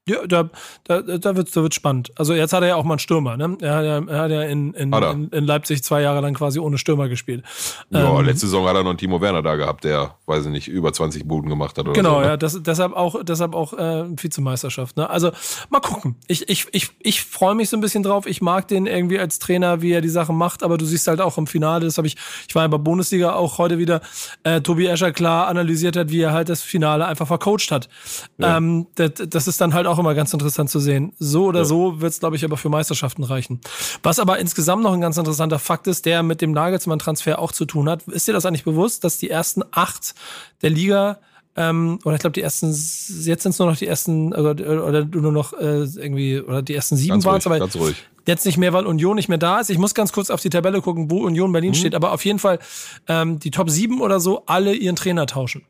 Ja, 0.08 0.18
da, 0.28 0.50
da, 0.84 1.02
da 1.02 1.36
wird 1.36 1.56
da 1.56 1.64
wird's 1.64 1.76
spannend. 1.76 2.12
Also 2.16 2.36
jetzt 2.36 2.54
hat 2.54 2.62
er 2.62 2.68
ja 2.70 2.76
auch 2.76 2.84
mal 2.84 2.94
einen 2.94 3.00
Stürmer, 3.00 3.38
ne? 3.38 3.58
Er 3.60 3.76
hat 3.76 3.86
ja, 3.86 4.00
er 4.06 4.20
hat 4.22 4.30
ja 4.30 4.44
in, 4.44 4.76
in, 4.76 4.94
Hat 4.94 5.16
in, 5.16 5.30
in 5.30 5.44
Leipzig 5.46 5.84
zwei 5.84 6.02
Jahre 6.02 6.22
lang 6.22 6.36
quasi 6.36 6.60
ohne 6.60 6.78
Stürmer 6.78 7.10
gespielt. 7.10 7.44
Ja, 7.90 8.16
Ähm, 8.20 8.24
letzte 8.24 8.46
Saison 8.46 8.68
hat 8.68 8.76
er 8.76 8.84
noch 8.84 8.92
einen 8.92 9.00
Timo 9.00 9.20
Werner 9.20 9.42
da 9.42 9.56
gehabt, 9.56 9.84
der, 9.84 10.14
weiß 10.28 10.46
ich 10.46 10.52
nicht, 10.52 10.68
über 10.68 10.94
20 10.94 11.28
Buden 11.28 11.50
gemacht 11.50 11.76
hat 11.80 11.86
oder 11.86 11.94
Genau, 11.94 12.16
so. 12.16 12.20
ne? 12.20 12.26
ja, 12.28 12.38
das, 12.38 12.62
deshalb 12.62 12.94
auch, 12.94 13.24
deshalb 13.24 13.56
auch 13.56 13.74
äh, 13.74 14.06
Vizemeisterschaft. 14.22 14.96
Ne? 14.96 15.10
Also 15.10 15.32
mal 15.70 15.80
gucken. 15.80 16.18
Ich, 16.28 16.50
ich, 16.50 16.68
ich, 16.72 16.92
ich 17.00 17.24
freue 17.24 17.56
mich 17.56 17.70
so 17.70 17.78
ein 17.78 17.82
bisschen 17.82 18.04
drauf. 18.04 18.28
Ich 18.28 18.44
mag 18.44 18.68
den 18.68 18.86
irgendwie 18.86 19.18
als 19.18 19.40
Trainer, 19.40 19.82
wie 19.82 19.92
er 19.92 20.02
die 20.02 20.10
Sachen 20.10 20.38
macht, 20.38 20.62
aber 20.62 20.78
du 20.78 20.86
siehst 20.86 21.08
halt 21.08 21.20
auch 21.20 21.40
im 21.40 21.48
Finale, 21.48 21.84
das 21.84 21.98
habe 21.98 22.06
ich, 22.06 22.16
ich 22.48 22.54
war 22.54 22.62
ja 22.62 22.68
bei 22.68 22.78
Bundesliga 22.78 23.34
auch 23.34 23.58
heute 23.58 23.80
wieder, 23.80 24.02
äh, 24.44 24.62
Tobi 24.62 24.86
Escher 24.86 25.12
klar 25.12 25.48
analysiert 25.48 25.98
hat, 25.98 26.12
wie 26.12 26.22
er 26.22 26.32
halt 26.32 26.50
das 26.50 26.62
Finale 26.62 27.08
einfach 27.08 27.26
vercoacht 27.26 27.72
hat. 27.72 27.90
Ja. 28.38 28.58
Ähm, 28.58 28.86
das, 28.94 29.14
das 29.28 29.48
ist 29.48 29.60
dann 29.60 29.74
halt 29.74 29.88
auch 29.88 29.95
immer 30.00 30.14
ganz 30.16 30.34
interessant 30.34 30.70
zu 30.70 30.80
sehen. 30.80 31.14
So 31.20 31.46
oder 31.46 31.60
Ja. 31.60 31.66
so 31.66 32.02
wird 32.02 32.12
es, 32.14 32.20
glaube 32.20 32.36
ich, 32.36 32.44
aber 32.46 32.58
für 32.58 32.70
Meisterschaften 32.70 33.24
reichen. 33.24 33.62
Was 34.04 34.20
aber 34.20 34.40
insgesamt 34.40 34.84
noch 34.84 34.94
ein 34.94 35.02
ganz 35.02 35.18
interessanter 35.18 35.60
Fakt 35.60 35.88
ist, 35.88 36.06
der 36.06 36.24
mit 36.24 36.42
dem 36.42 36.52
Nagelsmann-Transfer 36.52 37.40
auch 37.40 37.52
zu 37.52 37.66
tun 37.66 37.90
hat. 37.90 38.04
Ist 38.08 38.28
dir 38.28 38.34
das 38.34 38.46
eigentlich 38.46 38.64
bewusst, 38.66 39.04
dass 39.04 39.18
die 39.18 39.30
ersten 39.30 39.64
acht 39.72 40.16
der 40.62 40.70
Liga 40.70 41.20
ähm, 41.58 42.00
oder 42.04 42.16
ich 42.16 42.20
glaube 42.20 42.34
die 42.34 42.42
ersten, 42.42 42.68
jetzt 42.68 43.44
sind 43.44 43.52
es 43.52 43.60
nur 43.60 43.70
noch 43.70 43.78
die 43.78 43.88
ersten, 43.88 44.34
oder, 44.34 44.86
oder 44.86 45.06
nur 45.06 45.32
noch 45.32 45.54
äh, 45.54 45.84
irgendwie, 45.84 46.42
oder 46.42 46.62
die 46.62 46.76
ersten 46.76 46.98
sieben 46.98 47.24
waren 47.24 47.38
es, 47.38 47.46
aber 47.46 47.60
ganz 47.60 47.78
ruhig. 47.78 47.96
jetzt 48.28 48.46
nicht 48.46 48.58
mehr, 48.58 48.74
weil 48.74 48.86
Union 48.86 49.16
nicht 49.16 49.30
mehr 49.30 49.38
da 49.38 49.62
ist. 49.62 49.70
Ich 49.70 49.78
muss 49.78 49.94
ganz 49.94 50.12
kurz 50.12 50.30
auf 50.32 50.42
die 50.42 50.50
Tabelle 50.50 50.82
gucken, 50.82 51.10
wo 51.10 51.24
Union 51.24 51.54
Berlin 51.54 51.70
Mhm. 51.70 51.76
steht, 51.76 51.96
aber 51.96 52.12
auf 52.12 52.26
jeden 52.26 52.40
Fall 52.40 52.60
ähm, 53.08 53.40
die 53.40 53.52
Top 53.52 53.70
7 53.70 54.02
oder 54.02 54.20
so 54.20 54.44
alle 54.48 54.74
ihren 54.76 54.98
Trainer 54.98 55.28
tauschen. 55.28 55.64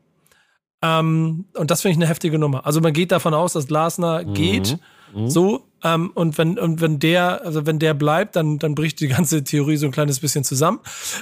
Ähm, 0.82 1.46
und 1.54 1.70
das 1.70 1.82
finde 1.82 1.92
ich 1.92 1.98
eine 1.98 2.08
heftige 2.08 2.38
Nummer. 2.38 2.66
Also 2.66 2.80
man 2.80 2.92
geht 2.92 3.12
davon 3.12 3.34
aus, 3.34 3.54
dass 3.54 3.66
Glasner 3.66 4.24
Mhm. 4.24 4.34
geht, 4.34 4.78
so, 5.26 5.62
ähm, 5.84 6.10
und 6.14 6.38
wenn, 6.38 6.58
und 6.58 6.80
wenn 6.80 6.98
der, 6.98 7.44
also 7.44 7.66
wenn 7.66 7.78
der 7.78 7.94
bleibt, 7.94 8.36
dann, 8.36 8.58
dann 8.58 8.74
bricht 8.74 9.00
die 9.00 9.08
ganze 9.08 9.44
Theorie 9.44 9.76
so 9.76 9.86
ein 9.86 9.92
kleines 9.92 10.20
bisschen 10.20 10.44
zusammen. 10.44 10.80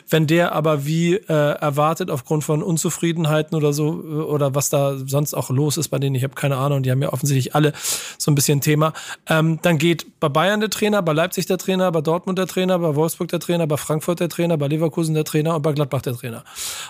Wenn 0.09 0.27
der 0.27 0.53
aber 0.53 0.87
wie 0.87 1.15
äh, 1.15 1.59
erwartet, 1.59 2.11
aufgrund 2.11 2.45
von 2.45 2.63
Unzufriedenheiten 2.63 3.57
oder 3.57 3.73
so, 3.73 4.03
äh, 4.03 4.23
oder 4.23 4.55
was 4.55 4.71
da 4.71 4.97
sonst 5.07 5.35
auch 5.35 5.51
los 5.51 5.77
ist 5.77 5.89
bei 5.89 5.99
denen, 5.99 6.15
ich 6.15 6.25
habe 6.25 6.35
keine 6.35 6.57
Ahnung, 6.57 6.83
die 6.83 6.91
haben 6.91 7.03
ja 7.03 7.13
offensichtlich 7.13 7.55
alle 7.55 7.73
so 8.19 8.31
ein 8.31 8.35
bisschen 8.35 8.61
Thema, 8.61 8.93
ähm, 9.29 9.59
dann 9.63 9.79
geht 9.79 10.21
bei 10.21 10.29
Bayern 10.29 10.61
der 10.61 10.71
Trainer, 10.71 11.03
bei 11.03 11.13
Leipzig 11.13 11.47
der 11.47 11.59
Trainer, 11.59 11.91
bei 11.91 12.01
Dortmund 12.01 12.39
der 12.39 12.47
Trainer, 12.47 12.79
bei 12.79 12.95
Wolfsburg 12.95 13.29
der 13.29 13.41
Trainer, 13.41 13.67
bei 13.67 13.77
Frankfurt 13.77 14.21
der 14.21 14.29
Trainer, 14.29 14.57
bei 14.57 14.69
Leverkusen 14.69 15.15
der 15.15 15.25
Trainer 15.25 15.57
und 15.57 15.63
bei 15.63 15.73
Gladbach 15.73 16.03
der 16.03 16.15
Trainer. 16.15 16.45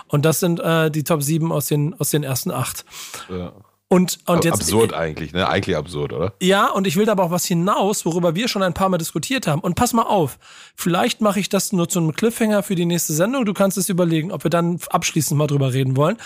Und 0.07 0.25
das 0.25 0.39
sind 0.39 0.59
äh, 0.59 0.91
die 0.91 1.03
Top 1.03 1.23
7 1.23 1.51
aus 1.51 1.67
den, 1.67 1.93
aus 1.99 2.09
den 2.11 2.23
ersten 2.23 2.51
acht. 2.51 2.85
Ja. 3.29 3.53
Und, 3.87 4.17
und 4.25 4.43
jetzt, 4.43 4.55
absurd 4.55 4.93
eigentlich, 4.93 5.31
ne? 5.31 5.47
Eigentlich 5.47 5.77
absurd, 5.77 6.11
oder? 6.11 6.33
ja, 6.41 6.71
und 6.71 6.87
ich 6.87 6.95
will 6.95 7.05
da 7.05 7.11
aber 7.11 7.23
auch 7.23 7.31
was 7.31 7.45
hinaus, 7.45 8.03
worüber 8.03 8.33
wir 8.33 8.47
schon 8.47 8.63
ein 8.63 8.73
paar 8.73 8.89
Mal 8.89 8.97
diskutiert 8.97 9.45
haben. 9.45 9.61
Und 9.61 9.75
pass 9.75 9.93
mal 9.93 10.03
auf, 10.03 10.39
vielleicht 10.75 11.21
mache 11.21 11.39
ich 11.39 11.49
das 11.49 11.71
nur 11.71 11.87
zu 11.87 11.99
einem 11.99 12.13
Cliffhanger 12.13 12.63
für 12.63 12.73
die 12.73 12.85
nächste 12.85 13.13
Sendung. 13.13 13.45
Du 13.45 13.53
kannst 13.53 13.77
es 13.77 13.87
überlegen, 13.87 14.31
ob 14.31 14.43
wir 14.43 14.49
dann 14.49 14.79
abschließend 14.89 15.37
mal 15.37 15.45
drüber 15.45 15.71
reden 15.71 15.95
wollen. 15.95 16.17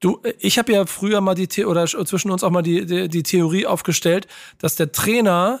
Du, 0.00 0.20
ich 0.38 0.58
habe 0.58 0.72
ja 0.72 0.86
früher 0.86 1.20
mal 1.20 1.34
die 1.34 1.46
The 1.48 1.66
oder 1.66 1.86
zwischen 1.86 2.30
uns 2.30 2.42
auch 2.42 2.50
mal 2.50 2.62
die, 2.62 2.86
die, 2.86 3.08
die 3.08 3.22
Theorie 3.22 3.66
aufgestellt, 3.66 4.26
dass 4.58 4.74
der 4.74 4.90
Trainer 4.90 5.60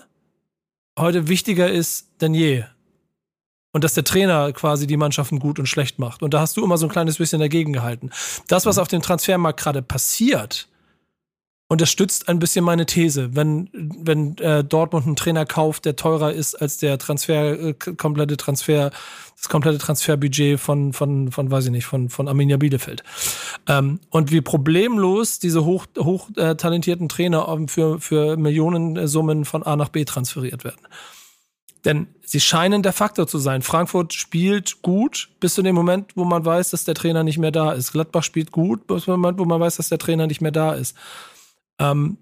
heute 0.98 1.28
wichtiger 1.28 1.70
ist 1.70 2.08
denn 2.20 2.34
je. 2.34 2.64
Und 3.72 3.84
dass 3.84 3.94
der 3.94 4.02
Trainer 4.02 4.52
quasi 4.52 4.88
die 4.88 4.96
Mannschaften 4.96 5.38
gut 5.38 5.60
und 5.60 5.66
schlecht 5.66 6.00
macht. 6.00 6.24
Und 6.24 6.34
da 6.34 6.40
hast 6.40 6.56
du 6.56 6.64
immer 6.64 6.76
so 6.76 6.86
ein 6.86 6.90
kleines 6.90 7.18
bisschen 7.18 7.38
dagegen 7.38 7.72
gehalten. 7.72 8.10
Das, 8.48 8.66
was 8.66 8.78
auf 8.78 8.88
dem 8.88 9.00
Transfermarkt 9.00 9.60
gerade 9.60 9.80
passiert, 9.80 10.69
unterstützt 11.70 12.28
ein 12.28 12.40
bisschen 12.40 12.64
meine 12.64 12.84
These. 12.84 13.36
Wenn, 13.36 13.70
wenn 13.72 14.36
äh, 14.38 14.64
Dortmund 14.64 15.06
einen 15.06 15.14
Trainer 15.14 15.46
kauft, 15.46 15.84
der 15.84 15.94
teurer 15.94 16.32
ist 16.32 16.56
als 16.56 16.78
der 16.78 16.98
Transfer, 16.98 17.60
äh, 17.60 17.74
komplette 17.74 18.36
Transfer, 18.36 18.90
das 19.36 19.48
komplette 19.48 19.78
Transferbudget 19.78 20.58
von, 20.58 20.92
von, 20.92 21.30
von, 21.30 21.48
weiß 21.48 21.66
ich 21.66 21.70
nicht, 21.70 21.86
von, 21.86 22.08
von 22.08 22.26
Arminia 22.26 22.56
Bielefeld. 22.56 23.04
Ähm, 23.68 24.00
und 24.10 24.32
wie 24.32 24.40
problemlos 24.40 25.38
diese 25.38 25.64
hoch, 25.64 25.86
hoch 25.96 26.28
äh, 26.34 26.56
talentierten 26.56 27.08
Trainer 27.08 27.46
ähm, 27.48 27.68
für, 27.68 28.00
für 28.00 28.36
Millionensummen 28.36 29.44
von 29.44 29.62
A 29.62 29.76
nach 29.76 29.90
B 29.90 30.04
transferiert 30.04 30.64
werden. 30.64 30.80
Denn 31.84 32.08
sie 32.24 32.40
scheinen 32.40 32.82
der 32.82 32.92
Faktor 32.92 33.28
zu 33.28 33.38
sein. 33.38 33.62
Frankfurt 33.62 34.12
spielt 34.12 34.82
gut 34.82 35.30
bis 35.38 35.54
zu 35.54 35.62
dem 35.62 35.76
Moment, 35.76 36.16
wo 36.16 36.24
man 36.24 36.44
weiß, 36.44 36.70
dass 36.70 36.84
der 36.84 36.96
Trainer 36.96 37.22
nicht 37.22 37.38
mehr 37.38 37.52
da 37.52 37.70
ist. 37.70 37.92
Gladbach 37.92 38.24
spielt 38.24 38.50
gut 38.50 38.88
bis 38.88 39.04
zum 39.04 39.20
Moment, 39.20 39.38
wo 39.38 39.44
man 39.44 39.60
weiß, 39.60 39.76
dass 39.76 39.88
der 39.88 39.98
Trainer 39.98 40.26
nicht 40.26 40.40
mehr 40.40 40.50
da 40.50 40.72
ist. 40.72 40.96
Ähm, 41.80 42.16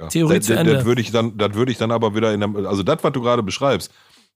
Ja. 0.00 0.08
Theorie 0.08 0.36
das, 0.36 0.46
zu 0.46 0.52
Ende. 0.54 0.74
Das 0.74 0.84
würde 0.84 1.00
ich 1.00 1.10
dann, 1.10 1.38
das 1.38 1.54
würde 1.54 1.72
ich 1.72 1.78
dann 1.78 1.90
aber 1.90 2.14
wieder 2.14 2.32
in 2.34 2.40
der, 2.40 2.66
also 2.66 2.82
das, 2.82 2.98
was 3.02 3.12
du 3.12 3.22
gerade 3.22 3.42
beschreibst, 3.42 3.90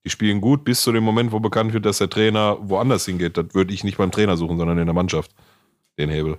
Die 0.07 0.11
spielen 0.11 0.41
gut 0.41 0.65
bis 0.65 0.83
zu 0.83 0.93
dem 0.93 1.05
Moment, 1.05 1.31
wo 1.33 1.41
bekannt 1.41 1.75
wird, 1.75 1.85
dass 1.85 1.99
der 1.99 2.09
Trainer 2.09 2.57
woanders 2.63 3.05
hingeht. 3.05 3.37
Das 3.37 3.53
würde 3.53 3.75
ich 3.75 3.85
nicht 3.85 3.99
beim 3.99 4.11
Trainer 4.11 4.39
suchen, 4.39 4.57
sondern 4.57 4.79
in 4.79 4.87
der 4.87 4.95
Mannschaft. 4.95 5.31
Den 5.99 6.09
Hebel. 6.09 6.39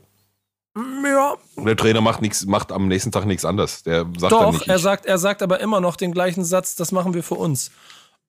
Ja. 0.75 1.35
Und 1.55 1.65
der 1.65 1.75
Trainer 1.75 2.01
macht 2.01 2.21
nichts, 2.23 2.45
macht 2.47 2.71
am 2.71 2.87
nächsten 2.87 3.11
Tag 3.11 3.25
nichts 3.25 3.45
anders. 3.45 3.83
Der 3.83 4.07
sagt 4.17 4.31
Doch, 4.31 4.53
nicht, 4.53 4.67
er 4.67 4.79
sagt, 4.79 5.05
er 5.05 5.19
sagt 5.19 5.43
aber 5.43 5.59
immer 5.59 5.81
noch 5.81 5.95
den 5.97 6.11
gleichen 6.13 6.43
Satz, 6.43 6.75
das 6.75 6.91
machen 6.91 7.13
wir 7.13 7.21
für 7.21 7.35
uns. 7.35 7.69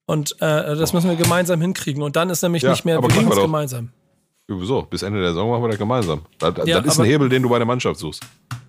Und 0.05 0.33
äh, 0.43 0.77
das 0.77 0.93
müssen 0.93 1.09
wir 1.09 1.17
gemeinsam 1.17 1.61
hinkriegen. 1.63 2.03
Und 2.03 2.17
dann 2.17 2.29
ist 2.29 2.43
nämlich 2.43 2.65
Ja, 2.65 2.73
nicht 2.73 2.85
mehr, 2.85 3.01
wir 3.01 3.09
kriegen 3.09 3.31
es 3.33 3.39
gemeinsam. 3.41 3.89
Wieso? 4.61 4.83
Bis 4.83 5.03
Ende 5.03 5.21
der 5.21 5.31
Saison 5.31 5.51
machen 5.51 5.63
wir 5.63 5.69
das 5.69 5.79
gemeinsam. 5.79 6.23
Das, 6.39 6.55
Ja, 6.67 6.81
das 6.81 6.95
ist 6.95 7.01
ein 7.01 7.07
Hebel, 7.07 7.29
den 7.29 7.43
du 7.43 7.49
bei 7.49 7.59
der 7.59 7.67
Mannschaft 7.67 7.99
suchst. 7.99 8.23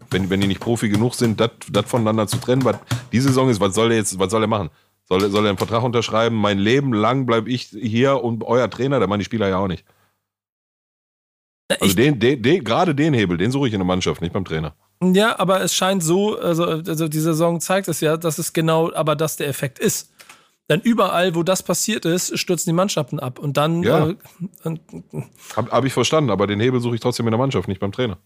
Wenn, 0.10 0.30
wenn 0.30 0.40
die 0.42 0.48
nicht 0.48 0.60
Profi 0.60 0.90
genug 0.90 1.16
sind, 1.16 1.40
das 1.40 1.86
voneinander 1.86 2.28
zu 2.28 2.38
trennen, 2.38 2.64
was 2.64 2.78
die 3.12 3.20
Saison 3.20 3.50
ist, 3.50 3.60
was 3.60 3.74
soll 3.76 3.90
der 3.90 3.98
jetzt, 3.98 4.18
was 4.20 4.30
soll 4.32 4.44
er 4.44 4.48
machen? 4.48 4.70
Soll, 5.10 5.24
er- 5.24 5.30
soll 5.30 5.46
er 5.46 5.50
einen 5.50 5.58
Vertrag 5.58 5.84
unterschreiben? 5.84 6.36
Mein 6.36 6.60
Leben 6.60 6.94
lang 6.94 7.26
bleibe 7.26 7.50
ich 7.50 7.64
hier 7.68 8.24
und 8.24 8.44
euer 8.44 8.70
Trainer, 8.70 9.00
da 9.00 9.08
machen 9.08 9.20
die 9.20 9.26
Spieler 9.26 9.50
ja 9.50 9.58
auch 9.58 9.68
nicht. 9.68 9.86
Also 11.70 11.86
Ich, 11.86 11.96
den, 11.96 12.20
den, 12.20 12.42
den, 12.42 12.64
gerade 12.64 12.94
den 12.94 13.14
Hebel, 13.14 13.38
den 13.38 13.52
suche 13.52 13.68
ich 13.68 13.74
in 13.74 13.80
der 13.80 13.88
Mannschaft, 13.88 14.22
nicht 14.22 14.34
beim 14.34 14.46
Trainer. 14.46 14.76
ja, 15.02 15.38
aber 15.40 15.62
es 15.62 15.74
scheint 15.74 16.04
so, 16.04 16.38
also, 16.38 16.64
also 16.66 17.08
die 17.08 17.20
Saison 17.20 17.60
zeigt 17.60 17.88
es 17.88 18.00
ja, 18.02 18.16
dass 18.18 18.38
es 18.38 18.54
genau, 18.54 18.94
aber 18.94 19.16
das 19.16 19.38
der 19.38 19.48
Effekt 19.48 19.80
ist. 19.80 20.12
Denn 20.70 20.80
überall, 20.82 21.36
wo 21.36 21.44
das 21.44 21.62
passiert 21.62 22.06
ist, 22.06 22.38
stürzen 22.40 22.70
die 22.70 22.74
Mannschaften 22.76 23.20
ab. 23.20 23.38
Und 23.38 23.58
dann, 23.58 23.84
Ja. 23.84 24.10
äh, 24.10 24.16
und- 24.64 24.82
Hab, 25.56 25.84
ich 25.84 25.94
verstanden, 25.94 26.30
aber 26.30 26.48
den 26.48 26.60
Hebel 26.60 26.80
suche 26.80 26.96
ich 26.96 27.02
trotzdem 27.02 27.28
in 27.28 27.32
der 27.32 27.38
Mannschaft, 27.38 27.68
nicht 27.68 27.80
beim 27.82 27.92
Trainer. 27.92 28.18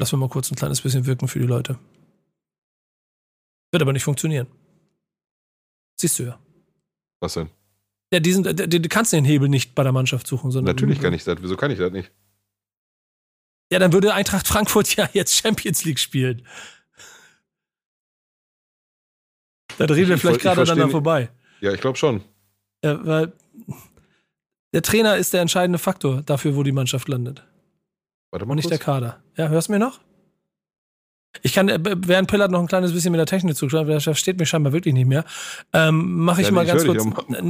lassen 0.00 0.12
wir 0.14 0.18
mal 0.26 0.28
kurz 0.28 0.50
ein 0.50 0.56
kleines 0.56 0.80
bisschen 0.82 1.06
wirken 1.06 1.28
für 1.28 1.38
die 1.38 1.46
Leute. 1.46 1.78
Wird 3.72 3.82
aber 3.82 3.92
nicht 3.92 4.04
funktionieren. 4.04 4.46
Siehst 5.98 6.18
du 6.18 6.24
ja. 6.24 6.38
Was 7.20 7.34
denn? 7.34 7.48
Ja, 8.12 8.20
diesen, 8.20 8.42
du 8.44 8.88
kannst 8.88 9.12
den 9.12 9.24
Hebel 9.24 9.48
nicht 9.48 9.74
bei 9.74 9.82
der 9.82 9.92
Mannschaft 9.92 10.26
suchen, 10.26 10.50
sondern. 10.50 10.74
Natürlich 10.74 11.00
kann 11.00 11.14
ich 11.14 11.24
das. 11.24 11.38
Wieso 11.40 11.56
kann 11.56 11.70
ich 11.70 11.78
das 11.78 11.90
nicht? 11.92 12.12
Ja, 13.72 13.78
dann 13.78 13.92
würde 13.92 14.12
Eintracht 14.14 14.46
Frankfurt 14.46 14.94
ja 14.96 15.08
jetzt 15.14 15.34
Champions 15.40 15.84
League 15.84 15.98
spielen. 16.00 16.46
Da 19.78 19.84
reden 19.86 20.08
wir 20.08 20.14
Ich- 20.16 20.20
vielleicht 20.20 20.36
ich 20.38 20.42
gerade 20.42 20.60
aneinander 20.62 20.88
vorbei. 20.90 21.30
Ja, 21.60 21.72
ich 21.72 21.80
glaube 21.80 21.96
schon. 21.98 22.22
Ja, 22.84 23.04
weil 23.06 23.32
der 24.72 24.82
Trainer 24.82 25.16
ist 25.16 25.32
der 25.32 25.40
entscheidende 25.40 25.78
Faktor 25.78 26.22
dafür, 26.22 26.56
wo 26.56 26.62
die 26.62 26.72
Mannschaft 26.72 27.08
landet. 27.08 27.44
Warte 28.30 28.46
mal 28.46 28.52
Und 28.52 28.56
nicht 28.56 28.70
der 28.70 28.78
kurz. 28.78 28.84
Kader. 28.86 29.22
Ja, 29.36 29.48
hörst 29.48 29.68
du 29.68 29.72
mir 29.72 29.78
noch? 29.78 30.00
Ich 31.42 31.52
kann, 31.52 31.68
äh, 31.68 31.78
während 31.82 32.28
Pillard 32.30 32.50
noch 32.50 32.60
ein 32.60 32.66
kleines 32.68 32.92
bisschen 32.92 33.10
mit 33.10 33.18
der 33.18 33.26
Technik 33.26 33.56
zuschaut, 33.56 33.88
der 33.88 34.00
versteht 34.00 34.38
mich 34.38 34.48
scheinbar 34.48 34.72
wirklich 34.72 34.94
nicht 34.94 35.06
mehr, 35.06 35.24
ähm, 35.72 36.18
mache 36.20 36.40
ich 36.42 36.46
Ja, 36.48 36.52
mal 36.52 36.64
ganz 36.64 36.84
kurz, 36.84 37.04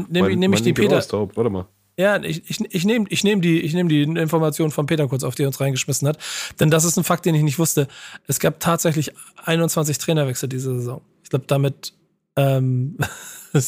nehme 0.08 0.34
nehm 0.36 0.52
ich 0.54 0.62
die 0.62 0.72
Peter. 0.72 0.96
Warte 0.96 1.50
mal. 1.50 1.66
Ja, 1.96 2.16
ich, 2.22 2.48
ich, 2.50 2.60
ich 2.74 2.84
nehme 2.84 3.06
ich 3.08 3.22
nehm 3.24 3.40
die, 3.40 3.60
ich 3.60 3.72
nehm 3.74 3.88
die 3.88 4.02
Information 4.02 4.70
von 4.72 4.86
Peter 4.86 5.06
kurz 5.06 5.22
auf, 5.22 5.34
die 5.34 5.42
er 5.44 5.48
uns 5.48 5.60
reingeschmissen 5.60 6.08
hat. 6.08 6.18
Denn 6.58 6.70
das 6.70 6.84
ist 6.84 6.96
ein 6.96 7.04
Fakt, 7.04 7.24
den 7.24 7.34
ich 7.34 7.42
nicht 7.42 7.58
wusste. 7.58 7.86
Es 8.26 8.40
gab 8.40 8.58
tatsächlich 8.58 9.12
21 9.44 9.98
Trainerwechsel 9.98 10.48
diese 10.48 10.74
Saison. 10.74 11.02
Ich 11.22 11.30
glaube, 11.30 11.44
damit. 11.46 11.92
Ähm, 12.36 12.98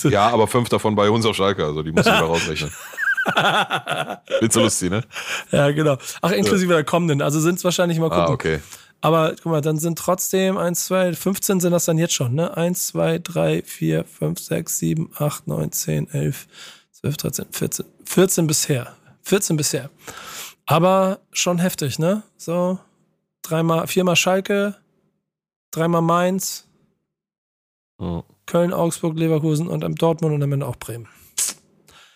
Ja, 0.05 0.31
aber 0.31 0.49
fünf 0.49 0.69
davon 0.69 0.97
bei 0.97 1.09
uns 1.09 1.25
auf 1.27 1.37
Schalke, 1.37 1.65
also 1.65 1.83
die 1.83 1.93
musst 1.93 2.07
du 2.07 2.11
da 2.11 2.21
rausrechnen. 2.21 2.73
Wird 4.41 4.53
so 4.53 4.61
lustig, 4.61 4.91
ne? 4.91 5.03
ja, 5.53 5.71
genau. 5.71 5.97
Ach, 6.23 6.33
inklusive 6.33 6.73
der 6.73 6.85
kommenden. 6.85 7.23
Also 7.23 7.41
sind 7.41 7.57
es 7.59 7.65
wahrscheinlich 7.65 7.99
mal 7.99 8.09
gucken. 8.09 8.25
Ah, 8.25 8.31
okay. 8.31 8.61
Aber 9.01 9.35
guck 9.35 9.47
mal, 9.53 9.61
dann 9.61 9.79
sind 9.79 9.99
trotzdem 9.99 10.57
1, 10.57 10.87
2, 10.87 11.13
15 11.13 11.61
sind 11.61 11.71
das 11.71 11.85
dann 11.85 11.99
jetzt 11.99 12.15
schon, 12.15 12.35
ne? 12.35 12.57
1, 12.57 12.87
2, 12.87 13.19
3, 13.19 13.63
4, 13.63 14.05
5, 14.05 14.41
6, 14.41 14.79
7, 14.79 15.11
8, 15.19 15.47
9, 15.47 15.71
10, 15.73 16.11
11, 16.11 16.47
12, 16.93 17.17
13, 17.17 17.47
14. 17.51 17.87
14 18.05 18.47
bisher. 18.47 18.97
14 19.23 19.57
bisher. 19.57 19.91
Aber 20.67 21.21
schon 21.31 21.59
heftig, 21.59 21.99
ne? 21.99 22.23
So, 22.37 22.79
dreimal, 23.43 23.87
viermal 23.87 24.17
Schalke, 24.17 24.75
dreimal 25.71 26.03
Mainz, 26.03 26.67
Ja. 28.01 28.25
Köln, 28.47 28.73
Augsburg, 28.73 29.19
Leverkusen 29.19 29.69
und 29.69 29.85
am 29.85 29.95
Dortmund 29.95 30.35
und 30.35 30.43
am 30.43 30.53
Ende 30.53 30.67
auch 30.67 30.77
Bremen. 30.77 31.09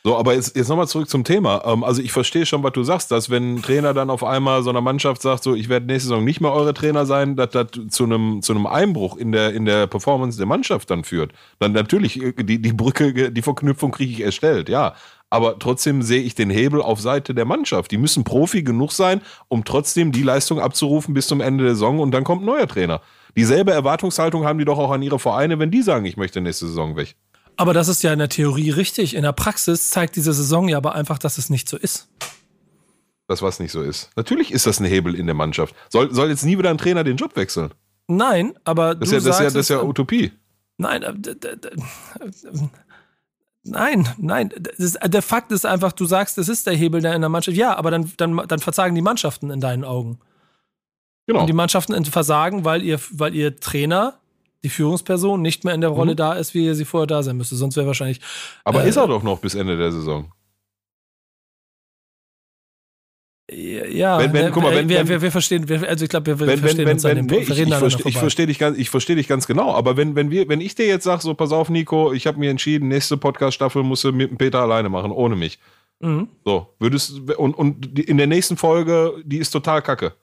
So, 0.02 0.16
aber 0.16 0.32
jetzt, 0.32 0.56
jetzt 0.56 0.68
nochmal 0.68 0.88
zurück 0.88 1.10
zum 1.10 1.24
Thema. 1.24 1.62
Ähm, 1.66 1.84
also 1.84 2.00
ich 2.00 2.12
verstehe 2.12 2.46
schon, 2.46 2.62
was 2.62 2.72
du 2.72 2.82
sagst, 2.82 3.10
dass 3.10 3.28
wenn 3.28 3.56
ein 3.56 3.62
Trainer 3.62 3.92
dann 3.92 4.08
auf 4.08 4.24
einmal 4.24 4.62
so 4.62 4.70
einer 4.70 4.80
Mannschaft 4.80 5.20
sagt, 5.20 5.42
so 5.42 5.54
ich 5.54 5.68
werde 5.68 5.86
nächste 5.86 6.08
Saison 6.08 6.24
nicht 6.24 6.40
mehr 6.40 6.52
eure 6.52 6.72
Trainer 6.72 7.04
sein, 7.04 7.36
dass 7.36 7.50
das 7.50 7.66
zu 7.90 8.04
einem 8.04 8.40
zu 8.40 8.54
einem 8.54 8.66
Einbruch 8.66 9.18
in 9.18 9.30
der 9.30 9.52
in 9.52 9.66
der 9.66 9.86
Performance 9.86 10.38
der 10.38 10.46
Mannschaft 10.46 10.90
dann 10.90 11.04
führt. 11.04 11.32
Dann 11.58 11.72
natürlich 11.72 12.22
äh, 12.22 12.32
die 12.32 12.62
die 12.62 12.72
Brücke, 12.72 13.30
die 13.30 13.42
Verknüpfung 13.42 13.90
kriege 13.90 14.12
ich 14.12 14.20
erstellt, 14.20 14.70
ja. 14.70 14.94
Aber 15.28 15.58
trotzdem 15.58 16.02
sehe 16.02 16.22
ich 16.22 16.34
den 16.34 16.50
Hebel 16.50 16.82
auf 16.82 17.00
Seite 17.00 17.34
der 17.34 17.44
Mannschaft. 17.44 17.92
Die 17.92 17.98
müssen 17.98 18.24
Profi 18.24 18.62
genug 18.62 18.90
sein, 18.90 19.20
um 19.48 19.64
trotzdem 19.64 20.10
die 20.10 20.24
Leistung 20.24 20.58
abzurufen 20.60 21.14
bis 21.14 21.28
zum 21.28 21.40
Ende 21.40 21.64
der 21.64 21.74
Saison 21.74 22.00
und 22.00 22.10
dann 22.10 22.24
kommt 22.24 22.42
ein 22.42 22.46
neuer 22.46 22.66
Trainer. 22.66 23.00
Dieselbe 23.36 23.72
Erwartungshaltung 23.72 24.44
haben 24.44 24.58
die 24.58 24.64
doch 24.64 24.78
auch 24.78 24.90
an 24.90 25.02
ihre 25.02 25.18
Vereine, 25.18 25.58
wenn 25.58 25.70
die 25.70 25.82
sagen, 25.82 26.04
ich 26.04 26.16
möchte 26.16 26.40
nächste 26.40 26.66
Saison 26.66 26.96
weg. 26.96 27.16
Aber 27.56 27.74
das 27.74 27.88
ist 27.88 28.02
ja 28.02 28.12
in 28.12 28.18
der 28.18 28.28
Theorie 28.28 28.70
richtig. 28.70 29.14
In 29.14 29.22
der 29.22 29.32
Praxis 29.32 29.90
zeigt 29.90 30.16
diese 30.16 30.32
Saison 30.32 30.68
ja 30.68 30.78
aber 30.78 30.94
einfach, 30.94 31.18
dass 31.18 31.36
es 31.38 31.50
nicht 31.50 31.68
so 31.68 31.76
ist. 31.76 32.08
Das, 33.28 33.42
was 33.42 33.60
nicht 33.60 33.70
so 33.70 33.82
ist. 33.82 34.10
Natürlich 34.16 34.50
ist 34.50 34.66
das 34.66 34.80
ein 34.80 34.86
Hebel 34.86 35.14
in 35.14 35.26
der 35.26 35.34
Mannschaft. 35.34 35.74
Soll, 35.88 36.12
soll 36.12 36.30
jetzt 36.30 36.44
nie 36.44 36.58
wieder 36.58 36.70
ein 36.70 36.78
Trainer 36.78 37.04
den 37.04 37.16
Job 37.16 37.36
wechseln? 37.36 37.70
Nein, 38.08 38.54
aber 38.64 38.96
Das 38.96 39.10
du 39.10 39.16
ist 39.16 39.24
ja, 39.24 39.28
das 39.30 39.36
ist 39.36 39.40
ja, 39.40 39.44
sagst 39.44 39.56
das 39.56 39.60
ist 39.66 39.68
ja 39.68 39.82
Utopie. 39.82 40.32
Nein, 40.78 41.02
äh, 41.02 41.14
nein, 43.62 44.08
nein. 44.18 44.48
Ist, 44.78 44.98
der 45.04 45.22
Fakt 45.22 45.52
ist 45.52 45.66
einfach, 45.66 45.92
du 45.92 46.06
sagst, 46.06 46.38
es 46.38 46.48
ist 46.48 46.66
der 46.66 46.74
Hebel 46.74 47.02
der 47.02 47.14
in 47.14 47.20
der 47.20 47.28
Mannschaft. 47.28 47.56
Ja, 47.56 47.76
aber 47.76 47.90
dann, 47.90 48.10
dann, 48.16 48.40
dann 48.48 48.58
verzagen 48.58 48.94
die 48.94 49.02
Mannschaften 49.02 49.50
in 49.50 49.60
deinen 49.60 49.84
Augen. 49.84 50.18
Genau. 51.30 51.42
Und 51.42 51.46
die 51.46 51.52
Mannschaften 51.52 52.04
versagen, 52.06 52.64
weil 52.64 52.82
ihr, 52.82 52.98
weil 53.12 53.34
ihr 53.36 53.58
Trainer, 53.60 54.18
die 54.64 54.68
Führungsperson, 54.68 55.40
nicht 55.40 55.64
mehr 55.64 55.74
in 55.74 55.80
der 55.80 55.90
Rolle 55.90 56.12
Mhm. 56.12 56.16
da 56.16 56.32
ist, 56.34 56.54
wie 56.54 56.74
sie 56.74 56.84
vorher 56.84 57.06
da 57.06 57.22
sein 57.22 57.36
müsste. 57.36 57.54
Sonst 57.54 57.76
wäre 57.76 57.86
wahrscheinlich. 57.86 58.20
Aber 58.64 58.84
äh, 58.84 58.88
ist 58.88 58.96
er 58.96 59.06
doch 59.06 59.22
noch 59.22 59.38
bis 59.38 59.54
Ende 59.54 59.76
der 59.76 59.92
Saison. 59.92 60.32
Ja, 63.52 64.18
Wenn- 64.18 64.32
wenn- 64.32 64.44
wir, 64.44 64.50
guck 64.52 64.62
mal, 64.62 64.74
wenn- 64.76 64.88
wir, 64.88 65.08
wir, 65.08 65.22
wir 65.22 65.30
verstehen, 65.32 65.68
wir, 65.68 65.88
also 65.88 66.04
ich 66.04 66.08
glaube, 66.10 66.26
wir, 66.26 66.38
Wenn, 66.46 66.58
verstehen 66.60 66.86
wenn, 66.86 66.94
uns 66.94 67.04
an 67.04 67.10
wenn, 67.16 67.26
dem 67.26 67.36
nee, 67.36 67.42
ich, 67.42 67.50
ich, 67.50 67.74
verstehe, 67.74 68.06
ich 68.08 68.16
verstehe 68.16 68.46
dich 68.46 68.58
ganz, 68.60 68.78
ich 68.78 68.90
verstehe 68.90 69.16
dich 69.16 69.26
ganz 69.26 69.46
genau. 69.48 69.72
Aber 69.74 69.96
wenn, 69.96 70.14
wenn 70.14 70.30
wir, 70.30 70.48
wenn 70.48 70.60
ich 70.60 70.76
dir 70.76 70.86
jetzt 70.86 71.02
sage, 71.02 71.22
so 71.22 71.34
pass 71.34 71.50
auf, 71.50 71.68
Nico, 71.68 72.12
ich 72.12 72.28
habe 72.28 72.38
mir 72.38 72.50
entschieden, 72.50 72.86
nächste 72.88 73.16
Podcast-Staffel 73.16 73.82
musst 73.82 74.04
du 74.04 74.12
mit 74.12 74.30
dem 74.30 74.38
Peter 74.38 74.60
alleine 74.60 74.88
machen, 74.88 75.10
ohne 75.10 75.34
mich. 75.34 75.58
Mhm. 75.98 76.28
So, 76.44 76.68
würdest 76.78 77.28
und, 77.38 77.54
und 77.54 77.98
in 77.98 78.18
der 78.18 78.28
nächsten 78.28 78.56
Folge, 78.56 79.14
die 79.24 79.38
ist 79.38 79.50
total 79.50 79.82
kacke. 79.82 80.14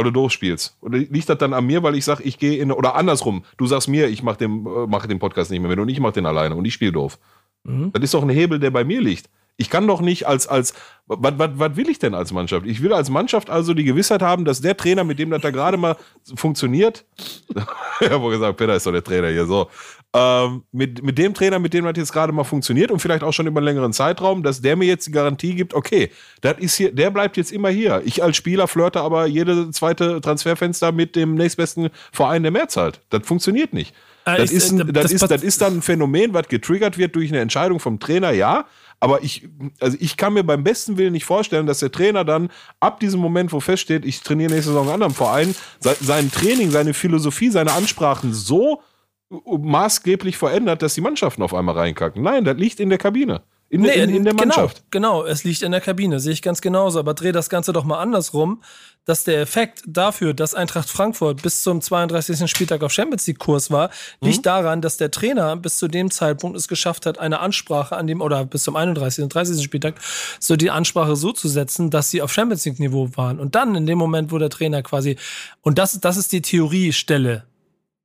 Weil 0.00 0.04
du 0.04 0.12
doof 0.12 0.32
spielst. 0.32 0.78
Oder 0.80 0.96
liegt 0.96 1.28
das 1.28 1.36
dann 1.36 1.52
an 1.52 1.66
mir, 1.66 1.82
weil 1.82 1.94
ich 1.94 2.06
sage, 2.06 2.22
ich 2.22 2.38
gehe 2.38 2.56
in 2.56 2.72
oder 2.72 2.94
andersrum, 2.94 3.44
du 3.58 3.66
sagst 3.66 3.86
mir, 3.86 4.08
ich 4.08 4.22
mache 4.22 4.38
den, 4.38 4.64
äh, 4.64 4.86
mach 4.88 5.06
den 5.06 5.18
Podcast 5.18 5.50
nicht 5.50 5.60
mehr 5.60 5.68
mit 5.68 5.78
und 5.78 5.90
ich 5.90 6.00
mache 6.00 6.14
den 6.14 6.24
alleine 6.24 6.56
und 6.56 6.64
ich 6.64 6.72
spiele 6.72 6.92
doof. 6.92 7.18
Mhm. 7.64 7.92
Das 7.92 8.02
ist 8.02 8.14
doch 8.14 8.22
ein 8.22 8.30
Hebel, 8.30 8.58
der 8.58 8.70
bei 8.70 8.82
mir 8.82 9.02
liegt. 9.02 9.28
Ich 9.58 9.68
kann 9.68 9.86
doch 9.86 10.00
nicht 10.00 10.26
als, 10.26 10.46
als, 10.46 10.72
was, 11.06 11.38
was, 11.38 11.50
was 11.52 11.76
will 11.76 11.90
ich 11.90 11.98
denn 11.98 12.14
als 12.14 12.32
Mannschaft? 12.32 12.64
Ich 12.64 12.82
will 12.82 12.94
als 12.94 13.10
Mannschaft 13.10 13.50
also 13.50 13.74
die 13.74 13.84
Gewissheit 13.84 14.22
haben, 14.22 14.46
dass 14.46 14.62
der 14.62 14.74
Trainer, 14.74 15.04
mit 15.04 15.18
dem 15.18 15.28
das 15.28 15.42
da 15.42 15.50
gerade 15.50 15.76
mal 15.76 15.98
funktioniert, 16.34 17.04
ich 18.00 18.10
habe 18.10 18.30
gesagt, 18.30 18.56
Peter 18.56 18.74
ist 18.74 18.86
doch 18.86 18.92
der 18.92 19.04
Trainer 19.04 19.28
hier, 19.28 19.44
so, 19.44 19.68
ähm, 20.12 20.64
mit, 20.72 21.02
mit 21.04 21.18
dem 21.18 21.34
Trainer, 21.34 21.58
mit 21.60 21.72
dem 21.72 21.84
das 21.84 21.94
jetzt 21.96 22.12
gerade 22.12 22.32
mal 22.32 22.44
funktioniert 22.44 22.90
und 22.90 22.98
vielleicht 22.98 23.22
auch 23.22 23.32
schon 23.32 23.46
über 23.46 23.58
einen 23.60 23.66
längeren 23.66 23.92
Zeitraum, 23.92 24.42
dass 24.42 24.60
der 24.60 24.74
mir 24.76 24.86
jetzt 24.86 25.06
die 25.06 25.12
Garantie 25.12 25.54
gibt, 25.54 25.72
okay, 25.74 26.10
das 26.40 26.58
ist 26.58 26.74
hier, 26.74 26.92
der 26.92 27.10
bleibt 27.10 27.36
jetzt 27.36 27.52
immer 27.52 27.68
hier. 27.68 28.02
Ich 28.04 28.22
als 28.22 28.36
Spieler 28.36 28.66
flirte 28.66 29.00
aber 29.00 29.26
jede 29.26 29.70
zweite 29.70 30.20
Transferfenster 30.20 30.90
mit 30.90 31.14
dem 31.14 31.34
nächstbesten 31.36 31.90
Verein, 32.12 32.42
der 32.42 32.50
mehr 32.50 32.68
zahlt. 32.68 33.00
Das 33.10 33.24
funktioniert 33.24 33.72
nicht. 33.72 33.94
Äh, 34.24 34.38
Das 34.38 34.50
ich- 34.50 34.56
ist, 34.56 34.72
äh, 34.72 34.74
ein, 34.80 34.92
das, 34.92 35.02
das 35.04 35.12
ist, 35.12 35.30
das 35.30 35.42
ist 35.44 35.60
dann 35.62 35.76
ein 35.78 35.82
Phänomen, 35.82 36.34
was 36.34 36.48
getriggert 36.48 36.98
wird 36.98 37.14
durch 37.14 37.30
eine 37.30 37.40
Entscheidung 37.40 37.78
vom 37.78 38.00
Trainer, 38.00 38.32
ja. 38.32 38.64
Aber 39.02 39.22
ich, 39.22 39.48
also 39.80 39.96
ich 39.98 40.16
kann 40.18 40.34
mir 40.34 40.42
beim 40.44 40.62
besten 40.62 40.98
Willen 40.98 41.12
nicht 41.12 41.24
vorstellen, 41.24 41.66
dass 41.66 41.78
der 41.78 41.90
Trainer 41.90 42.22
dann 42.24 42.50
ab 42.80 43.00
diesem 43.00 43.18
Moment, 43.20 43.50
wo 43.52 43.60
feststeht, 43.60 44.04
ich 44.04 44.20
trainiere 44.22 44.50
nächste 44.50 44.70
Saison 44.72 44.86
einen 44.86 44.94
anderen 44.94 45.14
Verein, 45.14 45.54
se- 45.78 45.96
sein 46.02 46.30
Training, 46.30 46.70
seine 46.70 46.92
Philosophie, 46.94 47.48
seine 47.48 47.72
Ansprachen 47.72 48.34
so 48.34 48.82
maßgeblich 49.30 50.36
verändert, 50.36 50.82
dass 50.82 50.94
die 50.94 51.00
Mannschaften 51.00 51.42
auf 51.42 51.54
einmal 51.54 51.76
reinkacken. 51.76 52.22
Nein, 52.22 52.44
das 52.44 52.56
liegt 52.56 52.80
in 52.80 52.88
der 52.88 52.98
Kabine. 52.98 53.42
In, 53.72 53.82
Nee, 53.82 53.90
in, 54.02 54.10
in 54.10 54.24
der 54.24 54.34
Mannschaft. 54.34 54.82
Genau, 54.90 55.20
genau, 55.20 55.26
es 55.30 55.44
liegt 55.44 55.62
in 55.62 55.70
der 55.70 55.80
Kabine, 55.80 56.18
sehe 56.18 56.32
ich 56.32 56.42
ganz 56.42 56.60
genauso. 56.60 56.98
Aber 56.98 57.14
dreh 57.14 57.30
das 57.30 57.48
Ganze 57.48 57.72
doch 57.72 57.84
mal 57.84 58.00
andersrum, 58.00 58.62
dass 59.04 59.22
der 59.22 59.40
Effekt 59.40 59.82
dafür, 59.86 60.34
dass 60.34 60.54
Eintracht 60.54 60.88
Frankfurt 60.90 61.40
bis 61.42 61.62
zum 61.62 61.80
32. 61.80 62.50
Spieltag 62.50 62.82
auf 62.82 62.90
Champions 62.90 63.28
League 63.28 63.38
Kurs 63.38 63.70
war, 63.70 63.90
Mhm. 64.20 64.28
liegt 64.28 64.44
daran, 64.46 64.80
dass 64.82 64.96
der 64.96 65.12
Trainer 65.12 65.54
bis 65.56 65.78
zu 65.78 65.86
dem 65.86 66.10
Zeitpunkt 66.10 66.56
es 66.58 66.66
geschafft 66.66 67.06
hat, 67.06 67.20
eine 67.20 67.38
Ansprache 67.38 67.96
an 67.96 68.08
dem, 68.08 68.20
oder 68.22 68.44
bis 68.44 68.64
zum 68.64 68.74
31. 68.74 69.22
und 69.22 69.32
30. 69.32 69.62
Spieltag, 69.62 69.94
so 70.40 70.56
die 70.56 70.72
Ansprache 70.72 71.14
so 71.14 71.30
zu 71.30 71.46
setzen, 71.46 71.90
dass 71.90 72.10
sie 72.10 72.22
auf 72.22 72.32
Champions 72.32 72.64
League 72.64 72.80
Niveau 72.80 73.08
waren. 73.14 73.38
Und 73.38 73.54
dann 73.54 73.76
in 73.76 73.86
dem 73.86 73.98
Moment, 73.98 74.32
wo 74.32 74.38
der 74.38 74.50
Trainer 74.50 74.82
quasi, 74.82 75.16
und 75.62 75.78
das, 75.78 76.00
das 76.00 76.16
ist 76.16 76.32
die 76.32 76.42
Theoriestelle, 76.42 77.44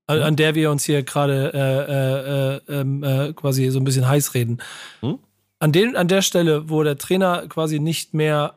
hm? 0.10 0.22
an 0.22 0.36
der 0.36 0.56
wir 0.56 0.72
uns 0.72 0.86
hier 0.86 1.04
gerade 1.04 2.62
äh, 2.68 2.74
äh, 2.74 2.80
ähm, 2.80 3.04
äh, 3.04 3.34
quasi 3.34 3.70
so 3.70 3.80
ein 3.80 3.84
bisschen 3.86 4.08
heiß 4.08 4.34
reden. 4.34 4.60
Hm? 5.02 5.20
An, 5.60 5.72
den, 5.72 5.96
an 5.96 6.08
der 6.08 6.22
Stelle, 6.22 6.70
wo 6.70 6.84
der 6.84 6.98
Trainer 6.98 7.48
quasi 7.48 7.80
nicht 7.80 8.14
mehr, 8.14 8.56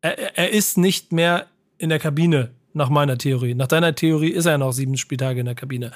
er, 0.00 0.36
er 0.36 0.50
ist 0.50 0.78
nicht 0.78 1.12
mehr 1.12 1.46
in 1.78 1.88
der 1.88 1.98
Kabine, 1.98 2.50
nach 2.72 2.88
meiner 2.88 3.18
Theorie. 3.18 3.54
Nach 3.54 3.66
deiner 3.66 3.94
Theorie 3.94 4.30
ist 4.30 4.46
er 4.46 4.58
noch 4.58 4.72
sieben 4.72 4.96
Spieltage 4.96 5.40
in 5.40 5.46
der 5.46 5.54
Kabine. 5.54 5.92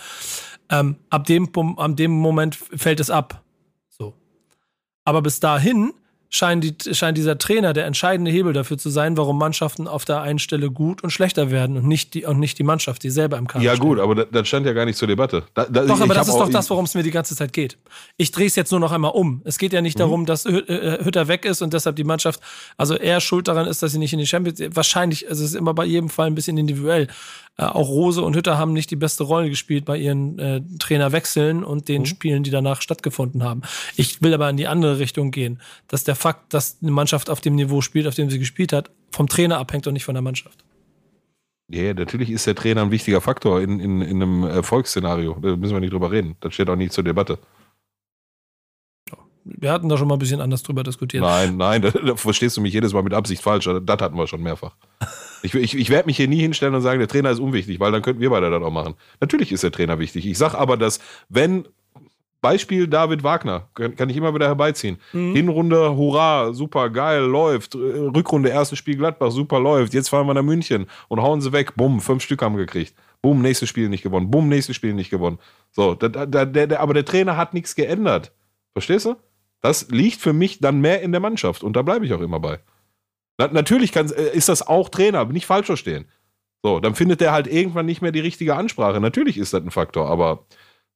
Ähm, 0.71 0.97
ab, 1.11 1.25
dem, 1.25 1.51
ab 1.77 1.97
dem 1.97 2.11
Moment 2.13 2.57
fällt 2.57 3.01
es 3.01 3.11
ab. 3.11 3.43
So. 3.89 4.15
Aber 5.05 5.23
bis 5.23 5.41
dahin 5.41 5.93
scheint, 6.31 6.65
die, 6.65 6.95
scheint 6.95 7.17
dieser 7.17 7.39
Trainer 7.39 7.73
der 7.73 7.87
entscheidende 7.87 8.31
Hebel 8.31 8.53
dafür 8.53 8.79
zu 8.79 8.91
sein, 8.91 9.17
warum 9.17 9.39
Mannschaften 9.39 9.87
auf 9.87 10.05
der 10.05 10.21
einen 10.23 10.39
Stelle 10.39 10.71
gut 10.71 11.03
und 11.03 11.11
schlechter 11.11 11.51
werden 11.51 11.77
und 11.77 11.87
nicht 11.87 12.15
die, 12.15 12.25
und 12.25 12.39
nicht 12.39 12.59
die 12.59 12.65
Mannschaft, 12.65 13.03
die 13.03 13.11
selber 13.11 13.39
im 13.39 13.47
Kader 13.47 13.65
Ja, 13.65 13.77
gut, 13.77 13.99
aber 13.99 14.15
das, 14.15 14.27
das 14.33 14.49
stand 14.49 14.67
ja 14.67 14.73
gar 14.73 14.85
nicht 14.85 14.97
zur 14.97 15.09
Debatte. 15.09 15.45
Da, 15.55 15.65
da, 15.65 15.85
doch, 15.85 16.01
aber 16.01 16.15
das 16.15 16.29
ist 16.29 16.37
doch 16.37 16.49
das, 16.49 16.69
worum 16.71 16.85
es 16.85 16.95
mir 16.95 17.03
die 17.03 17.11
ganze 17.11 17.37
Zeit 17.37 17.53
geht. 17.53 17.79
Ich 18.17 18.33
drehe 18.33 18.47
es 18.47 18.57
jetzt 18.57 18.71
nur 18.71 18.81
noch 18.81 18.93
einmal 18.93 19.13
um. 19.13 19.43
Es 19.45 19.59
geht 19.59 19.73
ja 19.73 19.81
nicht 19.81 19.97
mhm. 19.97 20.01
darum, 20.01 20.27
dass 20.27 20.47
äh, 20.47 21.05
Hütter 21.05 21.29
weg 21.29 21.45
ist 21.45 21.63
und 21.63 21.73
deshalb 21.73 21.97
die 21.97 22.05
Mannschaft, 22.05 22.41
also 22.77 22.97
eher 22.97 23.21
schuld 23.21 23.49
daran 23.49 23.67
ist, 23.67 23.83
dass 23.83 23.93
sie 23.93 23.99
nicht 23.99 24.13
in 24.13 24.19
die 24.19 24.27
Champions 24.27 24.61
Wahrscheinlich, 24.75 25.29
also 25.29 25.45
es 25.45 25.51
ist 25.51 25.57
immer 25.57 25.75
bei 25.75 25.85
jedem 25.85 26.09
Fall 26.09 26.27
ein 26.27 26.35
bisschen 26.35 26.59
individuell. 26.59 27.09
Äh, 27.57 27.65
auch 27.65 27.89
Rose 27.89 28.23
und 28.23 28.35
Hütter 28.35 28.59
haben 28.59 28.73
nicht 28.73 28.91
die 28.91 28.97
beste 28.97 29.23
Rolle 29.23 29.49
gespielt 29.49 29.85
bei 29.85 29.97
ihren 29.97 30.39
äh, 30.39 30.61
Trainerwechseln 30.79 31.63
und 31.63 31.89
den 31.89 32.03
mhm. 32.03 32.07
Spielen, 32.07 32.43
die 32.43 32.51
danach 32.51 32.83
stattgefunden 32.83 33.45
haben. 33.45 33.63
Ich 33.97 34.23
will 34.23 34.35
aber 34.35 34.51
in 34.51 34.57
die 34.57 34.67
andere 34.67 34.99
Richtung 34.99 35.31
gehen, 35.31 35.61
dass 35.89 36.03
der 36.05 36.17
Fakt, 36.25 36.55
dass 36.55 36.79
eine 36.81 36.91
Mannschaft 36.91 37.29
auf 37.29 37.43
dem 37.43 37.55
Niveau 37.55 37.83
spielt, 37.83 38.07
auf 38.07 38.15
dem 38.15 38.31
sie 38.31 38.39
gespielt 38.39 38.73
hat, 38.73 38.91
vom 39.13 39.29
Trainer 39.29 39.59
abhängt 39.59 39.87
und 39.87 39.93
nicht 39.93 40.07
von 40.07 40.15
der 40.15 40.23
Mannschaft. 40.23 40.65
Ja, 41.69 41.83
yeah, 41.83 41.93
natürlich 41.93 42.31
ist 42.31 42.47
der 42.47 42.55
Trainer 42.55 42.81
ein 42.81 42.91
wichtiger 42.91 43.21
Faktor 43.21 43.61
in, 43.61 43.79
in, 43.79 44.01
in 44.01 44.23
einem 44.23 44.45
Erfolgsszenario. 44.45 45.37
Da 45.43 45.55
müssen 45.55 45.75
wir 45.75 45.81
nicht 45.81 45.93
drüber 45.93 46.11
reden. 46.11 46.37
Das 46.41 46.55
steht 46.55 46.71
auch 46.71 46.77
nicht 46.77 46.95
zur 46.95 47.05
Debatte. 47.05 47.39
Wir 49.45 49.71
hatten 49.71 49.91
da 49.91 49.99
schon 49.99 50.09
mal 50.09 50.15
ein 50.15 50.19
bisschen 50.19 50.41
anders 50.41 50.63
drüber 50.63 50.83
diskutiert. 50.83 51.23
Nein, 51.23 51.59
nein, 51.59 51.83
da, 51.83 51.91
da 51.91 52.17
verstehst 52.17 52.57
du 52.57 52.63
mich 52.63 52.73
jedes 52.73 52.95
Mal 52.95 53.03
mit 53.03 53.13
Absicht 53.13 53.43
falsch. 53.43 53.69
Das 53.83 54.01
hatten 54.01 54.17
wir 54.17 54.27
schon 54.27 54.43
mehrfach. 54.43 54.77
Ich, 55.43 55.55
ich, 55.55 55.77
ich 55.77 55.91
werde 55.91 56.07
mich 56.07 56.17
hier 56.17 56.29
nie 56.29 56.41
hinstellen 56.41 56.75
und 56.75 56.81
sagen, 56.81 57.01
der 57.01 57.09
Trainer 57.09 57.33
ist 57.33 57.39
unwichtig, 57.39 57.81
weil 57.81 57.93
dann 57.93 58.01
könnten 58.01 58.23
wir 58.23 58.31
beide 58.31 58.49
das 58.49 58.63
auch 58.63 58.71
machen. 58.71 58.95
Natürlich 59.21 59.53
ist 59.53 59.63
der 59.63 59.73
Trainer 59.73 59.99
wichtig. 59.99 60.25
Ich 60.25 60.39
sage 60.39 60.57
aber, 60.57 60.79
dass 60.79 61.01
wenn 61.29 61.69
Beispiel 62.45 62.87
David 62.87 63.25
Wagner, 63.25 63.69
kann, 63.73 64.11
ich 64.11 64.19
immer 64.19 64.35
wieder 64.35 64.49
herbeiziehen. 64.49 64.99
Mhm. 65.15 65.35
Hinrunde, 65.35 65.97
hurra, 65.97 66.53
super, 66.53 66.91
geil, 66.91 67.23
läuft. 67.23 67.75
Rückrunde, 67.75 68.51
erstes 68.51 68.79
Spiel 68.79 68.99
Gladbach, 68.99 69.31
super, 69.31 69.59
läuft. 69.59 69.95
Jetzt 69.95 70.11
fahren 70.11 70.27
wir 70.27 70.35
nach 70.35 70.43
München 70.43 70.85
und 71.09 71.23
hauen 71.23 71.41
sie 71.41 71.53
weg. 71.53 71.75
Bumm, 71.75 72.03
fünf 72.03 72.23
Stück 72.23 72.43
haben 72.43 72.57
gekriegt. 72.57 72.95
Bumm, 73.23 73.41
nächstes 73.41 73.71
Spiel 73.71 73.89
nicht 73.89 74.03
gewonnen. 74.03 74.31
Bumm, 74.31 74.51
nächstes 74.51 74.77
Spiel 74.77 74.93
nicht 74.93 75.09
gewonnen. 75.09 75.39
So, 75.73 75.95
da, 75.95 76.27
da, 76.27 76.45
der, 76.45 76.81
aber 76.81 76.93
der 76.93 77.07
Trainer 77.07 77.39
hat 77.39 77.55
nichts 77.55 77.75
geändert. 77.75 78.31
Verstehst 78.75 79.07
du? 79.07 79.17
Das 79.63 79.89
liegt 79.89 80.21
für 80.21 80.35
mich 80.35 80.61
dann 80.61 80.83
mehr 80.83 81.01
in 81.01 81.13
der 81.13 81.23
Mannschaft 81.23 81.63
und 81.65 81.75
da 81.75 81.81
bleibe 81.81 82.05
ich 82.05 82.13
auch 82.13 82.21
immer 82.21 82.41
bei. 82.41 82.59
Na, 83.39 83.49
natürlich 83.49 83.91
kann, 83.91 84.11
äh, 84.11 84.37
ist 84.37 84.51
das 84.51 84.61
auch 84.61 84.91
Trainer, 84.91 85.25
nicht 85.25 85.47
falsch 85.47 85.65
verstehen. 85.65 86.05
So, 86.63 86.81
dann 86.81 86.95
findet 86.95 87.23
der 87.23 87.33
halt 87.33 87.47
irgendwann 87.47 87.87
nicht 87.87 88.03
mehr 88.03 88.13
die 88.13 88.21
richtige 88.21 88.55
Ansprache. 88.55 89.01
Natürlich 89.01 89.39
ist 89.39 89.55
das 89.55 89.63
ein 89.63 89.71
Faktor, 89.71 90.11
aber 90.11 90.45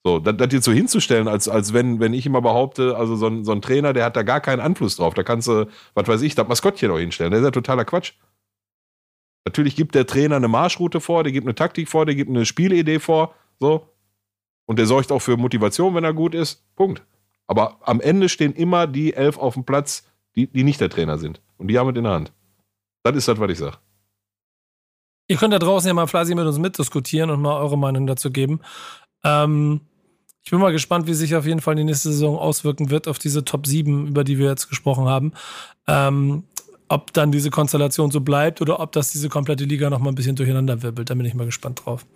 so, 0.05 0.19
das, 0.19 0.37
das 0.37 0.53
jetzt 0.53 0.65
so 0.65 0.73
hinzustellen, 0.73 1.29
als, 1.29 1.49
als 1.49 1.73
wenn, 1.73 2.01
wenn 2.01 2.15
ich 2.15 2.25
immer 2.27 2.41
behaupte, 2.41 2.97
also 2.97 3.17
so 3.17 3.27
ein, 3.27 3.45
so 3.45 3.53
ein 3.53 3.61
Trainer, 3.61 3.93
der 3.93 4.05
hat 4.05 4.17
da 4.17 4.23
gar 4.23 4.41
keinen 4.41 4.61
Einfluss 4.61 4.97
drauf. 4.97 5.15
Da 5.15 5.23
kannst 5.23 5.49
du, 5.49 5.67
was 5.95 6.09
weiß 6.09 6.23
ich, 6.23 6.35
das 6.35 6.49
Maskottchen 6.49 6.91
auch 6.91 6.99
hinstellen. 6.99 7.33
Das 7.33 7.41
ist 7.41 7.45
ja 7.45 7.51
totaler 7.51 7.85
Quatsch. 7.85 8.13
Natürlich 9.45 9.77
gibt 9.77 9.95
der 9.95 10.07
Trainer 10.07 10.37
eine 10.37 10.49
Marschroute 10.49 11.01
vor, 11.01 11.25
der 11.25 11.33
gibt 11.33 11.47
eine 11.47 11.55
Taktik 11.55 11.89
vor, 11.89 12.07
der 12.07 12.15
gibt 12.15 12.31
eine 12.31 12.45
Spielidee 12.45 12.99
vor, 12.99 13.35
so. 13.59 13.89
Und 14.67 14.79
der 14.79 14.87
sorgt 14.87 15.11
auch 15.11 15.21
für 15.21 15.37
Motivation, 15.39 15.95
wenn 15.95 16.05
er 16.05 16.13
gut 16.13 16.35
ist. 16.35 16.63
Punkt. 16.77 17.03
Aber 17.47 17.79
am 17.81 18.01
Ende 18.01 18.29
stehen 18.29 18.53
immer 18.53 18.87
die 18.87 19.15
elf 19.15 19.39
auf 19.39 19.55
dem 19.55 19.65
Platz, 19.65 20.07
die, 20.37 20.47
die 20.47 20.65
nicht 20.65 20.81
der 20.81 20.91
Trainer 20.91 21.17
sind. 21.17 21.41
Und 21.57 21.69
die 21.69 21.79
haben 21.79 21.89
es 21.89 21.97
in 21.97 22.05
der 22.05 22.13
Hand. 22.13 22.33
Das 23.03 23.17
ist 23.17 23.27
das, 23.27 23.41
was 23.41 23.51
ich 23.51 23.59
sage. 23.59 23.79
Ihr 25.29 25.39
könnt 25.39 25.55
da 25.55 25.59
draußen 25.59 25.89
ja 25.89 25.95
mal 25.95 26.07
fleißig 26.07 26.37
mit 26.37 26.47
uns 26.47 26.59
mitdiskutieren 26.59 27.31
und 27.31 27.41
mal 27.41 27.59
eure 27.59 27.79
Meinung 27.79 28.07
dazu 28.07 28.31
geben. 28.31 28.61
Ähm, 29.25 29.81
ich 30.49 30.51
bin 30.51 30.61
mal 30.61 30.73
gespannt, 30.73 31.07
wie 31.07 31.13
sich 31.13 31.37
auf 31.37 31.45
jeden 31.45 31.61
Fall 31.61 31.75
die 31.75 31.85
nächste 31.85 32.11
Saison 32.11 32.39
auswirken 32.39 32.89
wird 32.89 33.07
auf 33.07 33.19
diese 33.19 33.45
Top 33.45 33.67
7, 33.67 34.07
über 34.07 34.25
die 34.25 34.39
wir 34.39 34.47
jetzt 34.49 34.71
gesprochen 34.71 35.07
haben. 35.07 35.35
Ähm, 35.87 36.45
ob 36.89 37.13
dann 37.13 37.31
diese 37.31 37.51
Konstellation 37.51 38.11
so 38.11 38.23
bleibt 38.23 38.63
oder 38.63 38.81
ob 38.81 38.93
das 38.93 39.11
diese 39.11 39.29
komplette 39.29 39.65
Liga 39.65 39.91
noch 39.91 39.99
mal 39.99 40.09
ein 40.09 40.15
bisschen 40.15 40.37
durcheinander 40.37 40.83
wirbelt. 40.83 41.11
Da 41.11 41.15
bin 41.15 41.27
ich 41.27 41.35
mal 41.35 41.45
gespannt 41.45 41.83
drauf. 41.85 42.07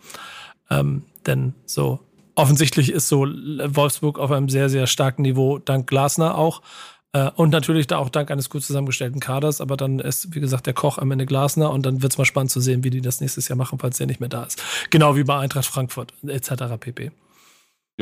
Ähm, 0.71 1.03
denn 1.27 1.53
so 1.67 2.01
offensichtlich 2.35 2.91
ist 2.91 3.09
so 3.09 3.27
Wolfsburg 3.27 4.19
auf 4.19 4.31
einem 4.31 4.49
sehr, 4.49 4.71
sehr 4.71 4.87
starken 4.87 5.21
Niveau, 5.21 5.59
dank 5.59 5.87
Glasner 5.87 6.39
auch. 6.39 6.63
Äh, 7.13 7.31
und 7.37 7.51
natürlich 7.51 7.87
da 7.87 7.99
auch 7.99 8.09
dank 8.09 8.31
eines 8.31 8.49
gut 8.49 8.65
zusammengestellten 8.65 9.21
Kaders, 9.21 9.61
aber 9.61 9.77
dann 9.77 9.99
ist, 9.99 10.35
wie 10.35 10.41
gesagt, 10.41 10.65
der 10.65 10.73
Koch 10.73 10.97
am 10.97 11.11
Ende 11.11 11.27
Glasner 11.27 11.71
und 11.71 11.85
dann 11.85 12.01
wird 12.01 12.13
es 12.13 12.17
mal 12.17 12.25
spannend 12.25 12.51
zu 12.51 12.63
sehen, 12.63 12.83
wie 12.83 12.89
die 12.89 13.03
das 13.03 13.21
nächstes 13.21 13.49
Jahr 13.49 13.59
machen, 13.59 13.79
falls 13.79 13.99
der 13.99 14.07
nicht 14.07 14.21
mehr 14.21 14.31
da 14.31 14.45
ist. 14.45 14.63
Genau 14.89 15.17
wie 15.17 15.25
bei 15.25 15.39
Eintracht 15.39 15.67
Frankfurt 15.67 16.15
etc. 16.27 16.79
pp. 16.81 17.13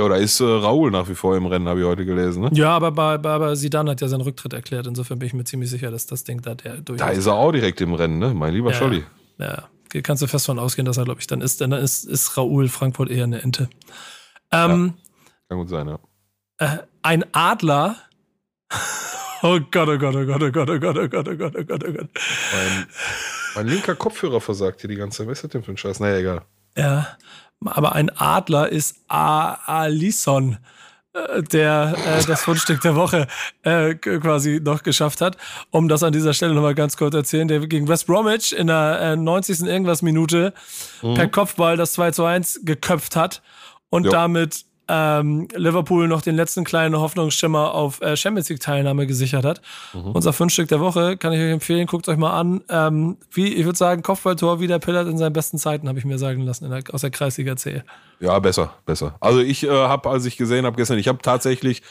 Ja, 0.00 0.08
da 0.08 0.16
ist 0.16 0.40
äh, 0.40 0.44
Raoul 0.44 0.90
nach 0.90 1.10
wie 1.10 1.14
vor 1.14 1.36
im 1.36 1.44
Rennen, 1.44 1.68
habe 1.68 1.80
ich 1.80 1.86
heute 1.86 2.06
gelesen. 2.06 2.42
Ne? 2.42 2.50
Ja, 2.54 2.70
aber 2.70 3.54
Sidan 3.54 3.86
hat 3.90 4.00
ja 4.00 4.08
seinen 4.08 4.22
Rücktritt 4.22 4.54
erklärt. 4.54 4.86
Insofern 4.86 5.18
bin 5.18 5.26
ich 5.26 5.34
mir 5.34 5.44
ziemlich 5.44 5.68
sicher, 5.68 5.90
dass 5.90 6.06
das 6.06 6.24
Ding 6.24 6.40
da 6.40 6.54
der 6.54 6.78
durch 6.78 6.98
Da 6.98 7.10
ist 7.10 7.26
er 7.26 7.34
auch 7.34 7.52
direkt 7.52 7.82
im 7.82 7.92
Rennen, 7.92 8.18
ne? 8.18 8.32
Mein 8.32 8.54
lieber 8.54 8.70
ja, 8.70 8.76
Scholli. 8.78 9.04
Ja, 9.36 9.68
kannst 10.02 10.22
du 10.22 10.26
fest 10.26 10.46
von 10.46 10.58
ausgehen, 10.58 10.86
dass 10.86 10.96
er, 10.96 11.04
glaube 11.04 11.20
ich, 11.20 11.26
dann 11.26 11.42
ist. 11.42 11.60
Denn 11.60 11.70
dann 11.70 11.82
ist, 11.82 12.04
ist 12.04 12.38
Raoul 12.38 12.68
Frankfurt 12.68 13.10
eher 13.10 13.24
eine 13.24 13.42
Ente. 13.42 13.68
Ähm, 14.50 14.94
ja, 14.96 15.48
kann 15.50 15.58
gut 15.58 15.68
sein, 15.68 15.86
ja. 15.86 15.98
Äh, 16.56 16.78
ein 17.02 17.24
Adler 17.32 17.96
Oh 19.42 19.58
Gott, 19.70 19.88
oh 19.88 19.98
Gott, 19.98 20.14
oh 20.14 20.24
Gott, 20.24 20.42
oh 20.42 20.50
Gott, 20.50 20.70
oh 20.70 20.78
Gott, 20.78 20.98
oh 20.98 21.08
Gott, 21.08 21.28
oh 21.28 21.36
Gott, 21.36 21.56
oh 21.56 21.64
Gott, 21.64 21.84
oh 21.86 21.92
Gott. 21.92 22.08
Mein, 22.52 22.86
mein 23.54 23.66
linker 23.68 23.94
Kopfhörer 23.94 24.40
versagt 24.40 24.80
hier 24.80 24.88
die 24.88 24.96
ganze 24.96 25.18
Zeit. 25.18 25.28
Was 25.28 25.38
ist 25.38 25.44
das 25.44 25.50
denn 25.50 25.62
für 25.62 25.72
ein 25.72 25.76
Scheiß? 25.76 26.00
Naja, 26.00 26.18
egal. 26.18 26.42
Ja, 26.76 27.18
aber 27.64 27.94
ein 27.94 28.10
Adler 28.10 28.70
ist 28.70 28.96
Alison, 29.08 30.58
äh, 31.12 31.42
der 31.42 31.94
äh, 32.06 32.24
das 32.24 32.42
Fundstück 32.42 32.80
der 32.80 32.94
Woche 32.94 33.26
äh, 33.62 33.94
quasi 33.94 34.60
noch 34.62 34.82
geschafft 34.82 35.20
hat. 35.20 35.36
Um 35.70 35.88
das 35.88 36.02
an 36.02 36.12
dieser 36.12 36.32
Stelle 36.34 36.54
nochmal 36.54 36.74
ganz 36.74 36.96
kurz 36.96 37.14
erzählen, 37.14 37.48
der 37.48 37.60
gegen 37.66 37.88
West 37.88 38.06
Bromwich 38.06 38.56
in 38.56 38.68
der 38.68 39.00
äh, 39.00 39.16
90. 39.16 39.62
irgendwas 39.62 40.02
Minute 40.02 40.54
mhm. 41.02 41.14
per 41.14 41.28
Kopfball 41.28 41.76
das 41.76 41.92
2 41.92 42.12
zu 42.12 42.24
1 42.24 42.60
geköpft 42.64 43.16
hat 43.16 43.42
und 43.90 44.04
jo. 44.04 44.10
damit 44.10 44.64
ähm, 44.90 45.46
Liverpool 45.54 46.08
noch 46.08 46.20
den 46.20 46.34
letzten 46.34 46.64
kleinen 46.64 46.98
Hoffnungsschimmer 46.98 47.72
auf 47.72 48.00
äh, 48.00 48.16
Champions 48.16 48.48
League 48.48 48.60
Teilnahme 48.60 49.06
gesichert 49.06 49.44
hat. 49.44 49.62
Mhm. 49.94 50.12
Unser 50.12 50.32
Fünfstück 50.32 50.68
der 50.68 50.80
Woche 50.80 51.16
kann 51.16 51.32
ich 51.32 51.40
euch 51.40 51.52
empfehlen, 51.52 51.86
guckt 51.86 52.08
euch 52.08 52.16
mal 52.16 52.38
an. 52.38 52.62
Ähm, 52.68 53.16
wie, 53.30 53.54
ich 53.54 53.64
würde 53.64 53.78
sagen, 53.78 54.02
Kopfballtor 54.02 54.60
wie 54.60 54.66
der 54.66 54.80
Pillard 54.80 55.06
in 55.06 55.16
seinen 55.16 55.32
besten 55.32 55.58
Zeiten, 55.58 55.88
habe 55.88 55.98
ich 55.98 56.04
mir 56.04 56.18
sagen 56.18 56.42
lassen, 56.42 56.68
der, 56.68 56.82
aus 56.92 57.02
der 57.02 57.10
Kreisliga 57.10 57.56
C. 57.56 57.82
Ja, 58.18 58.38
besser, 58.40 58.74
besser. 58.84 59.14
Also 59.20 59.40
ich 59.40 59.62
äh, 59.62 59.70
habe, 59.70 60.10
als 60.10 60.24
ich 60.26 60.36
gesehen 60.36 60.66
habe 60.66 60.76
gestern, 60.76 60.98
ich 60.98 61.08
habe 61.08 61.18
tatsächlich 61.22 61.60
ich 61.70 61.82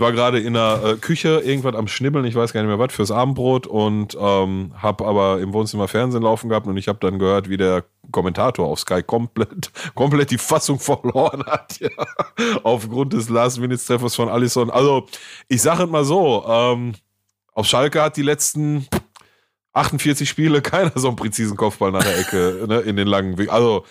war 0.00 0.12
gerade 0.12 0.40
in 0.40 0.54
der 0.54 0.82
äh, 0.84 0.96
Küche 0.96 1.40
irgendwas 1.40 1.74
am 1.74 1.86
Schnibbeln, 1.86 2.24
ich 2.24 2.34
weiß 2.34 2.52
gar 2.52 2.62
nicht 2.62 2.68
mehr 2.68 2.78
was, 2.78 2.92
fürs 2.92 3.10
Abendbrot 3.10 3.66
und 3.66 4.16
ähm, 4.18 4.72
habe 4.76 5.06
aber 5.06 5.40
im 5.40 5.52
Wohnzimmer 5.52 5.88
Fernsehen 5.88 6.22
laufen 6.22 6.48
gehabt 6.48 6.66
und 6.66 6.76
ich 6.76 6.88
habe 6.88 6.98
dann 7.00 7.18
gehört, 7.18 7.48
wie 7.48 7.56
der 7.56 7.84
Kommentator 8.10 8.66
auf 8.66 8.80
Sky 8.80 9.02
komplett, 9.02 9.70
komplett 9.94 10.30
die 10.30 10.38
Fassung 10.38 10.78
verloren 10.78 11.44
hat, 11.46 11.78
ja, 11.80 11.88
aufgrund 12.62 13.12
des 13.12 13.28
Last-Minute-Treffers 13.28 14.14
von 14.14 14.28
Allison. 14.28 14.70
Also, 14.70 15.06
ich 15.48 15.62
sage 15.62 15.86
mal 15.86 16.04
so, 16.04 16.44
ähm, 16.46 16.94
auf 17.52 17.66
Schalke 17.66 18.02
hat 18.02 18.16
die 18.16 18.22
letzten 18.22 18.86
48 19.72 20.28
Spiele 20.28 20.62
keiner 20.62 20.92
so 20.94 21.08
einen 21.08 21.16
präzisen 21.16 21.56
Kopfball 21.56 21.92
nach 21.92 22.02
der 22.02 22.18
Ecke 22.18 22.64
ne, 22.66 22.80
in 22.80 22.96
den 22.96 23.06
langen 23.06 23.38
Weg. 23.38 23.52
Also, 23.52 23.84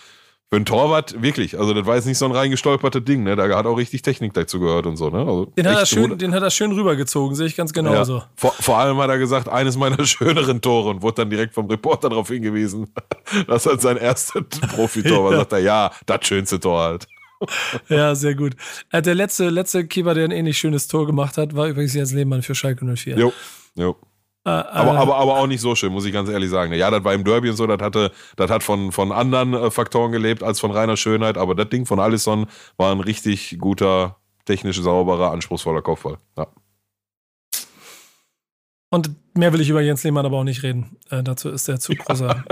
für 0.50 0.56
einen 0.56 0.66
Torwart, 0.66 1.22
wirklich. 1.22 1.60
Also, 1.60 1.76
das 1.76 1.86
war 1.86 1.96
jetzt 1.96 2.06
nicht 2.06 2.18
so 2.18 2.26
ein 2.26 2.32
reingestolpertes 2.32 3.04
Ding, 3.04 3.22
ne? 3.22 3.36
Da 3.36 3.56
hat 3.56 3.68
auch 3.68 3.76
richtig 3.76 4.02
Technik 4.02 4.34
dazu 4.34 4.60
gehört 4.60 4.88
und 4.88 4.98
so, 4.98 5.12
ne? 5.12 5.20
Also 5.20 5.46
den, 5.46 5.68
hat 5.68 5.78
er 5.78 5.86
schön, 5.86 6.18
den 6.18 6.34
hat 6.34 6.42
er 6.42 6.50
schön 6.50 6.72
rübergezogen, 6.72 7.36
sehe 7.36 7.46
ich 7.46 7.56
ganz 7.56 7.72
genau 7.72 7.94
ja. 7.94 8.04
so. 8.04 8.24
Vor, 8.36 8.54
vor, 8.54 8.80
allem 8.80 8.98
hat 8.98 9.12
er 9.12 9.20
gesagt, 9.20 9.48
eines 9.48 9.78
meiner 9.78 10.04
schöneren 10.06 10.60
Tore 10.60 10.90
und 10.90 11.04
wurde 11.04 11.18
dann 11.18 11.30
direkt 11.30 11.54
vom 11.54 11.68
Reporter 11.68 12.10
darauf 12.10 12.30
hingewiesen, 12.30 12.92
dass 13.48 13.68
halt 13.68 13.82
sein 13.82 13.98
erstes 13.98 14.44
Profitor 14.74 15.24
war. 15.24 15.30
Ja. 15.30 15.38
Sagt 15.38 15.54
er, 15.54 15.60
ja, 15.60 15.92
das 16.08 16.26
schönste 16.26 16.60
Tor 16.60 16.82
halt. 16.82 17.08
ja, 17.88 18.16
sehr 18.16 18.34
gut. 18.34 18.56
Äh, 18.92 19.04
der 19.04 19.14
letzte, 19.14 19.50
letzte 19.50 19.86
Keeper, 19.86 20.16
der 20.16 20.24
ein 20.24 20.32
ähnlich 20.32 20.58
schönes 20.58 20.88
Tor 20.88 21.06
gemacht 21.06 21.38
hat, 21.38 21.56
war 21.56 21.68
übrigens 21.68 21.94
Jens 21.94 22.12
Lehmann 22.12 22.42
für 22.42 22.56
Schalke 22.56 22.84
04. 22.84 23.18
Jo, 23.18 23.32
jo. 23.76 23.96
Äh, 24.46 24.50
aber, 24.52 24.94
äh, 24.94 24.98
aber, 24.98 25.16
aber 25.18 25.38
auch 25.38 25.48
nicht 25.48 25.62
so 25.62 25.76
schön, 25.76 25.92
muss 25.92 26.06
ich 26.06 26.14
ganz 26.14 26.30
ehrlich 26.30 26.50
sagen. 26.50 26.74
Ja, 26.74 26.90
das 26.90 27.04
war 27.04 27.14
im 27.14 27.24
Derby 27.24 27.50
und 27.50 27.56
so, 27.58 27.68
das 27.68 27.80
hatte, 27.82 28.12
das 28.38 28.50
hat 28.50 28.64
von, 28.64 28.92
von 28.92 29.12
anderen 29.12 29.54
äh, 29.54 29.70
Faktoren 29.72 30.12
gelebt 30.12 30.44
als 30.44 30.60
von 30.60 30.72
reiner 30.72 30.96
Schönheit, 30.98 31.38
aber 31.38 31.56
das 31.56 31.70
Ding 31.70 31.86
von 31.86 32.00
Allison 32.00 32.46
war 32.78 32.92
ein 32.94 33.02
richtig 33.02 33.58
guter, 33.60 34.16
technisch 34.46 34.80
sauberer, 34.82 35.32
anspruchsvoller 35.32 35.82
Kopfball. 35.82 36.18
Ja. 36.38 36.48
Und 38.92 39.12
mehr 39.36 39.54
will 39.54 39.62
ich 39.62 39.70
über 39.70 39.82
Jens 39.82 40.04
Lehmann 40.04 40.26
aber 40.26 40.38
auch 40.38 40.44
nicht 40.44 40.64
reden. 40.64 40.98
Äh, 41.12 41.22
dazu 41.22 41.50
ist 41.50 41.68
der 41.68 41.80
zu 41.80 41.94
großer 41.94 42.44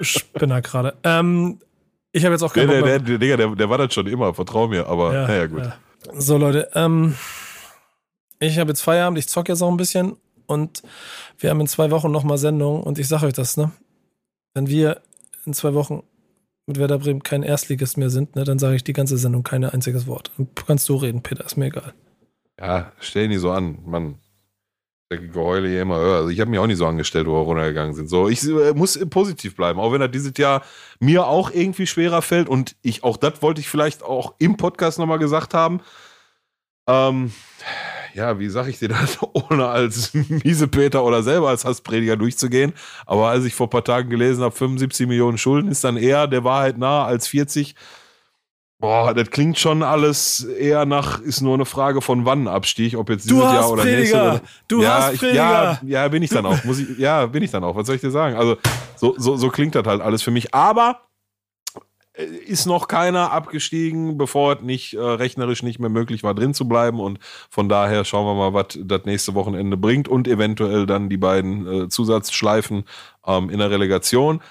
Spinner 0.00 0.62
gerade. 0.62 0.94
Ähm, 1.04 1.58
Ich 2.12 2.24
habe 2.24 2.34
jetzt 2.34 2.42
auch 2.42 2.52
keinen 2.54 2.68
der, 2.68 2.98
der, 2.98 3.18
der, 3.18 3.36
der, 3.36 3.48
der 3.54 3.70
war 3.70 3.78
das 3.78 3.92
schon 3.92 4.06
immer, 4.06 4.32
vertrau 4.32 4.68
mir, 4.68 4.86
aber 4.86 5.12
Ja, 5.12 5.26
naja, 5.26 5.46
gut. 5.46 5.60
ja. 5.60 5.74
So, 6.14 6.38
Leute, 6.38 6.70
ähm, 6.74 7.14
ich 8.38 8.58
habe 8.58 8.70
jetzt 8.70 8.80
Feierabend, 8.80 9.18
ich 9.18 9.28
zocke 9.28 9.52
jetzt 9.52 9.60
auch 9.62 9.70
ein 9.70 9.76
bisschen 9.76 10.16
und 10.52 10.82
wir 11.38 11.50
haben 11.50 11.60
in 11.60 11.66
zwei 11.66 11.90
Wochen 11.90 12.10
nochmal 12.10 12.38
Sendung 12.38 12.82
und 12.82 12.98
ich 12.98 13.08
sage 13.08 13.26
euch 13.26 13.32
das, 13.32 13.56
ne? 13.56 13.72
Wenn 14.54 14.68
wir 14.68 15.00
in 15.46 15.54
zwei 15.54 15.74
Wochen 15.74 16.02
mit 16.66 16.78
Werder 16.78 16.98
Bremen 16.98 17.22
kein 17.22 17.42
Erstligist 17.42 17.96
mehr 17.96 18.10
sind, 18.10 18.36
ne, 18.36 18.44
dann 18.44 18.58
sage 18.58 18.76
ich 18.76 18.84
die 18.84 18.92
ganze 18.92 19.18
Sendung 19.18 19.42
kein 19.42 19.64
einziges 19.64 20.06
Wort. 20.06 20.30
Kannst 20.66 20.88
du 20.88 20.96
reden, 20.96 21.22
Peter, 21.22 21.44
ist 21.44 21.56
mir 21.56 21.66
egal. 21.66 21.92
Ja, 22.60 22.92
stell 23.00 23.28
nicht 23.28 23.40
so 23.40 23.50
an, 23.50 23.78
Mann. 23.84 24.18
Der 25.10 25.18
Geheule 25.18 25.68
hier 25.68 25.82
immer 25.82 25.98
höher. 25.98 26.16
Also 26.18 26.28
ich 26.30 26.40
habe 26.40 26.50
mich 26.50 26.58
auch 26.58 26.66
nicht 26.66 26.78
so 26.78 26.86
angestellt, 26.86 27.26
wo 27.26 27.32
wir 27.32 27.44
runtergegangen 27.44 27.94
sind. 27.94 28.08
So, 28.08 28.28
ich 28.28 28.42
äh, 28.44 28.72
muss 28.72 28.98
positiv 29.10 29.56
bleiben, 29.56 29.78
auch 29.78 29.92
wenn 29.92 30.00
das 30.00 30.10
dieses 30.10 30.32
Jahr 30.38 30.62
mir 31.00 31.26
auch 31.26 31.50
irgendwie 31.50 31.86
schwerer 31.86 32.22
fällt 32.22 32.48
und 32.48 32.76
ich 32.80 33.04
auch 33.04 33.18
das 33.18 33.42
wollte 33.42 33.60
ich 33.60 33.68
vielleicht 33.68 34.02
auch 34.02 34.34
im 34.38 34.56
Podcast 34.56 34.98
nochmal 34.98 35.18
gesagt 35.18 35.52
haben. 35.52 35.80
Ähm, 36.88 37.32
ja, 38.14 38.38
wie 38.38 38.48
sag 38.48 38.68
ich 38.68 38.78
dir 38.78 38.88
das, 38.88 39.18
ohne 39.32 39.68
als 39.68 40.12
Miesepeter 40.14 41.04
oder 41.04 41.22
selber 41.22 41.48
als 41.48 41.64
Hassprediger 41.64 42.16
durchzugehen. 42.16 42.72
Aber 43.06 43.28
als 43.28 43.44
ich 43.44 43.54
vor 43.54 43.66
ein 43.66 43.70
paar 43.70 43.84
Tagen 43.84 44.10
gelesen 44.10 44.42
habe, 44.42 44.54
75 44.54 45.06
Millionen 45.06 45.38
Schulden 45.38 45.70
ist 45.70 45.84
dann 45.84 45.96
eher 45.96 46.26
der 46.26 46.44
Wahrheit 46.44 46.78
nah 46.78 47.04
als 47.04 47.28
40. 47.28 47.74
Boah, 48.78 49.14
das 49.14 49.30
klingt 49.30 49.60
schon 49.60 49.84
alles 49.84 50.42
eher 50.42 50.84
nach, 50.86 51.20
ist 51.20 51.40
nur 51.40 51.54
eine 51.54 51.64
Frage 51.64 52.00
von 52.00 52.24
wann 52.24 52.48
Abstieg, 52.48 52.96
ob 52.96 53.10
jetzt 53.10 53.30
Du 53.30 53.36
dieses 53.36 53.52
Jahr 53.52 53.70
oder 53.70 53.84
nächstes 53.84 54.20
oder 54.20 54.40
Du 54.66 54.82
ja, 54.82 54.98
ich, 54.98 55.04
Hassprediger! 55.04 55.34
ja, 55.36 55.80
ja, 55.84 56.08
bin 56.08 56.24
ich 56.24 56.30
dann 56.30 56.44
auch. 56.46 56.64
Muss 56.64 56.80
ich, 56.80 56.98
ja, 56.98 57.26
bin 57.26 57.44
ich 57.44 57.52
dann 57.52 57.62
auch. 57.62 57.76
Was 57.76 57.86
soll 57.86 57.94
ich 57.94 58.00
dir 58.00 58.10
sagen? 58.10 58.34
Also, 58.34 58.56
so, 58.96 59.14
so, 59.16 59.36
so 59.36 59.50
klingt 59.50 59.76
das 59.76 59.86
halt 59.86 60.00
alles 60.00 60.22
für 60.22 60.32
mich. 60.32 60.52
Aber 60.52 61.00
ist 62.14 62.66
noch 62.66 62.88
keiner 62.88 63.32
abgestiegen, 63.32 64.18
bevor 64.18 64.56
es 64.56 64.62
nicht 64.62 64.94
äh, 64.94 65.00
rechnerisch 65.00 65.62
nicht 65.62 65.78
mehr 65.78 65.88
möglich 65.88 66.22
war, 66.22 66.34
drin 66.34 66.52
zu 66.52 66.68
bleiben. 66.68 67.00
Und 67.00 67.18
von 67.48 67.68
daher 67.68 68.04
schauen 68.04 68.26
wir 68.26 68.34
mal, 68.34 68.52
was 68.52 68.78
das 68.82 69.04
nächste 69.04 69.34
Wochenende 69.34 69.76
bringt 69.76 70.08
und 70.08 70.28
eventuell 70.28 70.84
dann 70.84 71.08
die 71.08 71.16
beiden 71.16 71.84
äh, 71.84 71.88
Zusatzschleifen 71.88 72.84
ähm, 73.26 73.48
in 73.48 73.58
der 73.58 73.70
Relegation. 73.70 74.42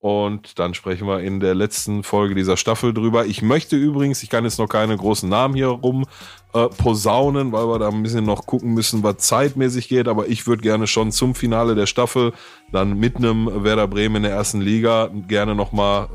Und 0.00 0.58
dann 0.58 0.74
sprechen 0.74 1.08
wir 1.08 1.20
in 1.20 1.40
der 1.40 1.54
letzten 1.54 2.02
Folge 2.02 2.34
dieser 2.34 2.58
Staffel 2.58 2.92
drüber. 2.92 3.24
Ich 3.24 3.40
möchte 3.40 3.76
übrigens, 3.76 4.22
ich 4.22 4.28
kann 4.28 4.44
jetzt 4.44 4.58
noch 4.58 4.68
keine 4.68 4.94
großen 4.94 5.26
Namen 5.30 5.54
hier 5.54 5.68
rum 5.68 6.04
äh, 6.52 6.68
posaunen, 6.68 7.52
weil 7.52 7.66
wir 7.68 7.78
da 7.78 7.88
ein 7.88 8.02
bisschen 8.02 8.26
noch 8.26 8.44
gucken 8.44 8.74
müssen, 8.74 9.02
was 9.02 9.18
zeitmäßig 9.18 9.88
geht. 9.88 10.06
Aber 10.06 10.28
ich 10.28 10.46
würde 10.46 10.62
gerne 10.62 10.86
schon 10.88 11.10
zum 11.10 11.34
Finale 11.34 11.74
der 11.74 11.86
Staffel 11.86 12.34
dann 12.70 12.98
mit 12.98 13.16
einem 13.16 13.64
Werder 13.64 13.88
Bremen 13.88 14.16
in 14.16 14.22
der 14.24 14.32
ersten 14.32 14.60
Liga 14.60 15.08
gerne 15.26 15.54
nochmal 15.54 16.10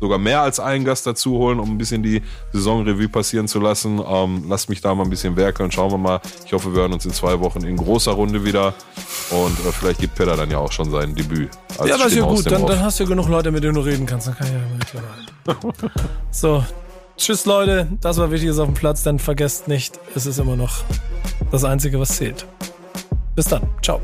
sogar 0.00 0.18
mehr 0.18 0.42
als 0.42 0.58
einen 0.60 0.84
Gast 0.84 1.06
dazu 1.06 1.38
holen, 1.38 1.60
um 1.60 1.70
ein 1.70 1.78
bisschen 1.78 2.02
die 2.02 2.22
Saisonrevue 2.52 3.08
passieren 3.08 3.48
zu 3.48 3.60
lassen. 3.60 4.00
Ähm, 4.06 4.44
lasst 4.48 4.68
mich 4.68 4.80
da 4.80 4.94
mal 4.94 5.04
ein 5.04 5.10
bisschen 5.10 5.36
werkeln. 5.36 5.70
Schauen 5.70 5.90
wir 5.90 5.98
mal. 5.98 6.20
Ich 6.44 6.52
hoffe, 6.52 6.74
wir 6.74 6.82
hören 6.82 6.92
uns 6.92 7.04
in 7.04 7.12
zwei 7.12 7.38
Wochen 7.40 7.62
in 7.64 7.76
großer 7.76 8.12
Runde 8.12 8.44
wieder. 8.44 8.74
Und 9.30 9.58
äh, 9.66 9.72
vielleicht 9.72 10.00
gibt 10.00 10.14
Peter 10.14 10.36
dann 10.36 10.50
ja 10.50 10.58
auch 10.58 10.72
schon 10.72 10.90
sein 10.90 11.14
Debüt. 11.14 11.50
als 11.78 11.90
ja, 11.90 11.96
das 11.96 12.08
ist 12.08 12.16
ja 12.16 12.24
gut. 12.24 12.50
Dann, 12.50 12.66
dann 12.66 12.80
hast 12.80 12.98
du 12.98 13.04
ja 13.04 13.08
genug 13.10 13.28
Leute, 13.28 13.50
mit 13.50 13.62
denen 13.62 13.74
du 13.74 13.80
reden 13.80 14.06
kannst. 14.06 14.26
Dann 14.26 14.36
kann 14.36 14.46
ich 14.46 14.52
ja 14.52 14.86
Klappe 14.90 15.08
halten. 15.54 15.92
So, 16.30 16.64
tschüss 17.16 17.46
Leute. 17.46 17.88
Das 18.00 18.18
war 18.18 18.30
Wichtiges 18.30 18.58
auf 18.58 18.66
dem 18.66 18.74
Platz. 18.74 19.02
Dann 19.02 19.18
vergesst 19.18 19.68
nicht, 19.68 19.98
es 20.14 20.26
ist 20.26 20.38
immer 20.38 20.56
noch 20.56 20.82
das 21.50 21.64
Einzige, 21.64 22.00
was 22.00 22.16
zählt. 22.16 22.46
Bis 23.34 23.46
dann. 23.46 23.62
Ciao. 23.82 24.00